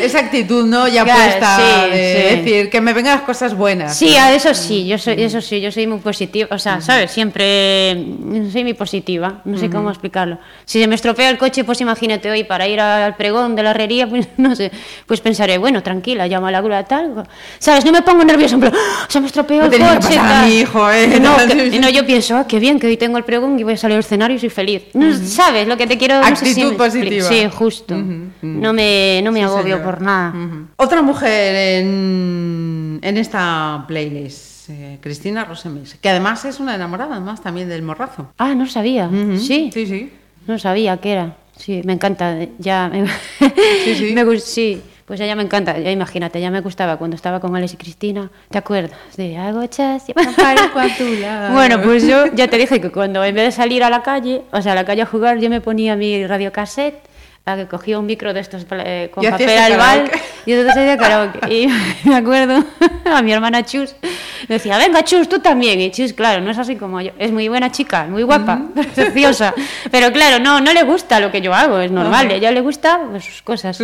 Esa 0.00 0.18
actitud, 0.20 0.66
¿no? 0.66 0.88
Ya 0.88 1.04
Claro, 1.04 1.22
puesta 1.22 1.56
sí, 1.56 1.90
de 1.90 2.30
sí. 2.30 2.36
decir 2.36 2.70
que 2.70 2.80
me 2.80 2.92
vengan 2.92 3.16
las 3.16 3.24
cosas 3.24 3.54
buenas. 3.54 3.96
Sí, 3.96 4.14
¿no? 4.16 4.20
a 4.24 4.32
eso 4.34 4.52
sí, 4.52 4.86
yo 4.86 4.98
soy, 4.98 5.22
eso 5.22 5.40
sí, 5.40 5.60
yo 5.60 5.70
soy 5.72 5.86
muy 5.86 5.98
positiva, 6.00 6.48
o 6.50 6.58
sea, 6.58 6.80
¿sabes? 6.80 7.10
Siempre 7.12 7.94
mm, 7.94 8.50
soy 8.52 8.64
muy 8.64 8.74
positiva, 8.74 9.40
no 9.44 9.56
sé 9.58 9.70
cómo 9.70 9.88
explicarlo. 9.90 10.38
Si 10.64 10.80
se 10.80 10.86
me 10.86 10.94
estropea 10.96 11.30
el 11.30 11.38
coche, 11.38 11.64
pues 11.64 11.80
imagínate 11.80 12.30
hoy 12.30 12.44
para 12.44 12.66
ir 12.68 12.80
al 12.80 13.16
pregón 13.16 13.56
de 13.56 13.62
la 13.62 13.70
herrería, 13.70 14.06
pues 14.08 14.28
no 14.36 14.54
sé, 14.54 14.70
pues 15.06 15.20
pensaré, 15.20 15.56
bueno, 15.58 15.82
tranquila, 15.82 16.26
llamo 16.26 16.46
a 16.48 16.50
la 16.50 16.60
grúa 16.60 16.84
tal, 16.84 17.26
¿sabes? 17.58 17.84
No 17.84 17.92
me 17.92 18.02
pongo 18.02 18.24
nerviosa, 18.24 18.54
en 18.54 18.60
plan, 18.60 18.72
"Ah, 18.76 19.06
se 19.08 19.20
me 19.20 19.26
estropeó 19.26 19.58
No 19.60 19.64
el 19.66 19.70
que 19.70 19.78
coche. 19.78 19.94
pasar 19.96 20.18
a 20.18 20.28
tal". 20.40 20.46
mi 20.48 20.58
hijo, 20.58 20.90
¿eh? 20.90 21.18
No, 21.20 21.36
No, 21.38 21.46
que- 21.70 21.78
no, 21.80 21.88
yo 21.88 22.04
pienso, 22.04 22.36
ah, 22.36 22.46
qué 22.46 22.58
bien 22.58 22.78
que 22.78 22.86
hoy 22.88 22.96
tengo 22.96 23.16
el 23.18 23.24
pregón 23.24 23.58
y 23.58 23.62
voy 23.62 23.74
a 23.74 23.76
salir 23.76 23.94
al 23.94 24.00
escenario 24.00 24.36
y 24.36 24.40
soy 24.40 24.50
feliz. 24.50 24.82
¿Sabes 25.26 25.66
lo 25.68 25.76
que 25.76 25.86
te 25.86 25.96
quiero? 25.96 26.20
no 26.20 26.36
sé 26.36 26.44
si 26.46 26.50
Actitud 26.62 26.76
positiva. 26.76 27.28
Sí, 27.28 27.46
justo. 27.52 27.94
No 28.42 28.72
me, 28.72 28.95
no 29.24 29.32
me 29.32 29.40
Sí, 29.40 29.44
agobio 29.44 29.76
señor. 29.76 29.82
por 29.82 30.00
nada. 30.02 30.34
Otra 30.76 31.02
mujer 31.02 31.54
en, 31.84 32.98
en 33.02 33.16
esta 33.16 33.84
playlist, 33.86 34.70
eh, 34.70 34.98
Cristina 35.00 35.44
Rosemis, 35.44 35.94
que 35.94 36.08
además 36.08 36.44
es 36.44 36.60
una 36.60 36.74
enamorada 36.74 37.16
además 37.16 37.42
también 37.42 37.68
del 37.68 37.82
morrazo. 37.82 38.32
Ah, 38.38 38.54
no 38.54 38.66
sabía. 38.66 39.08
Sí. 39.38 39.70
Sí, 39.72 39.86
sí. 39.86 40.12
No 40.46 40.58
sabía 40.58 40.96
qué 40.98 41.12
era. 41.12 41.36
Sí, 41.56 41.80
me 41.84 41.92
encanta. 41.94 42.36
Ya 42.58 42.88
me, 42.92 43.06
sí. 43.96 44.12
me 44.14 44.24
gus- 44.24 44.42
sí, 44.44 44.82
pues 45.06 45.18
ella 45.20 45.34
me 45.34 45.42
encanta. 45.42 45.78
Ya 45.78 45.90
imagínate, 45.90 46.40
ya 46.40 46.50
me 46.50 46.60
gustaba 46.60 46.98
cuando 46.98 47.16
estaba 47.16 47.40
con 47.40 47.56
Alex 47.56 47.74
y 47.74 47.76
Cristina. 47.78 48.30
¿Te 48.50 48.58
acuerdas? 48.58 48.98
De 49.16 49.36
algo 49.38 49.64
chas. 49.66 50.04
Lado. 51.20 51.54
Bueno, 51.54 51.80
pues 51.82 52.06
yo 52.06 52.26
ya 52.34 52.48
te 52.48 52.58
dije 52.58 52.80
que 52.80 52.90
cuando 52.90 53.24
en 53.24 53.34
vez 53.34 53.44
de 53.46 53.52
salir 53.52 53.82
a 53.84 53.90
la 53.90 54.02
calle, 54.02 54.42
o 54.52 54.60
sea, 54.60 54.72
a 54.72 54.74
la 54.74 54.84
calle 54.84 55.02
a 55.02 55.06
jugar, 55.06 55.38
yo 55.38 55.48
me 55.48 55.60
ponía 55.60 55.96
mi 55.96 56.26
radiocassette, 56.26 56.98
a 57.48 57.54
que 57.54 57.68
cogía 57.68 57.96
un 57.96 58.06
micro 58.06 58.34
de 58.34 58.40
estos 58.40 58.66
eh, 58.72 59.08
con 59.14 59.24
papel 59.24 59.48
el 59.48 59.58
albal 59.58 60.10
y 60.44 60.52
entonces 60.52 60.76
hacía 60.76 60.98
karaoke. 60.98 61.38
Y 61.48 61.68
me 62.08 62.16
acuerdo 62.16 62.64
a 63.04 63.22
mi 63.22 63.32
hermana 63.32 63.64
Chus, 63.64 63.94
decía, 64.48 64.76
venga 64.78 65.04
Chus, 65.04 65.28
tú 65.28 65.38
también. 65.38 65.80
Y 65.80 65.92
Chus, 65.92 66.12
claro, 66.12 66.40
no 66.40 66.50
es 66.50 66.58
así 66.58 66.74
como 66.74 67.00
yo. 67.00 67.12
Es 67.18 67.30
muy 67.30 67.46
buena 67.46 67.70
chica, 67.70 68.04
muy 68.06 68.24
guapa, 68.24 68.62
preciosa. 68.94 69.54
Pero 69.92 70.12
claro, 70.12 70.42
no, 70.42 70.60
no 70.60 70.72
le 70.72 70.82
gusta 70.82 71.20
lo 71.20 71.30
que 71.30 71.40
yo 71.40 71.54
hago, 71.54 71.78
es 71.78 71.92
normal. 71.92 72.28
A 72.30 72.34
ella 72.34 72.50
le 72.50 72.62
gusta 72.62 73.00
pues, 73.10 73.24
sus 73.24 73.42
cosas. 73.42 73.80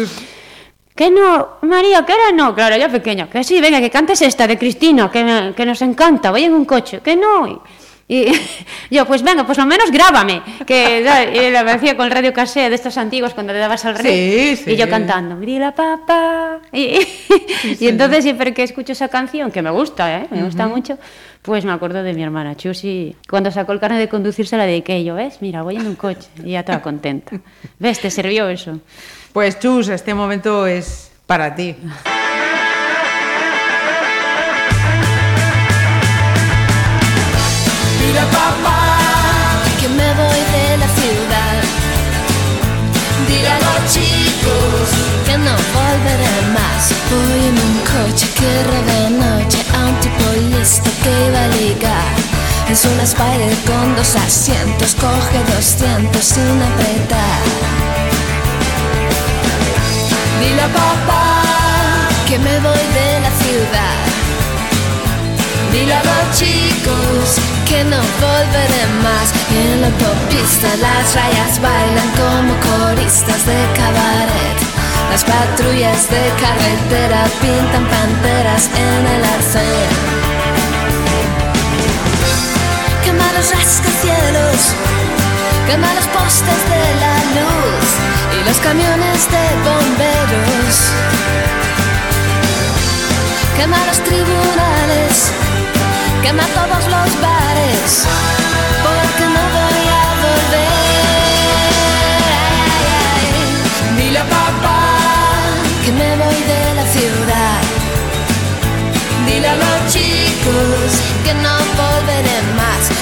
Que 0.97 1.11
no, 1.13 1.59
María, 1.63 2.05
que 2.05 2.13
era 2.15 2.33
no, 2.35 2.57
claro, 2.57 2.77
ya 2.77 2.89
pequeña, 2.89 3.31
que 3.31 3.45
sí, 3.45 3.61
venga, 3.61 3.81
que 3.81 3.91
cantes 3.91 4.21
esta 4.23 4.49
de 4.49 4.59
Cristina, 4.59 5.09
que, 5.09 5.55
que 5.57 5.65
nos 5.65 5.81
encanta, 5.83 6.33
voy 6.33 6.45
en 6.45 6.53
un 6.53 6.65
coche, 6.65 6.99
que 6.99 7.15
no. 7.15 7.63
Y, 8.13 8.27
yo, 8.91 9.07
pues 9.07 9.23
venga, 9.23 9.47
pues 9.47 9.57
lo 9.57 9.65
menos 9.65 9.91
grábame, 9.91 10.43
que 10.67 11.03
¿sabes? 11.07 11.35
y 11.35 11.51
le 11.51 11.65
decía 11.65 11.97
con 11.97 12.05
el 12.05 12.13
radio 12.13 12.35
casé 12.35 12.69
de 12.69 12.75
estos 12.75 12.99
antiguos 12.99 13.33
cuando 13.33 13.55
le 13.55 13.59
dabas 13.59 13.87
al 13.87 13.99
rey, 13.99 14.55
Sí, 14.55 14.65
sí. 14.65 14.71
y 14.73 14.77
yo 14.77 14.87
cantando, 14.87 15.39
la 15.59 15.75
papá, 15.75 16.61
y, 16.73 16.99
y 17.81 17.89
entonces 17.89 18.23
siempre 18.25 18.53
que 18.53 18.65
escucho 18.65 18.93
esa 18.93 19.09
canción, 19.09 19.51
que 19.51 19.63
me 19.63 19.71
gusta, 19.71 20.19
¿eh? 20.19 20.27
me 20.31 20.43
gusta 20.43 20.69
mucho, 20.69 20.99
pues 21.41 21.65
me 21.65 21.73
acuerdo 21.73 22.03
de 22.03 22.13
mi 22.13 22.23
hermana 22.23 22.55
Chusi, 22.55 23.17
cuando 23.31 23.51
sacó 23.51 23.73
el 23.73 23.81
carnet 23.81 23.99
de 23.99 24.09
conducir 24.11 24.47
se 24.47 24.59
la 24.59 24.67
dediqué, 24.67 24.99
y 24.99 25.05
yo, 25.05 25.15
¿ves? 25.15 25.39
Mira, 25.41 25.63
voy 25.63 25.77
en 25.77 25.87
un 25.87 25.95
coche, 25.97 26.29
y 26.45 26.51
ya 26.51 26.61
estaba 26.61 26.83
contenta. 26.83 27.41
¿Ves? 27.79 27.99
Te 27.99 28.11
sirvió 28.11 28.47
eso. 28.51 28.79
Pues 29.33 29.59
Chus, 29.59 29.89
este 29.89 30.13
momento 30.13 30.67
es 30.67 31.11
para 31.27 31.55
ti. 31.55 31.75
De 46.05 46.21
la 46.21 46.31
ciudad. 46.31 46.53
Dile 46.53 47.15
a 47.15 47.23
los 47.25 47.59
chicos 47.59 47.63
que 47.69 47.73
no 47.73 47.73
voy 47.73 47.73
coche 47.93 48.27
que 48.39 48.65
roba 48.65 49.11
noche 49.11 49.59
a 49.75 49.87
un 49.87 50.01
tipo 50.01 50.25
que 51.03 51.11
iba 51.29 51.45
a 51.45 51.49
ligar. 51.49 52.15
Es 52.71 52.85
una 52.85 53.03
Spider 53.03 53.55
con 53.67 53.97
dos 53.97 54.17
asientos, 54.17 54.95
coge 54.95 55.39
200 55.57 56.25
sin 56.25 56.63
apretar. 56.63 57.43
Dile 60.41 60.63
a 60.63 60.69
papá 60.69 61.43
que 62.27 62.39
me 62.39 62.59
voy 62.61 62.85
de 62.99 63.21
la 63.25 63.31
ciudad. 63.43 63.99
Dile 65.73 65.95
a 65.95 66.03
los 66.05 66.39
chicos 66.39 67.41
que 67.69 67.85
no 67.85 68.01
volveré 68.21 68.85
más. 69.03 69.33
En 69.51 69.81
la 69.81 69.87
autopista 69.89 70.69
las 70.81 71.15
rayas 71.15 71.61
bailan 71.61 72.11
como 72.21 72.55
coristas 72.71 73.47
de 73.47 73.59
cabaret. 73.77 74.82
Las 75.13 75.25
patrullas 75.25 76.09
de 76.09 76.23
carretera 76.41 77.25
pintan 77.43 77.85
panteras 77.87 78.71
en 78.75 79.07
el 79.15 79.23
arcén. 79.23 79.91
Quema 83.05 83.31
los 83.37 83.51
rascacielos, 83.51 84.59
quema 85.67 85.93
los 85.93 86.07
postes 86.17 86.61
de 86.73 86.85
la 87.05 87.17
luz 87.37 87.87
y 88.41 88.49
los 88.49 88.57
camiones 88.61 89.31
de 89.35 89.45
bomberos. 89.67 90.75
Quema 93.55 93.85
los 93.89 93.99
tribunales, 94.09 95.31
quema 96.23 96.45
todos 96.57 96.85
los 96.89 97.21
bares, 97.21 98.07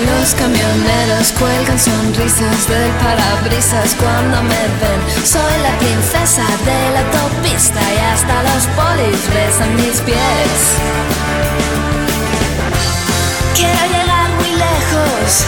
Los 0.07 0.35
camioneros 0.35 1.33
cuelgan 1.39 1.79
sonrisas 1.79 2.69
del 2.69 2.91
parabrisas 3.03 3.95
cuando 3.97 4.43
me 4.43 4.63
ven. 4.81 5.01
Soy 5.27 5.53
la 5.63 5.77
princesa 5.79 6.47
de 6.65 6.91
la 6.95 7.01
autopista 7.01 7.81
y 7.81 7.99
hasta 7.99 8.43
los 8.45 8.67
polis 8.79 9.21
besan 9.35 9.77
mis 9.77 10.01
pies. 10.01 10.59
Quiero 13.55 13.83
llegar 13.93 14.31
muy 14.39 14.53
lejos, 14.53 15.45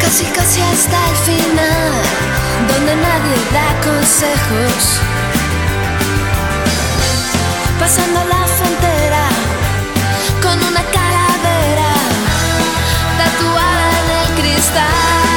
casi 0.00 0.24
casi 0.24 0.62
hasta 0.62 0.98
el 1.10 1.16
final, 1.28 1.92
donde 2.68 2.96
nadie 2.96 3.36
da 3.52 3.68
consejos. 3.82 5.00
Pasando 7.78 8.24
la 8.24 8.46
frontera 8.46 8.87
el 14.76 15.27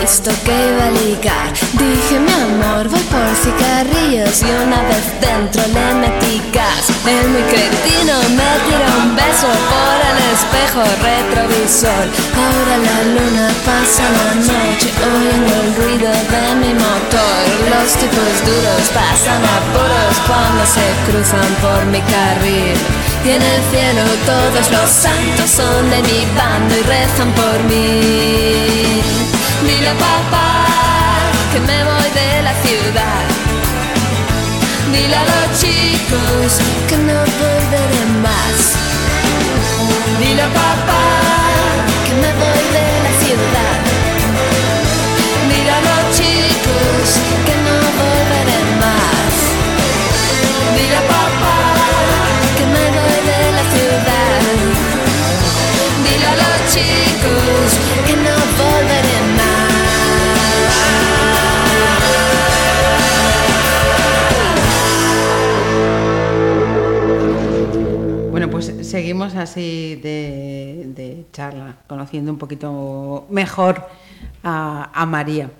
listo 0.00 0.30
que 0.44 0.52
iba 0.52 0.86
a 0.86 0.90
ligar. 0.90 1.52
Dije, 1.74 2.18
mi 2.18 2.32
amor, 2.32 2.88
voy 2.88 3.04
por 3.12 3.28
cigarrillos 3.42 4.42
y 4.42 4.50
una 4.64 4.80
vez 4.88 5.04
dentro 5.20 5.62
le 5.74 5.94
metí 6.02 6.42
gas. 6.52 6.88
El 7.06 7.28
muy 7.28 7.42
cretino 7.52 8.14
me 8.38 8.50
tiró 8.64 8.88
un 9.02 9.14
beso 9.14 9.48
por 9.70 9.96
el 10.10 10.18
espejo 10.34 10.82
retrovisor. 11.04 12.04
Ahora 12.40 12.76
la 12.88 12.98
luna 13.14 13.48
pasa 13.68 14.04
la 14.18 14.30
noche 14.48 14.88
oyendo 15.04 15.52
el 15.62 15.68
ruido 15.76 16.10
de 16.32 16.44
mi 16.62 16.72
motor. 16.74 17.42
Los 17.72 17.92
tipos 18.00 18.32
duros 18.48 18.82
pasan 18.94 19.42
apuros 19.58 20.14
cuando 20.26 20.62
se 20.64 20.86
cruzan 21.06 21.50
por 21.60 21.84
mi 21.86 22.00
carril. 22.02 22.76
Y 23.24 23.30
en 23.36 23.42
el 23.42 23.62
cielo 23.70 24.02
todos 24.24 24.70
los 24.70 24.88
santos 24.88 25.50
son 25.50 25.90
de 25.90 26.00
mi 26.02 26.26
bando 26.36 26.74
y 26.74 26.82
rezan 26.82 27.30
por 27.32 27.58
mí. 27.64 29.39
Dile 29.66 29.88
a 29.88 29.94
papá 29.94 30.48
que 31.52 31.60
me 31.60 31.84
voy 31.84 32.10
de 32.14 32.42
la 32.42 32.54
ciudad. 32.62 33.24
Dile 34.92 35.16
a 35.16 35.24
los 35.24 35.60
chicos 35.60 36.58
que 36.88 36.96
no 36.96 37.18
volveré 37.42 38.06
más. 38.22 38.56
Dile 40.18 40.42
a 40.42 40.48
papá 40.48 41.04
que 42.06 42.12
me 42.22 42.32
voy 42.40 42.59
seguimos 69.28 69.34
así 69.50 69.96
de, 70.02 70.84
de 70.94 71.26
charla, 71.32 71.76
conociendo 71.86 72.32
un 72.32 72.38
poquito 72.38 73.26
mejor 73.30 73.86
a, 74.42 74.90
a 74.94 75.06
María. 75.06 75.50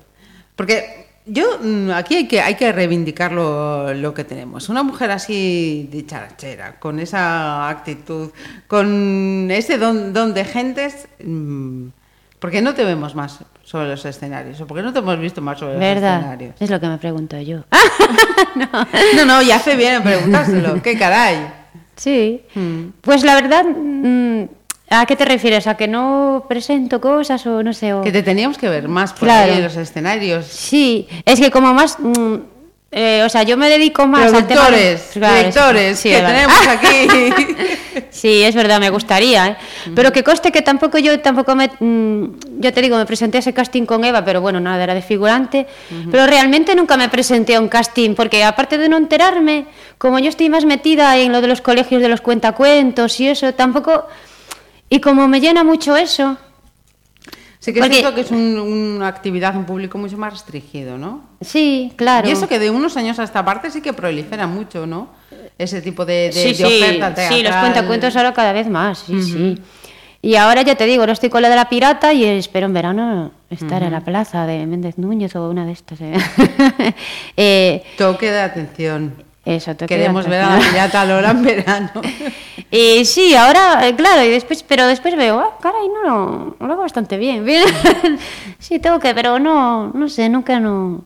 Porque 0.56 1.08
yo 1.26 1.58
mm, 1.62 1.90
aquí 1.90 2.16
hay 2.16 2.28
que, 2.28 2.40
hay 2.40 2.54
que 2.54 2.72
reivindicar 2.72 3.32
lo, 3.32 3.92
lo 3.94 4.14
que 4.14 4.24
tenemos. 4.24 4.68
Una 4.68 4.82
mujer 4.82 5.10
así 5.10 5.88
dicharachera, 5.90 6.78
con 6.78 6.98
esa 7.00 7.68
actitud, 7.68 8.30
con 8.66 9.48
ese 9.50 9.78
don, 9.78 10.12
don 10.12 10.32
de 10.34 10.44
gentes. 10.44 11.08
mm, 11.22 11.88
¿Por 12.38 12.50
qué 12.50 12.62
no 12.62 12.72
te 12.74 12.84
vemos 12.84 13.14
más 13.14 13.40
sobre 13.64 13.88
los 13.90 14.02
escenarios? 14.06 14.58
¿O 14.62 14.66
por 14.66 14.78
qué 14.78 14.82
no 14.82 14.94
te 14.94 15.00
hemos 15.00 15.18
visto 15.20 15.42
más 15.42 15.58
sobre 15.58 15.74
los 15.74 15.80
¿Verdad? 15.80 16.20
escenarios? 16.20 16.54
Es 16.58 16.70
lo 16.70 16.80
que 16.80 16.88
me 16.88 16.96
pregunto 16.98 17.38
yo. 17.40 17.64
No, 19.16 19.24
no, 19.26 19.42
ya 19.42 19.56
hace 19.56 19.76
bien 19.76 19.96
en 19.96 20.02
preguntárselo. 20.02 20.82
¿Qué 20.82 20.98
caray? 20.98 21.59
Sí. 22.01 22.40
Pues 23.02 23.24
la 23.24 23.35
verdad, 23.35 23.62
mm, 23.66 24.44
¿a 24.89 25.05
qué 25.05 25.16
te 25.16 25.27
refieres? 25.27 25.66
¿A 25.66 25.77
que 25.77 25.86
no 25.86 26.47
presento 26.48 26.98
cosas 26.98 27.47
o 27.47 27.62
no 27.62 27.74
sé? 27.74 27.93
o- 27.93 28.01
Que 28.01 28.10
te 28.10 28.22
teníamos 28.22 28.56
que 28.56 28.70
ver 28.70 28.89
más 28.89 29.12
por 29.12 29.28
Claro. 29.28 29.52
ahí 29.52 29.59
en 29.59 29.64
los 29.64 29.77
escenarios. 29.77 30.47
Sí, 30.47 31.06
es 31.27 31.39
que 31.39 31.51
como 31.51 31.74
más... 31.74 31.98
eh, 32.92 33.22
o 33.24 33.28
sea, 33.28 33.44
yo 33.44 33.56
me 33.56 33.68
dedico 33.68 34.06
más 34.06 34.32
al 34.32 34.46
tema... 34.46 34.66
Claro, 34.66 35.36
directores, 35.36 35.98
sí, 35.98 36.10
que 36.10 36.20
tenemos 36.20 36.66
aquí. 36.68 37.08
Sí, 38.10 38.42
es 38.42 38.54
verdad, 38.54 38.80
me 38.80 38.90
gustaría, 38.90 39.46
¿eh? 39.46 39.56
Pero 39.94 40.12
que 40.12 40.24
conste 40.24 40.50
que 40.50 40.62
tampoco 40.62 40.98
yo 40.98 41.20
tampoco 41.20 41.54
me 41.54 41.70
mm, 41.78 42.24
yo 42.58 42.72
te 42.72 42.82
digo, 42.82 42.96
me 42.96 43.06
presenté 43.06 43.38
a 43.38 43.40
ese 43.40 43.54
casting 43.54 43.86
con 43.86 44.04
Eva, 44.04 44.24
pero 44.24 44.40
bueno, 44.40 44.60
nada, 44.60 44.82
era 44.82 44.94
de 44.94 45.02
figurante, 45.02 45.66
pero 46.10 46.26
realmente 46.26 46.74
nunca 46.74 46.96
me 46.96 47.08
presenté 47.08 47.54
a 47.54 47.60
un 47.60 47.68
casting 47.68 48.14
porque 48.14 48.44
aparte 48.44 48.76
de 48.76 48.88
no 48.88 48.96
enterarme, 48.96 49.66
como 49.96 50.18
yo 50.18 50.28
estoy 50.28 50.50
más 50.50 50.64
metida 50.64 51.16
en 51.16 51.32
lo 51.32 51.40
de 51.40 51.46
los 51.46 51.60
colegios 51.60 52.02
de 52.02 52.08
los 52.08 52.20
cuentacuentos 52.20 53.18
y 53.20 53.28
eso, 53.28 53.54
tampoco 53.54 54.06
y 54.90 55.00
como 55.00 55.28
me 55.28 55.40
llena 55.40 55.64
mucho 55.64 55.96
eso, 55.96 56.36
Sí 57.60 57.72
que 57.72 57.78
es 57.80 57.84
Porque- 57.84 57.98
cierto 57.98 58.14
que 58.14 58.22
es 58.22 58.30
un- 58.30 58.58
una 58.58 59.06
actividad, 59.06 59.54
un 59.54 59.64
público 59.66 59.96
mucho 59.98 60.16
más 60.18 60.32
restringido, 60.32 60.98
¿no? 60.98 61.22
sí, 61.40 61.92
claro. 61.94 62.26
Y 62.28 62.32
eso 62.32 62.48
que 62.48 62.58
de 62.58 62.70
unos 62.70 62.96
años 62.96 63.18
a 63.18 63.22
esta 63.22 63.44
parte 63.44 63.70
sí 63.70 63.80
que 63.82 63.92
prolifera 63.92 64.46
mucho, 64.46 64.86
¿no? 64.86 65.08
Ese 65.58 65.82
tipo 65.82 66.04
de, 66.06 66.14
de, 66.14 66.32
sí, 66.32 66.48
de 66.48 66.54
sí, 66.54 66.64
oferta 66.64 67.14
sí, 67.14 67.20
los 67.34 67.42
teatral. 67.42 67.60
cuentacuentos 67.60 68.16
ahora 68.16 68.32
cada 68.32 68.52
vez 68.52 68.66
más, 68.68 68.98
sí, 69.00 69.22
sí. 69.22 69.58
Y 70.22 70.34
ahora 70.36 70.62
ya 70.62 70.74
te 70.74 70.84
digo, 70.86 71.06
no 71.06 71.12
estoy 71.12 71.28
con 71.30 71.40
la 71.42 71.48
de 71.50 71.56
la 71.56 71.68
pirata 71.68 72.12
y 72.12 72.24
espero 72.24 72.66
en 72.66 72.72
verano 72.74 73.30
estar 73.50 73.82
en 73.82 73.92
la 73.92 74.00
plaza 74.02 74.46
de 74.46 74.66
Méndez 74.66 74.98
Núñez 74.98 75.34
o 75.36 75.48
una 75.48 75.64
de 75.66 75.72
estas. 75.72 76.00
¿eh? 76.00 76.14
Eh, 77.36 77.82
Toque 77.98 78.30
de 78.30 78.40
atención. 78.40 79.14
Eso, 79.56 79.74
de 79.74 79.86
Queremos 79.86 80.27
ver 80.27 80.40
a 80.43 80.56
la 80.56 80.60
pirata 80.60 81.05
Lora 81.05 81.31
en 81.31 81.43
verano. 81.44 81.90
Y 82.70 83.05
sí, 83.05 83.35
ahora, 83.35 83.86
eh, 83.86 83.94
claro, 83.97 84.22
y 84.22 84.28
después, 84.28 84.62
pero 84.62 84.86
después 84.86 85.16
veo, 85.16 85.40
ah, 85.40 85.59
caray, 85.60 85.89
no, 85.89 86.56
lo 86.59 86.72
hago 86.72 86.82
bastante 86.82 87.16
bien. 87.16 87.44
bien. 87.44 87.64
sí, 88.59 88.78
tengo 88.78 88.98
que, 89.01 89.14
pero 89.14 89.39
no, 89.39 89.89
no 89.89 90.09
sé, 90.09 90.28
nunca 90.28 90.60
no. 90.60 91.05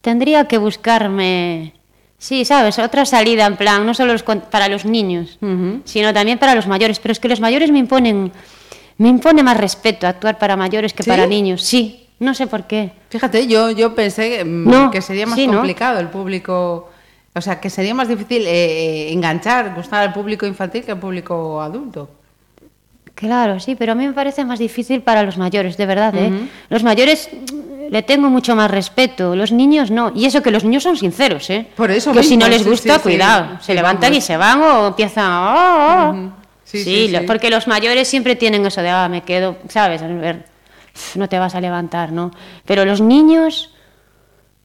Tendría 0.00 0.46
que 0.46 0.58
buscarme, 0.58 1.74
sí, 2.18 2.44
sabes, 2.44 2.78
otra 2.78 3.04
salida 3.04 3.46
en 3.46 3.56
plan, 3.56 3.84
no 3.84 3.94
solo 3.94 4.12
los 4.12 4.22
para 4.22 4.68
los 4.68 4.84
niños, 4.84 5.38
sino 5.84 6.14
también 6.14 6.38
para 6.38 6.54
los 6.54 6.66
mayores. 6.66 6.98
Pero 7.00 7.12
es 7.12 7.20
que 7.20 7.28
los 7.28 7.40
mayores 7.40 7.70
me 7.70 7.78
imponen, 7.78 8.32
me 8.96 9.08
impone 9.08 9.42
más 9.42 9.56
respeto 9.56 10.06
actuar 10.06 10.38
para 10.38 10.56
mayores 10.56 10.92
que 10.92 11.02
¿Sí? 11.02 11.10
para 11.10 11.26
niños. 11.26 11.62
Sí, 11.62 12.06
no 12.20 12.34
sé 12.34 12.46
por 12.46 12.64
qué. 12.66 12.92
Fíjate, 13.10 13.46
yo, 13.46 13.70
yo 13.70 13.94
pensé 13.94 14.44
mm, 14.44 14.68
No, 14.70 14.90
que 14.90 15.02
sería 15.02 15.26
más 15.26 15.36
sí, 15.36 15.46
¿no? 15.46 15.54
complicado 15.54 16.00
el 16.00 16.08
público 16.08 16.90
O 17.34 17.40
sea, 17.40 17.60
que 17.60 17.70
sería 17.70 17.94
más 17.94 18.08
difícil 18.08 18.42
eh, 18.46 19.12
enganchar, 19.12 19.74
gustar 19.74 20.02
al 20.02 20.12
público 20.12 20.44
infantil 20.46 20.82
que 20.84 20.92
al 20.92 20.98
público 20.98 21.60
adulto. 21.62 22.10
Claro, 23.14 23.58
sí, 23.58 23.74
pero 23.74 23.92
a 23.92 23.94
mí 23.94 24.06
me 24.06 24.12
parece 24.12 24.44
más 24.44 24.58
difícil 24.60 25.02
para 25.02 25.22
los 25.24 25.38
mayores, 25.38 25.76
de 25.76 25.86
verdad, 25.86 26.14
¿eh? 26.16 26.30
Los 26.68 26.84
mayores 26.84 27.28
mm, 27.32 27.90
le 27.92 28.02
tengo 28.04 28.28
mucho 28.30 28.54
más 28.54 28.70
respeto, 28.70 29.34
los 29.34 29.50
niños 29.50 29.90
no. 29.90 30.12
Y 30.14 30.24
eso 30.26 30.40
que 30.40 30.52
los 30.52 30.62
niños 30.62 30.84
son 30.84 30.96
sinceros, 30.96 31.50
¿eh? 31.50 31.66
Por 31.76 31.90
eso 31.90 32.12
Que 32.12 32.22
si 32.22 32.36
mismo, 32.36 32.44
no 32.44 32.48
les 32.50 32.64
gusta, 32.64 32.94
sí, 32.94 32.98
sí. 32.98 33.02
cuidado. 33.02 33.56
Sí, 33.58 33.66
se 33.66 33.74
levantan 33.74 34.10
vamos. 34.10 34.18
y 34.18 34.20
se 34.26 34.36
van 34.36 34.62
o 34.62 34.86
empiezan... 34.88 36.32
Sí, 36.64 36.84
Sí, 36.84 36.84
sí, 36.84 37.08
lo- 37.08 37.20
sí. 37.20 37.24
porque 37.26 37.50
los 37.50 37.66
mayores 37.66 38.06
siempre 38.06 38.36
tienen 38.36 38.64
eso 38.66 38.82
de, 38.82 38.90
ah, 38.90 39.08
me 39.08 39.22
quedo, 39.22 39.56
¿sabes? 39.68 40.02
A 40.02 40.06
ver, 40.06 40.44
no 41.14 41.28
te 41.28 41.38
vas 41.38 41.54
a 41.54 41.60
levantar, 41.60 42.12
¿no? 42.12 42.30
Pero 42.66 42.84
los 42.84 43.00
niños... 43.00 43.74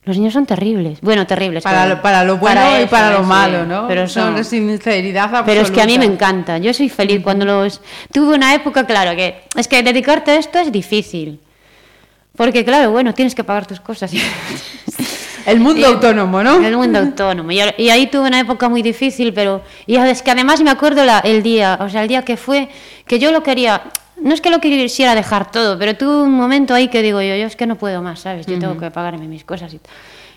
Los 0.05 0.17
niños 0.17 0.33
son 0.33 0.45
terribles. 0.45 0.99
Bueno, 1.01 1.25
terribles. 1.25 1.63
Para 1.63 1.77
claro. 1.83 1.95
lo, 1.95 2.01
para 2.01 2.23
lo 2.25 2.37
bueno 2.37 2.61
y 2.77 2.81
eso, 2.81 2.89
para 2.89 3.11
lo 3.11 3.19
sí. 3.19 3.23
malo, 3.25 3.65
¿no? 3.65 3.87
Pero 3.87 4.07
son 4.09 4.35
son... 4.35 4.43
sinceridad 4.43 5.23
absoluta. 5.23 5.45
Pero 5.45 5.61
es 5.61 5.71
que 5.71 5.81
a 5.81 5.85
mí 5.85 5.97
me 5.97 6.03
encanta, 6.05 6.57
yo 6.57 6.73
soy 6.73 6.89
feliz 6.89 7.21
cuando 7.23 7.45
los... 7.45 7.79
Tuve 8.11 8.35
una 8.35 8.53
época, 8.53 8.85
claro, 8.85 9.15
que 9.15 9.43
es 9.55 9.67
que 9.67 9.81
dedicarte 9.81 10.31
a 10.31 10.35
esto 10.35 10.59
es 10.59 10.71
difícil. 10.73 11.39
Porque, 12.35 12.65
claro, 12.65 12.91
bueno, 12.91 13.13
tienes 13.13 13.33
que 13.33 13.43
pagar 13.45 13.65
tus 13.65 13.79
cosas. 13.79 14.11
El 15.45 15.59
mundo 15.59 15.81
Y- 15.81 15.83
autónomo, 15.85 16.41
¿no? 16.43 16.65
El 16.65 16.75
mundo 16.77 16.99
autónomo. 16.99 17.51
Y, 17.51 17.59
y 17.77 17.89
ahí 17.89 18.07
tuve 18.07 18.27
una 18.27 18.39
época 18.39 18.67
muy 18.69 18.81
difícil, 18.81 19.33
pero... 19.33 19.61
Y 19.85 19.95
es 19.97 20.21
que 20.21 20.31
además 20.31 20.61
me 20.61 20.69
acuerdo 20.69 21.05
la- 21.05 21.19
el 21.19 21.43
día, 21.43 21.77
o 21.81 21.89
sea, 21.89 22.01
el 22.01 22.07
día 22.07 22.23
que 22.23 22.37
fue, 22.37 22.69
que 23.07 23.19
yo 23.19 23.31
lo 23.31 23.41
quería... 23.43 23.81
No 24.23 24.33
es 24.33 24.41
que 24.41 24.49
lo 24.49 24.59
quisiera 24.59 25.13
dejar 25.15 25.51
todo, 25.51 25.77
pero 25.77 25.95
tuve 25.95 26.23
un 26.23 26.31
momento 26.33 26.73
ahí 26.73 26.87
que 26.87 27.01
digo 27.01 27.21
yo, 27.21 27.35
yo 27.35 27.45
es 27.45 27.55
que 27.55 27.67
no 27.67 27.75
puedo 27.75 28.01
más, 28.01 28.21
¿sabes? 28.21 28.45
Yo 28.45 28.57
tengo 28.59 28.77
que 28.79 28.89
pagarme 28.89 29.27
mis 29.27 29.43
cosas 29.43 29.73
y. 29.73 29.79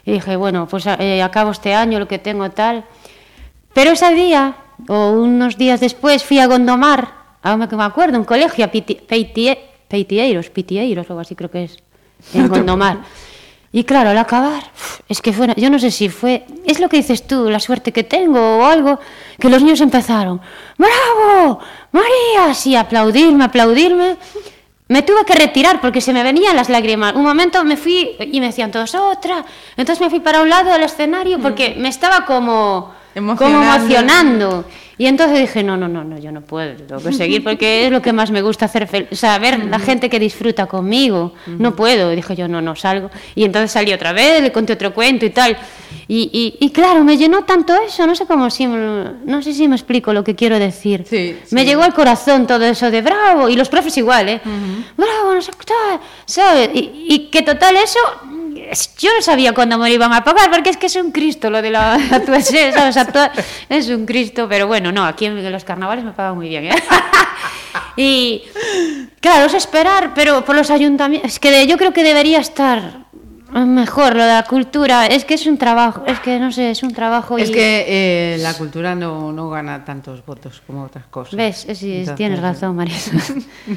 Y 0.04 0.12
dije, 0.12 0.36
bueno, 0.36 0.68
pues 0.68 0.86
eh, 0.86 1.20
acabo 1.22 1.50
este 1.50 1.74
año 1.74 1.98
lo 1.98 2.06
que 2.06 2.18
tengo 2.18 2.48
tal. 2.50 2.84
Pero 3.74 3.90
ese 3.92 4.14
día, 4.14 4.54
o 4.88 5.10
unos 5.10 5.56
días 5.58 5.80
después, 5.80 6.22
fui 6.22 6.38
a 6.38 6.46
Gondomar, 6.46 7.08
ahora 7.42 7.68
que 7.68 7.74
me 7.76 7.82
acuerdo, 7.84 8.16
un 8.18 8.24
colegio, 8.24 8.64
a 8.64 8.68
Piti- 8.70 9.00
Peitie- 9.06 9.58
Peitieiros, 9.88 10.48
Pitieiros, 10.50 11.06
o 11.08 11.12
algo 11.12 11.20
así 11.20 11.34
creo 11.34 11.50
que 11.50 11.64
es, 11.64 11.76
en 12.34 12.46
Gondomar. 12.52 12.98
Y 13.76 13.84
claro, 13.84 14.08
al 14.08 14.16
acabar, 14.16 14.62
es 15.06 15.20
que 15.20 15.34
fue, 15.34 15.52
yo 15.54 15.68
no 15.68 15.78
sé 15.78 15.90
si 15.90 16.08
fue, 16.08 16.46
es 16.64 16.80
lo 16.80 16.88
que 16.88 16.96
dices 16.96 17.26
tú, 17.26 17.50
la 17.50 17.60
suerte 17.60 17.92
que 17.92 18.04
tengo 18.04 18.40
o 18.56 18.64
algo, 18.64 18.98
que 19.38 19.50
los 19.50 19.62
niños 19.62 19.82
empezaron, 19.82 20.40
¡Bravo! 20.78 21.58
¡María! 21.92 22.54
Sí, 22.54 22.74
aplaudirme, 22.74 23.44
aplaudirme. 23.44 24.16
Me 24.88 25.02
tuve 25.02 25.26
que 25.26 25.34
retirar 25.34 25.82
porque 25.82 26.00
se 26.00 26.14
me 26.14 26.22
venían 26.22 26.56
las 26.56 26.70
lágrimas. 26.70 27.14
Un 27.14 27.24
momento 27.24 27.62
me 27.64 27.76
fui 27.76 28.16
y 28.18 28.40
me 28.40 28.46
decían 28.46 28.70
todos 28.70 28.94
otra. 28.94 29.44
Entonces 29.76 30.00
me 30.00 30.08
fui 30.08 30.20
para 30.20 30.40
un 30.40 30.48
lado 30.48 30.72
del 30.72 30.84
escenario 30.84 31.38
porque 31.38 31.74
me 31.76 31.90
estaba 31.90 32.24
como 32.24 32.94
como 33.16 33.62
Emocionando. 33.62 34.64
Y 34.98 35.06
entonces 35.06 35.38
dije, 35.40 35.62
no, 35.62 35.76
no, 35.76 35.88
no, 35.88 36.04
no, 36.04 36.18
yo 36.18 36.32
no 36.32 36.40
puedo, 36.40 36.72
yo 36.74 36.84
tengo 36.84 37.02
que 37.02 37.12
seguir 37.12 37.44
porque 37.44 37.84
es 37.84 37.92
lo 37.92 38.00
que 38.00 38.14
más 38.14 38.30
me 38.30 38.40
gusta 38.40 38.64
hacer, 38.64 39.08
o 39.10 39.14
sea, 39.14 39.38
ver 39.38 39.66
la 39.66 39.78
gente 39.78 40.08
que 40.08 40.18
disfruta 40.18 40.64
conmigo. 40.66 41.34
No 41.46 41.76
puedo. 41.76 42.12
Y 42.12 42.16
dije 42.16 42.34
yo, 42.34 42.48
no, 42.48 42.62
no, 42.62 42.74
salgo. 42.76 43.10
Y 43.34 43.44
entonces 43.44 43.70
salí 43.72 43.92
otra 43.92 44.12
vez, 44.12 44.42
le 44.42 44.52
conté 44.52 44.72
otro 44.72 44.94
cuento 44.94 45.26
y 45.26 45.30
tal. 45.30 45.54
Y, 46.08 46.30
y, 46.60 46.64
y 46.64 46.70
claro, 46.70 47.04
me 47.04 47.18
llenó 47.18 47.44
tanto 47.44 47.74
eso, 47.74 48.06
no 48.06 48.14
sé 48.14 48.24
cómo 48.26 48.48
si, 48.48 48.66
me- 48.66 49.10
no 49.26 49.42
sé 49.42 49.52
si 49.52 49.68
me 49.68 49.76
explico 49.76 50.12
lo 50.14 50.24
que 50.24 50.34
quiero 50.34 50.58
decir. 50.58 51.04
Sí, 51.08 51.36
Me 51.50 51.60
sí. 51.60 51.66
llegó 51.66 51.82
al 51.82 51.92
corazón 51.92 52.46
todo 52.46 52.64
eso 52.64 52.90
de 52.90 53.02
bravo, 53.02 53.48
y 53.50 53.56
los 53.56 53.68
profes 53.68 53.96
igual, 53.98 54.28
¿eh? 54.30 54.40
Bravo, 54.96 55.34
no 55.34 55.42
sé 55.42 55.50
¿sabes? 56.24 56.70
Y, 56.74 57.06
y 57.08 57.18
que 57.30 57.42
total 57.42 57.76
eso, 57.76 57.98
es- 57.98 58.35
yo 58.98 59.10
no 59.14 59.22
sabía 59.22 59.52
cuándo 59.52 59.78
me 59.78 59.88
lo 59.88 59.94
iban 59.94 60.12
a 60.12 60.24
pagar, 60.24 60.50
porque 60.50 60.70
es 60.70 60.76
que 60.76 60.86
es 60.86 60.96
un 60.96 61.10
Cristo 61.12 61.50
lo 61.50 61.62
de 61.62 61.70
la 61.70 61.94
actuación, 62.10 62.72
¿sabes? 62.72 62.96
Es 63.68 63.88
un 63.88 64.06
Cristo, 64.06 64.46
pero 64.48 64.66
bueno, 64.66 64.92
no, 64.92 65.04
aquí 65.04 65.26
en 65.26 65.52
los 65.52 65.64
carnavales 65.64 66.04
me 66.04 66.12
pagan 66.12 66.34
muy 66.36 66.48
bien, 66.48 66.66
¿eh? 66.66 66.74
y 67.96 68.42
claro, 69.20 69.46
es 69.46 69.54
esperar, 69.54 70.12
pero 70.14 70.44
por 70.44 70.54
los 70.56 70.70
ayuntamientos, 70.70 71.32
es 71.32 71.38
que 71.38 71.50
de- 71.50 71.66
yo 71.66 71.76
creo 71.76 71.92
que 71.92 72.02
debería 72.02 72.38
estar 72.38 73.06
mejor 73.52 74.16
lo 74.16 74.22
de 74.24 74.32
la 74.32 74.42
cultura, 74.42 75.06
es 75.06 75.24
que 75.24 75.34
es 75.34 75.46
un 75.46 75.56
trabajo, 75.56 76.02
es 76.06 76.20
que 76.20 76.38
no 76.38 76.52
sé, 76.52 76.70
es 76.72 76.82
un 76.82 76.92
trabajo 76.92 77.38
Es 77.38 77.48
y- 77.50 77.52
que 77.52 77.84
eh, 77.88 78.38
la 78.40 78.52
cultura 78.54 78.94
no, 78.94 79.32
no 79.32 79.48
gana 79.48 79.84
tantos 79.84 80.24
votos 80.26 80.62
como 80.66 80.84
otras 80.84 81.06
cosas. 81.06 81.34
¿Ves? 81.36 81.64
Sí, 81.68 81.74
sí, 81.74 81.90
Entonces, 81.92 82.16
tienes 82.16 82.40
razón, 82.40 82.76
Marisa. 82.76 83.12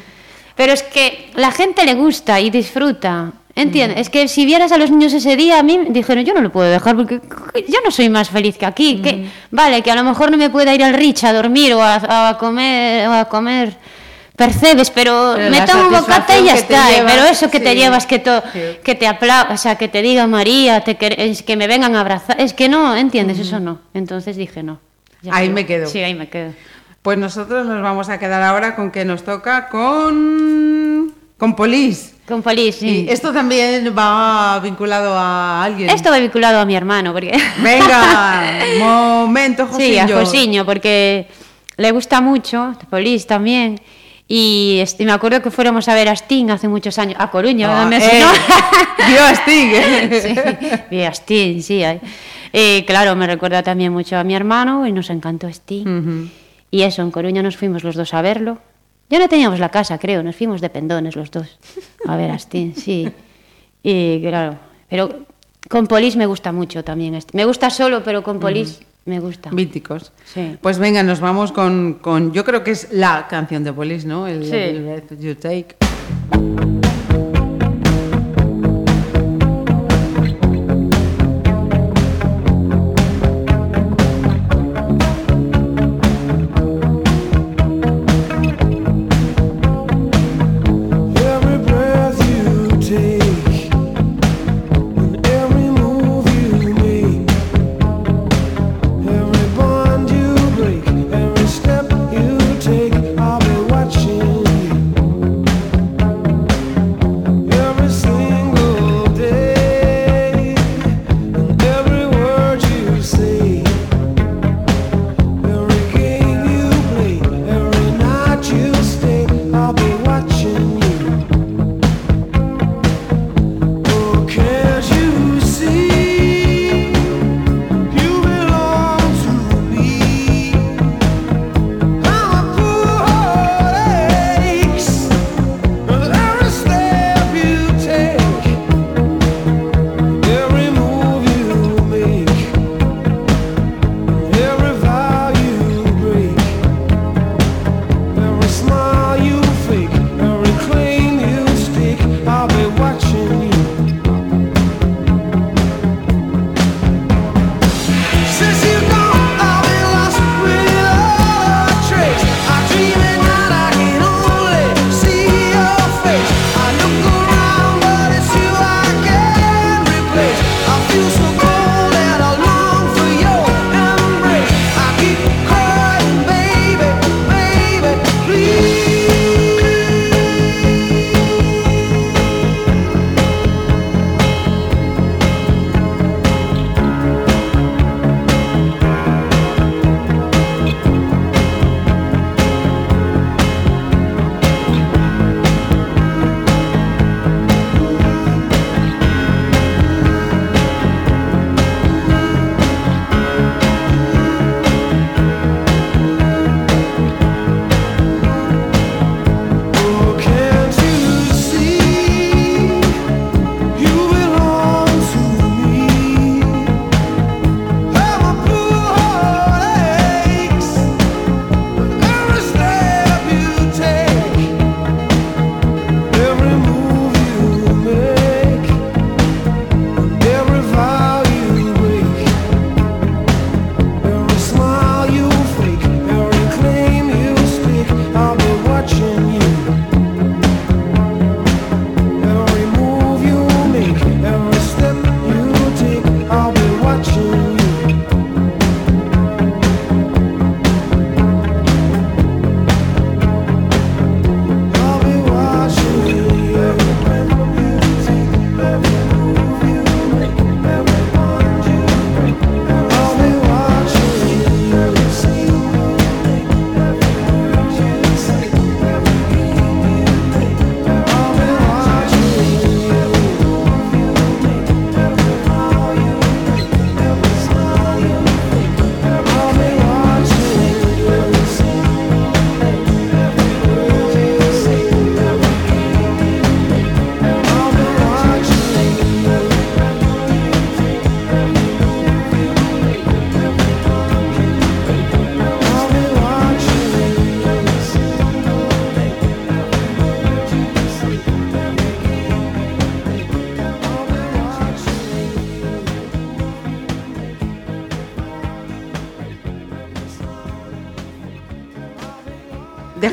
Pero 0.56 0.74
es 0.74 0.84
que 0.84 1.32
la 1.36 1.52
gente 1.52 1.86
le 1.86 1.94
gusta 1.94 2.40
y 2.42 2.50
disfruta. 2.50 3.32
¿Entiendes? 3.62 4.00
Es 4.00 4.10
que 4.10 4.28
si 4.28 4.46
vieras 4.46 4.72
a 4.72 4.78
los 4.78 4.90
niños 4.92 5.14
ese 5.14 5.36
día, 5.36 5.60
a 5.60 5.64
mí 5.64 5.80
dijeron, 5.90 6.24
yo 6.26 6.34
no 6.34 6.42
lo 6.42 6.52
puedo 6.52 6.70
dejar 6.70 6.96
porque 6.96 7.20
yo 7.68 7.80
no 7.84 7.92
soy 7.92 8.10
más 8.10 8.30
feliz 8.30 8.58
que 8.58 8.66
aquí. 8.66 9.02
que, 9.02 9.28
vale, 9.52 9.82
que 9.82 9.92
a 9.92 9.96
lo 9.96 10.04
mejor 10.04 10.32
no 10.32 10.38
me 10.38 10.50
pueda 10.50 10.74
ir 10.74 10.84
al 10.84 10.94
Rich 10.94 11.24
a 11.26 11.34
dormir 11.34 11.74
o 11.74 11.82
a, 11.82 12.30
a 12.30 12.38
comer 12.38 13.08
o 13.08 13.14
a 13.14 13.26
comer 13.26 13.76
percebes, 14.36 14.90
pero, 14.90 15.34
Pero 15.36 15.52
me 15.52 15.62
tomo 15.68 15.88
un 15.88 15.92
bocata 15.94 16.40
y 16.40 16.46
ya 16.46 16.54
que 16.54 16.60
está. 16.60 16.90
¿eh? 16.92 16.96
llevas, 16.96 17.12
pero 17.14 17.26
eso 17.26 17.52
que 17.52 17.60
te 17.60 17.76
llevas, 17.76 18.06
que, 18.06 18.20
to- 18.20 18.42
Sí. 18.54 18.60
que 18.86 18.96
te 18.96 19.06
aplaudan, 19.06 19.52
o 19.52 19.58
sea, 19.58 19.76
que 19.76 19.90
te 19.90 20.02
diga 20.02 20.28
María, 20.28 20.80
te 20.82 20.98
quer- 20.98 21.16
es 21.18 21.44
que 21.44 21.58
me 21.58 21.68
vengan 21.68 21.94
a 21.98 22.00
abrazar. 22.00 22.40
Es 22.40 22.54
que 22.54 22.70
no, 22.70 22.96
¿entiendes? 22.96 23.38
Eso 23.40 23.60
no. 23.60 23.80
Entonces 23.94 24.38
dije, 24.38 24.64
no. 24.64 24.80
Ya 25.24 25.36
Ahí 25.36 25.50
me 25.50 25.66
quedo. 25.66 25.88
Sí, 25.88 26.00
ahí 26.02 26.14
me 26.16 26.30
quedo. 26.30 26.54
Pues 27.02 27.18
nosotros 27.18 27.66
nos 27.68 27.82
vamos 27.84 28.08
a 28.08 28.18
quedar 28.18 28.42
ahora 28.42 28.78
con 28.78 28.92
que 28.92 29.04
nos 29.04 29.24
toca 29.24 29.68
con 29.68 31.14
con 31.40 31.56
Polis. 31.56 32.14
Con 32.28 32.44
Polis, 32.44 32.76
sí. 32.76 33.06
Y 33.08 33.10
esto 33.10 33.34
también 33.34 33.96
va 33.98 34.60
vinculado 34.60 35.18
a 35.18 35.64
alguien. 35.64 35.90
Esto 35.90 36.12
va 36.12 36.20
vinculado 36.20 36.60
a 36.60 36.66
mi 36.66 36.76
hermano, 36.76 37.14
porque... 37.14 37.32
Venga, 37.64 38.60
momento, 38.78 39.68
Sí, 39.76 39.98
a. 39.98 40.08
Josiño, 40.08 40.66
porque 40.66 41.28
le 41.78 41.92
gusta 41.92 42.20
mucho, 42.22 42.76
Polis 42.90 43.26
también. 43.26 43.80
Y 44.28 44.78
este, 44.80 45.06
me 45.06 45.12
acuerdo 45.12 45.42
que 45.42 45.50
fuéramos 45.50 45.88
a 45.88 45.96
ver 45.96 46.10
a 46.10 46.12
Sting 46.14 46.52
hace 46.52 46.68
muchos 46.68 47.00
años, 47.00 47.16
a 47.20 47.32
Coruña, 47.32 47.68
Ah, 47.72 47.90
eh, 47.92 48.22
¿no? 48.22 49.08
vio 49.08 49.24
a 49.24 49.32
Sting, 49.32 49.72
¿eh? 49.74 50.22
sí, 50.22 50.78
vi 50.92 51.02
a 51.02 51.12
Sting, 51.12 51.62
sí. 51.64 51.82
Eh, 52.54 52.84
claro, 52.86 53.16
me 53.16 53.26
recuerda 53.26 53.64
también 53.64 53.92
mucho 53.92 54.18
a 54.18 54.24
mi 54.24 54.36
hermano 54.36 54.86
y 54.86 54.92
nos 54.92 55.10
encantó 55.10 55.48
Sting. 55.48 55.88
Ujú. 55.88 56.30
Y 56.70 56.84
eso, 56.84 57.02
en 57.02 57.10
Coruña 57.10 57.42
nos 57.42 57.58
fuimos 57.58 57.84
los 57.84 57.96
dos 57.96 58.14
a 58.14 58.22
verlo. 58.22 58.60
Ya 59.10 59.18
no 59.20 59.28
teníamos 59.28 59.60
la 59.60 59.70
casa, 59.70 59.98
creo, 59.98 60.22
nos 60.24 60.36
fuimos 60.36 60.62
de 60.62 60.70
pendones 60.70 61.16
los 61.16 61.32
dos 61.32 61.58
a 62.08 62.16
ver 62.16 62.30
a 62.32 62.36
Sting, 62.38 62.74
sí. 62.76 63.10
Y 63.82 64.22
claro, 64.22 64.58
pero 64.90 65.26
con 65.70 65.88
Polis 65.88 66.16
me 66.16 66.26
gusta 66.26 66.52
mucho 66.52 66.84
también. 66.84 67.16
este- 67.16 67.36
Me 67.36 67.46
gusta 67.46 67.70
solo, 67.70 68.04
pero 68.04 68.22
con 68.24 68.40
Polis 68.40 68.82
me 69.06 69.20
gusta. 69.20 69.52
Míticos. 69.52 70.12
Sí. 70.26 70.58
Pues 70.62 70.78
venga, 70.78 71.02
nos 71.04 71.20
vamos 71.20 71.52
con, 71.52 71.96
con- 71.96 72.32
yo 72.34 72.44
creo 72.46 72.64
que 72.64 72.72
es 72.72 72.90
la 72.92 73.28
canción 73.30 73.64
de 73.64 73.74
Polis, 73.74 74.06
¿no? 74.06 74.28
El, 74.28 74.46
Sí. 74.46 74.56
el 74.56 74.84
Breath 74.84 75.20
You 75.20 75.36
Take. 75.36 76.79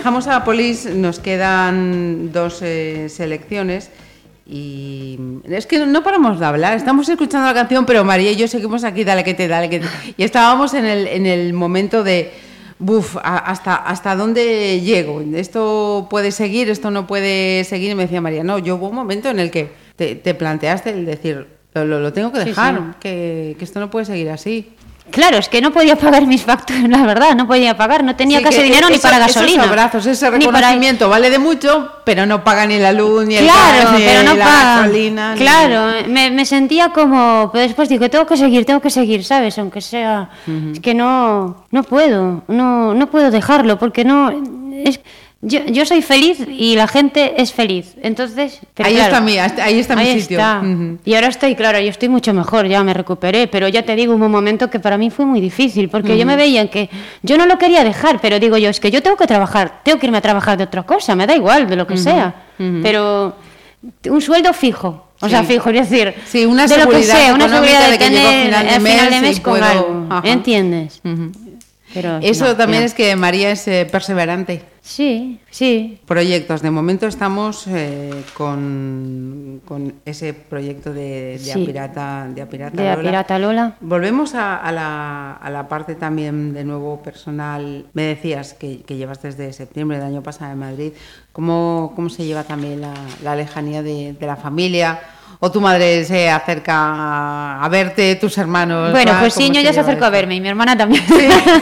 Dejamos 0.07 0.29
a 0.29 0.45
Polis, 0.45 0.87
nos 0.95 1.19
quedan 1.19 2.31
dos 2.33 2.61
eh, 2.63 3.09
selecciones 3.09 3.91
y 4.49 5.19
es 5.49 5.67
que 5.67 5.85
no 5.85 6.05
paramos 6.05 6.39
de 6.39 6.47
hablar, 6.47 6.77
estamos 6.77 7.09
escuchando 7.09 7.49
la 7.49 7.55
canción, 7.55 7.85
pero 7.85 8.05
María 8.05 8.31
y 8.31 8.37
yo 8.37 8.47
seguimos 8.47 8.85
aquí, 8.85 9.03
dale 9.03 9.25
que 9.25 9.35
te, 9.35 9.49
dale 9.49 9.69
que 9.69 9.81
te. 9.81 9.87
Y 10.17 10.23
estábamos 10.23 10.75
en 10.75 10.85
el, 10.85 11.09
en 11.09 11.27
el 11.27 11.53
momento 11.55 12.05
de, 12.05 12.31
buf, 12.79 13.17
hasta, 13.21 13.75
hasta 13.75 14.15
dónde 14.15 14.81
llego, 14.81 15.25
esto 15.35 16.07
puede 16.09 16.31
seguir, 16.31 16.71
esto 16.71 16.93
no 16.93 17.09
puede 17.09 17.65
seguir, 17.65 17.91
y 17.91 17.95
me 17.97 18.05
decía 18.05 18.21
María, 18.21 18.45
no, 18.45 18.61
yo 18.61 18.77
hubo 18.77 18.91
un 18.91 18.95
momento 18.95 19.29
en 19.29 19.41
el 19.41 19.51
que 19.51 19.73
te, 19.97 20.15
te 20.15 20.35
planteaste 20.35 20.91
el 20.91 21.05
decir, 21.05 21.49
lo, 21.75 21.85
lo- 21.85 21.99
lo 21.99 22.13
tengo 22.13 22.31
que 22.31 22.43
Sí, 22.43 22.51
dejar, 22.51 22.77
sí. 22.77 22.97
Que, 23.01 23.57
que 23.59 23.65
esto 23.65 23.81
no 23.81 23.91
puede 23.91 24.05
seguir 24.05 24.31
así. 24.31 24.71
Claro, 25.11 25.39
es 25.39 25.49
que 25.49 25.61
no 25.61 25.71
podía 25.73 25.97
pagar 25.97 26.27
mis 26.27 26.43
facturas, 26.43 26.89
la 26.89 27.07
verdad, 27.07 27.35
no 27.37 27.47
podía 27.47 27.77
pagar, 27.77 28.03
no 28.03 28.17
tenía 28.17 28.39
Sí, 28.39 28.45
casi 28.45 28.63
dinero 28.63 28.91
ni 28.91 28.99
para 28.99 29.19
gasolina. 29.21 29.63
Esos 29.63 29.69
abrazos, 29.71 30.07
ese 30.07 30.27
para- 30.27 30.39
reconocimiento 30.39 31.09
vale 31.09 31.31
de 31.31 31.39
mucho, 31.39 31.91
pero 32.05 32.27
no 32.27 32.43
paga 32.43 32.67
ni 32.67 32.79
la 32.79 32.93
luz, 32.93 33.25
ni 33.25 33.37
el 33.37 33.45
Claro, 33.45 33.85
gas, 33.91 33.93
ni 33.99 34.05
pero 34.05 34.23
no 34.25 34.35
la 34.35 34.45
paga. 34.45 34.77
gasolina. 34.81 35.35
ni- 35.35 35.41
Claro, 35.41 36.09
me, 36.09 36.31
me 36.31 36.45
sentía 36.45 36.89
como, 36.91 37.51
pero 37.53 37.63
después 37.63 37.89
digo, 37.89 38.11
tengo 38.11 38.27
que 38.27 38.37
seguir, 38.37 38.65
tengo 38.67 38.81
que 38.81 38.91
seguir, 38.91 39.25
¿sabes? 39.25 39.57
Aunque 39.59 39.81
sea, 39.81 40.29
es 40.73 40.81
que 40.81 40.93
no, 40.93 41.65
no 41.71 41.83
puedo, 41.85 42.43
no, 42.49 42.93
no 42.95 43.07
puedo 43.11 43.31
dejarlo, 43.31 43.79
porque 43.79 44.05
no, 44.05 44.31
es, 44.85 45.01
yo, 45.43 45.61
yo 45.67 45.85
soy 45.87 46.03
feliz 46.03 46.39
y 46.49 46.75
la 46.77 46.89
gente 46.89 47.41
es 47.41 47.53
feliz, 47.53 47.95
entonces... 48.03 48.61
Ahí 48.79 48.95
claro, 48.95 49.15
está 49.15 49.21
mi- 49.21 49.39
ahí 49.39 49.79
está 49.79 49.95
mi 49.95 50.03
ahí 50.03 50.21
sitio. 50.21 50.39
está. 50.39 50.61
Ujú. 50.65 50.99
Y 51.05 51.15
ahora 51.15 51.29
estoy, 51.29 51.55
claro, 51.55 51.79
yo 51.79 51.89
estoy 51.91 52.09
mucho 52.09 52.33
mejor, 52.35 52.67
ya 52.67 52.83
me 52.83 52.95
recuperé, 52.95 53.47
pero 53.47 53.69
ya 53.69 53.83
te 53.85 53.95
digo, 53.95 54.15
hubo 54.15 54.25
un 54.25 54.31
momento 54.33 54.71
que 54.71 54.81
para 54.81 54.97
mí 54.99 55.11
fue 55.11 55.25
muy 55.27 55.41
difícil, 55.41 55.89
porque 55.89 56.17
yo 56.19 56.27
me 56.27 56.37
veía 56.37 56.63
en 56.63 56.69
que 56.69 56.89
yo 57.23 57.37
no 57.39 57.47
lo 57.47 57.59
quería 57.59 57.85
dejar, 57.85 58.21
pero 58.21 58.39
digo 58.41 58.57
yo, 58.57 58.71
es 58.71 58.81
que 58.81 58.91
yo 58.91 59.03
tengo 59.03 59.17
que 59.17 59.27
trabajar, 59.27 59.81
tengo 59.85 59.99
que 59.99 60.07
irme 60.07 60.19
a 60.19 60.23
trabajar 60.23 60.57
de 60.59 60.65
otra 60.65 60.83
cosa, 60.85 61.15
me 61.15 61.27
da 61.27 61.37
igual, 61.37 61.69
de 61.69 61.77
lo 61.77 61.87
que 61.87 61.97
sea, 61.99 62.35
pero 62.83 63.37
un 64.11 64.21
sueldo 64.23 64.53
fijo, 64.53 65.05
o 65.21 65.27
Sí. 65.27 65.31
sea, 65.31 65.45
fijo, 65.45 65.71
es 65.71 65.89
decir, 65.89 66.15
Sí, 66.27 66.45
una 66.45 66.67
de 66.67 66.77
lo 66.79 66.89
que 66.91 67.03
sea, 67.03 67.35
una 67.35 67.49
seguridad 67.49 67.89
de, 67.91 67.99
tener 67.99 68.45
final 68.47 68.65
de 68.67 68.71
al 68.75 68.81
final 68.81 69.05
de 69.07 69.11
mes 69.11 69.23
mes 69.23 69.41
con 69.41 69.53
puedo- 69.59 69.65
algo. 69.65 70.07
¿entiendes? 70.25 71.01
Pero 71.97 72.19
Eso 72.19 72.45
no, 72.47 72.57
también 72.57 72.83
no. 72.83 72.87
es 72.87 72.95
que 72.95 73.17
María 73.17 73.51
es 73.51 73.67
eh, 73.69 73.87
perseverante. 73.91 74.63
Sí, 74.83 75.41
sí. 75.51 75.99
Proyectos. 76.07 76.63
De 76.63 76.71
momento 76.71 77.07
estamos 77.09 77.67
eh, 77.67 78.23
con, 78.35 79.61
con 79.65 79.95
ese 80.05 80.33
proyecto 80.33 80.93
de, 80.93 81.33
de 81.33 81.39
Sí. 81.39 81.63
Apirata, 81.63 82.29
de 82.33 82.43
Apirata 82.43 82.77
De 82.83 82.89
Lola. 82.91 83.03
Pirata 83.03 83.39
Lola. 83.39 83.75
Volvemos 83.81 84.35
a, 84.35 84.57
a 84.59 84.71
la, 84.71 85.33
a 85.33 85.51
la 85.51 85.69
parte 85.69 85.95
también 85.97 86.53
de 86.53 86.65
nuevo 86.65 87.03
personal. 87.03 87.87
Me 87.95 88.03
decías 88.03 88.55
que, 88.55 88.83
que 88.83 88.97
llevas 88.97 89.23
desde 89.23 89.53
septiembre 89.53 89.99
del 89.99 90.07
año 90.07 90.23
pasado 90.23 90.53
en 90.53 90.59
Madrid. 90.61 90.93
¿Cómo, 91.33 91.93
cómo 91.97 92.09
se 92.09 92.25
lleva 92.25 92.45
también 92.45 92.81
la, 92.81 92.95
la 93.25 93.35
lejanía 93.35 93.83
de, 93.83 94.13
de 94.13 94.27
la 94.27 94.37
familia? 94.37 95.01
¿O 95.39 95.51
tu 95.51 95.61
madre 95.61 96.05
se 96.05 96.31
acerca 96.31 97.63
a, 97.63 97.69
verte, 97.69 98.17
tus 98.17 98.39
hermanos? 98.39 98.93
Bueno, 98.93 99.13
va? 99.13 99.21
pues 99.21 99.35
sí, 99.35 99.45
¿Cómo 99.49 99.55
yo 99.55 99.61
ya 99.61 99.73
se 99.73 99.81
acercó 99.81 100.07
a 100.07 100.11
verme 100.11 100.37
y 100.37 100.41
mi 100.41 100.49
hermana 100.49 100.77
también. 100.77 101.03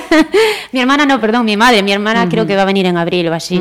mi 0.72 0.80
hermana 0.80 1.04
no, 1.06 1.20
perdón, 1.20 1.44
mi 1.44 1.56
madre. 1.56 1.82
Mi 1.82 1.92
hermana 1.92 2.28
creo 2.28 2.46
que 2.46 2.54
va 2.56 2.62
a 2.62 2.66
venir 2.66 2.86
en 2.86 2.96
abril 2.96 3.28
o 3.28 3.34
así. 3.34 3.60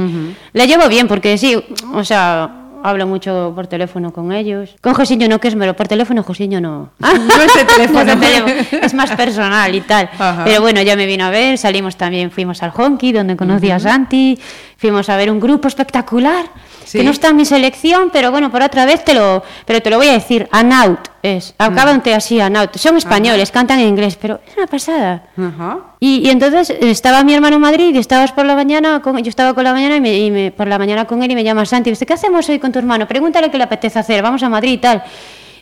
La 0.53 0.65
llevo 0.65 0.87
bien 0.87 1.07
porque 1.07 1.37
sí, 1.37 1.61
o 1.93 2.03
sea, 2.03 2.63
hablo 2.83 3.07
mucho 3.07 3.53
por 3.55 3.65
teléfono 3.67 4.11
con 4.11 4.31
ellos. 4.31 4.75
Con 4.81 4.93
Josiño 4.93 5.27
no, 5.27 5.39
que 5.39 5.47
es 5.47 5.55
mero, 5.55 5.73
por 5.73 5.87
teléfono 5.87 6.21
Josiño 6.21 6.59
no. 6.61 6.91
No 6.99 7.41
es 7.41 7.53
de 7.55 7.65
teléfono. 7.65 8.15
No 8.15 8.77
es 8.81 8.93
más 8.93 9.11
personal 9.11 9.73
y 9.73 9.81
tal. 9.81 10.09
Ajá. 10.19 10.43
Pero 10.43 10.61
bueno, 10.61 10.81
ya 10.81 10.95
me 10.95 11.05
vino 11.05 11.25
a 11.25 11.29
ver, 11.29 11.57
salimos 11.57 11.95
también, 11.95 12.29
fuimos 12.29 12.61
al 12.61 12.71
Honky, 12.75 13.13
donde 13.13 13.35
conocí 13.35 13.71
a 13.71 13.79
Santi, 13.79 14.37
fuimos 14.77 15.09
a 15.09 15.17
ver 15.17 15.31
un 15.31 15.39
grupo 15.39 15.67
espectacular, 15.67 16.45
Sí. 16.85 16.97
que 16.99 17.03
no 17.03 17.11
está 17.11 17.29
en 17.29 17.35
mi 17.37 17.45
selección, 17.45 18.09
pero 18.11 18.31
bueno, 18.31 18.51
por 18.51 18.61
otra 18.61 18.85
vez 18.85 19.03
te 19.05 19.13
lo, 19.13 19.43
pero 19.65 19.81
te 19.81 19.89
lo 19.89 19.97
voy 19.97 20.07
a 20.07 20.13
decir, 20.13 20.47
Anaut 20.51 20.99
es, 21.21 21.55
acábate 21.57 22.13
así, 22.13 22.39
Anaut. 22.39 22.75
Son 22.77 22.97
españoles, 22.97 23.51
cantan 23.51 23.79
en 23.79 23.87
inglés, 23.87 24.17
pero 24.21 24.39
es 24.47 24.57
una 24.57 24.67
pasada. 24.67 25.23
Ajá. 25.37 25.77
Y, 25.99 26.17
y 26.27 26.29
entonces 26.29 26.69
eh, 26.69 26.77
estaba 26.81 27.23
mi 27.23 27.33
hermano 27.33 27.55
en 27.55 27.61
Madrid 27.61 27.95
y 27.95 27.97
estabas 27.97 28.31
por 28.31 28.45
la 28.45 28.55
mañana, 28.55 29.01
con, 29.01 29.17
yo 29.23 29.29
estaba 29.29 29.53
con 29.53 29.63
la 29.63 29.73
mañana 29.73 29.95
y, 29.97 30.01
me, 30.01 30.17
y 30.17 30.31
me- 30.31 30.51
por 30.51 30.67
la 30.67 30.77
mañana 30.77 31.05
con 31.05 31.23
él 31.23 31.31
y 31.31 31.35
me 31.35 31.43
llama 31.43 31.65
Santi 31.65 31.89
y 31.89 31.93
dice, 31.93 32.05
¿qué 32.05 32.13
hacemos 32.13 32.47
hoy 32.49 32.59
con 32.59 32.71
tu 32.71 32.79
hermano? 32.79 33.07
Pregúntale 33.07 33.49
qué 33.49 33.57
le 33.57 33.63
apetece 33.63 33.99
hacer, 33.99 34.21
vamos 34.21 34.43
a 34.43 34.49
Madrid 34.49 34.71
y 34.73 34.77
tal. 34.79 35.03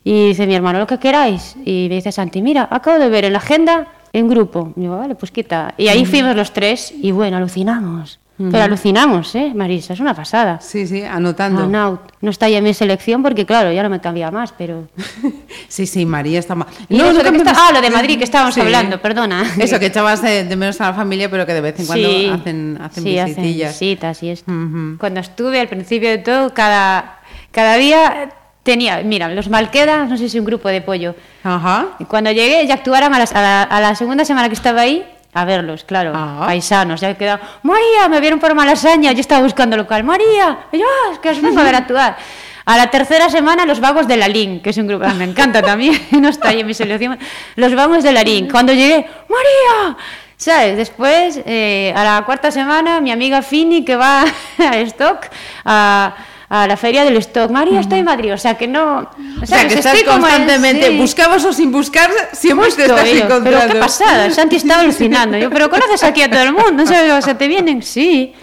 Y 0.03 0.29
dice 0.29 0.47
mi 0.47 0.55
hermano, 0.55 0.79
lo 0.79 0.87
que 0.87 0.97
queráis. 0.97 1.55
Y 1.63 1.85
me 1.89 1.95
dice 1.95 2.11
Santi, 2.11 2.41
mira, 2.41 2.67
acabo 2.71 2.97
de 2.97 3.07
ver 3.09 3.25
en 3.25 3.33
la 3.33 3.39
agenda 3.39 3.87
en 4.13 4.27
grupo. 4.27 4.73
Y 4.75 4.85
yo, 4.85 4.97
vale, 4.97 5.13
pues 5.13 5.31
quita. 5.31 5.75
Y 5.77 5.89
ahí 5.89 6.05
fuimos 6.05 6.35
los 6.35 6.51
tres 6.53 6.91
y 7.01 7.11
bueno, 7.11 7.37
alucinamos. 7.37 8.19
Pero 8.49 8.63
alucinamos, 8.63 9.35
¿eh, 9.35 9.51
Marisa? 9.53 9.93
Es 9.93 9.99
una 9.99 10.13
pasada. 10.15 10.59
Sí, 10.61 10.87
sí, 10.87 11.03
anotando. 11.03 11.63
Anaut. 11.63 11.99
No 12.21 12.29
está 12.31 12.47
ya 12.49 12.59
en 12.59 12.63
mi 12.63 12.73
selección 12.73 13.21
porque, 13.21 13.45
claro, 13.45 13.71
ya 13.71 13.83
no 13.83 13.89
me 13.89 13.99
cambia 13.99 14.31
más, 14.31 14.53
pero... 14.57 14.87
Sí, 15.67 15.85
sí, 15.85 16.05
María 16.05 16.39
está 16.39 16.55
mal. 16.55 16.67
Que 16.87 16.95
cambiemos- 16.97 17.37
está- 17.47 17.67
Ah, 17.67 17.71
lo 17.73 17.81
de 17.81 17.89
Madrid 17.89 18.17
que 18.17 18.23
estábamos 18.23 18.55
Sí. 18.55 18.61
hablando, 18.61 19.01
perdona. 19.01 19.43
Eso, 19.59 19.79
que 19.79 19.87
echabas 19.87 20.21
de, 20.21 20.43
de 20.45 20.55
menos 20.55 20.79
a 20.81 20.87
la 20.87 20.93
familia, 20.93 21.29
pero 21.29 21.45
que 21.45 21.53
de 21.53 21.61
vez 21.61 21.79
en 21.79 21.85
cuando 21.85 22.09
Sí, 22.09 22.27
hacen, 22.27 22.77
hacen 22.81 23.03
sí, 23.03 23.17
hacen 23.19 23.35
visitillas. 23.35 23.79
visitas 23.79 24.23
y 24.23 24.29
esto. 24.29 24.51
Ujú. 24.51 24.97
Cuando 24.99 25.19
estuve 25.19 25.59
al 25.59 25.67
principio 25.67 26.09
de 26.09 26.17
todo, 26.17 26.53
cada, 26.53 27.19
cada 27.51 27.75
día 27.75 28.29
tenía, 28.63 29.01
mira, 29.03 29.29
los 29.29 29.49
Malquedas, 29.49 30.09
no 30.09 30.17
sé 30.17 30.29
si 30.29 30.37
un 30.39 30.45
grupo 30.45 30.69
de 30.69 30.81
pollo. 30.81 31.15
Ajá. 31.43 31.87
Y 31.99 32.05
cuando 32.05 32.31
llegué 32.31 32.65
ya 32.67 32.75
actuaron 32.75 33.13
a, 33.13 33.19
las- 33.19 33.33
a 33.33 33.41
la, 33.41 33.63
a 33.63 33.79
la 33.81 33.95
segunda 33.95 34.25
semana 34.25 34.47
que 34.49 34.55
estaba 34.55 34.81
ahí, 34.81 35.05
a 35.33 35.45
verlos, 35.45 35.83
claro, 35.83 36.11
Ah. 36.15 36.43
paisanos, 36.45 36.99
ya 37.01 37.13
quedado, 37.17 37.39
María, 37.63 38.09
me 38.09 38.19
vieron 38.19 38.39
por 38.39 38.53
Malasaña, 38.53 39.11
yo 39.13 39.21
estaba 39.21 39.41
buscando 39.41 39.77
local, 39.77 40.03
María, 40.03 40.65
y 40.71 40.77
yo, 40.79 40.85
"Ah, 40.85 41.13
es 41.13 41.19
que 41.19 41.29
os 41.29 41.41
vengo 41.41 41.59
a 41.59 41.63
ver 41.63 41.75
actuar. 41.75 42.17
A 42.65 42.77
la 42.77 42.87
tercera 42.91 43.29
semana, 43.29 43.65
los 43.65 43.79
vagos 43.79 44.07
de 44.07 44.17
la 44.17 44.27
LIN, 44.27 44.61
que 44.61 44.69
es 44.69 44.77
un 44.77 44.87
grupo, 44.87 45.07
me 45.15 45.23
encanta 45.23 45.61
también, 45.61 45.99
no 46.21 46.29
está 46.29 46.49
ahí 46.49 46.59
en 46.59 46.67
mi 46.67 46.73
selección. 46.73 47.17
Los 47.55 47.73
vagos 47.75 48.03
de 48.03 48.11
la 48.11 48.21
LIN. 48.23 48.49
Cuando 48.49 48.71
llegué, 48.73 49.07
¡María! 49.29 49.97
¿Sabes? 50.37 50.75
Después, 50.77 51.39
eh, 51.45 51.93
a 51.95 52.03
la 52.03 52.23
cuarta 52.25 52.49
semana, 52.51 52.99
mi 52.99 53.11
amiga 53.11 53.41
Fini, 53.41 53.83
que 53.85 53.95
va 53.95 54.23
al 54.57 54.75
stock, 54.87 55.27
a, 55.65 56.13
a 56.53 56.67
la 56.67 56.75
feria 56.75 57.05
del 57.05 57.15
stock. 57.17 57.49
María, 57.49 57.79
estoy 57.79 57.99
en 57.99 58.05
Madrid. 58.05 58.33
O 58.33 58.37
sea, 58.37 58.55
que 58.57 58.67
no. 58.67 59.09
O 59.41 59.45
sea, 59.45 59.65
que 59.67 59.75
estás 59.75 59.97
en- 59.97 60.05
constantemente, 60.05 60.89
sí. 60.89 60.97
buscabas 60.97 61.45
o 61.45 61.53
sin 61.53 61.71
buscar, 61.71 62.09
siempre 62.33 62.69
te 62.73 62.81
estás 62.83 63.05
ellos, 63.05 63.23
encontrando. 63.23 63.59
Pero 63.61 63.73
qué 63.73 63.79
pasada, 63.79 64.29
Santi 64.31 64.57
estaba 64.57 64.81
alucinando. 64.85 65.37
Yo, 65.37 65.49
pero 65.49 65.69
conoces 65.69 66.03
aquí 66.03 66.21
a 66.21 66.29
todo 66.29 66.41
el 66.41 66.51
mundo, 66.51 66.85
¿sabes? 66.85 67.11
O 67.13 67.21
sea, 67.21 67.37
te 67.37 67.47
vienen, 67.47 67.81
sí. 67.81 68.33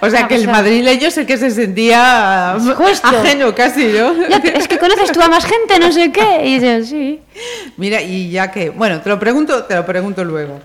O 0.00 0.08
sea, 0.10 0.20
Una 0.20 0.28
que 0.28 0.34
el 0.34 0.48
madrileño 0.48 1.08
es 1.08 1.18
el 1.18 1.26
que 1.26 1.36
se 1.36 1.50
sentía 1.50 2.56
Justo. 2.74 3.06
ajeno 3.06 3.54
casi, 3.54 3.84
¿no? 3.84 4.14
Ya, 4.28 4.38
es 4.38 4.66
que 4.66 4.78
conoces 4.78 5.12
tú 5.12 5.20
a 5.22 5.28
más 5.28 5.44
gente, 5.44 5.78
no 5.78 5.92
sé 5.92 6.10
qué. 6.10 6.40
Y 6.44 6.54
dices, 6.54 6.88
sí. 6.88 7.20
Mira, 7.76 8.00
y 8.02 8.30
ya 8.30 8.50
que, 8.50 8.70
bueno, 8.70 9.00
te 9.02 9.10
lo 9.10 9.18
pregunto, 9.20 9.64
te 9.64 9.74
lo 9.76 9.84
pregunto 9.86 10.24
luego. 10.24 10.58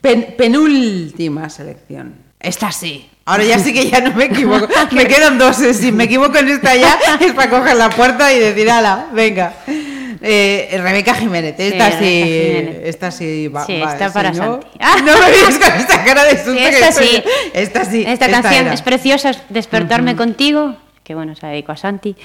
Pen- 0.00 0.34
penúltima 0.36 1.48
selección. 1.48 2.16
Esta 2.40 2.70
sí. 2.72 3.08
Ahora 3.28 3.44
ya 3.44 3.58
sí 3.58 3.72
que 3.74 3.88
ya 3.90 4.00
no 4.00 4.14
me 4.14 4.24
equivoco. 4.24 4.66
me 4.92 5.06
quedan 5.06 5.36
dos. 5.38 5.60
eh, 5.60 5.74
Si 5.74 5.92
me 5.92 6.04
equivoco 6.10 6.38
en 6.38 6.48
esta 6.48 6.74
ya, 6.74 6.98
es 7.20 7.32
para 7.32 7.50
coger 7.50 7.76
la 7.76 7.90
puerta 7.90 8.32
y 8.32 8.38
decir, 8.38 8.70
ala, 8.70 9.08
venga. 9.12 9.52
Eh, 10.20 10.80
Rebeca 10.82 11.14
Jiménez, 11.14 11.54
esta 11.58 11.90
Sí, 11.92 11.96
sí, 11.98 12.22
Jiménez. 12.24 12.80
esta 12.84 13.10
sí 13.10 13.48
va. 13.48 13.64
Sí, 13.66 13.78
va, 13.78 13.92
si 13.98 14.12
para 14.12 14.30
no, 14.32 14.36
Santi. 14.36 14.66
No 15.04 15.12
me 15.18 15.30
digas 15.30 15.58
con 15.58 15.80
esta 15.80 16.04
cara 16.04 16.24
de 16.24 16.36
susto 16.36 16.52
Sí, 16.52 16.56
que 16.58 16.68
esta 16.68 16.88
estoy 16.88 17.06
sí. 17.06 17.22
Esta 17.52 17.84
sí. 17.84 18.04
Esta, 18.06 18.28
canción 18.28 18.64
era. 18.66 18.72
es 18.74 18.82
preciosa, 18.82 19.30
es 19.30 19.38
Despertarme 19.48 20.16
contigo, 20.16 20.74
que 21.04 21.14
bueno, 21.14 21.36
se 21.36 21.46
dedico 21.46 21.72
a 21.72 21.76
Santi. 21.76 22.16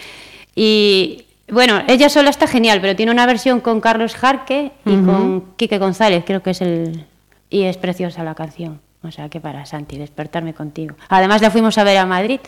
Y 0.55 1.25
bueno, 1.49 1.83
ella 1.87 2.09
sola 2.09 2.29
está 2.29 2.47
genial, 2.47 2.79
pero 2.81 2.95
tiene 2.95 3.11
una 3.11 3.25
versión 3.25 3.59
con 3.59 3.81
Carlos 3.81 4.15
Jarque 4.15 4.71
y 4.85 4.95
con 5.03 5.53
Quique 5.57 5.77
González, 5.77 6.23
creo 6.25 6.41
que 6.41 6.51
es 6.51 6.61
el... 6.61 7.05
Y 7.49 7.63
es 7.65 7.77
preciosa 7.77 8.23
la 8.23 8.33
canción. 8.33 8.79
O 9.03 9.11
sea, 9.11 9.29
que 9.29 9.39
para 9.39 9.65
Santi, 9.65 9.97
Despertarme 9.97 10.53
contigo. 10.53 10.95
Además 11.09 11.41
la 11.41 11.51
fuimos 11.51 11.77
a 11.77 11.83
ver 11.83 11.97
a 11.97 12.05
Madrid, 12.05 12.39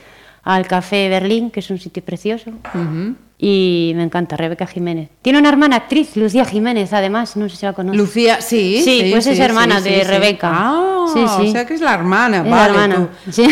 al 0.43 0.67
Café 0.67 1.09
Berlín, 1.09 1.51
que 1.51 1.59
es 1.59 1.69
un 1.69 1.77
sitio 1.79 2.03
precioso. 2.03 2.51
Y 3.37 3.91
me 3.95 4.03
encanta, 4.03 4.37
Rebeca 4.37 4.65
Jiménez. 4.65 5.09
Tiene 5.21 5.39
una 5.39 5.49
hermana 5.49 5.75
actriz, 5.75 6.15
Lucía 6.15 6.45
Jiménez, 6.45 6.93
además, 6.93 7.35
no 7.35 7.49
sé 7.49 7.57
si 7.57 7.65
la 7.65 7.73
conoces. 7.73 7.99
Lucía, 7.99 8.39
sí. 8.41 8.81
Sí, 8.83 9.09
pues 9.11 9.27
es 9.27 9.39
hermana 9.39 9.81
de 9.81 10.03
Rebeca. 10.05 10.49
Ah, 10.53 11.05
Sí, 11.13 11.19
sí. 11.37 11.49
o 11.49 11.51
sea 11.51 11.65
que 11.65 11.73
es 11.75 11.81
la 11.81 11.93
hermana, 11.93 12.37
Es 12.37 12.43
la 12.45 12.49
vale. 12.49 12.69
hermana. 12.69 12.95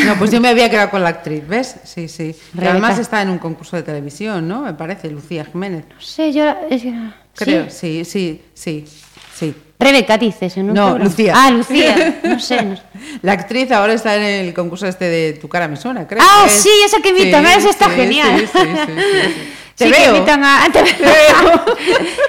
No, 0.05 0.15
pues 0.17 0.31
yo 0.31 0.39
me 0.39 0.47
había 0.47 0.69
quedado 0.69 0.89
con 0.89 1.03
la 1.03 1.09
actriz, 1.09 1.45
¿ves? 1.47 1.75
Sí, 1.83 2.07
sí. 2.07 2.33
Rebeca. 2.53 2.71
además 2.71 2.97
está 2.99 3.21
en 3.21 3.29
un 3.29 3.37
concurso 3.37 3.75
de 3.75 3.83
televisión, 3.83 4.47
¿no? 4.47 4.61
Me 4.61 4.73
parece, 4.73 5.09
Lucía 5.11 5.43
Jiménez. 5.45 5.85
No 5.93 5.99
sé, 6.01 6.31
yo... 6.31 6.45
es 6.69 6.81
que- 6.81 6.93
Creo, 7.35 7.69
sí, 7.69 8.05
sí, 8.05 8.41
sí, 8.53 8.85
sí. 9.33 9.53
Rebeca 9.83 10.17
dices, 10.17 10.57
¿no? 10.57 10.73
No, 10.73 10.97
Lucía. 10.97 11.33
Ah, 11.35 11.51
Lucía. 11.51 12.19
No 12.23 12.39
sé. 12.39 12.61
no 12.63 12.75
sé. 12.75 12.81
La 13.21 13.33
actriz 13.33 13.71
ahora 13.71 13.93
está 13.93 14.15
en 14.15 14.23
el 14.47 14.53
concurso 14.53 14.87
este 14.87 15.05
de 15.09 15.33
Tu 15.33 15.47
cara 15.49 15.67
me 15.67 15.75
suena, 15.77 16.07
creo. 16.07 16.21
Ah, 16.23 16.43
es. 16.47 16.53
sí, 16.53 16.69
esa 16.85 17.01
que 17.01 17.09
invitan, 17.09 17.45
esa 17.45 17.69
está 17.69 17.89
genial. 17.89 18.39
Sí, 18.39 18.47
sí, 18.47 18.59
sí, 18.59 18.77
sí, 18.85 19.01
sí. 19.33 19.49
Te 19.75 19.85
Sí, 19.85 19.91
veo. 19.91 20.15
invitan 20.15 20.43
a- 20.43 20.67
te 20.71 20.83
Te 20.83 20.93
veo. 21.03 21.65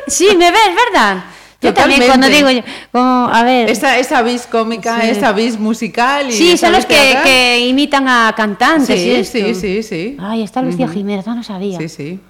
sí, 0.06 0.28
me 0.36 0.50
ves, 0.50 0.70
¿verdad? 0.92 1.24
Yo 1.60 1.72
también 1.72 2.02
cuando 2.06 2.26
digo, 2.28 2.50
yo, 2.50 2.60
como, 2.92 3.28
a 3.32 3.42
ver... 3.42 3.70
Esa, 3.70 3.98
esa 3.98 4.20
vis 4.20 4.46
cómica, 4.46 5.00
Sí. 5.00 5.08
esa 5.10 5.32
vis 5.32 5.58
musical. 5.58 6.28
Y 6.28 6.32
Sí, 6.32 6.56
son 6.58 6.72
los 6.72 6.84
que, 6.84 7.66
imitan 7.68 8.06
a 8.06 8.34
cantantes 8.36 8.98
Sí, 9.00 9.24
sí, 9.24 9.54
sí, 9.54 9.82
sí. 9.82 10.16
Ay, 10.20 10.42
está 10.42 10.60
Lucía 10.60 10.88
Jiménez, 10.88 11.26
no 11.26 11.34
lo 11.36 11.42
sabía. 11.42 11.78
Sí, 11.78 11.88
sí. 11.88 12.20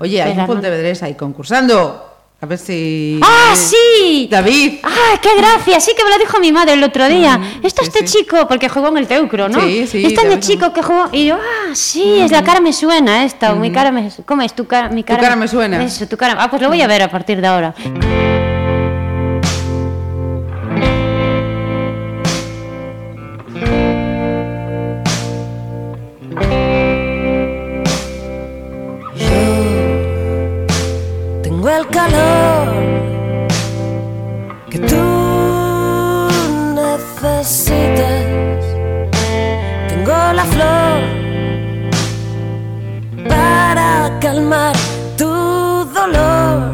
Oye, 0.00 0.20
hay 0.22 0.32
un 0.32 0.36
no- 0.38 0.46
Pontevedrés 0.46 1.02
ahí 1.04 1.14
concursando. 1.14 2.09
A 2.42 2.46
ver 2.46 2.58
si. 2.58 3.20
¡Ah, 3.22 3.54
sí! 3.54 4.26
David. 4.30 4.78
¡Ah, 4.82 5.18
qué 5.20 5.28
gracia! 5.36 5.78
Sí 5.78 5.92
que 5.94 6.02
me 6.02 6.10
lo 6.10 6.16
dijo 6.16 6.40
mi 6.40 6.52
madre 6.52 6.72
el 6.72 6.82
otro 6.82 7.06
día. 7.06 7.38
Está 7.62 7.82
sí, 7.82 7.88
este 7.92 8.06
sí. 8.06 8.18
chico, 8.18 8.48
porque 8.48 8.70
jugó 8.70 8.88
en 8.88 8.96
el 8.96 9.06
Teucro, 9.06 9.50
¿no? 9.50 9.60
Sí, 9.60 9.86
sí, 9.86 10.04
el 10.06 10.14
David 10.14 10.38
chico 10.38 10.72
que 10.72 10.82
jugó. 10.82 11.10
Y 11.12 11.26
yo, 11.26 11.36
ah, 11.36 11.74
sí, 11.74 12.18
es 12.20 12.30
la 12.30 12.42
cara 12.42 12.60
me 12.60 12.72
suena 12.72 13.24
esta. 13.24 13.52
o 13.52 13.56
Mi 13.56 13.70
cara 13.70 13.92
me. 13.92 14.10
¿Cómo 14.24 14.40
es? 14.40 14.54
Tu 14.54 14.66
cara, 14.66 14.88
mi 14.88 15.04
cara, 15.04 15.20
cara 15.20 15.36
me 15.36 15.48
suena. 15.48 15.84
Eso, 15.84 16.06
tu 16.08 16.16
cara. 16.16 16.34
Ah, 16.38 16.48
pues 16.48 16.62
lo 16.62 16.68
voy 16.68 16.80
a 16.80 16.86
ver 16.86 17.02
a 17.02 17.10
partir 17.10 17.42
de 17.42 17.46
ahora. 17.46 17.74
El 31.80 31.86
calor 31.86 32.68
que 34.68 34.78
tú 34.80 36.28
necesitas. 36.74 38.04
Tengo 39.88 40.32
la 40.34 40.44
flor 40.44 41.00
para 43.26 44.18
calmar 44.20 44.76
tu 45.16 45.32
dolor. 45.94 46.70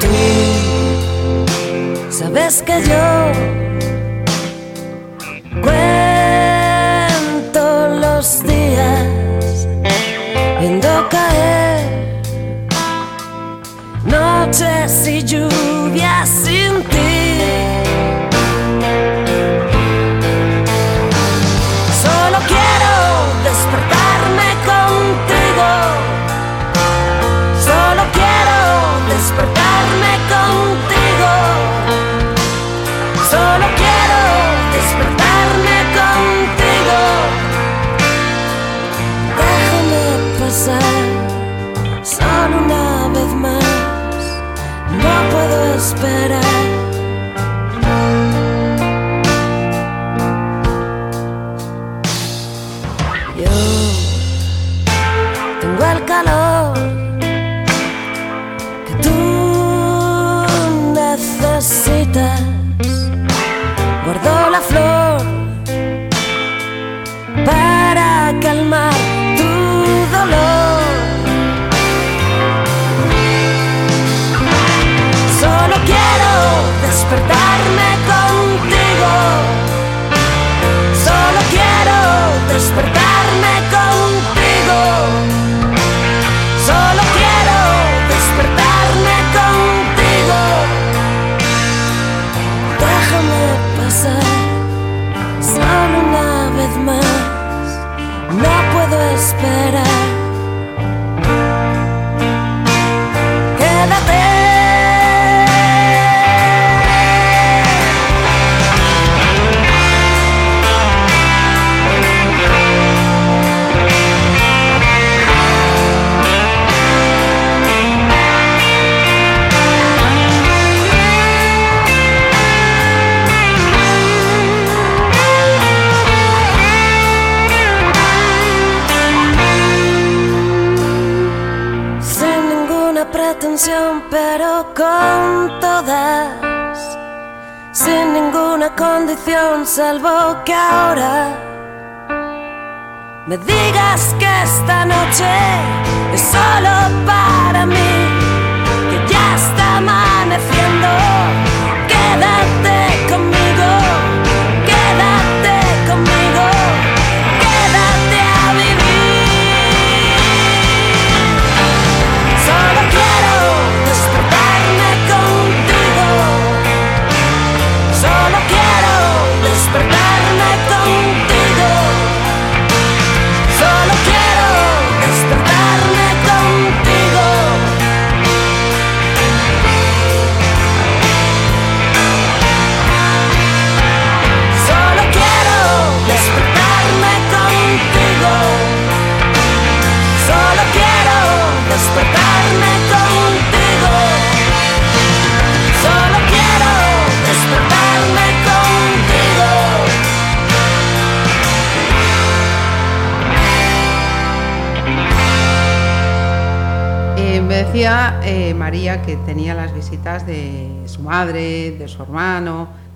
Tú 0.00 0.08
sabes 2.10 2.62
que 2.62 2.82
yo 2.82 3.29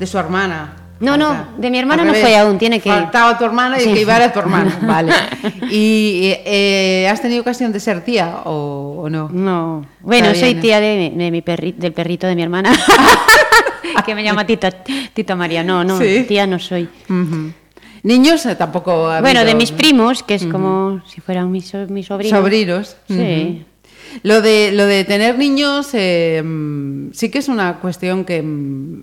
de 0.05 0.11
su 0.11 0.19
hermana. 0.19 0.75
No, 1.01 1.17
no, 1.17 1.47
de 1.59 1.71
mi 1.71 1.79
hermana 1.79 2.05
no 2.05 2.15
fue 2.15 2.37
aún, 2.37 2.57
tiene 2.57 2.79
que 2.79 2.89
ir. 2.89 2.95
Faltaba 2.95 3.37
tu 3.37 3.45
hermana 3.45 3.79
y 3.79 3.85
Sí. 3.85 3.93
que 3.95 4.01
iba 4.03 4.17
era 4.17 4.33
tu 4.33 4.39
hermano. 4.39 4.71
Vale. 4.83 5.13
¿Y 5.71 6.33
eh, 6.45 7.09
has 7.11 7.21
tenido 7.21 7.41
ocasión 7.41 7.73
de 7.73 7.81
ser 7.81 8.03
tía 8.05 8.43
o, 8.45 9.01
o 9.05 9.11
no? 9.11 9.29
No. 9.31 9.85
Bueno, 10.01 10.29
Está 10.29 10.41
soy 10.41 10.51
bien. 10.55 10.61
tía 10.63 10.81
de, 10.81 10.97
mi- 11.11 11.19
de 11.25 11.31
mi 11.31 11.43
perri- 11.43 11.75
del 11.75 11.93
perrito 11.93 12.27
de 12.27 12.37
mi 12.37 12.43
hermana. 12.43 12.71
que 14.07 14.15
me 14.15 14.23
llama 14.23 14.47
tita, 14.47 14.71
tita 14.71 15.35
María. 15.35 15.65
No, 15.65 15.83
no, 15.85 15.99
Sí. 15.99 16.25
tía 16.29 16.47
no 16.47 16.59
soy. 16.59 16.89
Niños 18.03 18.45
eh, 18.47 18.55
tampoco 18.55 19.09
ha 19.09 19.21
Bueno, 19.21 19.41
habido, 19.41 19.55
de 19.55 19.59
mis 19.59 19.73
primos, 19.73 20.23
que 20.23 20.35
es 20.35 20.45
como 20.47 21.03
si 21.07 21.21
fueran 21.21 21.51
mis, 21.51 21.73
mis 21.89 22.07
sobrinos. 22.07 22.39
Sobrinos. 22.39 22.97
Sí. 23.09 23.65
Lo 24.23 24.41
de, 24.43 24.71
lo 24.73 24.87
de 24.87 25.05
tener 25.05 25.37
niños 25.39 25.89
eh, 25.95 26.41
mm, 26.45 27.13
sí 27.13 27.31
que 27.31 27.39
es 27.39 27.49
una 27.49 27.79
cuestión 27.81 28.25
que 28.25 28.43
mm, 28.43 29.03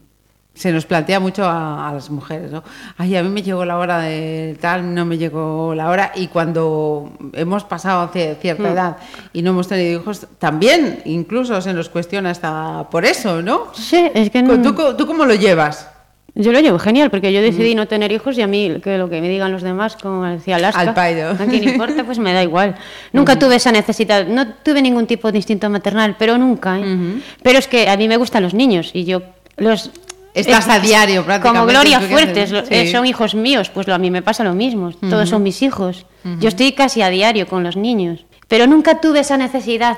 se 0.54 0.72
nos 0.72 0.86
plantea 0.86 1.20
mucho 1.20 1.46
a, 1.46 1.90
a 1.90 1.94
las 1.94 2.10
mujeres, 2.10 2.52
¿no? 2.52 2.62
Ay, 2.98 3.16
a 3.16 3.24
mí 3.24 3.30
me 3.30 3.42
llegó 3.42 3.64
la 3.64 3.78
hora 3.78 4.00
de 4.00 4.58
tal, 4.60 4.94
no 4.94 5.06
me 5.06 5.18
llegó 5.18 5.74
la 5.74 5.90
hora. 5.90 6.12
Y 6.14 6.28
cuando 6.28 7.14
hemos 7.34 7.64
pasado 7.64 8.02
hacia 8.04 8.36
cierta 8.36 8.64
Mm. 8.64 8.74
edad 8.74 8.98
y 9.34 9.42
no 9.42 9.52
hemos 9.52 9.68
tenido 9.68 10.00
hijos, 10.02 10.28
también 10.40 11.02
incluso 11.06 11.62
se 11.62 11.74
nos 11.74 11.90
cuestiona 11.90 12.32
hasta 12.32 12.88
por 12.92 13.06
eso, 13.06 13.42
¿no? 13.42 13.68
Sí, 13.74 14.10
es 14.14 14.30
que 14.30 14.44
no... 14.44 14.62
¿Tú, 14.62 15.08
cómo 15.08 15.26
lo 15.26 15.36
llevas? 15.36 15.90
Yo 16.36 16.52
lo 16.52 16.60
llevo 16.60 16.80
genial, 16.80 17.10
porque 17.10 17.34
yo 17.34 17.42
decidí 17.42 17.76
no 17.76 17.88
tener 17.88 18.12
hijos 18.12 18.38
y 18.38 18.42
a 18.42 18.48
mí 18.48 18.80
que 18.82 18.98
lo 18.98 19.10
que 19.10 19.20
me 19.20 19.28
digan 19.28 19.52
los 19.52 19.64
demás, 19.64 19.98
como 20.02 20.24
decía 20.24 20.56
Alaska, 20.58 20.80
Al 20.82 20.90
a 20.90 21.46
quien 21.46 21.64
importa, 21.64 22.06
pues 22.06 22.20
me 22.20 22.32
da 22.34 22.42
igual. 22.44 22.76
Nunca 23.12 23.38
tuve 23.38 23.56
esa 23.56 23.72
necesidad, 23.72 24.26
no 24.28 24.48
tuve 24.48 24.82
ningún 24.82 25.08
tipo 25.08 25.30
de 25.32 25.38
instinto 25.40 25.70
maternal, 25.70 26.16
pero 26.18 26.38
nunca. 26.38 26.78
¿eh? 26.80 27.22
Pero 27.44 27.60
es 27.60 27.68
que 27.68 27.90
a 27.90 27.98
mí 27.98 28.08
me 28.08 28.16
gustan 28.18 28.44
los 28.44 28.54
niños 28.54 28.92
y 28.94 29.04
yo 29.06 29.22
los... 29.58 29.92
Estás 30.34 30.68
a 30.70 30.80
diario, 30.80 31.26
prácticamente, 31.26 31.60
Como 31.60 31.72
Gloria 31.72 32.00
Fuertes, 32.00 32.52
haces- 32.54 32.70
lo- 32.70 32.86
sí. 32.86 32.92
son 32.92 33.06
hijos 33.06 33.36
míos, 33.36 33.70
pues 33.70 33.88
lo, 33.88 33.94
a 33.94 33.98
mí 33.98 34.10
me 34.12 34.22
pasa 34.22 34.44
lo 34.44 34.54
mismo, 34.54 34.92
todos 35.10 35.28
son 35.30 35.44
mis 35.44 35.62
hijos. 35.62 36.06
Yo 36.40 36.48
estoy 36.50 36.72
casi 36.74 37.02
a 37.02 37.10
diario 37.10 37.48
con 37.48 37.64
los 37.64 37.76
niños, 37.76 38.26
pero 38.48 38.68
nunca 38.68 39.02
tuve 39.02 39.20
esa 39.22 39.38
necesidad 39.38 39.98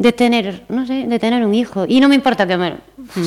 de 0.00 0.12
tener, 0.12 0.62
no 0.70 0.86
sé, 0.86 1.04
de 1.06 1.18
tener 1.18 1.44
un 1.44 1.54
hijo. 1.54 1.84
Y 1.86 2.00
no 2.00 2.08
me 2.08 2.14
importa 2.14 2.46
que 2.46 2.56
me, 2.56 2.76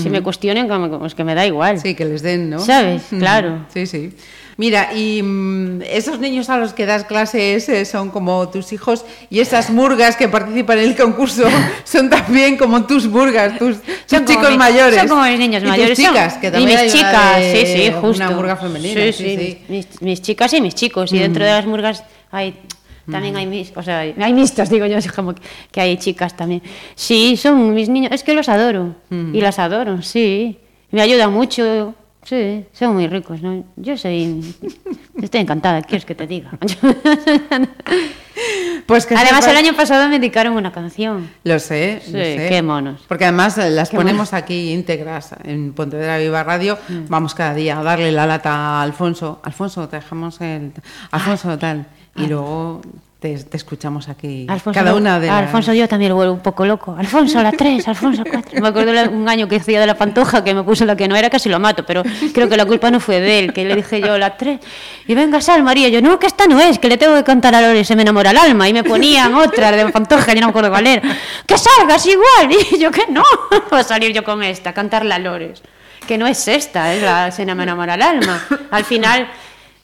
si 0.01 0.09
me 0.09 0.23
cuestionen, 0.23 0.67
como, 0.67 0.89
como 0.89 1.05
es 1.05 1.13
que 1.13 1.23
me 1.23 1.35
da 1.35 1.45
igual. 1.45 1.79
Sí, 1.79 1.93
que 1.93 2.03
les 2.03 2.23
den, 2.23 2.49
¿no? 2.49 2.57
¿Sabes? 2.59 3.03
Claro. 3.19 3.59
Sí, 3.71 3.85
sí. 3.85 4.11
Mira, 4.57 4.91
y 4.95 5.21
mm, 5.21 5.81
esos 5.83 6.19
niños 6.19 6.49
a 6.49 6.57
los 6.57 6.73
que 6.73 6.87
das 6.87 7.03
clases 7.05 7.67
son 7.87 8.09
como 8.09 8.49
tus 8.49 8.73
hijos 8.73 9.05
y 9.29 9.39
esas 9.39 9.69
murgas 9.69 10.15
que 10.15 10.27
participan 10.29 10.79
en 10.79 10.85
el 10.85 10.95
concurso 10.95 11.43
son 11.83 12.09
también 12.09 12.57
como 12.57 12.83
tus 12.85 13.07
murgas, 13.07 13.57
tus, 13.59 13.77
tus 14.07 14.25
chicos 14.25 14.57
mayores. 14.57 14.97
Son 14.99 15.07
como 15.09 15.23
mis 15.25 15.37
niños 15.39 15.61
Y 15.61 15.65
tus 15.65 15.69
mayores. 15.69 15.97
son- 15.99 16.07
chicas, 16.07 16.33
que 16.39 16.47
y 16.47 16.51
también 16.51 16.69
mis 16.69 16.77
hay 16.79 16.85
una 16.89 16.93
chicas, 16.97 17.39
de- 17.39 17.65
sí, 17.65 17.73
sí, 17.83 17.91
justo. 18.01 18.23
Una 18.25 18.29
murga 18.31 18.55
femenina. 18.55 19.01
Sí, 19.01 19.13
Sí, 19.13 19.37
sí. 19.37 19.57
Mis, 19.69 20.01
mis 20.01 20.21
chicas 20.23 20.51
y 20.53 20.61
mis 20.61 20.73
chicos. 20.73 21.11
Y 21.13 21.19
dentro 21.19 21.43
de 21.45 21.51
las 21.51 21.65
murgas 21.67 22.03
hay 22.31 22.55
también 23.11 23.35
hay 23.35 23.45
mis, 23.45 23.71
o 23.75 23.83
sea, 23.83 23.99
hay 23.99 24.33
mixtas, 24.33 24.69
digo 24.69 24.85
yo, 24.85 24.97
es 24.99 25.11
como 25.11 25.33
que, 25.71 25.81
hay 25.81 25.97
chicas 25.97 26.35
también. 26.35 26.61
Sí, 26.95 27.37
son 27.37 27.73
mis 27.73 27.89
niños, 27.89 28.11
es 28.11 28.23
que 28.23 28.33
los 28.33 28.49
adoro. 28.49 28.95
Y 29.09 29.41
las 29.41 29.59
adoro, 29.59 30.01
sí. 30.01 30.59
Me 30.91 31.01
ayudan 31.01 31.31
mucho. 31.33 31.95
Sí, 32.23 32.63
son 32.71 32.93
muy 32.93 33.07
ricos, 33.07 33.41
¿no? 33.41 33.65
Yo 33.75 33.97
soy... 33.97 34.41
Estoy 35.21 35.41
encantada, 35.41 35.81
¿quieres 35.81 36.05
que 36.05 36.15
te 36.15 36.25
diga? 36.25 36.51
Pues 38.85 39.05
que 39.05 39.15
Además, 39.15 39.47
el 39.47 39.55
año 39.55 39.73
pasado 39.75 40.09
me 40.09 40.19
dedicaron 40.19 40.53
una 40.55 40.71
canción. 40.71 41.29
Lo 41.43 41.59
sé, 41.59 42.01
Sí, 42.03 42.11
lo 42.11 42.17
sé. 42.19 42.47
qué 42.49 42.61
monos. 42.61 43.01
Porque 43.07 43.23
además 43.25 43.57
las 43.57 43.89
Qué 43.89 43.95
ponemos 43.95 44.31
monos. 44.31 44.33
aquí 44.33 44.73
íntegras 44.73 45.35
en 45.43 45.73
Pontevedra 45.73 46.17
Viva 46.17 46.43
Radio. 46.43 46.77
Mm. 46.89 47.05
Vamos 47.07 47.33
cada 47.35 47.53
día 47.53 47.79
a 47.79 47.83
darle 47.83 48.11
la 48.11 48.25
lata 48.25 48.51
a 48.51 48.81
Alfonso. 48.81 49.39
Alfonso, 49.43 49.87
te 49.87 49.97
dejamos 49.97 50.41
el. 50.41 50.73
Alfonso, 51.11 51.57
tal. 51.57 51.85
Y 52.15 52.27
luego 52.27 52.81
te, 53.19 53.37
te 53.43 53.57
escuchamos 53.57 54.07
aquí. 54.09 54.45
Alfonso, 54.49 54.77
cada 54.79 54.93
una 54.93 55.19
de 55.19 55.27
las- 55.27 55.37
Alfonso 55.43 55.73
yo 55.73 55.87
también 55.87 56.09
lo 56.09 56.15
vuelvo 56.15 56.33
un 56.33 56.41
poco 56.41 56.65
loco. 56.65 56.93
Alfonso 56.97 57.41
la 57.41 57.51
3, 57.51 57.87
Alfonso 57.87 58.23
4. 58.29 58.61
Me 58.61 58.67
acuerdo 58.67 58.93
la- 58.93 59.09
un 59.09 59.27
año 59.27 59.47
que 59.47 59.55
hacía 59.55 59.79
de 59.79 59.87
la 59.87 59.95
pantoja 59.95 60.43
que 60.43 60.53
me 60.53 60.61
puso 60.63 60.85
la 60.85 60.95
que 60.95 61.07
no 61.07 61.15
era, 61.15 61.29
casi 61.29 61.49
lo 61.49 61.59
mato, 61.59 61.85
pero 61.85 62.03
creo 62.33 62.47
que 62.49 62.57
la 62.57 62.65
culpa 62.65 62.91
no 62.91 62.99
fue 62.99 63.19
de 63.21 63.39
él, 63.39 63.53
que 63.53 63.65
le 63.65 63.75
dije 63.77 63.99
yo 64.01 64.17
la 64.17 64.35
3. 64.37 64.59
Y 65.07 65.15
venga, 65.15 65.41
sal, 65.41 65.63
María. 65.63 65.89
Yo, 65.89 66.01
no, 66.01 66.19
que 66.19 66.27
esta 66.27 66.45
no 66.47 66.59
es, 66.59 66.77
que 66.79 66.87
le 66.89 66.97
tengo 66.97 67.15
que 67.15 67.23
cantar 67.23 67.55
a 67.55 67.61
Lore, 67.61 67.83
se 67.85 67.95
me 67.95 68.01
enamora 68.03 68.31
el 68.31 68.37
alma. 68.37 68.67
Y 68.69 68.73
me 68.73 68.83
ponían 68.83 69.33
otra 69.33 69.71
de 69.71 69.89
pantoja, 69.89 70.33
yo 70.33 70.41
no 70.41 70.47
me 70.47 70.49
acuerdo 70.51 70.69
cuál 70.69 70.85
era. 70.87 71.01
Que 71.47 71.55
salgas 71.57 72.05
igual. 72.05 72.55
Y 72.73 72.77
yo, 72.77 72.91
que 72.91 73.05
no. 73.09 73.23
Voy 73.71 73.79
a 73.79 73.83
salir 73.83 74.11
yo 74.13 74.23
con 74.23 74.43
esta, 74.43 74.73
cantarla 74.73 75.15
a 75.15 75.19
Lores. 75.19 75.63
Que 76.05 76.17
no 76.17 76.27
es 76.27 76.45
esta, 76.49 76.93
es 76.93 77.01
la 77.01 77.31
se 77.31 77.45
me 77.45 77.63
enamora 77.63 77.95
el 77.95 78.01
alma. 78.01 78.45
Al 78.69 78.83
final. 78.83 79.27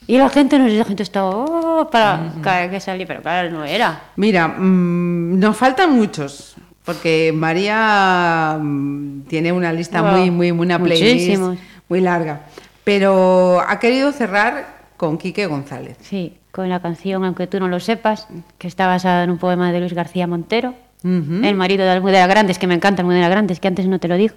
Y 0.09 0.17
la 0.17 0.27
gente 0.29 0.57
nos 0.57 0.71
la 0.71 0.85
gente 0.85 1.03
estaba 1.03 1.29
oh, 1.29 1.87
para 1.91 2.31
que- 2.43 2.71
que 2.71 2.79
salí, 2.79 3.05
pero 3.05 3.21
claro, 3.21 3.51
no 3.51 3.63
era. 3.63 4.01
Mira, 4.15 4.47
mm, 4.47 5.37
nos 5.39 5.55
faltan 5.55 5.95
muchos. 5.95 6.55
Porque 6.83 7.31
María 7.31 8.57
mm, 8.59 9.21
tiene 9.27 9.51
una 9.51 9.71
lista 9.71 10.01
Wow, 10.01 10.11
muy, 10.11 10.31
muy, 10.31 10.51
muy, 10.51 10.65
una 10.65 10.79
playlist 10.79 11.03
muchísimos. 11.13 11.57
muy 11.89 12.01
larga. 12.01 12.41
Pero 12.83 13.61
ha 13.61 13.77
querido 13.77 14.11
cerrar 14.11 14.79
con 14.97 15.19
Quique 15.19 15.45
González. 15.45 15.97
Sí, 16.01 16.37
con 16.51 16.69
la 16.69 16.79
canción 16.79 17.23
Aunque 17.23 17.45
tú 17.45 17.59
no 17.59 17.67
lo 17.67 17.79
sepas, 17.79 18.27
que 18.57 18.67
está 18.67 18.87
basada 18.87 19.23
en 19.23 19.29
un 19.29 19.37
poema 19.37 19.71
de 19.71 19.79
Luis 19.79 19.93
García 19.93 20.25
Montero, 20.25 20.73
el 21.03 21.55
marido 21.55 21.83
de 21.85 21.91
Almudena 21.91 22.25
Grandes, 22.25 22.57
que 22.57 22.65
me 22.65 22.73
encanta 22.73 23.03
Almudena 23.03 23.29
Grandes, 23.29 23.59
que 23.59 23.67
antes 23.67 23.85
no 23.85 23.99
te 23.99 24.07
lo 24.07 24.15
digo. 24.17 24.33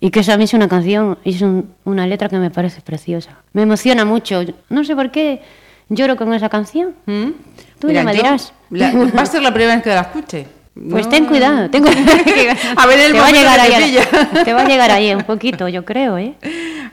Y 0.00 0.10
que 0.10 0.20
eso 0.20 0.32
a 0.32 0.36
mí 0.38 0.44
es 0.44 0.54
una 0.54 0.66
canción, 0.68 1.18
es 1.24 1.42
un- 1.42 1.74
una 1.84 2.06
letra 2.06 2.28
que 2.28 2.38
me 2.38 2.50
parece 2.50 2.80
preciosa. 2.80 3.36
Me 3.52 3.62
emociona 3.62 4.04
mucho. 4.04 4.42
No 4.70 4.82
sé 4.84 4.96
por 4.96 5.10
qué 5.10 5.42
lloro 5.90 6.16
con 6.16 6.32
esa 6.32 6.48
canción. 6.48 6.94
¿Mm? 7.06 7.30
Tú 7.78 7.88
Mira, 7.88 8.00
ya 8.00 8.04
me 8.06 8.12
yo- 8.16 8.22
dirás. 8.22 8.52
la- 8.70 8.92
va 9.16 9.22
a 9.22 9.26
ser 9.26 9.42
la 9.42 9.52
primera 9.52 9.74
vez 9.74 9.84
que 9.84 9.90
la 9.90 10.00
escuche. 10.00 10.46
Pues 10.88 11.04
No. 11.06 11.10
ten 11.10 11.26
cuidado, 11.26 11.68
ten 11.68 11.82
cuidado. 11.82 12.06
A 12.76 12.86
ver 12.86 13.00
el 13.00 13.12
te 13.12 13.20
va 13.20 13.26
a 13.26 13.32
llegar 13.32 13.60
ahí, 13.60 13.72
pilla. 13.84 14.44
te 14.44 14.52
va 14.54 14.62
a 14.62 14.64
llegar 14.68 14.90
ahí 14.90 15.12
un 15.12 15.24
poquito, 15.24 15.68
yo 15.68 15.84
creo, 15.84 16.16
¿eh? 16.16 16.34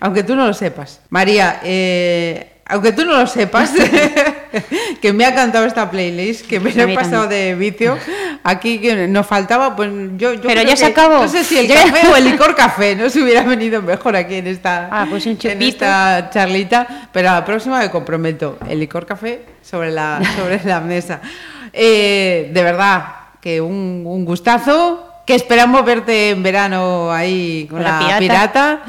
Aunque 0.01 0.23
tú 0.23 0.35
no 0.35 0.45
lo 0.45 0.53
sepas. 0.53 0.99
María, 1.09 1.61
eh, 1.63 2.56
aunque 2.69 2.91
tú 2.91 3.05
no 3.05 3.13
lo 3.17 3.27
sepas, 3.27 3.71
que 5.01 5.13
me 5.13 5.25
ha 5.25 5.33
cantado 5.33 5.65
esta 5.65 5.89
playlist, 5.89 6.45
que 6.47 6.59
me 6.59 6.73
lo 6.73 6.83
A 6.83 6.91
he 6.91 6.95
pasado 6.95 7.27
de 7.27 7.55
vicio. 7.55 7.97
Aquí 8.43 8.79
que 8.79 9.07
nos 9.07 9.25
faltaba, 9.25 9.75
pues 9.75 9.89
yo, 10.17 10.33
yo 10.33 10.41
Pero 10.43 10.61
ya 10.61 10.75
se 10.75 10.85
que- 10.85 10.91
acabó. 10.91 11.21
No 11.21 11.27
sé 11.27 11.43
si 11.43 11.57
el 11.57 11.67
café 11.67 12.07
o 12.07 12.15
el 12.15 12.25
licor 12.25 12.55
café, 12.55 12.95
no 12.95 13.09
se 13.09 13.21
hubiera 13.21 13.43
venido 13.43 13.81
mejor 13.81 14.15
aquí 14.15 14.35
en 14.35 14.47
esta, 14.47 14.87
Ah, 14.91 15.05
pues 15.09 15.25
un 15.25 15.37
en 15.41 15.61
esta 15.61 16.29
charlita. 16.31 17.09
Pero 17.11 17.29
a 17.29 17.33
la 17.33 17.45
próxima 17.45 17.79
me 17.79 17.89
comprometo. 17.91 18.57
El 18.69 18.79
licor 18.79 19.05
café 19.05 19.41
sobre 19.61 19.91
la, 19.91 20.21
sobre 20.37 20.61
la 20.63 20.79
mesa. 20.79 21.21
Eh, 21.73 22.49
de 22.53 22.63
verdad, 22.63 23.05
que 23.41 23.61
un, 23.61 24.03
un 24.05 24.25
gustazo. 24.25 25.03
Que 25.25 25.35
esperamos 25.35 25.83
verte 25.83 26.29
en 26.29 26.41
verano 26.41 27.11
ahí 27.11 27.67
con, 27.69 27.83
la, 27.83 27.99
pirata. 27.99 28.17
pirata 28.19 28.81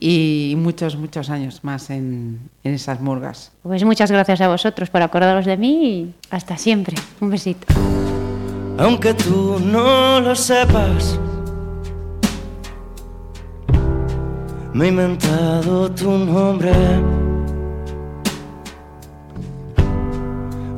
y 0.00 0.54
muchos, 0.56 0.96
muchos 0.96 1.28
años 1.28 1.62
más 1.62 1.90
en, 1.90 2.40
en 2.64 2.74
esas 2.74 3.00
murgas. 3.00 3.52
Pues 3.62 3.84
muchas 3.84 4.10
gracias 4.10 4.40
a 4.40 4.48
vosotros 4.48 4.88
por 4.88 5.02
acordaros 5.02 5.44
de 5.44 5.58
mí 5.58 5.86
y 5.86 6.14
hasta 6.30 6.56
siempre. 6.56 6.96
Un 7.20 7.30
besito. 7.30 7.66
aunque 8.78 9.12
tú 9.12 9.58
no 9.62 10.20
lo 10.20 10.34
sepas. 10.34 11.20
Me 14.72 14.86
he 14.86 14.88
inventado 14.88 15.90
tu 15.90 16.10
nombre. 16.10 16.72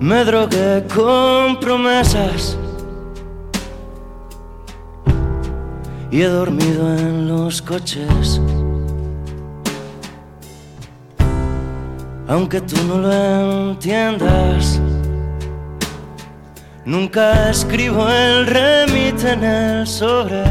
Me 0.01 0.25
drogué 0.25 0.85
con 0.93 1.61
promesas. 1.61 2.59
Y 6.11 6.23
he 6.23 6.27
dormido 6.27 6.97
en 6.97 7.29
los 7.29 7.63
coches. 7.63 8.41
Aunque 12.33 12.63
tú 12.63 12.77
no 12.89 12.97
lo 12.97 13.13
entiendas. 13.73 14.81
Nunca 16.87 17.51
escribo 17.51 18.09
el 18.09 18.47
remite 18.47 19.33
en 19.33 19.45
el 19.45 19.87
sobre 19.87 20.43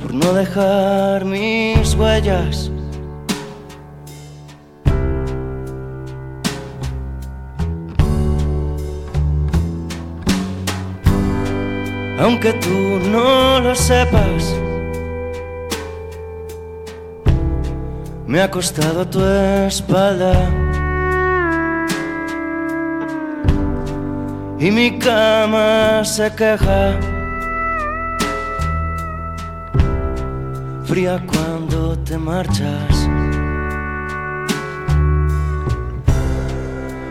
Por 0.00 0.12
no 0.14 0.34
dejar 0.34 1.24
mis 1.24 1.94
huellas 1.94 2.70
Aunque 12.20 12.52
tú 12.52 13.08
no 13.10 13.60
lo 13.60 13.74
sepas 13.74 14.54
Me 18.30 18.40
ha 18.40 18.48
costado 18.48 19.04
tu 19.08 19.20
espalda 19.66 20.32
y 24.56 24.70
mi 24.70 25.00
cama 25.00 26.04
se 26.04 26.32
queja. 26.36 26.96
Fría 30.84 31.20
cuando 31.26 31.98
te 31.98 32.16
marchas. 32.18 33.08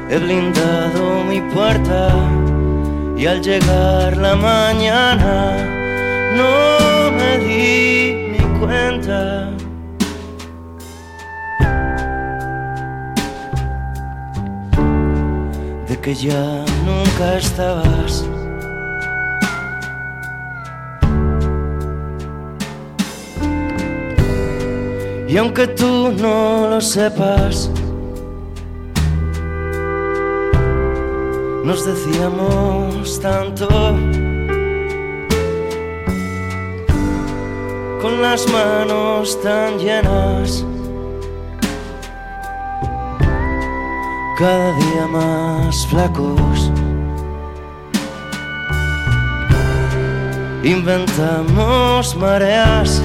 He 0.10 0.18
blindado 0.20 1.26
mi 1.26 1.42
puerta 1.54 2.14
y 3.18 3.26
al 3.26 3.42
llegar 3.42 4.16
la 4.16 4.38
mañana 4.38 5.52
no 6.38 7.12
me 7.12 7.38
di 7.40 8.38
ni 8.38 8.60
cuenta. 8.62 9.59
Que 16.10 16.16
ya 16.16 16.66
nunca 16.88 17.38
estabas. 17.38 18.26
Y 25.28 25.38
aunque 25.38 25.68
tú 25.68 26.12
no 26.14 26.68
lo 26.68 26.82
sepas, 26.82 27.70
nos 31.64 31.86
decíamos 31.86 33.20
tanto 33.22 33.68
con 38.02 38.20
las 38.20 38.52
manos 38.52 39.40
tan 39.44 39.78
llenas, 39.78 40.66
cada 44.40 44.72
día 44.72 45.06
más 45.08 45.86
flacos. 45.88 46.72
Inventamos 50.64 52.16
mareas, 52.16 53.02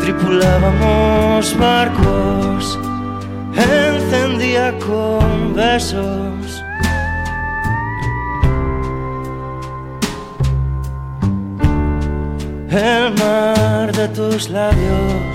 tripulábamos 0.00 1.58
barcos, 1.58 2.78
encendía 3.56 4.78
con 4.78 5.54
besos. 5.54 6.62
el 12.74 13.12
mar 13.18 13.92
de 13.92 14.08
tus 14.08 14.48
labios 14.48 15.31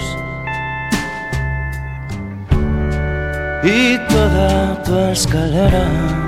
y 3.68 3.98
toda 4.08 4.82
tu 4.84 4.98
escalera. 5.12 6.27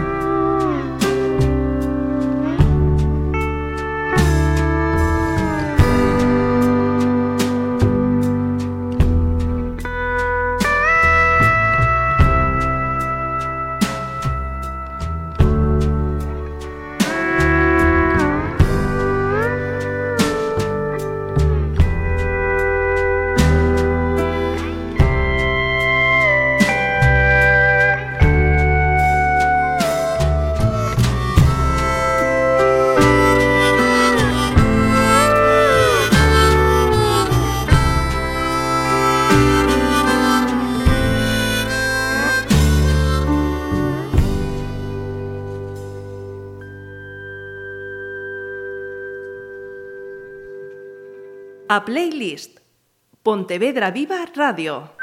Playlist 51.84 52.60
Pontevedra 53.22 53.92
Viva 53.92 54.24
Radio. 54.34 54.99